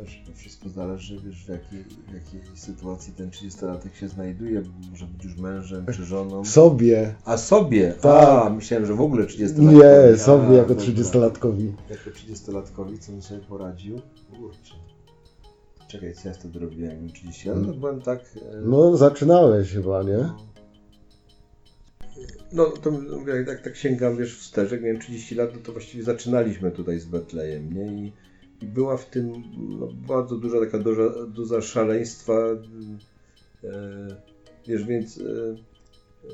Ojejku, 0.00 0.24
to- 0.26 0.30
to 0.32 0.38
wszystko 0.38 0.68
zależy, 0.68 1.20
wiesz, 1.26 1.44
w 1.44 1.48
jakiej, 1.48 1.84
w 1.84 2.14
jakiej 2.14 2.40
sytuacji 2.54 3.12
ten 3.12 3.30
30-latek 3.30 3.94
się 3.94 4.08
znajduje. 4.08 4.62
Może 4.90 5.06
być 5.06 5.24
już 5.24 5.36
mężem 5.36 5.86
czy 5.94 6.04
żoną. 6.04 6.44
Sobie. 6.44 7.14
A 7.24 7.36
sobie! 7.36 7.94
Tak. 8.00 8.28
A, 8.28 8.50
myślałem, 8.50 8.86
że 8.86 8.94
w 8.94 9.00
ogóle 9.00 9.24
30-latkowi. 9.26 10.10
Nie, 10.10 10.16
sobie 10.16 10.56
jako 10.56 10.68
dobra. 10.74 10.84
30-latkowi. 10.84 11.72
Jako 11.90 12.10
30-latkowi, 12.10 12.98
co 12.98 13.12
bym 13.12 13.22
sobie 13.22 13.40
poradził? 13.40 14.00
Kurczę. 14.36 14.74
Czekaj, 15.88 16.14
co 16.14 16.28
ja 16.28 16.34
wtedy 16.34 16.58
robiłem? 16.58 16.90
Jak 16.90 16.98
miałem 16.98 17.12
30 17.12 17.48
lat, 17.48 17.58
to 17.66 17.72
byłem 17.72 18.00
tak... 18.02 18.20
e, 18.52 18.60
No, 18.60 18.96
zaczynałeś 18.96 19.72
chyba, 19.72 20.02
nie? 20.02 20.28
No 22.52 22.64
to 22.66 22.90
mówię, 22.90 23.32
jak 23.32 23.46
tak, 23.46 23.62
tak 23.62 23.76
sięgam, 23.76 24.16
wiesz, 24.16 24.38
wstecz, 24.38 24.72
jak 24.72 24.82
miałem 24.82 24.98
30 25.00 25.34
lat, 25.34 25.50
no 25.54 25.60
to 25.62 25.72
właściwie 25.72 26.04
zaczynaliśmy 26.04 26.70
tutaj 26.70 26.98
z 27.00 27.04
Betlejem, 27.04 27.72
nie? 27.74 27.86
I, 28.06 28.12
i 28.62 28.66
była 28.66 28.96
w 28.96 29.06
tym 29.10 29.32
no, 29.80 29.88
bardzo 30.08 30.36
duża 30.36 30.60
taka 30.60 30.78
duża, 30.78 31.26
duża 31.26 31.60
szaleństwa, 31.60 32.32
e, 33.64 33.68
wiesz, 34.68 34.84
więc 34.84 35.18
e, 35.18 35.22
e, 35.22 36.28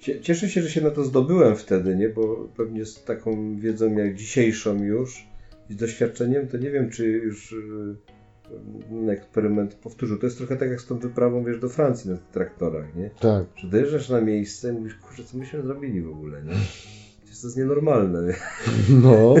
cie- 0.00 0.20
cieszę 0.20 0.48
się, 0.48 0.62
że 0.62 0.70
się 0.70 0.80
na 0.80 0.90
to 0.90 1.04
zdobyłem 1.04 1.56
wtedy, 1.56 1.96
nie? 1.96 2.08
Bo 2.08 2.48
pewnie 2.56 2.86
z 2.86 3.04
taką 3.04 3.56
wiedzą 3.58 3.92
jak 3.96 4.14
dzisiejszą 4.14 4.82
już 4.82 5.26
i 5.70 5.72
z 5.72 5.76
doświadczeniem, 5.76 6.48
to 6.48 6.56
nie 6.56 6.70
wiem, 6.70 6.90
czy 6.90 7.06
już 7.06 7.52
e, 7.52 9.12
eksperyment 9.12 9.74
powtórzył. 9.74 10.18
To 10.18 10.26
jest 10.26 10.38
trochę 10.38 10.56
tak 10.56 10.70
jak 10.70 10.80
z 10.80 10.86
tą 10.86 10.98
wyprawą, 10.98 11.44
wiesz, 11.44 11.58
do 11.58 11.68
Francji 11.68 12.10
na 12.10 12.16
tych 12.16 12.28
traktorach, 12.28 12.96
nie? 12.96 13.10
Tak. 13.20 13.44
że 13.56 13.68
dojeżdżasz 13.68 14.08
na 14.08 14.20
miejsce 14.20 14.68
i 14.68 14.72
mówisz, 14.72 14.94
kurczę, 14.94 15.24
co 15.24 15.38
myśmy 15.38 15.62
zrobili 15.62 16.02
w 16.02 16.10
ogóle, 16.10 16.42
nie? 16.42 16.52
To 17.42 17.46
jest 17.46 17.56
nienormalne. 17.56 18.22
Nie? 18.22 18.34
No. 19.02 19.34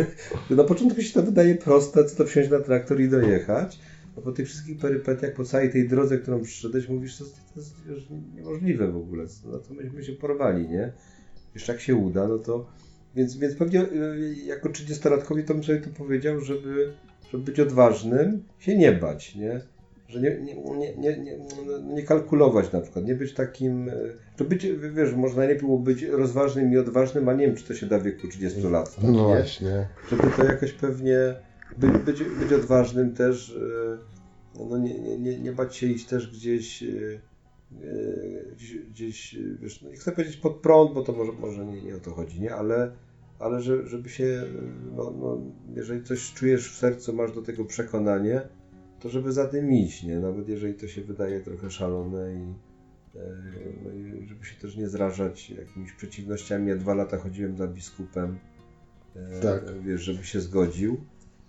Na 0.56 0.64
początku 0.64 1.02
się 1.02 1.14
to 1.14 1.22
wydaje 1.22 1.54
proste, 1.54 2.04
co 2.04 2.16
to 2.16 2.24
wsiąść 2.24 2.50
na 2.50 2.60
traktor 2.60 3.00
i 3.00 3.08
dojechać, 3.08 3.78
a 4.18 4.20
po 4.20 4.32
tych 4.32 4.46
wszystkich 4.46 4.78
perypetiach, 4.78 5.34
po 5.34 5.44
całej 5.44 5.72
tej 5.72 5.88
drodze, 5.88 6.18
którą 6.18 6.42
przyszedłeś, 6.42 6.88
mówisz, 6.88 7.18
to, 7.18 7.24
to 7.24 7.30
jest 7.56 7.74
już 7.86 8.02
niemożliwe 8.34 8.92
w 8.92 8.96
ogóle, 8.96 9.22
na 9.52 9.58
co 9.58 9.74
myśmy 9.74 10.04
się 10.04 10.12
porwali, 10.12 10.68
nie? 10.68 10.92
Jeszcze 11.54 11.72
jak 11.72 11.80
się 11.80 11.94
uda, 11.94 12.28
no 12.28 12.38
to... 12.38 12.66
Więc, 13.16 13.36
więc 13.36 13.54
pewnie 13.54 13.82
y, 13.82 14.34
jako 14.46 14.68
30-latkowi 14.68 15.44
to 15.44 15.54
bym 15.54 15.64
sobie 15.64 15.80
to 15.80 15.90
powiedział, 15.90 16.40
żeby, 16.40 16.92
żeby 17.32 17.44
być 17.44 17.60
odważnym, 17.60 18.42
się 18.58 18.76
nie 18.76 18.92
bać, 18.92 19.34
nie? 19.34 19.60
Że 20.12 20.20
nie, 20.20 20.40
nie, 20.40 20.54
nie, 20.54 20.96
nie, 20.96 21.18
nie, 21.18 21.38
nie 21.94 22.02
kalkulować 22.02 22.72
na 22.72 22.80
przykład, 22.80 23.04
nie 23.04 23.14
być 23.14 23.34
takim, 23.34 23.88
y, 23.88 24.16
że 24.38 24.44
być, 24.44 24.66
wiesz, 24.94 25.14
może 25.14 25.36
najlepiej 25.36 25.62
było 25.62 25.78
być 25.78 26.02
rozważnym 26.02 26.72
i 26.72 26.78
odważnym, 26.78 27.28
a 27.28 27.32
nie 27.32 27.46
wiem, 27.46 27.56
czy 27.56 27.64
to 27.64 27.74
się 27.74 27.86
da 27.86 27.98
w 27.98 28.02
wieku 28.02 28.28
30 28.28 28.62
lat. 28.62 28.94
tak, 28.94 29.04
No 29.04 29.10
nie? 29.10 29.18
właśnie. 29.18 29.88
żeby 30.10 30.22
to 30.36 30.44
jakoś 30.44 30.72
pewnie 30.72 31.16
by, 31.78 31.88
być, 31.88 32.22
być 32.24 32.52
odważnym 32.52 33.14
też, 33.14 33.56
e, 34.58 34.62
no 34.68 34.78
nie, 34.78 34.98
nie, 35.00 35.18
nie, 35.18 35.38
nie 35.38 35.52
bać 35.52 35.76
się 35.76 35.86
iść 35.86 36.06
też 36.06 36.30
gdzieś, 36.30 36.82
e, 36.82 36.86
e, 36.86 38.54
gdzieś, 38.56 38.76
gdzieś 38.78 39.34
e, 39.34 39.38
wiesz, 39.62 39.82
no 39.82 39.90
nie 39.90 39.96
chcę 39.96 40.12
powiedzieć 40.12 40.36
pod 40.36 40.56
prąd, 40.56 40.94
bo 40.94 41.02
to 41.02 41.12
może, 41.12 41.32
może 41.32 41.66
nie, 41.66 41.82
nie 41.82 41.96
o 41.96 42.00
to 42.00 42.10
chodzi, 42.10 42.40
nie, 42.40 42.54
ale, 42.54 42.92
ale 43.38 43.60
że, 43.62 43.86
żeby 43.86 44.08
się, 44.08 44.24
e, 44.24 44.46
no, 44.96 45.14
no, 45.20 45.38
jeżeli 45.76 46.02
coś 46.02 46.32
czujesz 46.32 46.72
w 46.72 46.76
sercu, 46.78 47.12
masz 47.12 47.32
do 47.32 47.42
tego 47.42 47.64
przekonanie, 47.64 48.40
to 49.02 49.08
żeby 49.08 49.32
za 49.32 49.46
tym 49.46 49.72
iść, 49.72 50.02
nie, 50.02 50.20
nawet 50.20 50.48
jeżeli 50.48 50.74
to 50.74 50.88
się 50.88 51.02
wydaje 51.02 51.40
trochę 51.40 51.70
szalone 51.70 52.34
i 52.34 52.54
e, 53.18 53.32
no 53.84 53.90
i 53.90 54.26
żeby 54.26 54.44
się 54.44 54.56
też 54.56 54.76
nie 54.76 54.88
zrażać 54.88 55.50
jakimiś 55.50 55.92
przeciwnościami. 55.92 56.68
Ja 56.68 56.76
dwa 56.76 56.94
lata 56.94 57.18
chodziłem 57.18 57.56
za 57.56 57.66
biskupem, 57.66 58.38
e, 59.16 59.40
Tak. 59.40 59.82
wiesz, 59.82 60.00
żeby 60.00 60.24
się 60.24 60.40
zgodził. 60.40 60.96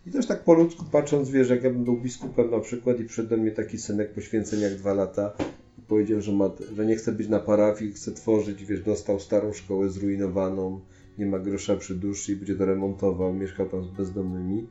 I 0.06 0.12
też 0.12 0.28
tak 0.28 0.44
po 0.44 0.54
ludzku 0.54 0.86
patrząc, 0.92 1.30
wiesz, 1.30 1.50
jak 1.50 1.64
ja 1.64 1.70
bym 1.70 1.84
był 1.84 1.98
biskupem 1.98 2.52
na 2.52 2.60
przykład 2.60 3.00
i 3.00 3.06
przyszedł 3.06 3.30
do 3.30 3.38
mnie 3.38 3.52
taki 3.52 3.78
synek 3.78 4.14
poświęcenia 4.14 4.68
jak 4.68 4.78
dwa 4.78 4.94
lata 4.94 5.34
i 5.78 5.82
powiedział, 5.82 6.22
że, 6.22 6.32
ma, 6.32 6.50
że 6.76 6.86
nie 6.86 6.96
chce 6.96 7.12
być 7.12 7.30
na 7.30 7.40
parafii, 7.40 7.92
chce 7.92 8.12
tworzyć, 8.12 8.66
wiesz, 8.66 8.82
dostał 8.82 9.20
starą 9.20 9.54
szkołę 9.54 9.90
zrujnowaną, 9.90 10.80
nie 11.18 11.26
ma 11.26 11.40
grosza 11.40 11.76
przy 11.76 11.96
duszy 11.96 12.32
i 12.32 12.36
będzie 12.36 12.56
to 12.56 12.66
remontował, 12.66 13.34
mieszkał 13.34 13.70
tam 13.70 13.84
z 13.84 13.88
bezdomnymi, 13.88 14.68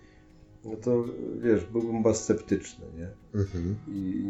no 0.64 0.76
to 0.76 1.04
wiesz, 1.42 1.64
byłbym 1.64 1.96
chyba 1.96 2.14
sceptyczny, 2.14 2.84
nie? 2.98 3.08
Mhm. 3.40 3.76
I 3.88 4.24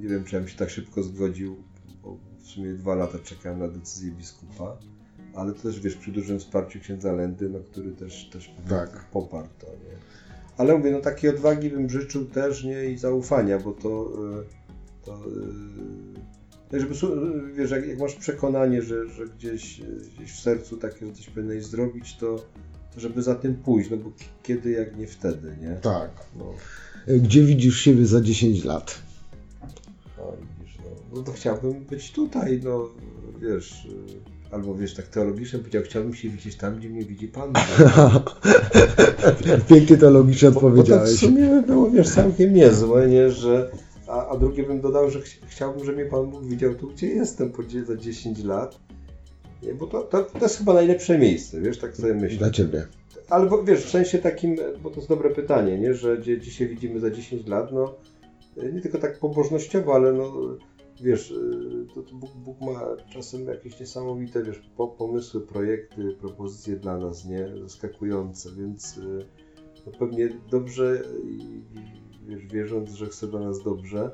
nie 0.00 0.08
wiem, 0.08 0.24
czy 0.24 0.34
ja 0.34 0.40
bym 0.40 0.48
się 0.48 0.58
tak 0.58 0.70
szybko 0.70 1.02
zgodził, 1.02 1.56
bo 2.02 2.18
w 2.38 2.46
sumie 2.46 2.72
dwa 2.74 2.94
lata 2.94 3.18
czekałem 3.18 3.58
na 3.58 3.68
decyzję 3.68 4.10
biskupa, 4.12 4.76
ale 5.34 5.52
to 5.52 5.62
też 5.62 5.80
wiesz, 5.80 5.96
przy 5.96 6.12
dużym 6.12 6.38
wsparciu 6.38 6.80
księdza 6.80 7.12
Lendy, 7.12 7.48
no, 7.48 7.58
który 7.60 7.90
też, 7.92 8.30
też 8.32 8.54
Tak. 8.68 9.04
poparł 9.10 9.48
to, 9.58 9.66
nie? 9.66 9.96
Ale 10.56 10.78
mówię, 10.78 10.90
no 10.90 11.00
takiej 11.00 11.30
odwagi 11.30 11.70
bym 11.70 11.90
życzył 11.90 12.24
też, 12.24 12.64
nie, 12.64 12.84
i 12.90 12.98
zaufania, 12.98 13.58
bo 13.58 13.72
to, 13.72 14.12
y, 14.40 15.04
to 15.04 15.14
y, 15.14 15.22
Tak, 16.70 16.80
żeby, 16.80 16.94
su- 16.94 17.16
wiesz, 17.54 17.70
jak, 17.70 17.86
jak 17.88 17.98
masz 17.98 18.14
przekonanie, 18.14 18.82
że, 18.82 19.08
że 19.08 19.26
gdzieś, 19.26 19.80
gdzieś 20.16 20.32
w 20.32 20.40
sercu 20.40 20.76
takie, 20.76 21.06
że 21.06 21.12
coś 21.12 21.26
powinieneś 21.30 21.64
zrobić, 21.66 22.16
to 22.16 22.36
żeby 22.96 23.22
za 23.22 23.34
tym 23.34 23.54
pójść, 23.54 23.90
no 23.90 23.96
bo 23.96 24.10
kiedy 24.42 24.70
jak 24.70 24.96
nie 24.96 25.06
wtedy, 25.06 25.56
nie? 25.62 25.76
Tak. 25.82 26.10
No, 26.38 26.44
Gdzie 27.18 27.42
widzisz 27.42 27.80
siebie 27.80 28.06
za 28.06 28.20
10 28.20 28.64
lat? 28.64 28.98
no 30.18 30.24
widzisz, 30.58 30.78
no, 30.78 31.16
no 31.18 31.22
to 31.22 31.32
chciałbym 31.32 31.84
być 31.84 32.12
tutaj, 32.12 32.60
no 32.64 32.88
wiesz, 33.40 33.84
y, 33.84 33.88
albo 34.54 34.74
wiesz, 34.74 34.94
tak 34.94 35.06
teologicznie 35.06 35.58
powiedział, 35.58 35.82
chciałbym 35.82 36.14
się 36.14 36.28
widzieć 36.28 36.56
tam, 36.56 36.76
gdzie 36.76 36.90
mnie 36.90 37.04
widzi 37.04 37.28
Pan. 37.28 37.52
Pięknie 39.68 39.96
to 39.96 40.10
logicznie 40.10 40.50
Bo, 40.50 40.60
bo 40.60 40.60
to 40.60 40.66
w 40.66 40.70
odpowiedziałeś. 40.80 41.20
sumie 41.20 41.62
było, 41.66 41.90
wiesz, 41.90 42.08
całkiem 42.10 42.54
niezłe, 42.54 43.08
nie, 43.08 43.30
że 43.30 43.70
a, 44.08 44.28
a 44.28 44.36
drugie 44.36 44.62
bym 44.62 44.80
dodał, 44.80 45.10
że 45.10 45.20
ch 45.20 45.24
chciałbym, 45.46 45.84
żeby 45.84 46.02
mnie 46.02 46.10
Pan 46.10 46.30
Bóg 46.30 46.44
widział 46.46 46.74
tu, 46.74 46.88
gdzie 46.88 47.06
jestem 47.06 47.50
po 47.50 47.62
za 47.86 47.96
10 47.96 48.44
lat. 48.44 48.78
Nie, 49.62 49.74
bo 49.74 49.86
to, 49.86 50.02
to, 50.02 50.22
to 50.22 50.38
jest 50.38 50.58
chyba 50.58 50.74
najlepsze 50.74 51.18
miejsce, 51.18 51.60
wiesz, 51.60 51.78
tak 51.78 51.96
sobie 51.96 52.14
myślę. 52.14 52.38
Dla 52.38 52.50
ciebie. 52.50 52.86
Albo 53.28 53.62
wiesz, 53.62 53.84
w 53.84 53.90
sensie 53.90 54.18
takim, 54.18 54.56
bo 54.82 54.90
to 54.90 54.96
jest 54.96 55.08
dobre 55.08 55.30
pytanie, 55.30 55.78
nie? 55.78 55.94
że 55.94 56.18
gdzie, 56.18 56.44
się 56.44 56.66
widzimy 56.66 57.00
za 57.00 57.10
10 57.10 57.46
lat, 57.46 57.72
no 57.72 57.94
nie 58.72 58.80
tylko 58.80 58.98
tak 58.98 59.18
pobożnościowo, 59.18 59.94
ale 59.94 60.12
no 60.12 60.32
wiesz, 61.00 61.30
y, 61.30 61.86
to, 61.94 62.02
to 62.02 62.14
Bóg, 62.14 62.30
Bóg 62.36 62.60
ma 62.60 62.96
czasem 63.12 63.46
jakieś 63.46 63.80
niesamowite, 63.80 64.42
wiesz, 64.42 64.62
po, 64.76 64.88
pomysły, 64.88 65.40
projekty, 65.40 66.16
propozycje 66.20 66.76
dla 66.76 66.98
nas, 66.98 67.24
nie? 67.24 67.48
Zaskakujące, 67.62 68.50
więc 68.58 68.98
y, 68.98 69.18
no 69.86 69.92
pewnie 69.98 70.28
dobrze 70.50 71.02
i, 71.24 71.62
wiesz, 72.26 72.46
wierząc, 72.46 72.90
że 72.90 73.06
chce 73.06 73.26
dla 73.26 73.40
nas 73.40 73.62
dobrze 73.62 74.10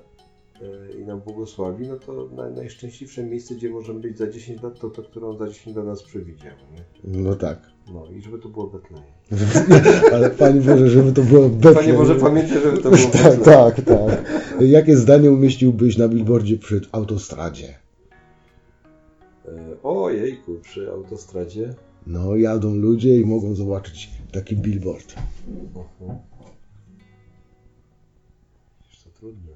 i 1.01 1.05
nam 1.05 1.21
błogosławi, 1.21 1.89
no 1.89 1.97
to 1.97 2.29
naj, 2.37 2.53
najszczęśliwsze 2.53 3.25
miejsce, 3.25 3.55
gdzie 3.55 3.71
możemy 3.71 4.01
być 4.01 4.19
za 4.19 4.31
10 4.31 4.63
lat, 4.63 4.79
to 4.79 4.91
to, 4.91 5.03
które 5.03 5.27
On 5.27 5.39
za 5.39 5.49
10 5.49 5.77
lat 5.77 5.87
nas 5.87 6.03
przewidział, 6.03 6.53
nie? 6.73 6.85
No 7.23 7.35
tak. 7.35 7.59
No 7.93 8.07
i 8.11 8.23
żeby 8.23 8.39
to 8.39 8.49
było 8.49 8.67
Betlejem. 8.67 9.05
Ale 10.15 10.31
Panie 10.31 10.61
Boże, 10.61 10.89
żeby 10.91 11.13
to 11.13 11.23
było 11.23 11.49
Betlejem. 11.49 11.75
Panie 11.81 11.93
Boże, 11.93 12.15
pamiętaj, 12.15 12.61
żeby 12.63 12.79
to 12.83 12.91
było 12.91 13.03
Tak, 13.13 13.37
Betlejem. 13.39 13.45
tak, 13.45 13.81
tak. 13.85 14.25
Jakie 14.61 14.97
zdanie 14.97 15.31
umieściłbyś 15.31 15.99
na 15.99 16.09
billboardzie 16.09 16.57
przy 16.57 16.81
autostradzie? 16.93 17.75
E, 19.49 19.83
Ojejku, 19.83 20.55
przy 20.63 20.91
autostradzie. 20.91 21.75
No, 22.07 22.37
jadą 22.37 22.75
ludzie 22.75 23.21
i 23.21 23.27
mogą 23.27 23.55
zobaczyć 23.55 24.11
taki 24.33 24.57
billboard. 24.57 25.15
Wiesz, 28.83 29.03
to 29.05 29.11
trudne. 29.11 29.53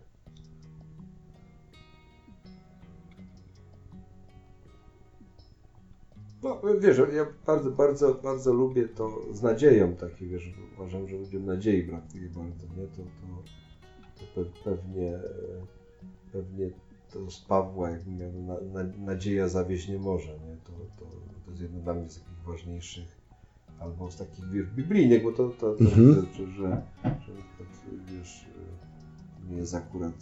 No, 6.43 6.61
wiesz, 6.81 6.99
ja 6.99 7.27
bardzo, 7.47 7.71
bardzo, 7.71 8.15
bardzo 8.15 8.53
lubię 8.53 8.89
to 8.89 9.21
z 9.33 9.43
nadzieją 9.43 9.97
takie, 9.97 10.27
wiesz, 10.27 10.55
uważam, 10.75 11.09
że 11.09 11.17
ludziom 11.17 11.47
nadziei 11.47 11.83
brakuje 11.83 12.29
bardzo, 12.29 12.67
nie? 12.77 12.87
To, 12.87 13.03
to, 13.03 14.23
to 14.35 14.45
pe, 14.45 14.51
pewnie, 14.65 15.19
pewnie 16.33 16.71
to 17.13 17.31
z 17.31 17.41
Pawła, 17.41 17.91
jak 17.91 18.07
miał 18.07 18.33
na, 18.33 18.61
na, 18.61 18.91
nadzieja 18.99 19.49
zawieść 19.49 19.89
nie 19.89 19.99
może, 19.99 20.29
nie? 20.33 20.57
To, 20.65 20.73
to, 20.99 21.05
to 21.45 21.51
jest 21.51 21.63
jedno 21.63 21.81
dla 21.81 21.95
mnie 21.95 22.09
z 22.09 22.19
takich 22.19 22.43
ważniejszych, 22.47 23.17
albo 23.81 24.11
z 24.11 24.17
takich, 24.17 24.51
wiesz, 24.51 24.67
biblijnych, 24.67 25.23
bo 25.23 25.33
to, 25.33 25.49
to, 25.49 25.75
to 25.75 25.85
Mhm. 25.85 26.15
że, 26.15 26.47
że, 26.47 26.83
że 27.03 27.13
przykład, 27.17 27.69
wiesz, 28.07 28.47
nie 29.51 29.57
jest 29.57 29.75
akurat, 29.75 30.15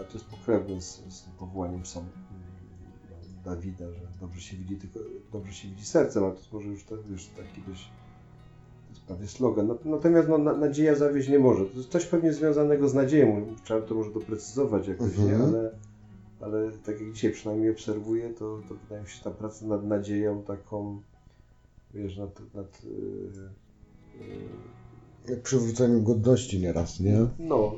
a 0.00 0.04
to 0.04 0.12
jest 0.12 0.24
pokrewne 0.24 0.80
z, 0.80 1.04
z 1.08 1.22
tym 1.22 1.32
powołaniem 1.38 1.86
sam 1.86 2.04
Dawida, 3.44 3.92
że 3.92 4.00
dobrze 4.20 4.40
się 4.40 4.56
widzi, 4.56 4.76
tylko 4.76 4.98
dobrze 5.32 5.52
się 5.52 5.68
widzi 5.68 5.84
sercem, 5.84 6.24
a 6.24 6.30
to 6.30 6.36
jest 6.36 6.52
może 6.52 6.68
już 6.68 6.84
tak, 6.84 6.98
wiesz, 7.10 7.26
taki 7.26 7.62
dość 7.68 7.90
to 8.88 8.94
jest 8.94 9.06
prawie 9.06 9.26
slogan. 9.28 9.66
Nat- 9.66 9.84
Natomiast 9.84 10.28
no, 10.28 10.38
na, 10.38 10.56
nadzieja 10.56 10.94
zawieść 10.94 11.28
nie 11.28 11.38
może. 11.38 11.66
To 11.66 11.76
jest 11.78 11.88
coś 11.90 12.06
pewnie 12.06 12.32
związanego 12.32 12.88
z 12.88 12.94
nadzieją. 12.94 13.46
Trzeba 13.64 13.80
to 13.80 13.94
może 13.94 14.10
doprecyzować 14.12 14.88
jakoś, 14.88 15.18
nie? 15.18 15.24
Mhm. 15.34 15.42
Ale, 15.42 15.70
ale 16.40 16.72
tak 16.72 17.00
jak 17.00 17.12
dzisiaj 17.12 17.32
przynajmniej 17.32 17.70
obserwuję, 17.70 18.30
to, 18.30 18.60
to 18.68 18.74
wydaje 18.74 19.02
mi 19.02 19.08
się 19.08 19.24
ta 19.24 19.30
praca 19.30 19.66
nad 19.66 19.86
nadzieją 19.86 20.42
taką, 20.42 21.00
wiesz, 21.94 22.16
nad, 22.16 22.54
nad 22.54 22.84
yy, 22.84 22.90
yy, 25.26 25.32
Jak 25.32 25.42
przywróceniem 25.42 26.04
godności 26.04 26.60
nieraz, 26.60 27.00
nie? 27.00 27.26
no, 27.38 27.74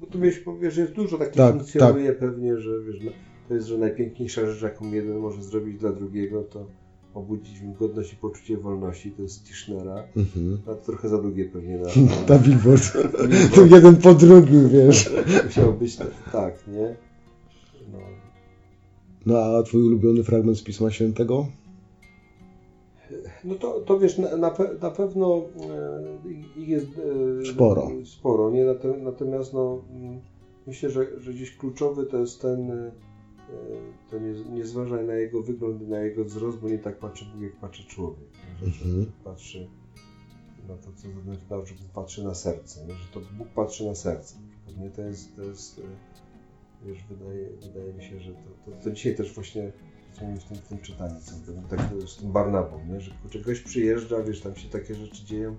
bo 0.00 0.06
tu 0.06 0.20
wiesz, 0.20 0.40
wiesz, 0.60 0.76
jest 0.76 0.92
dużo 0.92 1.18
takich 1.18 1.36
Tak, 1.36 1.54
funkcjonuje 1.54 2.12
pewnie, 2.12 2.58
że 2.58 2.80
wiesz, 2.82 3.00
no, 3.04 3.10
to 3.50 3.54
jest, 3.54 3.66
że 3.66 3.78
najpiękniejsza 3.78 4.46
rzecz, 4.46 4.62
jaką 4.62 4.92
jeden 4.92 5.18
może 5.18 5.42
zrobić 5.42 5.78
dla 5.78 5.92
drugiego, 5.92 6.42
to 6.42 6.66
obudzić 7.14 7.58
w 7.58 7.62
nim 7.62 7.74
godność 7.74 8.12
i 8.12 8.16
poczucie 8.16 8.56
wolności, 8.56 9.10
to 9.10 9.22
jest 9.22 9.44
Tischnera. 9.44 10.04
Mhm. 10.16 10.58
A 10.66 10.74
to 10.74 10.86
trochę 10.86 11.08
za 11.08 11.18
długie 11.18 11.44
pewnie 11.44 11.78
na, 11.78 11.88
Ta 12.28 12.38
billboard. 12.38 12.82
Tu 13.54 13.66
jeden 13.66 13.96
po 13.96 14.14
drugim, 14.14 14.68
wiesz. 14.68 15.10
musiał 15.44 15.72
być 15.72 15.96
tak, 16.32 16.68
nie? 16.68 16.96
No. 17.92 17.98
No 19.26 19.38
a 19.38 19.62
twój 19.62 19.82
ulubiony 19.82 20.22
fragment 20.22 20.58
z 20.58 20.62
Pisma 20.62 20.90
Świętego? 20.90 21.46
No 23.44 23.54
to, 23.54 23.80
to 23.80 23.98
wiesz, 23.98 24.18
na, 24.18 24.36
na, 24.36 24.50
pe, 24.50 24.74
na 24.82 24.90
pewno 24.90 25.42
e, 26.56 26.60
ich 26.60 26.68
jest 26.68 26.86
e, 27.42 27.46
Sporo. 27.46 27.90
sporo 28.04 28.50
nie? 28.50 28.64
Nat- 28.64 29.02
Natomiast 29.02 29.52
no, 29.52 29.82
mm, 29.90 30.20
myślę, 30.66 30.90
że, 30.90 31.20
że 31.20 31.32
gdzieś 31.32 31.56
kluczowy 31.56 32.06
to 32.06 32.18
jest 32.18 32.42
ten, 32.42 32.70
e, 32.70 33.09
to 34.10 34.18
nie, 34.18 34.32
nie 34.54 34.66
zważaj 34.66 35.06
na 35.06 35.14
jego 35.14 35.42
wygląd, 35.42 35.88
na 35.88 36.00
jego 36.00 36.24
wzrost, 36.24 36.58
bo 36.58 36.68
nie 36.68 36.78
tak 36.78 36.98
patrzy 36.98 37.24
Bóg, 37.24 37.42
jak 37.42 37.56
patrzy 37.56 37.84
człowiek. 37.84 38.28
Mhm. 38.62 39.12
patrzy 39.24 39.68
na 40.68 40.76
to, 40.76 40.92
co 40.96 41.08
zewnętrzne, 41.08 41.66
że 41.66 41.74
patrzy 41.94 42.24
na 42.24 42.34
serce, 42.34 42.86
nie? 42.86 42.94
że 42.94 43.08
to 43.12 43.20
Bóg 43.20 43.48
patrzy 43.48 43.86
na 43.86 43.94
serce. 43.94 44.36
Nie? 44.78 44.90
To 44.90 45.02
jest, 45.02 45.36
to 45.36 45.42
jest 45.42 45.78
e, 45.78 45.82
wiesz, 46.86 46.98
wydaje, 47.10 47.48
wydaje 47.62 47.92
mi 47.92 48.02
się, 48.04 48.20
że 48.20 48.32
to, 48.32 48.70
to, 48.70 48.82
to 48.84 48.90
dzisiaj 48.90 49.16
też 49.16 49.34
właśnie 49.34 49.72
w 50.12 50.18
tym, 50.18 50.36
w 50.56 50.68
tym 50.68 50.78
czytaniu, 50.78 51.20
co 51.20 51.32
tak 51.76 51.80
z 52.08 52.16
tym 52.16 52.32
Barnabą, 52.32 52.84
nie? 52.86 53.00
że 53.00 53.10
kurczę, 53.22 53.40
gość 53.40 53.60
przyjeżdża, 53.60 54.22
wiesz, 54.22 54.40
tam 54.40 54.56
się 54.56 54.68
takie 54.68 54.94
rzeczy 54.94 55.24
dzieją, 55.24 55.56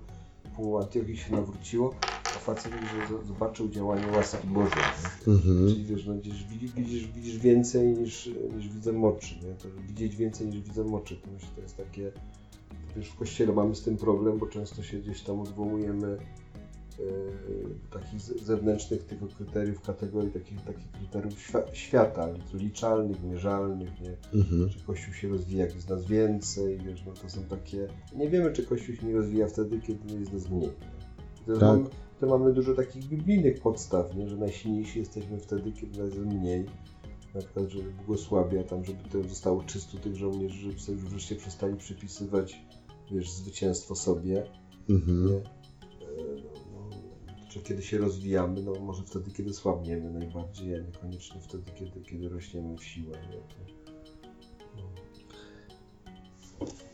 pół 0.56 0.78
Antiochii 0.78 1.16
się 1.16 1.32
nawróciło, 1.32 1.94
a 2.24 2.38
facet 2.38 2.72
że 2.72 3.26
zobaczył 3.26 3.68
działanie 3.68 4.06
łaski 4.16 4.46
Bożej. 4.46 4.82
Mhm. 5.26 5.68
Czyli 5.68 5.84
wiesz, 5.84 6.06
no, 6.06 6.14
widzisz, 6.14 6.44
widzisz, 6.76 7.06
widzisz 7.06 7.38
więcej 7.38 7.88
niż, 7.88 8.30
niż 8.56 8.68
widzę 8.68 8.92
moczy, 8.92 9.34
nie? 9.34 9.54
To 9.54 9.68
widzieć 9.88 10.16
więcej 10.16 10.46
niż 10.46 10.60
widzę 10.60 10.84
moczy, 10.84 11.16
to 11.16 11.30
myślę, 11.34 11.48
to 11.54 11.60
jest 11.60 11.76
takie, 11.76 12.12
wiesz, 12.96 13.08
w 13.08 13.16
Kościele 13.16 13.52
mamy 13.52 13.74
z 13.74 13.82
tym 13.82 13.96
problem, 13.96 14.38
bo 14.38 14.46
często 14.46 14.82
się 14.82 14.98
gdzieś 14.98 15.22
tam 15.22 15.40
odwołujemy 15.40 16.18
takich 17.92 18.20
z- 18.20 18.42
zewnętrznych 18.42 19.04
tylko 19.04 19.26
kryteriów, 19.26 19.80
kategorii 19.80 20.30
takich, 20.30 20.60
takich 20.64 20.90
kryteriów 20.92 21.34
świ- 21.34 21.72
świata, 21.72 22.28
liczalnych, 22.54 23.22
mierzalnych, 23.24 23.90
nie? 24.00 24.40
Mhm. 24.40 24.70
czy 24.70 24.80
Kościół 24.86 25.14
się 25.14 25.28
rozwija, 25.28 25.64
jak 25.64 25.74
jest 25.74 25.88
nas 25.88 26.04
więcej, 26.06 26.78
wiesz, 26.78 27.04
no 27.06 27.12
to 27.12 27.30
są 27.30 27.42
takie... 27.44 27.88
Nie 28.16 28.28
wiemy, 28.30 28.52
czy 28.52 28.62
Kościół 28.66 28.94
się 28.94 29.06
nie 29.06 29.14
rozwija 29.16 29.48
wtedy, 29.48 29.80
kiedy 29.80 30.14
jest 30.20 30.32
nas 30.32 30.50
mniej. 30.50 30.70
To, 31.46 31.52
Tak. 31.58 31.62
mamy, 31.62 31.84
to 32.20 32.26
mamy 32.26 32.52
dużo 32.52 32.74
takich 32.74 33.04
biblijnych 33.04 33.60
podstaw, 33.60 34.14
nie? 34.16 34.28
że 34.28 34.36
najsilniejsi 34.36 34.98
jesteśmy 34.98 35.38
wtedy, 35.40 35.72
kiedy 35.72 35.98
nas 36.02 36.14
jest 36.14 36.26
mniej. 36.26 36.64
Na 37.34 37.40
przykład, 37.40 37.68
żeby 37.68 37.90
błogosławia 37.90 38.62
tam, 38.64 38.84
żeby 38.84 38.98
to 39.12 39.22
zostało 39.28 39.62
300 39.62 39.98
tych 39.98 40.16
żołnierzy, 40.16 40.58
żeby 40.70 40.80
sobie 40.80 40.98
wreszcie 40.98 41.36
przestali 41.36 41.76
przypisywać, 41.76 42.64
wiesz, 43.12 43.30
zwycięstwo 43.30 43.94
sobie. 43.94 44.46
Mhm. 44.90 45.26
Nie? 45.26 45.40
E, 47.52 47.54
czy 47.54 47.60
kiedy 47.60 47.82
się 47.82 47.98
rozwijamy, 47.98 48.62
no 48.62 48.72
może 48.80 49.02
wtedy, 49.02 49.30
kiedy 49.30 49.52
słabniemy 49.52 50.10
najbardziej, 50.10 50.74
a 50.74 50.78
niekoniecznie 50.78 51.40
wtedy, 51.40 51.72
kiedy, 51.74 52.00
kiedy 52.00 52.28
rośniemy 52.28 52.76
w 52.76 52.84
siłę. 52.84 53.18
Nie? 53.30 53.36
No. 54.76 54.82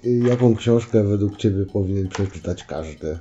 I 0.05 0.29
Jaką 0.29 0.57
książkę 0.57 1.05
według 1.05 1.37
Ciebie 1.37 1.67
powinien 1.67 2.09
przeczytać 2.09 2.65
każdy? 2.65 3.19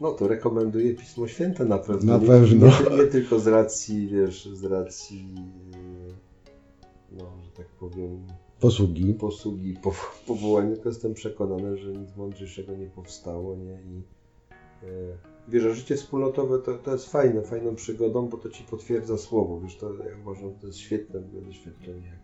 No 0.00 0.12
to 0.12 0.28
rekomenduję 0.28 0.94
Pismo 0.94 1.28
Święte 1.28 1.64
na 1.64 1.78
pewno. 1.78 2.12
Na 2.12 2.18
nie, 2.18 2.26
pewno. 2.26 2.66
Nie, 2.66 2.96
nie 2.96 3.06
tylko 3.06 3.40
z 3.40 3.46
racji, 3.46 4.08
wiesz, 4.08 4.48
z 4.52 4.64
racji, 4.64 5.34
yy, 5.72 6.14
no, 7.12 7.24
że 7.44 7.50
tak 7.50 7.66
powiem, 7.66 8.26
Posługi. 8.60 9.14
posługi, 9.14 9.74
po, 9.82 9.92
powołania, 10.26 10.74
tylko 10.74 10.88
jestem 10.88 11.14
przekonany, 11.14 11.76
że 11.76 11.92
nic 11.92 12.16
mądrzejszego 12.16 12.76
nie 12.76 12.86
powstało, 12.86 13.56
nie? 13.56 13.72
I 13.72 14.02
yy, 14.86 15.18
wiesz, 15.48 15.76
życie 15.76 15.96
wspólnotowe 15.96 16.58
to, 16.58 16.74
to 16.74 16.92
jest 16.92 17.12
fajne, 17.12 17.42
fajną 17.42 17.74
przygodą, 17.74 18.28
bo 18.28 18.36
to 18.36 18.50
ci 18.50 18.64
potwierdza 18.64 19.18
słowo, 19.18 19.60
wiesz, 19.60 19.76
to 19.76 19.94
ja 19.94 20.18
uważam, 20.22 20.54
to 20.54 20.66
jest 20.66 20.78
świetne 20.78 21.20
doświadczenie, 21.20 22.06
jak, 22.06 22.20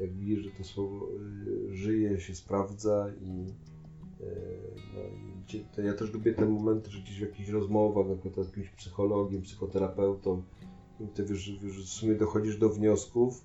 jak 0.00 0.12
widzisz, 0.12 0.44
że 0.44 0.50
to 0.50 0.64
słowo 0.64 1.08
yy, 1.46 1.76
żyje, 1.76 2.20
się 2.20 2.34
sprawdza 2.34 3.06
i 3.20 3.46
yy, 4.20 4.26
no 4.94 5.00
i 5.54 5.64
to 5.76 5.82
ja 5.82 5.94
też 5.94 6.12
lubię 6.12 6.34
te 6.34 6.46
momenty, 6.46 6.90
że 6.90 7.00
gdzieś 7.00 7.18
w 7.18 7.20
jakichś 7.20 7.48
rozmowach, 7.48 8.08
na 8.08 8.16
przykład 8.16 8.46
z 8.46 8.48
jakimś 8.48 8.70
psychologiem, 8.70 9.42
psychoterapeutą, 9.42 10.42
ty 11.14 11.24
wiesz, 11.24 11.58
wiesz, 11.62 11.86
w 11.86 11.88
sumie 11.88 12.14
dochodzisz 12.14 12.58
do 12.58 12.68
wniosków, 12.68 13.44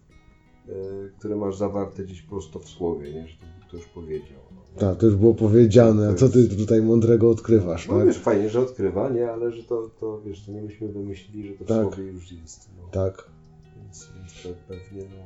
e, 0.68 0.72
które 1.20 1.36
masz 1.36 1.56
zawarte 1.56 2.04
gdzieś 2.04 2.22
prosto 2.22 2.60
w 2.60 2.70
słowie, 2.70 3.14
nie? 3.14 3.28
że 3.28 3.38
to 3.38 3.46
ktoś 3.68 3.86
powiedział. 3.86 4.40
Tak, 4.78 4.98
to 4.98 5.06
już 5.06 5.16
było 5.16 5.34
powiedziane, 5.34 6.10
a 6.10 6.14
co 6.14 6.30
ty 6.30 6.50
tutaj 6.50 6.82
mądrego 6.82 7.30
odkrywasz, 7.30 7.88
no 7.88 7.98
tak? 7.98 8.08
wiesz, 8.08 8.18
fajnie, 8.18 8.50
że 8.50 8.60
odkrywa, 8.60 9.10
nie? 9.10 9.32
Ale 9.32 9.52
że 9.52 9.64
to, 9.64 9.90
to 10.00 10.22
wiesz, 10.26 10.46
to 10.46 10.52
nie 10.52 10.62
myśmy 10.62 10.88
wymyślili, 10.88 11.48
że 11.48 11.54
to 11.54 11.64
w 11.64 11.68
Tak. 11.68 11.82
słowie 11.82 12.04
już 12.04 12.32
jest. 12.32 12.70
No. 12.78 12.88
Tak. 12.92 13.30
Więc, 13.78 14.10
więc 14.18 14.44
to 14.44 14.50
pewnie, 14.68 15.04
no, 15.04 15.24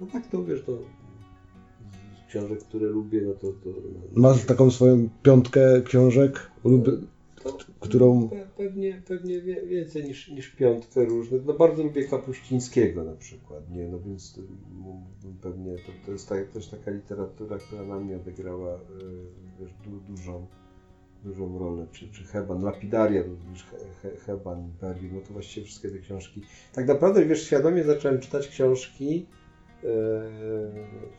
no 0.00 0.06
tak 0.12 0.26
to 0.26 0.44
wiesz, 0.44 0.62
to 0.66 0.78
książek, 2.28 2.58
które 2.58 2.86
lubię, 2.86 3.22
no 3.26 3.32
to... 3.32 3.46
to 3.46 3.70
no, 4.14 4.22
Masz 4.22 4.44
taką 4.44 4.70
swoją 4.70 5.08
piątkę 5.22 5.82
książek, 5.82 6.50
lubię, 6.64 6.92
którą... 7.80 8.28
Pe- 8.28 8.46
Pewnie, 8.56 9.02
pewnie 9.06 9.40
więcej 9.66 10.04
niż, 10.04 10.28
niż 10.28 10.48
piątkę 10.48 11.04
różnych. 11.04 11.44
No 11.44 11.52
bardzo 11.54 11.82
lubię 11.82 12.04
Kapuścińskiego 12.04 13.04
na 13.04 13.14
przykład, 13.14 13.70
nie? 13.70 13.88
No 13.88 14.00
więc 14.00 14.32
to, 14.34 14.40
pewnie, 15.42 15.76
to, 15.76 15.92
to 16.06 16.12
jest 16.12 16.28
tak, 16.28 16.48
też 16.48 16.68
taka 16.68 16.90
literatura, 16.90 17.58
która 17.58 17.82
na 17.82 18.00
mnie 18.00 18.16
odegrała 18.16 18.74
y, 18.74 18.80
wiesz, 19.60 19.70
du, 19.84 20.00
dużą, 20.14 20.46
dużą 21.24 21.58
rolę, 21.58 21.86
czy, 21.92 22.08
czy 22.08 22.24
Heban, 22.24 22.62
Lapidaria, 22.62 23.22
wiesz, 23.50 23.64
He, 23.64 23.76
He, 24.02 24.16
Heban, 24.16 24.64
Imperium, 24.64 25.14
no 25.14 25.20
to 25.20 25.32
właściwie 25.32 25.66
wszystkie 25.66 25.90
te 25.90 25.98
książki. 25.98 26.42
Tak 26.72 26.88
naprawdę, 26.88 27.24
wiesz, 27.24 27.42
świadomie 27.46 27.84
zacząłem 27.84 28.20
czytać 28.20 28.48
książki, 28.48 29.26
e, 29.84 29.88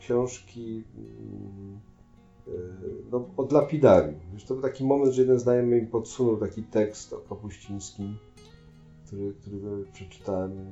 książki 0.00 0.84
mm, 0.96 1.80
e, 1.86 1.89
no, 3.12 3.28
od 3.36 3.52
lapidarium. 3.52 4.14
To 4.48 4.54
był 4.54 4.62
taki 4.62 4.84
moment, 4.84 5.14
że 5.14 5.22
jeden 5.22 5.38
znajomy 5.38 5.80
mi 5.80 5.86
podsunął 5.86 6.36
taki 6.36 6.62
tekst 6.62 7.12
o 7.12 7.16
Kapuścińskim, 7.16 8.16
który, 9.06 9.34
który 9.34 9.84
przeczytałem 9.92 10.52
e, 10.52 10.62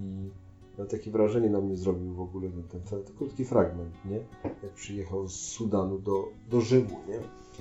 i 0.00 0.30
no, 0.78 0.84
takie 0.84 1.10
wrażenie 1.10 1.50
na 1.50 1.60
mnie 1.60 1.76
zrobił 1.76 2.14
w 2.14 2.20
ogóle 2.20 2.50
ten, 2.50 2.62
ten, 2.62 2.80
ten, 2.80 3.02
ten 3.04 3.16
krótki 3.16 3.44
fragment, 3.44 4.04
nie? 4.04 4.20
Jak 4.44 4.72
przyjechał 4.74 5.28
z 5.28 5.34
Sudanu 5.34 5.98
do, 5.98 6.28
do 6.50 6.60
Rzymu, 6.60 6.98
nie? 7.08 7.20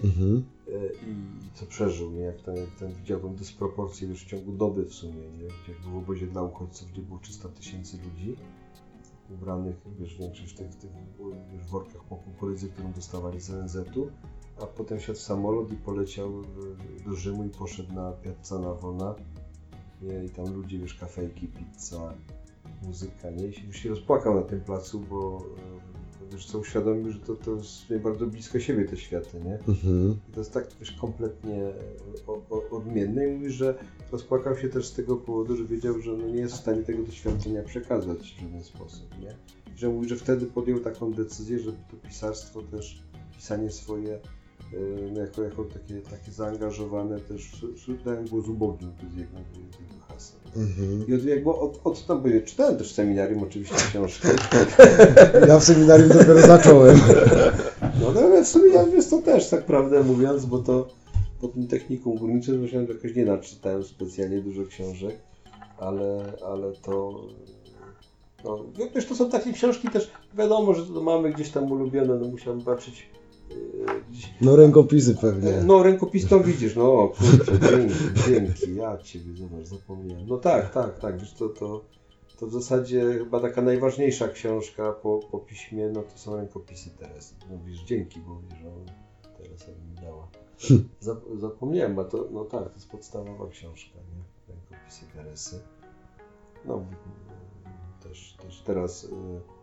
Mhm. 0.09 0.43
E, 0.67 0.85
i 0.87 1.15
co 1.53 1.65
przeżył, 1.65 2.11
nie? 2.11 2.21
Jak 2.21 2.41
ten, 2.41 2.55
jak 2.55 2.75
ten 2.79 2.93
widział 2.93 3.19
tą 3.19 3.35
dysproporcję 3.35 4.07
już 4.07 4.23
w 4.23 4.27
ciągu 4.27 4.51
doby 4.51 4.85
w 4.85 4.93
sumie, 4.93 5.13
nie? 5.13 5.43
Jak 5.43 5.81
był 5.83 5.91
w 5.91 5.97
obozie 5.97 6.27
dla 6.27 6.41
uchodźców, 6.41 6.91
gdzie 6.91 7.01
było 7.01 7.19
300 7.19 7.49
tysięcy 7.49 7.97
ludzi 7.97 8.35
ubranych, 9.34 9.75
wiesz, 9.99 10.17
większość 10.17 10.55
tych, 10.55 10.75
tych 10.75 10.91
wiesz, 11.53 11.65
workach 11.65 12.03
po 12.03 12.15
kukurydzy, 12.15 12.69
którą 12.69 12.91
dostawali 12.91 13.41
z 13.41 13.49
ONZ-u, 13.49 14.07
a 14.61 14.65
potem 14.65 14.99
siadł 14.99 15.19
w 15.19 15.21
samolot 15.21 15.71
i 15.71 15.75
poleciał 15.75 16.32
do 17.05 17.13
Rzymu 17.13 17.43
i 17.43 17.49
poszedł 17.49 17.93
na 17.93 18.11
Piazza 18.11 18.59
Navona 18.59 19.15
i 20.25 20.29
tam 20.29 20.53
ludzie, 20.53 20.79
wiesz, 20.79 20.93
kafejki, 20.93 21.47
pizza, 21.47 22.13
muzyka, 22.84 23.29
nie? 23.29 23.47
I 23.47 23.67
już 23.67 23.77
się 23.77 23.89
rozpłakał 23.89 24.36
na 24.36 24.41
tym 24.41 24.61
placu, 24.61 24.99
bo 24.99 25.38
e, 25.38 25.90
wiesz, 26.32 26.45
co 26.45 26.59
uświadomił, 26.59 27.11
że 27.11 27.19
to, 27.19 27.36
to 27.36 27.55
jest 27.55 27.93
bardzo 28.03 28.27
blisko 28.27 28.59
siebie 28.59 28.86
te 28.86 28.97
światy, 28.97 29.39
nie? 29.45 29.53
Mhm. 29.53 30.19
I 30.29 30.34
to 30.34 30.39
jest 30.39 30.53
tak 30.53 30.67
wiesz, 30.79 30.91
kompletnie 30.91 31.73
o, 32.27 32.41
o, 32.49 32.69
odmienne 32.77 33.27
i 33.27 33.32
mówi, 33.32 33.51
że 33.51 33.75
rozpłakał 34.11 34.57
się 34.57 34.69
też 34.69 34.88
z 34.88 34.93
tego 34.93 35.17
powodu, 35.17 35.55
że 35.55 35.65
wiedział, 35.65 35.99
że 35.99 36.11
no 36.11 36.27
nie 36.27 36.39
jest 36.39 36.53
w 36.53 36.59
stanie 36.59 36.84
tego 36.84 37.03
doświadczenia 37.03 37.63
przekazać 37.63 38.19
w 38.19 38.41
żaden 38.41 38.63
sposób, 38.63 39.19
nie? 39.19 39.36
I 39.75 39.77
że 39.77 39.89
mówi, 39.89 40.09
że 40.09 40.15
wtedy 40.15 40.45
podjął 40.45 40.79
taką 40.79 41.13
decyzję, 41.13 41.59
że 41.59 41.71
to 41.71 42.07
pisarstwo 42.07 42.61
też, 42.61 43.03
pisanie 43.38 43.71
swoje 43.71 44.19
jako, 45.15 45.43
jako 45.43 45.63
takie, 45.63 46.01
takie 46.01 46.32
zaangażowane 46.32 47.19
też 47.19 47.65
dają 48.05 48.28
głos 48.28 48.47
ubogim, 48.47 48.91
to 48.97 49.05
jest 49.05 49.17
jego, 49.17 49.38
jego 49.38 50.05
hasło. 50.07 50.39
Mhm. 50.55 51.07
I 51.07 51.13
od, 51.13 51.24
jakby 51.24 51.49
od, 51.49 51.82
od 51.84 52.05
tam, 52.05 52.22
bo 52.22 52.28
ja 52.28 52.41
czytałem 52.41 52.78
też 52.78 52.91
w 52.91 52.95
seminarium 52.95 53.43
oczywiście 53.43 53.76
książki, 53.76 54.28
Ja 55.47 55.59
w 55.59 55.63
seminarium 55.63 56.09
dopiero 56.09 56.41
zacząłem. 56.41 56.99
No, 58.01 58.11
no 58.11 58.22
ale 58.22 58.45
w 58.45 58.74
ja 58.74 58.86
wiesz 58.86 59.09
to 59.09 59.22
też 59.22 59.49
tak 59.49 59.65
prawdę 59.65 60.03
mówiąc, 60.03 60.45
bo 60.45 60.59
to 60.59 60.88
po 61.41 61.47
tym 61.47 61.67
technikum 61.67 62.17
górniczym 62.17 62.59
myślałem, 62.59 62.88
że 62.88 62.93
jakoś 62.93 63.15
nie 63.15 63.26
naczytałem 63.26 63.84
specjalnie 63.84 64.41
dużo 64.41 64.65
książek, 64.65 65.17
ale, 65.78 66.34
ale 66.45 66.72
to 66.72 67.22
no, 68.43 68.65
wiesz, 68.95 69.05
to 69.05 69.15
są 69.15 69.30
takie 69.30 69.53
książki 69.53 69.89
też, 69.89 70.11
wiadomo, 70.38 70.74
że 70.74 70.86
to 70.86 71.01
mamy 71.01 71.34
gdzieś 71.34 71.49
tam 71.49 71.72
ulubione, 71.72 72.15
no 72.15 72.28
musiałem 72.28 72.61
patrzeć 72.61 73.09
No 74.41 74.56
rękopisy 74.56 75.16
pewnie. 75.16 75.52
no 75.66 75.84
rękopis 75.84 76.28
to 76.28 76.39
widzisz, 76.39 76.76
no 76.76 77.08
kurczę, 77.18 77.60
dzięki, 77.70 77.95
dzięki, 78.28 78.76
ja 78.76 78.97
Ciebie, 78.97 79.34
zobacz, 79.38 79.66
zapomniałem. 79.66 80.28
No 80.28 80.38
tak, 80.38 80.74
tak, 80.74 80.99
tak, 80.99 81.20
wiesz, 81.20 81.34
to, 81.34 81.49
to, 81.49 81.86
to 82.39 82.47
w 82.47 82.52
zasadzie 82.52 83.02
chyba 83.18 83.39
taka 83.39 83.62
najważniejsza 83.62 84.28
książka 84.28 84.91
po, 84.91 85.20
po 85.32 85.39
piśmie, 85.39 85.89
no 85.89 86.02
to 86.02 86.18
są 86.18 86.36
rękopisy 86.36 86.89
Teresy. 86.89 87.36
No 87.52 87.60
wiesz, 87.66 87.80
dzięki, 87.80 88.20
bo 88.20 88.41
wiesz, 88.49 88.60
że 88.60 88.72
Teresa 89.38 89.72
mi 89.72 89.95
dała. 90.02 90.28
Zap- 91.02 91.39
Zapomniałem, 91.39 91.99
a 91.99 92.04
to, 92.04 92.28
no 92.32 92.45
tak, 92.45 92.70
to 92.70 92.74
jest 92.76 92.89
podstawowa 92.91 93.47
książka, 93.49 93.95
nie? 93.99 94.54
Rękopisy 94.54 95.06
Teresy. 95.14 95.60
No, 96.66 96.86
też, 98.04 98.36
też 98.41 98.62
teraz... 98.66 99.04
y, 99.04 99.08
y, 99.08 99.61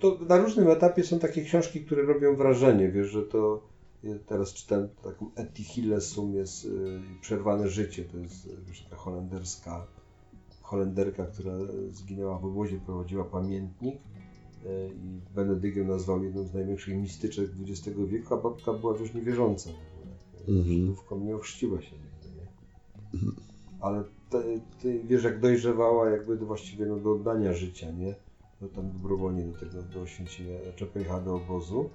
To 0.00 0.18
na 0.28 0.36
różnym 0.36 0.68
etapie 0.68 1.04
są 1.04 1.18
takie 1.18 1.42
książki, 1.42 1.84
które 1.84 2.02
robią 2.02 2.36
wrażenie, 2.36 2.88
wiesz, 2.88 3.06
że 3.06 3.22
to 3.22 3.62
ja 4.04 4.14
teraz 4.26 4.52
czytam 4.52 4.88
taką 5.04 5.30
Etty 5.34 5.62
Hillesum 5.62 6.34
jest 6.34 6.64
y, 6.64 7.00
Przerwane 7.20 7.68
życie, 7.68 8.04
to 8.04 8.18
jest 8.18 8.46
y, 8.46 8.50
wiesz, 8.68 8.82
taka 8.82 8.96
holenderska 8.96 9.86
Holenderka, 10.62 11.26
która 11.26 11.52
zginęła 11.90 12.38
w 12.38 12.44
obozie, 12.44 12.80
prowadziła 12.86 13.24
pamiętnik 13.24 13.94
y, 13.94 13.98
i 15.04 15.34
Benedykt 15.34 15.76
ją 15.76 15.84
nazwał 15.84 16.24
jedną 16.24 16.44
z 16.44 16.54
największych 16.54 16.96
mistyczek 16.96 17.50
XX 17.60 17.98
wieku, 18.06 18.34
a 18.34 18.36
babka 18.36 18.72
była 18.72 18.96
już 18.98 19.14
niewierząca 19.14 19.70
ogóle. 19.70 20.16
Mhm. 20.48 20.64
Żydówką 20.64 21.20
nie 21.20 21.36
ochrzciła 21.36 21.82
się 21.82 21.96
nigdy, 21.96 22.40
nie? 22.40 22.46
Ale 23.80 24.04
te, 24.30 24.42
ty, 24.82 25.00
wiesz, 25.04 25.24
jak 25.24 25.40
dojrzewała 25.40 26.10
jakby 26.10 26.36
właściwie 26.36 26.86
no, 26.86 26.96
do 26.96 27.12
oddania 27.12 27.52
życia, 27.52 27.90
nie? 27.90 28.14
No 28.60 28.68
tam 28.68 28.92
dobrowolnie 28.92 29.44
do 29.44 29.58
tego, 29.58 29.82
do 29.82 30.00
oświęcenia, 30.00 30.58
czy 30.76 30.86
pojechała 30.86 31.20
do 31.20 31.34
obozu, 31.34 31.90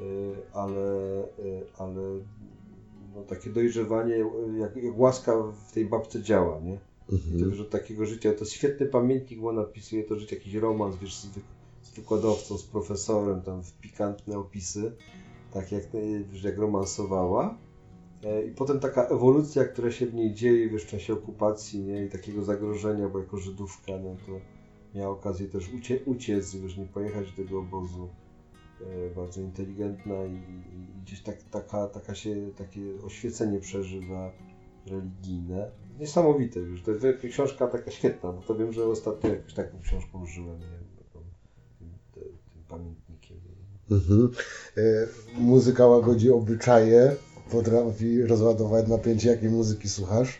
y, 0.00 0.34
ale, 0.52 1.24
y, 1.38 1.66
ale 1.78 2.02
no, 3.14 3.22
takie 3.22 3.50
dojrzewanie, 3.50 4.24
jak, 4.58 4.76
jak 4.76 4.98
łaska 4.98 5.32
w 5.68 5.72
tej 5.72 5.86
babce 5.86 6.22
działa, 6.22 6.60
nie? 6.60 6.78
Mhm. 7.12 7.50
wiesz, 7.50 7.60
od 7.60 7.70
takiego 7.70 8.06
życia, 8.06 8.32
to 8.32 8.44
świetny 8.44 8.86
pamiętnik, 8.86 9.40
bo 9.40 9.52
napisuje 9.52 10.04
to 10.04 10.18
życie, 10.18 10.36
jakiś 10.36 10.54
romans, 10.54 10.96
wiesz, 10.96 11.16
z, 11.16 11.28
z 11.82 11.94
wykładowcą, 11.94 12.58
z 12.58 12.64
profesorem, 12.64 13.42
tam 13.42 13.62
w 13.62 13.72
pikantne 13.72 14.38
opisy, 14.38 14.92
tak 15.52 15.72
jak, 15.72 15.94
y, 15.94 16.24
wiesz, 16.32 16.44
jak 16.44 16.58
romansowała. 16.58 17.58
E, 18.24 18.44
I 18.44 18.50
potem 18.50 18.80
taka 18.80 19.06
ewolucja, 19.08 19.64
która 19.64 19.90
się 19.90 20.06
w 20.06 20.14
niej 20.14 20.34
dzieje, 20.34 20.68
wiesz, 20.68 20.84
w 20.84 20.90
czasie 20.90 21.12
okupacji, 21.12 21.80
nie, 21.80 22.04
i 22.04 22.08
takiego 22.08 22.42
zagrożenia, 22.42 23.08
bo 23.08 23.18
jako 23.18 23.36
Żydówka, 23.36 23.92
no 23.98 24.16
to 24.26 24.53
miała 24.94 25.10
okazję 25.10 25.48
też 25.48 25.72
ucie, 25.72 26.04
uciec, 26.04 26.54
wiesz, 26.54 26.76
nie 26.76 26.86
pojechać 26.86 27.30
do 27.30 27.36
tego 27.36 27.58
obozu. 27.58 28.08
E, 28.80 29.14
bardzo 29.14 29.40
inteligentna 29.40 30.14
i, 30.24 30.34
i, 30.34 31.02
gdzieś 31.02 31.22
tak, 31.22 31.42
taka, 31.42 31.88
taka 31.88 32.14
się, 32.14 32.50
takie 32.56 32.80
oświecenie 33.04 33.60
przeżywa 33.60 34.32
religijne. 34.86 35.70
Niesamowite, 35.98 36.60
już 36.60 36.82
to 36.82 36.92
książka 37.30 37.66
taka 37.66 37.90
świetna, 37.90 38.32
bo 38.32 38.42
to 38.42 38.54
wiem, 38.54 38.72
że 38.72 38.86
ostatnio 38.86 39.30
jakąś 39.30 39.54
taką 39.54 39.80
książką 39.80 40.22
użyłem, 40.22 40.58
nie 40.58 40.66
wiem, 40.66 40.88
taką, 40.98 41.24
tym, 41.78 41.88
tym 42.14 42.64
pamiętnikiem. 42.68 43.36
Mhm. 43.90 44.30
E, 44.76 45.40
Muzyka 45.40 45.86
łagodzi 45.86 46.30
obyczaje, 46.30 47.16
potrafi 47.50 48.22
rozładować 48.22 48.88
napięcie. 48.88 49.28
Jakiej 49.28 49.50
muzyki 49.50 49.88
słuchasz? 49.88 50.38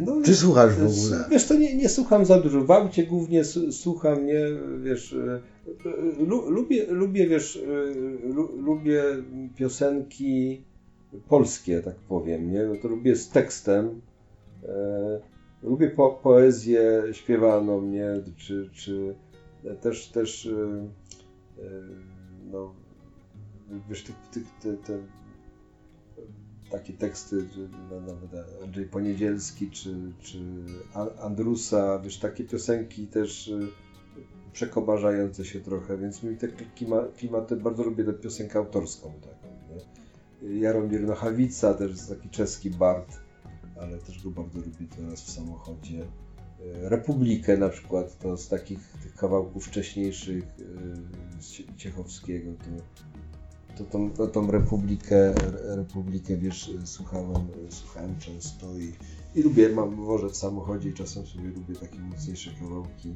No, 0.00 0.22
Czy 0.24 0.34
słuchasz 0.34 0.74
w 0.74 0.86
ogóle? 0.86 1.24
Wiesz, 1.30 1.46
to 1.46 1.54
nie, 1.54 1.76
nie 1.76 1.88
słucham 1.88 2.24
za 2.24 2.40
dużo. 2.40 2.64
W 2.64 2.70
aucie 2.70 3.06
głównie 3.06 3.42
słucham, 3.70 4.26
nie, 4.26 4.40
wiesz, 4.82 5.12
e, 5.12 5.40
e, 5.86 6.24
lu, 6.26 6.50
lubię, 6.50 6.86
lubię, 6.86 7.26
wiesz, 7.26 7.56
e, 7.56 7.94
lu, 8.28 8.62
lubię 8.62 9.02
piosenki 9.56 10.62
polskie, 11.28 11.82
tak 11.82 11.94
powiem, 11.94 12.52
nie, 12.52 12.62
no 12.62 12.74
to 12.82 12.88
lubię 12.88 13.16
z 13.16 13.28
tekstem. 13.28 14.00
E, 14.68 15.20
lubię 15.62 15.90
po, 15.90 16.10
poezję 16.10 17.02
śpiewaną, 17.12 17.82
nie, 17.82 18.22
czy, 18.36 18.70
czy 18.72 19.14
też, 19.80 20.08
też, 20.08 20.46
e, 20.46 20.82
no, 22.50 22.74
wiesz, 23.88 24.02
tych, 24.32 24.46
te, 24.62 24.72
te, 24.72 24.98
takie 26.70 26.92
teksty, 26.92 27.40
że 27.48 27.60
na- 27.60 28.00
nawet 28.00 28.30
Andrzej 28.64 28.86
Poniedzielski 28.86 29.70
czy, 29.70 29.96
czy 30.20 30.38
Andrusa, 31.22 31.98
wiesz, 31.98 32.18
takie 32.18 32.44
piosenki 32.44 33.06
też 33.06 33.48
y, 33.48 33.68
przekobarzające 34.52 35.44
się 35.44 35.60
trochę, 35.60 35.98
więc 35.98 36.22
mi 36.22 36.36
te 36.36 36.48
klima, 36.48 37.02
klimaty, 37.16 37.56
bardzo 37.56 37.82
lubię 37.84 38.04
tę 38.04 38.12
piosenkę 38.12 38.58
autorską 38.58 39.12
taką, 39.20 39.54
nie? 39.68 40.58
Jaromir 40.60 41.00
Nochawica 41.06 41.74
też 41.74 42.06
taki 42.08 42.28
czeski 42.28 42.70
bard, 42.70 43.20
ale 43.80 43.98
też 43.98 44.22
go 44.24 44.30
bardzo 44.30 44.58
lubię 44.58 44.86
teraz 44.96 45.22
w 45.22 45.30
samochodzie. 45.30 46.06
e, 46.84 46.88
Republikę 46.88 47.56
na 47.56 47.68
przykład, 47.68 48.18
to 48.18 48.36
z 48.36 48.48
takich 48.48 48.78
tych 49.02 49.14
kawałków 49.14 49.66
wcześniejszych 49.66 50.44
e, 50.44 51.42
z 51.42 51.50
Cie- 51.52 51.74
Ciechowskiego, 51.76 52.50
to, 52.52 52.64
to 53.78 53.84
tą, 53.84 54.10
tą 54.28 54.50
Republikę, 54.50 55.34
Republikę 55.76 56.36
wiesz, 56.36 56.70
słuchałem, 56.84 57.46
słuchałem 57.70 58.18
często 58.18 58.78
i, 58.78 58.92
i 59.34 59.42
lubię, 59.42 59.68
mam 59.68 59.94
wożę 60.06 60.28
w 60.28 60.36
samochodzie 60.36 60.88
i 60.88 60.94
czasem 60.94 61.26
sobie 61.26 61.48
lubię 61.48 61.74
takie 61.74 61.98
mocniejsze 61.98 62.50
kawałki. 62.60 63.14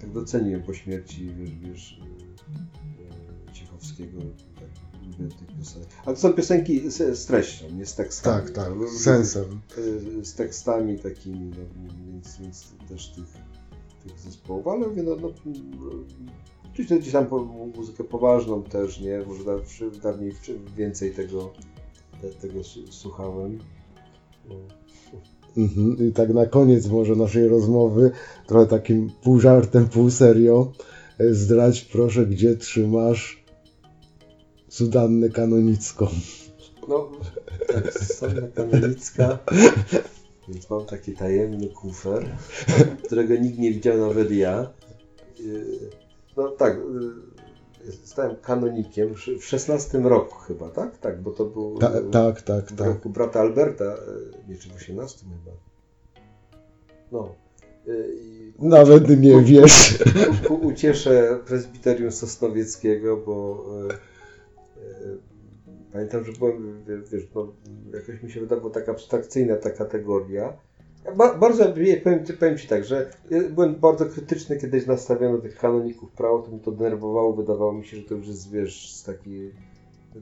Tak 0.00 0.10
doceniłem 0.10 0.62
po 0.62 0.74
śmierci, 0.74 1.30
wiesz, 1.34 1.54
wiesz 1.58 2.00
e, 2.00 3.50
e, 3.50 3.52
Ciechowskiego, 3.52 4.18
tak 4.54 4.68
lubię 5.18 5.34
tych 5.36 5.56
piosenek. 5.58 5.88
A 6.02 6.04
to 6.04 6.16
są 6.16 6.32
piosenki 6.32 6.90
z, 6.90 7.18
z 7.18 7.26
treścią, 7.26 7.70
nie 7.70 7.86
z 7.86 7.94
tekstami. 7.94 8.42
Tak, 8.46 8.50
tak, 8.54 8.68
Lubię- 8.74 8.88
z 8.98 9.02
sensem. 9.02 9.60
y, 9.78 10.24
z 10.24 10.34
tekstami 10.34 10.98
takimi, 10.98 11.50
no, 11.50 11.56
więc, 12.12 12.38
więc 12.38 12.72
też 12.88 13.08
tych, 13.08 13.26
tych 14.04 14.18
zespołów, 14.20 14.66
ale 14.66 14.88
mówię, 14.88 15.02
no, 15.02 15.16
no 15.16 15.28
oczywiście 16.72 16.98
gdzieś 16.98 17.12
tam 17.12 17.26
muzykę 17.76 18.04
poważną 18.04 18.62
też, 18.62 19.00
nie, 19.00 19.22
może 19.26 19.44
dawniej 20.02 20.32
więcej 20.76 21.10
tego, 21.10 21.52
te, 22.20 22.28
tego 22.28 22.60
słuchałem. 22.90 23.58
No. 24.48 24.54
Mhm. 25.56 26.08
I 26.08 26.12
tak 26.12 26.34
na 26.34 26.46
koniec 26.46 26.86
może 26.86 27.16
naszej 27.16 27.48
rozmowy, 27.48 28.10
trochę 28.46 28.66
takim 28.66 29.10
pół 29.22 29.40
żartem, 29.40 29.88
pół 29.88 30.10
serio, 30.10 30.72
e, 31.18 31.34
zdradź 31.34 31.80
proszę, 31.80 32.26
gdzie 32.26 32.56
trzymasz 32.56 33.44
sudannę 34.68 35.28
kanonicką. 35.28 36.06
No, 36.88 37.10
tak, 37.68 37.92
Sonia 37.92 38.42
Kanonicka, 38.54 39.38
więc 40.48 40.70
mam 40.70 40.86
taki 40.86 41.12
tajemny 41.12 41.68
kufer, 41.68 42.36
którego 43.04 43.36
nikt 43.36 43.58
nie 43.58 43.72
widział, 43.72 43.98
nawet 43.98 44.30
ja. 44.30 44.72
No 46.36 46.48
tak, 46.48 46.76
zostałem 47.84 48.36
kanonikiem 48.36 49.14
w 49.14 49.18
w 49.40 49.44
16 49.44 49.98
roku 49.98 50.34
chyba, 50.38 50.68
tak? 50.70 50.98
Tak, 50.98 51.22
bo 51.22 51.30
to 51.30 51.44
był 51.44 51.78
Ta, 51.78 51.90
tak, 52.12 52.42
tak, 52.42 52.64
w 52.64 52.76
tak. 52.76 52.86
roku 52.86 53.10
brata 53.10 53.40
Alberta, 53.40 53.84
yy, 53.84 53.98
nie, 54.48 54.56
czy 54.56 54.68
w 54.68 54.76
18 54.76 55.18
chyba. 55.26 55.56
No. 57.12 57.34
Yy, 57.86 58.08
i 58.14 58.52
Nawet 58.58 59.20
nie 59.20 59.42
wiesz. 59.42 59.98
ku, 60.42 60.48
ku 60.58 60.66
ucieszę 60.66 61.38
prezbiterium 61.46 62.12
Sosnowieckiego, 62.12 63.16
bo 63.16 63.64
e, 63.90 63.96
pamiętam, 65.92 66.24
że 66.24 66.32
byłem, 66.32 66.84
wie- 66.84 67.02
wiesz, 67.12 67.28
no, 67.34 67.52
jakoś 67.94 68.22
mi 68.22 68.30
się 68.30 68.40
wydawała 68.40 68.70
taka 68.70 68.92
abstrakcyjna 68.92 69.56
ta 69.56 69.70
kategoria. 69.70 70.52
Ba, 71.16 71.34
bardzo, 71.34 71.64
powiem, 72.04 72.26
ci- 72.26 72.32
powiem 72.32 72.58
Ci 72.58 72.68
tak, 72.68 72.84
że 72.84 73.10
ja 73.30 73.40
byłem 73.50 73.74
bardzo 73.74 74.06
krytyczny 74.06 74.56
kiedyś 74.56 74.86
nastawiony 74.86 75.36
do 75.36 75.42
tych 75.42 75.56
kanoników 75.58 76.10
prawa, 76.10 76.42
to 76.42 76.50
mi 76.50 76.60
to 76.60 76.72
denerwowało, 76.72 77.32
wydawało 77.32 77.72
mi 77.72 77.84
się, 77.86 77.96
że 77.96 78.02
to 78.02 78.14
już 78.14 78.26
jest, 78.26 78.50
wiesz, 78.50 79.02
taki 79.06 79.50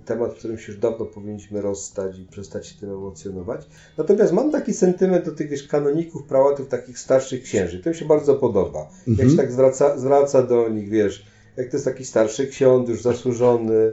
temat, 0.04 0.34
w 0.34 0.38
którym 0.38 0.58
się 0.58 0.72
już 0.72 0.80
dawno 0.80 1.06
powinniśmy 1.06 1.60
rozstać 1.60 2.18
i 2.18 2.24
przestać 2.24 2.66
się 2.66 2.80
tym 2.80 2.90
emocjonować. 2.90 3.66
Natomiast 3.98 4.32
mam 4.32 4.50
taki 4.52 4.72
sentyment 4.74 5.24
do 5.24 5.32
tych 5.32 5.48
wiesz, 5.48 5.68
kanoników 5.68 6.22
prałatów, 6.22 6.68
takich 6.68 6.98
starszych 6.98 7.42
księży. 7.42 7.80
To 7.80 7.90
mi 7.90 7.96
się 7.96 8.04
bardzo 8.04 8.34
podoba. 8.34 8.78
Jak 8.80 9.08
Mhm. 9.08 9.30
się 9.30 9.36
tak 9.36 9.52
zwraca, 9.52 9.98
zwraca 9.98 10.42
do 10.42 10.68
nich, 10.68 10.88
wiesz, 10.88 11.24
jak 11.56 11.68
to 11.68 11.76
jest 11.76 11.84
taki 11.84 12.04
starszy 12.04 12.46
ksiądz, 12.46 12.88
już 12.88 13.02
zasłużony, 13.02 13.92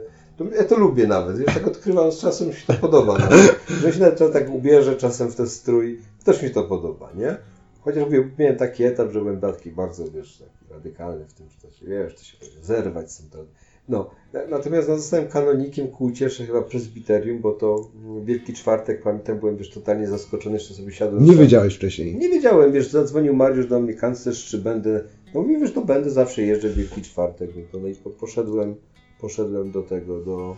ja 0.56 0.64
to 0.64 0.78
lubię 0.78 1.06
nawet, 1.06 1.38
wiesz, 1.38 1.54
tak 1.54 1.66
odkrywam 1.66 2.12
z 2.12 2.18
czasem, 2.20 2.48
mi 2.48 2.54
się 2.54 2.66
to 2.66 2.74
podoba 2.74 3.18
nawet. 3.18 3.60
Że 3.82 3.92
się 3.92 4.00
nawet 4.00 4.32
tak 4.32 4.50
ubierze 4.50 4.96
czasem 4.96 5.30
w 5.30 5.36
ten 5.36 5.48
strój, 5.48 6.00
też 6.24 6.42
mi 6.42 6.50
to 6.50 6.62
podoba, 6.62 7.12
nie? 7.14 7.36
Chociaż 7.80 8.04
mówię, 8.04 8.30
miałem 8.38 8.56
taki 8.56 8.84
etap, 8.84 9.12
że 9.12 9.20
byłem 9.20 9.40
taki 9.40 9.70
bardzo, 9.70 10.10
wiesz, 10.10 10.38
taki 10.38 10.72
radykalny 10.72 11.24
w 11.24 11.32
tym, 11.32 11.46
że 11.48 11.68
to 11.68 11.74
się, 11.74 11.86
wiesz, 11.86 12.14
to 12.14 12.22
się 12.22 12.36
będzie 12.40 12.64
zerwać 12.64 13.12
z 13.12 13.18
tym. 13.18 13.30
To... 13.30 13.44
No, 13.88 14.10
na- 14.32 14.46
natomiast 14.46 14.88
no, 14.88 14.96
zostałem 14.96 15.28
kanonikiem 15.28 15.88
ku 15.88 16.04
uciesze 16.04 16.46
chyba 16.46 16.62
prezbiterium, 16.62 17.38
bo 17.40 17.52
to 17.52 17.88
mm, 18.04 18.24
Wielki 18.24 18.52
Czwartek, 18.52 19.02
pamiętam, 19.02 19.38
byłem, 19.38 19.56
wiesz, 19.56 19.70
totalnie 19.70 20.06
zaskoczony, 20.08 20.56
jeszcze 20.56 20.74
sobie 20.74 20.92
siadłem. 20.92 21.24
Nie 21.24 21.36
wiedziałeś 21.36 21.74
wcześniej. 21.74 22.16
nie 22.16 22.28
wiedziałem, 22.28 22.72
wiesz, 22.72 22.90
zadzwonił 22.90 23.34
Mariusz 23.36 23.66
do 23.66 23.80
mnie, 23.80 23.94
kanclerz, 23.94 24.46
czy 24.46 24.58
będę. 24.58 25.04
No 25.34 25.42
mówię, 25.42 25.58
wiesz, 25.58 25.72
to 25.72 25.80
będę, 25.80 26.10
zawsze 26.10 26.42
jeżdżę 26.42 26.68
w 26.68 26.74
Wielki 26.74 27.02
Czwartek. 27.02 27.50
No, 27.56 27.62
to, 27.72 27.78
no 27.78 27.88
i 27.88 27.94
po, 27.94 28.10
poszedłem, 28.10 28.74
poszedłem 29.20 29.70
do 29.70 29.82
tego, 29.82 30.20
do. 30.20 30.56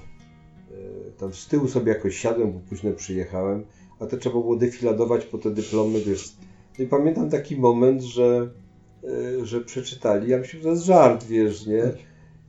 e, 0.73 0.75
tam 1.19 1.35
z 1.35 1.47
tyłu 1.47 1.69
sobie 1.69 1.93
jakoś 1.93 2.17
siadłem, 2.17 2.53
bo 2.53 2.61
późno 2.69 2.93
przyjechałem, 2.93 3.65
a 4.01 4.07
to 4.07 4.17
trzeba 4.17 4.41
było 4.41 4.57
defiladować 4.57 5.25
po 5.25 5.39
te 5.39 5.51
dyplomy, 5.51 6.01
wiesz. 6.01 6.33
No 6.79 6.85
i 6.85 6.89
pamiętam 6.89 7.31
taki 7.31 7.57
moment, 7.57 8.03
że, 8.03 8.51
e, 9.41 9.45
że 9.47 9.61
przeczytali, 9.61 10.31
ja 10.31 10.39
myślę, 10.39 10.59
że 10.61 10.65
to 10.65 10.71
jest 10.71 10.85
żart, 10.85 11.25
wiesz, 11.25 11.67
nie? 11.67 11.83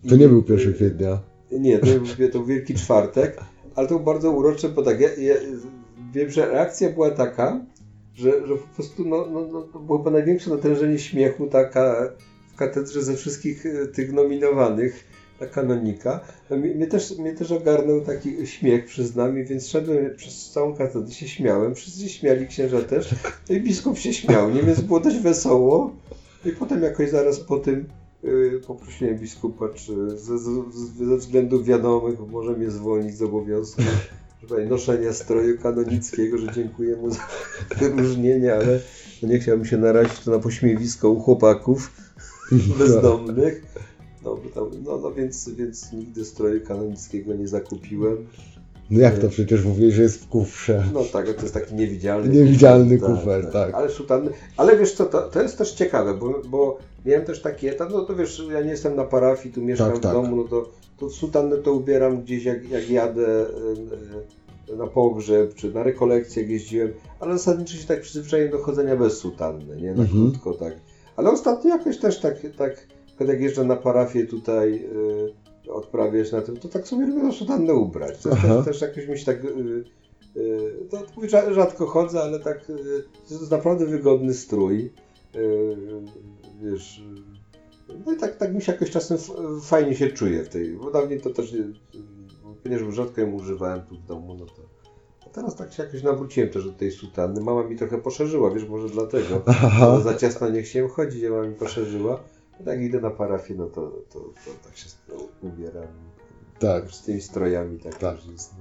To 0.10 0.16
I- 0.16 0.18
nie 0.18 0.28
był 0.30 0.44
1 0.50 0.74
kwietnia. 0.74 1.20
nie, 1.52 1.80
to, 1.80 1.86
był- 1.86 2.30
to 2.30 2.38
był 2.40 2.46
Wielki 2.46 2.74
Czwartek, 2.74 3.38
ale 3.76 3.88
to 3.88 3.94
było 4.00 4.06
bardzo 4.14 4.32
urocze, 4.32 4.70
bo 4.70 4.84
tak, 4.84 5.00
ja, 5.00 5.10
ja 5.16 5.36
wiem, 6.14 6.30
że 6.32 6.46
reakcja 6.52 6.90
była 6.90 7.12
taka, 7.12 7.66
że, 8.16 8.48
że 8.48 8.56
po 8.56 8.76
prostu 8.76 9.06
no, 9.06 9.28
no, 9.32 9.48
no, 9.52 9.62
to 9.62 9.80
było 9.80 9.98
chyba 9.98 10.12
największe 10.12 10.50
natężenie 10.50 11.00
śmiechu 11.00 11.48
taka 11.48 12.10
w 12.54 12.56
katedrze 12.56 13.04
ze 13.04 13.16
wszystkich 13.16 13.66
e, 13.66 13.88
tych 13.88 14.14
nominowanych 14.14 15.04
kanonika. 15.48 16.20
No, 16.50 16.58
Mnie, 16.58 16.88
też, 16.88 17.18
mnie 17.18 17.34
też 17.34 17.52
ogarnął 17.52 18.02
taki 18.02 18.48
śmiech 18.48 18.86
przyznam, 18.86 19.46
więc 19.46 19.68
szedłem 19.68 20.16
przez 20.16 20.50
całą 20.52 20.76
katedrę, 20.76 21.14
się 21.14 21.28
śmiałem, 21.28 21.76
wszyscy 21.76 22.10
śmiali, 22.10 22.48
księża 22.48 22.82
też, 22.82 23.16
no 23.50 23.56
i 23.56 23.62
biskup 23.62 23.98
się 23.98 24.14
śmiał, 24.14 24.52
nie? 24.52 24.64
więc 24.64 24.82
było 24.82 25.00
dość 25.00 25.18
wesoło. 25.18 25.96
I 26.46 26.52
potem 26.52 26.84
jakoś 26.84 27.10
zaraz 27.10 27.40
po 27.40 27.58
tym 27.58 27.86
y, 28.24 28.62
poprosiłem 28.68 29.18
biskupa, 29.18 29.70
czy 29.70 30.10
ze, 30.10 30.40
ze, 30.40 30.52
ze 31.06 31.18
względów 31.18 31.66
wiadomych 31.66 32.20
może 32.32 32.52
mnie 32.52 32.72
zwolnić 32.72 33.18
z 33.18 33.22
obowiązku 33.22 33.82
tutaj 34.42 34.68
noszenia 34.68 35.14
stroju 35.14 35.58
kanonickiego, 35.58 36.38
że 36.38 36.48
dziękuję 36.56 36.96
mu 36.96 37.12
za 37.12 37.28
wyróżnienie, 37.80 38.54
ale 38.54 38.80
no 39.24 39.30
nie 39.30 39.40
chciałbym 39.40 39.66
się 39.66 39.78
narazić 39.78 40.20
to 40.20 40.32
na 40.32 40.40
pośmiewisko 40.40 41.10
u 41.10 41.20
chłopaków 41.20 41.92
bezdomnych. 42.80 43.64
No, 44.26 44.38
no, 44.86 44.98
no 44.98 45.12
więc, 45.14 45.50
więc 45.50 45.94
nigdy 45.94 46.26
stroju 46.26 46.62
kanonickiego 46.66 47.34
nie 47.34 47.48
zakupiłem. 47.48 48.28
No 48.92 49.00
jak 49.00 49.20
to 49.20 49.30
przecież 49.30 49.66
mówisz, 49.66 49.94
że 49.94 50.02
jest 50.02 50.24
w 50.24 50.28
kufrze. 50.28 50.84
No 50.94 51.04
tak, 51.04 51.34
to 51.34 51.42
jest 51.42 51.54
taki 51.54 51.76
niewidzialny 51.76 52.30
Niewidzialny 52.38 52.98
kufer, 52.98 53.52
tak. 53.52 53.74
Ale 53.74 53.90
sutanny. 53.90 54.32
Ale 54.58 54.78
wiesz 54.78 54.94
co, 54.94 55.06
to, 55.06 55.22
to 55.22 55.42
jest 55.42 55.58
też 55.58 55.72
ciekawe, 55.72 56.14
bo, 56.14 56.42
bo 56.50 56.78
miałem 57.06 57.26
też 57.26 57.42
taki 57.42 57.68
etap, 57.68 57.90
no 57.92 58.02
to 58.02 58.16
wiesz, 58.16 58.44
ja 58.54 58.62
nie 58.62 58.70
jestem 58.70 58.96
na 58.96 59.04
parafii, 59.04 59.54
tu 59.56 59.62
mieszkam 59.62 59.88
Tak, 59.88 59.98
w 59.98 60.00
tak. 60.00 60.14
domu, 60.14 60.36
no 60.36 60.44
to, 60.44 60.70
to 60.98 61.10
sutannę 61.10 61.58
to 61.58 61.74
ubieram 61.74 62.22
gdzieś 62.22 62.44
jak, 62.44 62.70
jak 62.70 62.90
jadę 62.90 63.28
e, 63.28 64.74
e, 64.74 64.76
na 64.76 64.88
pogrzeb, 64.88 65.56
czy 65.56 65.74
na 65.74 65.84
rekolekcję 65.84 66.44
jeździłem, 66.44 66.92
ale 67.20 67.38
zasadniczo 67.38 67.78
się 67.78 67.88
tak 67.88 68.02
przyzwyczaiłem 68.02 68.52
do 68.52 68.60
chodzenia 68.60 68.96
bez 68.96 69.18
sutanny, 69.18 69.76
nie? 69.82 69.94
Na 69.94 70.04
Mhm. 70.04 70.32
krótko 70.32 70.54
tak. 70.54 70.74
Ale 71.16 71.30
ostatnio 71.32 71.70
jakoś 71.70 71.98
też 71.98 72.20
tak, 72.20 72.36
tak 72.58 72.88
jak 73.28 73.42
jeżdżę 73.42 73.64
na 73.64 73.76
parafię 73.76 74.26
tutaj 74.26 74.86
y, 75.66 75.72
odprawiać 75.72 76.32
na 76.32 76.42
tym, 76.42 76.58
to 76.58 76.68
tak 76.68 76.88
sobie 76.88 77.06
lubię 77.06 77.24
na 77.24 77.32
sutannę 77.32 77.74
ubrać. 77.74 78.18
To 78.18 78.30
też, 78.30 78.66
też 78.66 78.82
jakoś 78.82 79.08
mi 79.08 79.20
się 79.20 79.26
tak... 79.26 79.46
Y, 79.46 79.84
y, 80.38 80.88
to 80.90 81.04
mówię, 81.16 81.28
rza- 81.28 81.54
rzadko 81.54 81.86
chodzę, 81.86 82.22
ale 82.22 82.40
tak 82.40 82.70
y, 82.70 83.04
to 83.28 83.34
jest 83.34 83.52
naprawdę 83.52 83.86
wygodny 83.86 84.34
strój. 84.34 84.94
Y, 85.36 85.76
wiesz... 86.62 87.04
No 88.06 88.14
i 88.14 88.18
tak, 88.18 88.36
tak 88.36 88.54
mi 88.54 88.62
się 88.62 88.72
jakoś 88.72 88.90
czasem 88.90 89.18
fajnie 89.62 89.96
się 89.96 90.08
czuję 90.08 90.44
w 90.44 90.50
tej, 90.50 90.74
bo 90.74 90.92
dawniej 90.92 91.22
to 91.22 91.30
też, 91.30 91.56
ponieważ 92.64 92.96
rzadko 92.96 93.22
ją 93.22 93.32
używałem 93.32 93.82
tu 93.82 93.96
w 93.96 94.06
domu, 94.06 94.36
no 94.40 94.46
to 94.46 94.72
a 95.26 95.30
teraz 95.34 95.56
tak 95.56 95.74
się 95.74 95.84
jakoś 95.84 96.04
nawróciłem 96.04 96.50
też 96.50 96.66
do 96.66 96.72
tej 96.72 96.92
sutanny. 96.92 97.42
Mama 97.42 97.64
mi 97.64 97.76
trochę 97.76 97.98
poszerzyła, 97.98 98.52
wiesz, 98.52 98.70
może 98.70 98.90
dlatego. 98.90 99.42
Za 100.04 100.14
ciasno 100.14 100.50
nie 100.50 100.62
chciałem 100.62 100.90
chodzić, 100.90 101.24
mama 101.24 101.48
mi 101.48 101.56
poszerzyła. 101.56 102.20
No 102.62 102.66
tak 102.66 102.82
idę 102.82 103.02
na 103.02 103.10
parafię, 103.10 103.56
no 103.56 103.68
to, 103.68 104.04
to, 104.10 104.20
to 104.20 104.52
tak 104.64 104.78
się 104.78 104.90
ubieram. 105.42 105.88
Tak. 106.60 106.92
Z 106.92 107.02
tymi 107.04 107.22
strojami 107.22 107.80
tak, 107.80 107.98
Tak. 107.98 108.16
już 108.16 108.26
jest. 108.32 108.54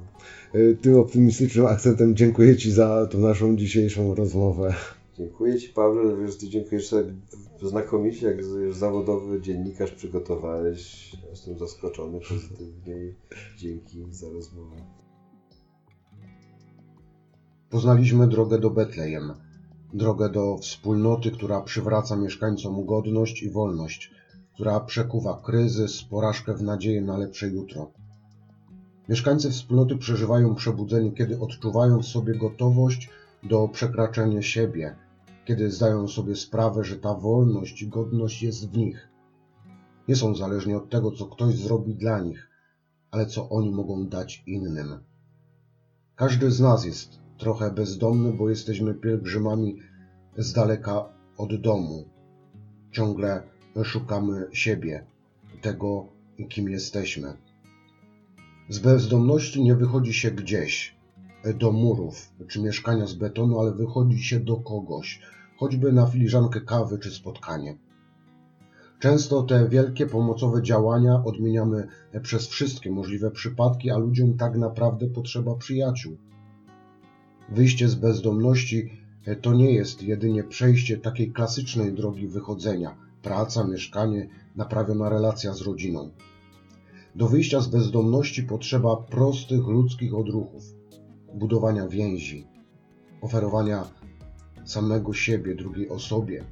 No. 0.55 0.61
Y, 0.61 0.77
Tym 0.83 0.99
optymistycznym 0.99 1.67
akcentem 1.67 2.17
dziękuję 2.17 2.57
Ci 2.57 2.73
za 2.73 3.07
tą 3.07 3.19
naszą 3.19 3.57
dzisiejszą 3.57 4.15
rozmowę. 4.15 4.75
Dziękuję 5.19 5.59
Ci 5.59 5.69
Paweł, 5.69 6.17
wiesz, 6.17 6.37
Ty 6.37 6.49
dziękujesz 6.49 6.89
sobie 6.89 7.15
znakomicie, 7.63 8.27
jak 8.27 8.37
zawodowy 8.75 9.41
dziennikarz 9.41 9.93
przygotowałeś. 9.93 11.13
Jestem 11.31 11.59
zaskoczony 11.59 12.21
pozytywnie 12.29 13.15
dzięki 13.57 14.07
za 14.11 14.29
rozmowę. 14.29 14.77
Poznaliśmy 17.71 18.29
drogę 18.29 18.59
do 18.59 18.71
Betlejem. 18.71 19.33
Drogę 19.95 20.31
do 20.31 20.59
wspólnoty, 20.59 21.31
która 21.31 21.61
przywraca 21.61 22.17
mieszkańcom 22.17 22.87
godność 22.87 23.43
i 23.43 23.51
wolność, 23.51 24.11
która 24.55 24.81
przekuwa 24.81 25.41
kryzys, 25.45 26.03
porażkę 26.03 26.55
w 26.55 26.63
nadzieję 26.63 27.03
na 27.03 27.17
lepsze 27.17 27.49
jutro. 27.49 27.91
Mieszkańcy 29.09 29.51
wspólnoty 29.51 29.97
przeżywają 29.97 30.55
przebudzenie, 30.55 31.13
kiedy 31.13 31.41
odczuwają 31.41 31.99
w 31.99 32.07
sobie 32.07 32.35
gotowość 32.35 33.11
do 33.43 33.69
przekraczania 33.69 34.43
siebie, 34.43 34.97
kiedy 35.45 35.71
zdają 35.71 36.09
sobie 36.09 36.37
sprawę, 36.37 36.85
że 36.85 36.97
ta 36.97 37.15
wolność 37.15 37.83
i 37.83 37.89
godność 37.89 38.43
jest 38.43 38.71
w 38.71 38.77
nich. 38.77 39.09
Nie 40.09 40.17
są 40.17 40.35
zależni 40.35 40.75
od 40.75 40.91
tego, 40.91 41.13
co 41.13 41.27
ktoś 41.27 41.55
zrobi 41.55 41.95
dla 41.95 42.21
nich, 42.21 42.49
ale 43.11 43.27
co 43.27 43.49
oni 43.49 43.71
mogą 43.71 44.09
dać 44.09 44.43
innym. 44.47 44.99
Każdy 46.17 46.51
z 46.51 46.61
nas 46.61 46.85
jest 46.85 47.21
trochę 47.41 47.71
bezdomny, 47.71 48.33
bo 48.33 48.51
jesteśmy 48.51 48.95
pielgrzymami 48.95 49.77
z 50.37 50.53
daleka 50.53 51.05
od 51.37 51.61
domu. 51.61 52.05
Ciągle 52.93 53.43
szukamy 53.85 54.47
siebie, 54.53 55.05
tego, 55.61 56.07
kim 56.49 56.69
jesteśmy. 56.69 57.37
Z 58.69 58.79
bezdomności 58.79 59.63
nie 59.63 59.75
wychodzi 59.75 60.15
się 60.15 60.31
gdzieś, 60.31 60.97
do 61.59 61.73
murów 61.73 62.33
czy 62.49 62.63
mieszkania 62.63 63.07
z 63.07 63.15
betonu, 63.15 63.61
ale 63.61 63.73
wychodzi 63.73 64.23
się 64.23 64.41
do 64.41 64.57
kogoś, 64.57 65.21
choćby 65.59 65.93
na 65.93 66.07
filiżankę 66.07 66.61
kawy 66.61 66.99
czy 66.99 67.11
spotkanie. 67.11 67.77
Często 68.99 69.43
te 69.43 69.69
wielkie 69.69 70.07
pomocowe 70.07 70.63
działania 70.63 71.25
odmieniamy 71.25 71.89
przez 72.23 72.49
wszystkie 72.49 72.91
możliwe 72.91 73.31
przypadki, 73.31 73.91
a 73.91 73.99
ludziom 73.99 74.37
tak 74.37 74.57
naprawdę 74.57 75.07
potrzeba 75.07 75.55
przyjaciół. 75.55 76.17
Wyjście 77.51 77.89
z 77.89 77.95
bezdomności 77.95 78.91
to 79.43 79.55
nie 79.55 79.73
jest 79.73 80.03
jedynie 80.03 80.45
przejście 80.45 80.99
takiej 80.99 81.33
klasycznej 81.33 81.93
drogi 81.93 82.27
wychodzenia 82.27 82.97
praca, 83.23 83.65
mieszkanie, 83.65 84.29
naprawiona 84.57 85.09
relacja 85.09 85.55
z 85.55 85.61
rodziną. 85.61 86.11
Do 87.15 87.29
wyjścia 87.29 87.61
z 87.61 87.69
bezdomności 87.69 88.43
potrzeba 88.43 88.97
prostych 88.97 89.67
ludzkich 89.67 90.15
odruchów, 90.15 90.63
budowania 91.35 91.89
więzi, 91.89 92.47
oferowania 93.21 93.85
samego 94.65 95.13
siebie 95.13 95.55
drugiej 95.55 95.89
osobie. 95.89 96.45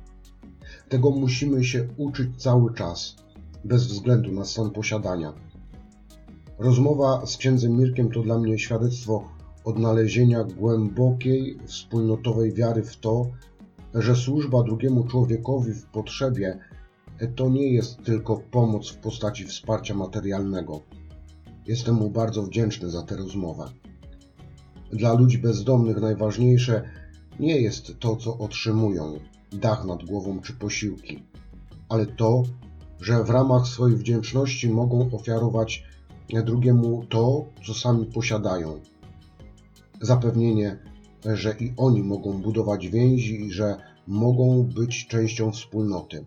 Tego 0.88 1.10
musimy 1.10 1.64
się 1.64 1.88
uczyć 1.96 2.42
cały 2.42 2.74
czas, 2.74 3.16
bez 3.64 3.86
względu 3.86 4.32
na 4.32 4.44
stan 4.44 4.70
posiadania. 4.70 5.32
Rozmowa 6.58 7.26
z 7.26 7.36
księdzem 7.36 7.76
Mirkiem 7.76 8.10
to 8.10 8.22
dla 8.22 8.38
mnie 8.38 8.58
świadectwo 8.58 9.37
odnalezienia 9.64 10.44
głębokiej, 10.44 11.58
wspólnotowej 11.66 12.52
wiary 12.52 12.82
w 12.82 12.96
to, 12.96 13.26
że 13.94 14.16
służba 14.16 14.62
drugiemu 14.62 15.04
człowiekowi 15.04 15.72
w 15.72 15.86
potrzebie 15.86 16.58
to 17.36 17.48
nie 17.48 17.72
jest 17.72 18.02
tylko 18.04 18.36
pomoc 18.50 18.90
w 18.90 18.96
postaci 18.96 19.44
wsparcia 19.44 19.94
materialnego. 19.94 20.80
Jestem 21.66 21.94
mu 21.94 22.10
bardzo 22.10 22.42
wdzięczny 22.42 22.90
za 22.90 23.02
tę 23.02 23.16
rozmowę. 23.16 23.64
Dla 24.92 25.14
ludzi 25.14 25.38
bezdomnych 25.38 26.00
najważniejsze 26.00 26.82
nie 27.40 27.60
jest 27.60 27.98
to, 27.98 28.16
co 28.16 28.38
otrzymują 28.38 29.18
dach 29.52 29.84
nad 29.84 30.04
głową 30.04 30.40
czy 30.40 30.52
posiłki, 30.52 31.22
ale 31.88 32.06
to, 32.06 32.42
że 33.00 33.24
w 33.24 33.30
ramach 33.30 33.66
swojej 33.66 33.96
wdzięczności 33.96 34.68
mogą 34.68 35.10
ofiarować 35.12 35.84
drugiemu 36.44 37.04
to, 37.08 37.44
co 37.66 37.74
sami 37.74 38.06
posiadają. 38.06 38.80
Zapewnienie, 40.00 40.78
że 41.34 41.54
i 41.60 41.72
oni 41.76 42.02
mogą 42.02 42.42
budować 42.42 42.88
więzi 42.88 43.46
i 43.46 43.52
że 43.52 43.76
mogą 44.06 44.62
być 44.62 45.06
częścią 45.06 45.52
wspólnoty. 45.52 46.24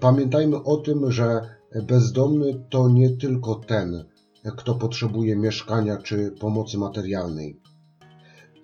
Pamiętajmy 0.00 0.62
o 0.62 0.76
tym, 0.76 1.12
że 1.12 1.40
bezdomny 1.86 2.64
to 2.70 2.88
nie 2.88 3.10
tylko 3.10 3.54
ten, 3.54 4.04
kto 4.56 4.74
potrzebuje 4.74 5.36
mieszkania 5.36 5.96
czy 5.96 6.30
pomocy 6.40 6.78
materialnej. 6.78 7.60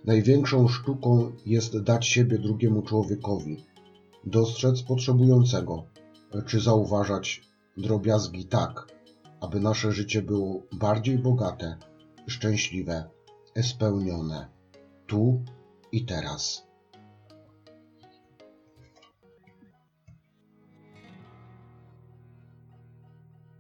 Największą 0.05 0.69
sztuką 0.69 1.33
jest 1.47 1.79
dać 1.79 2.07
siebie 2.07 2.39
drugiemu 2.39 2.83
człowiekowi, 2.83 3.65
dostrzec 4.25 4.83
potrzebującego, 4.83 5.85
czy 6.47 6.61
zauważać 6.61 7.43
drobiazgi 7.77 8.45
tak, 8.45 8.87
aby 9.41 9.61
nasze 9.61 9.93
życie 9.93 10.23
było 10.23 10.63
bardziej 10.73 11.19
bogate, 11.19 11.77
szczęśliwe, 12.27 13.05
spełnione, 13.63 14.49
tu 15.07 15.45
i 15.93 16.05
teraz. 16.07 16.66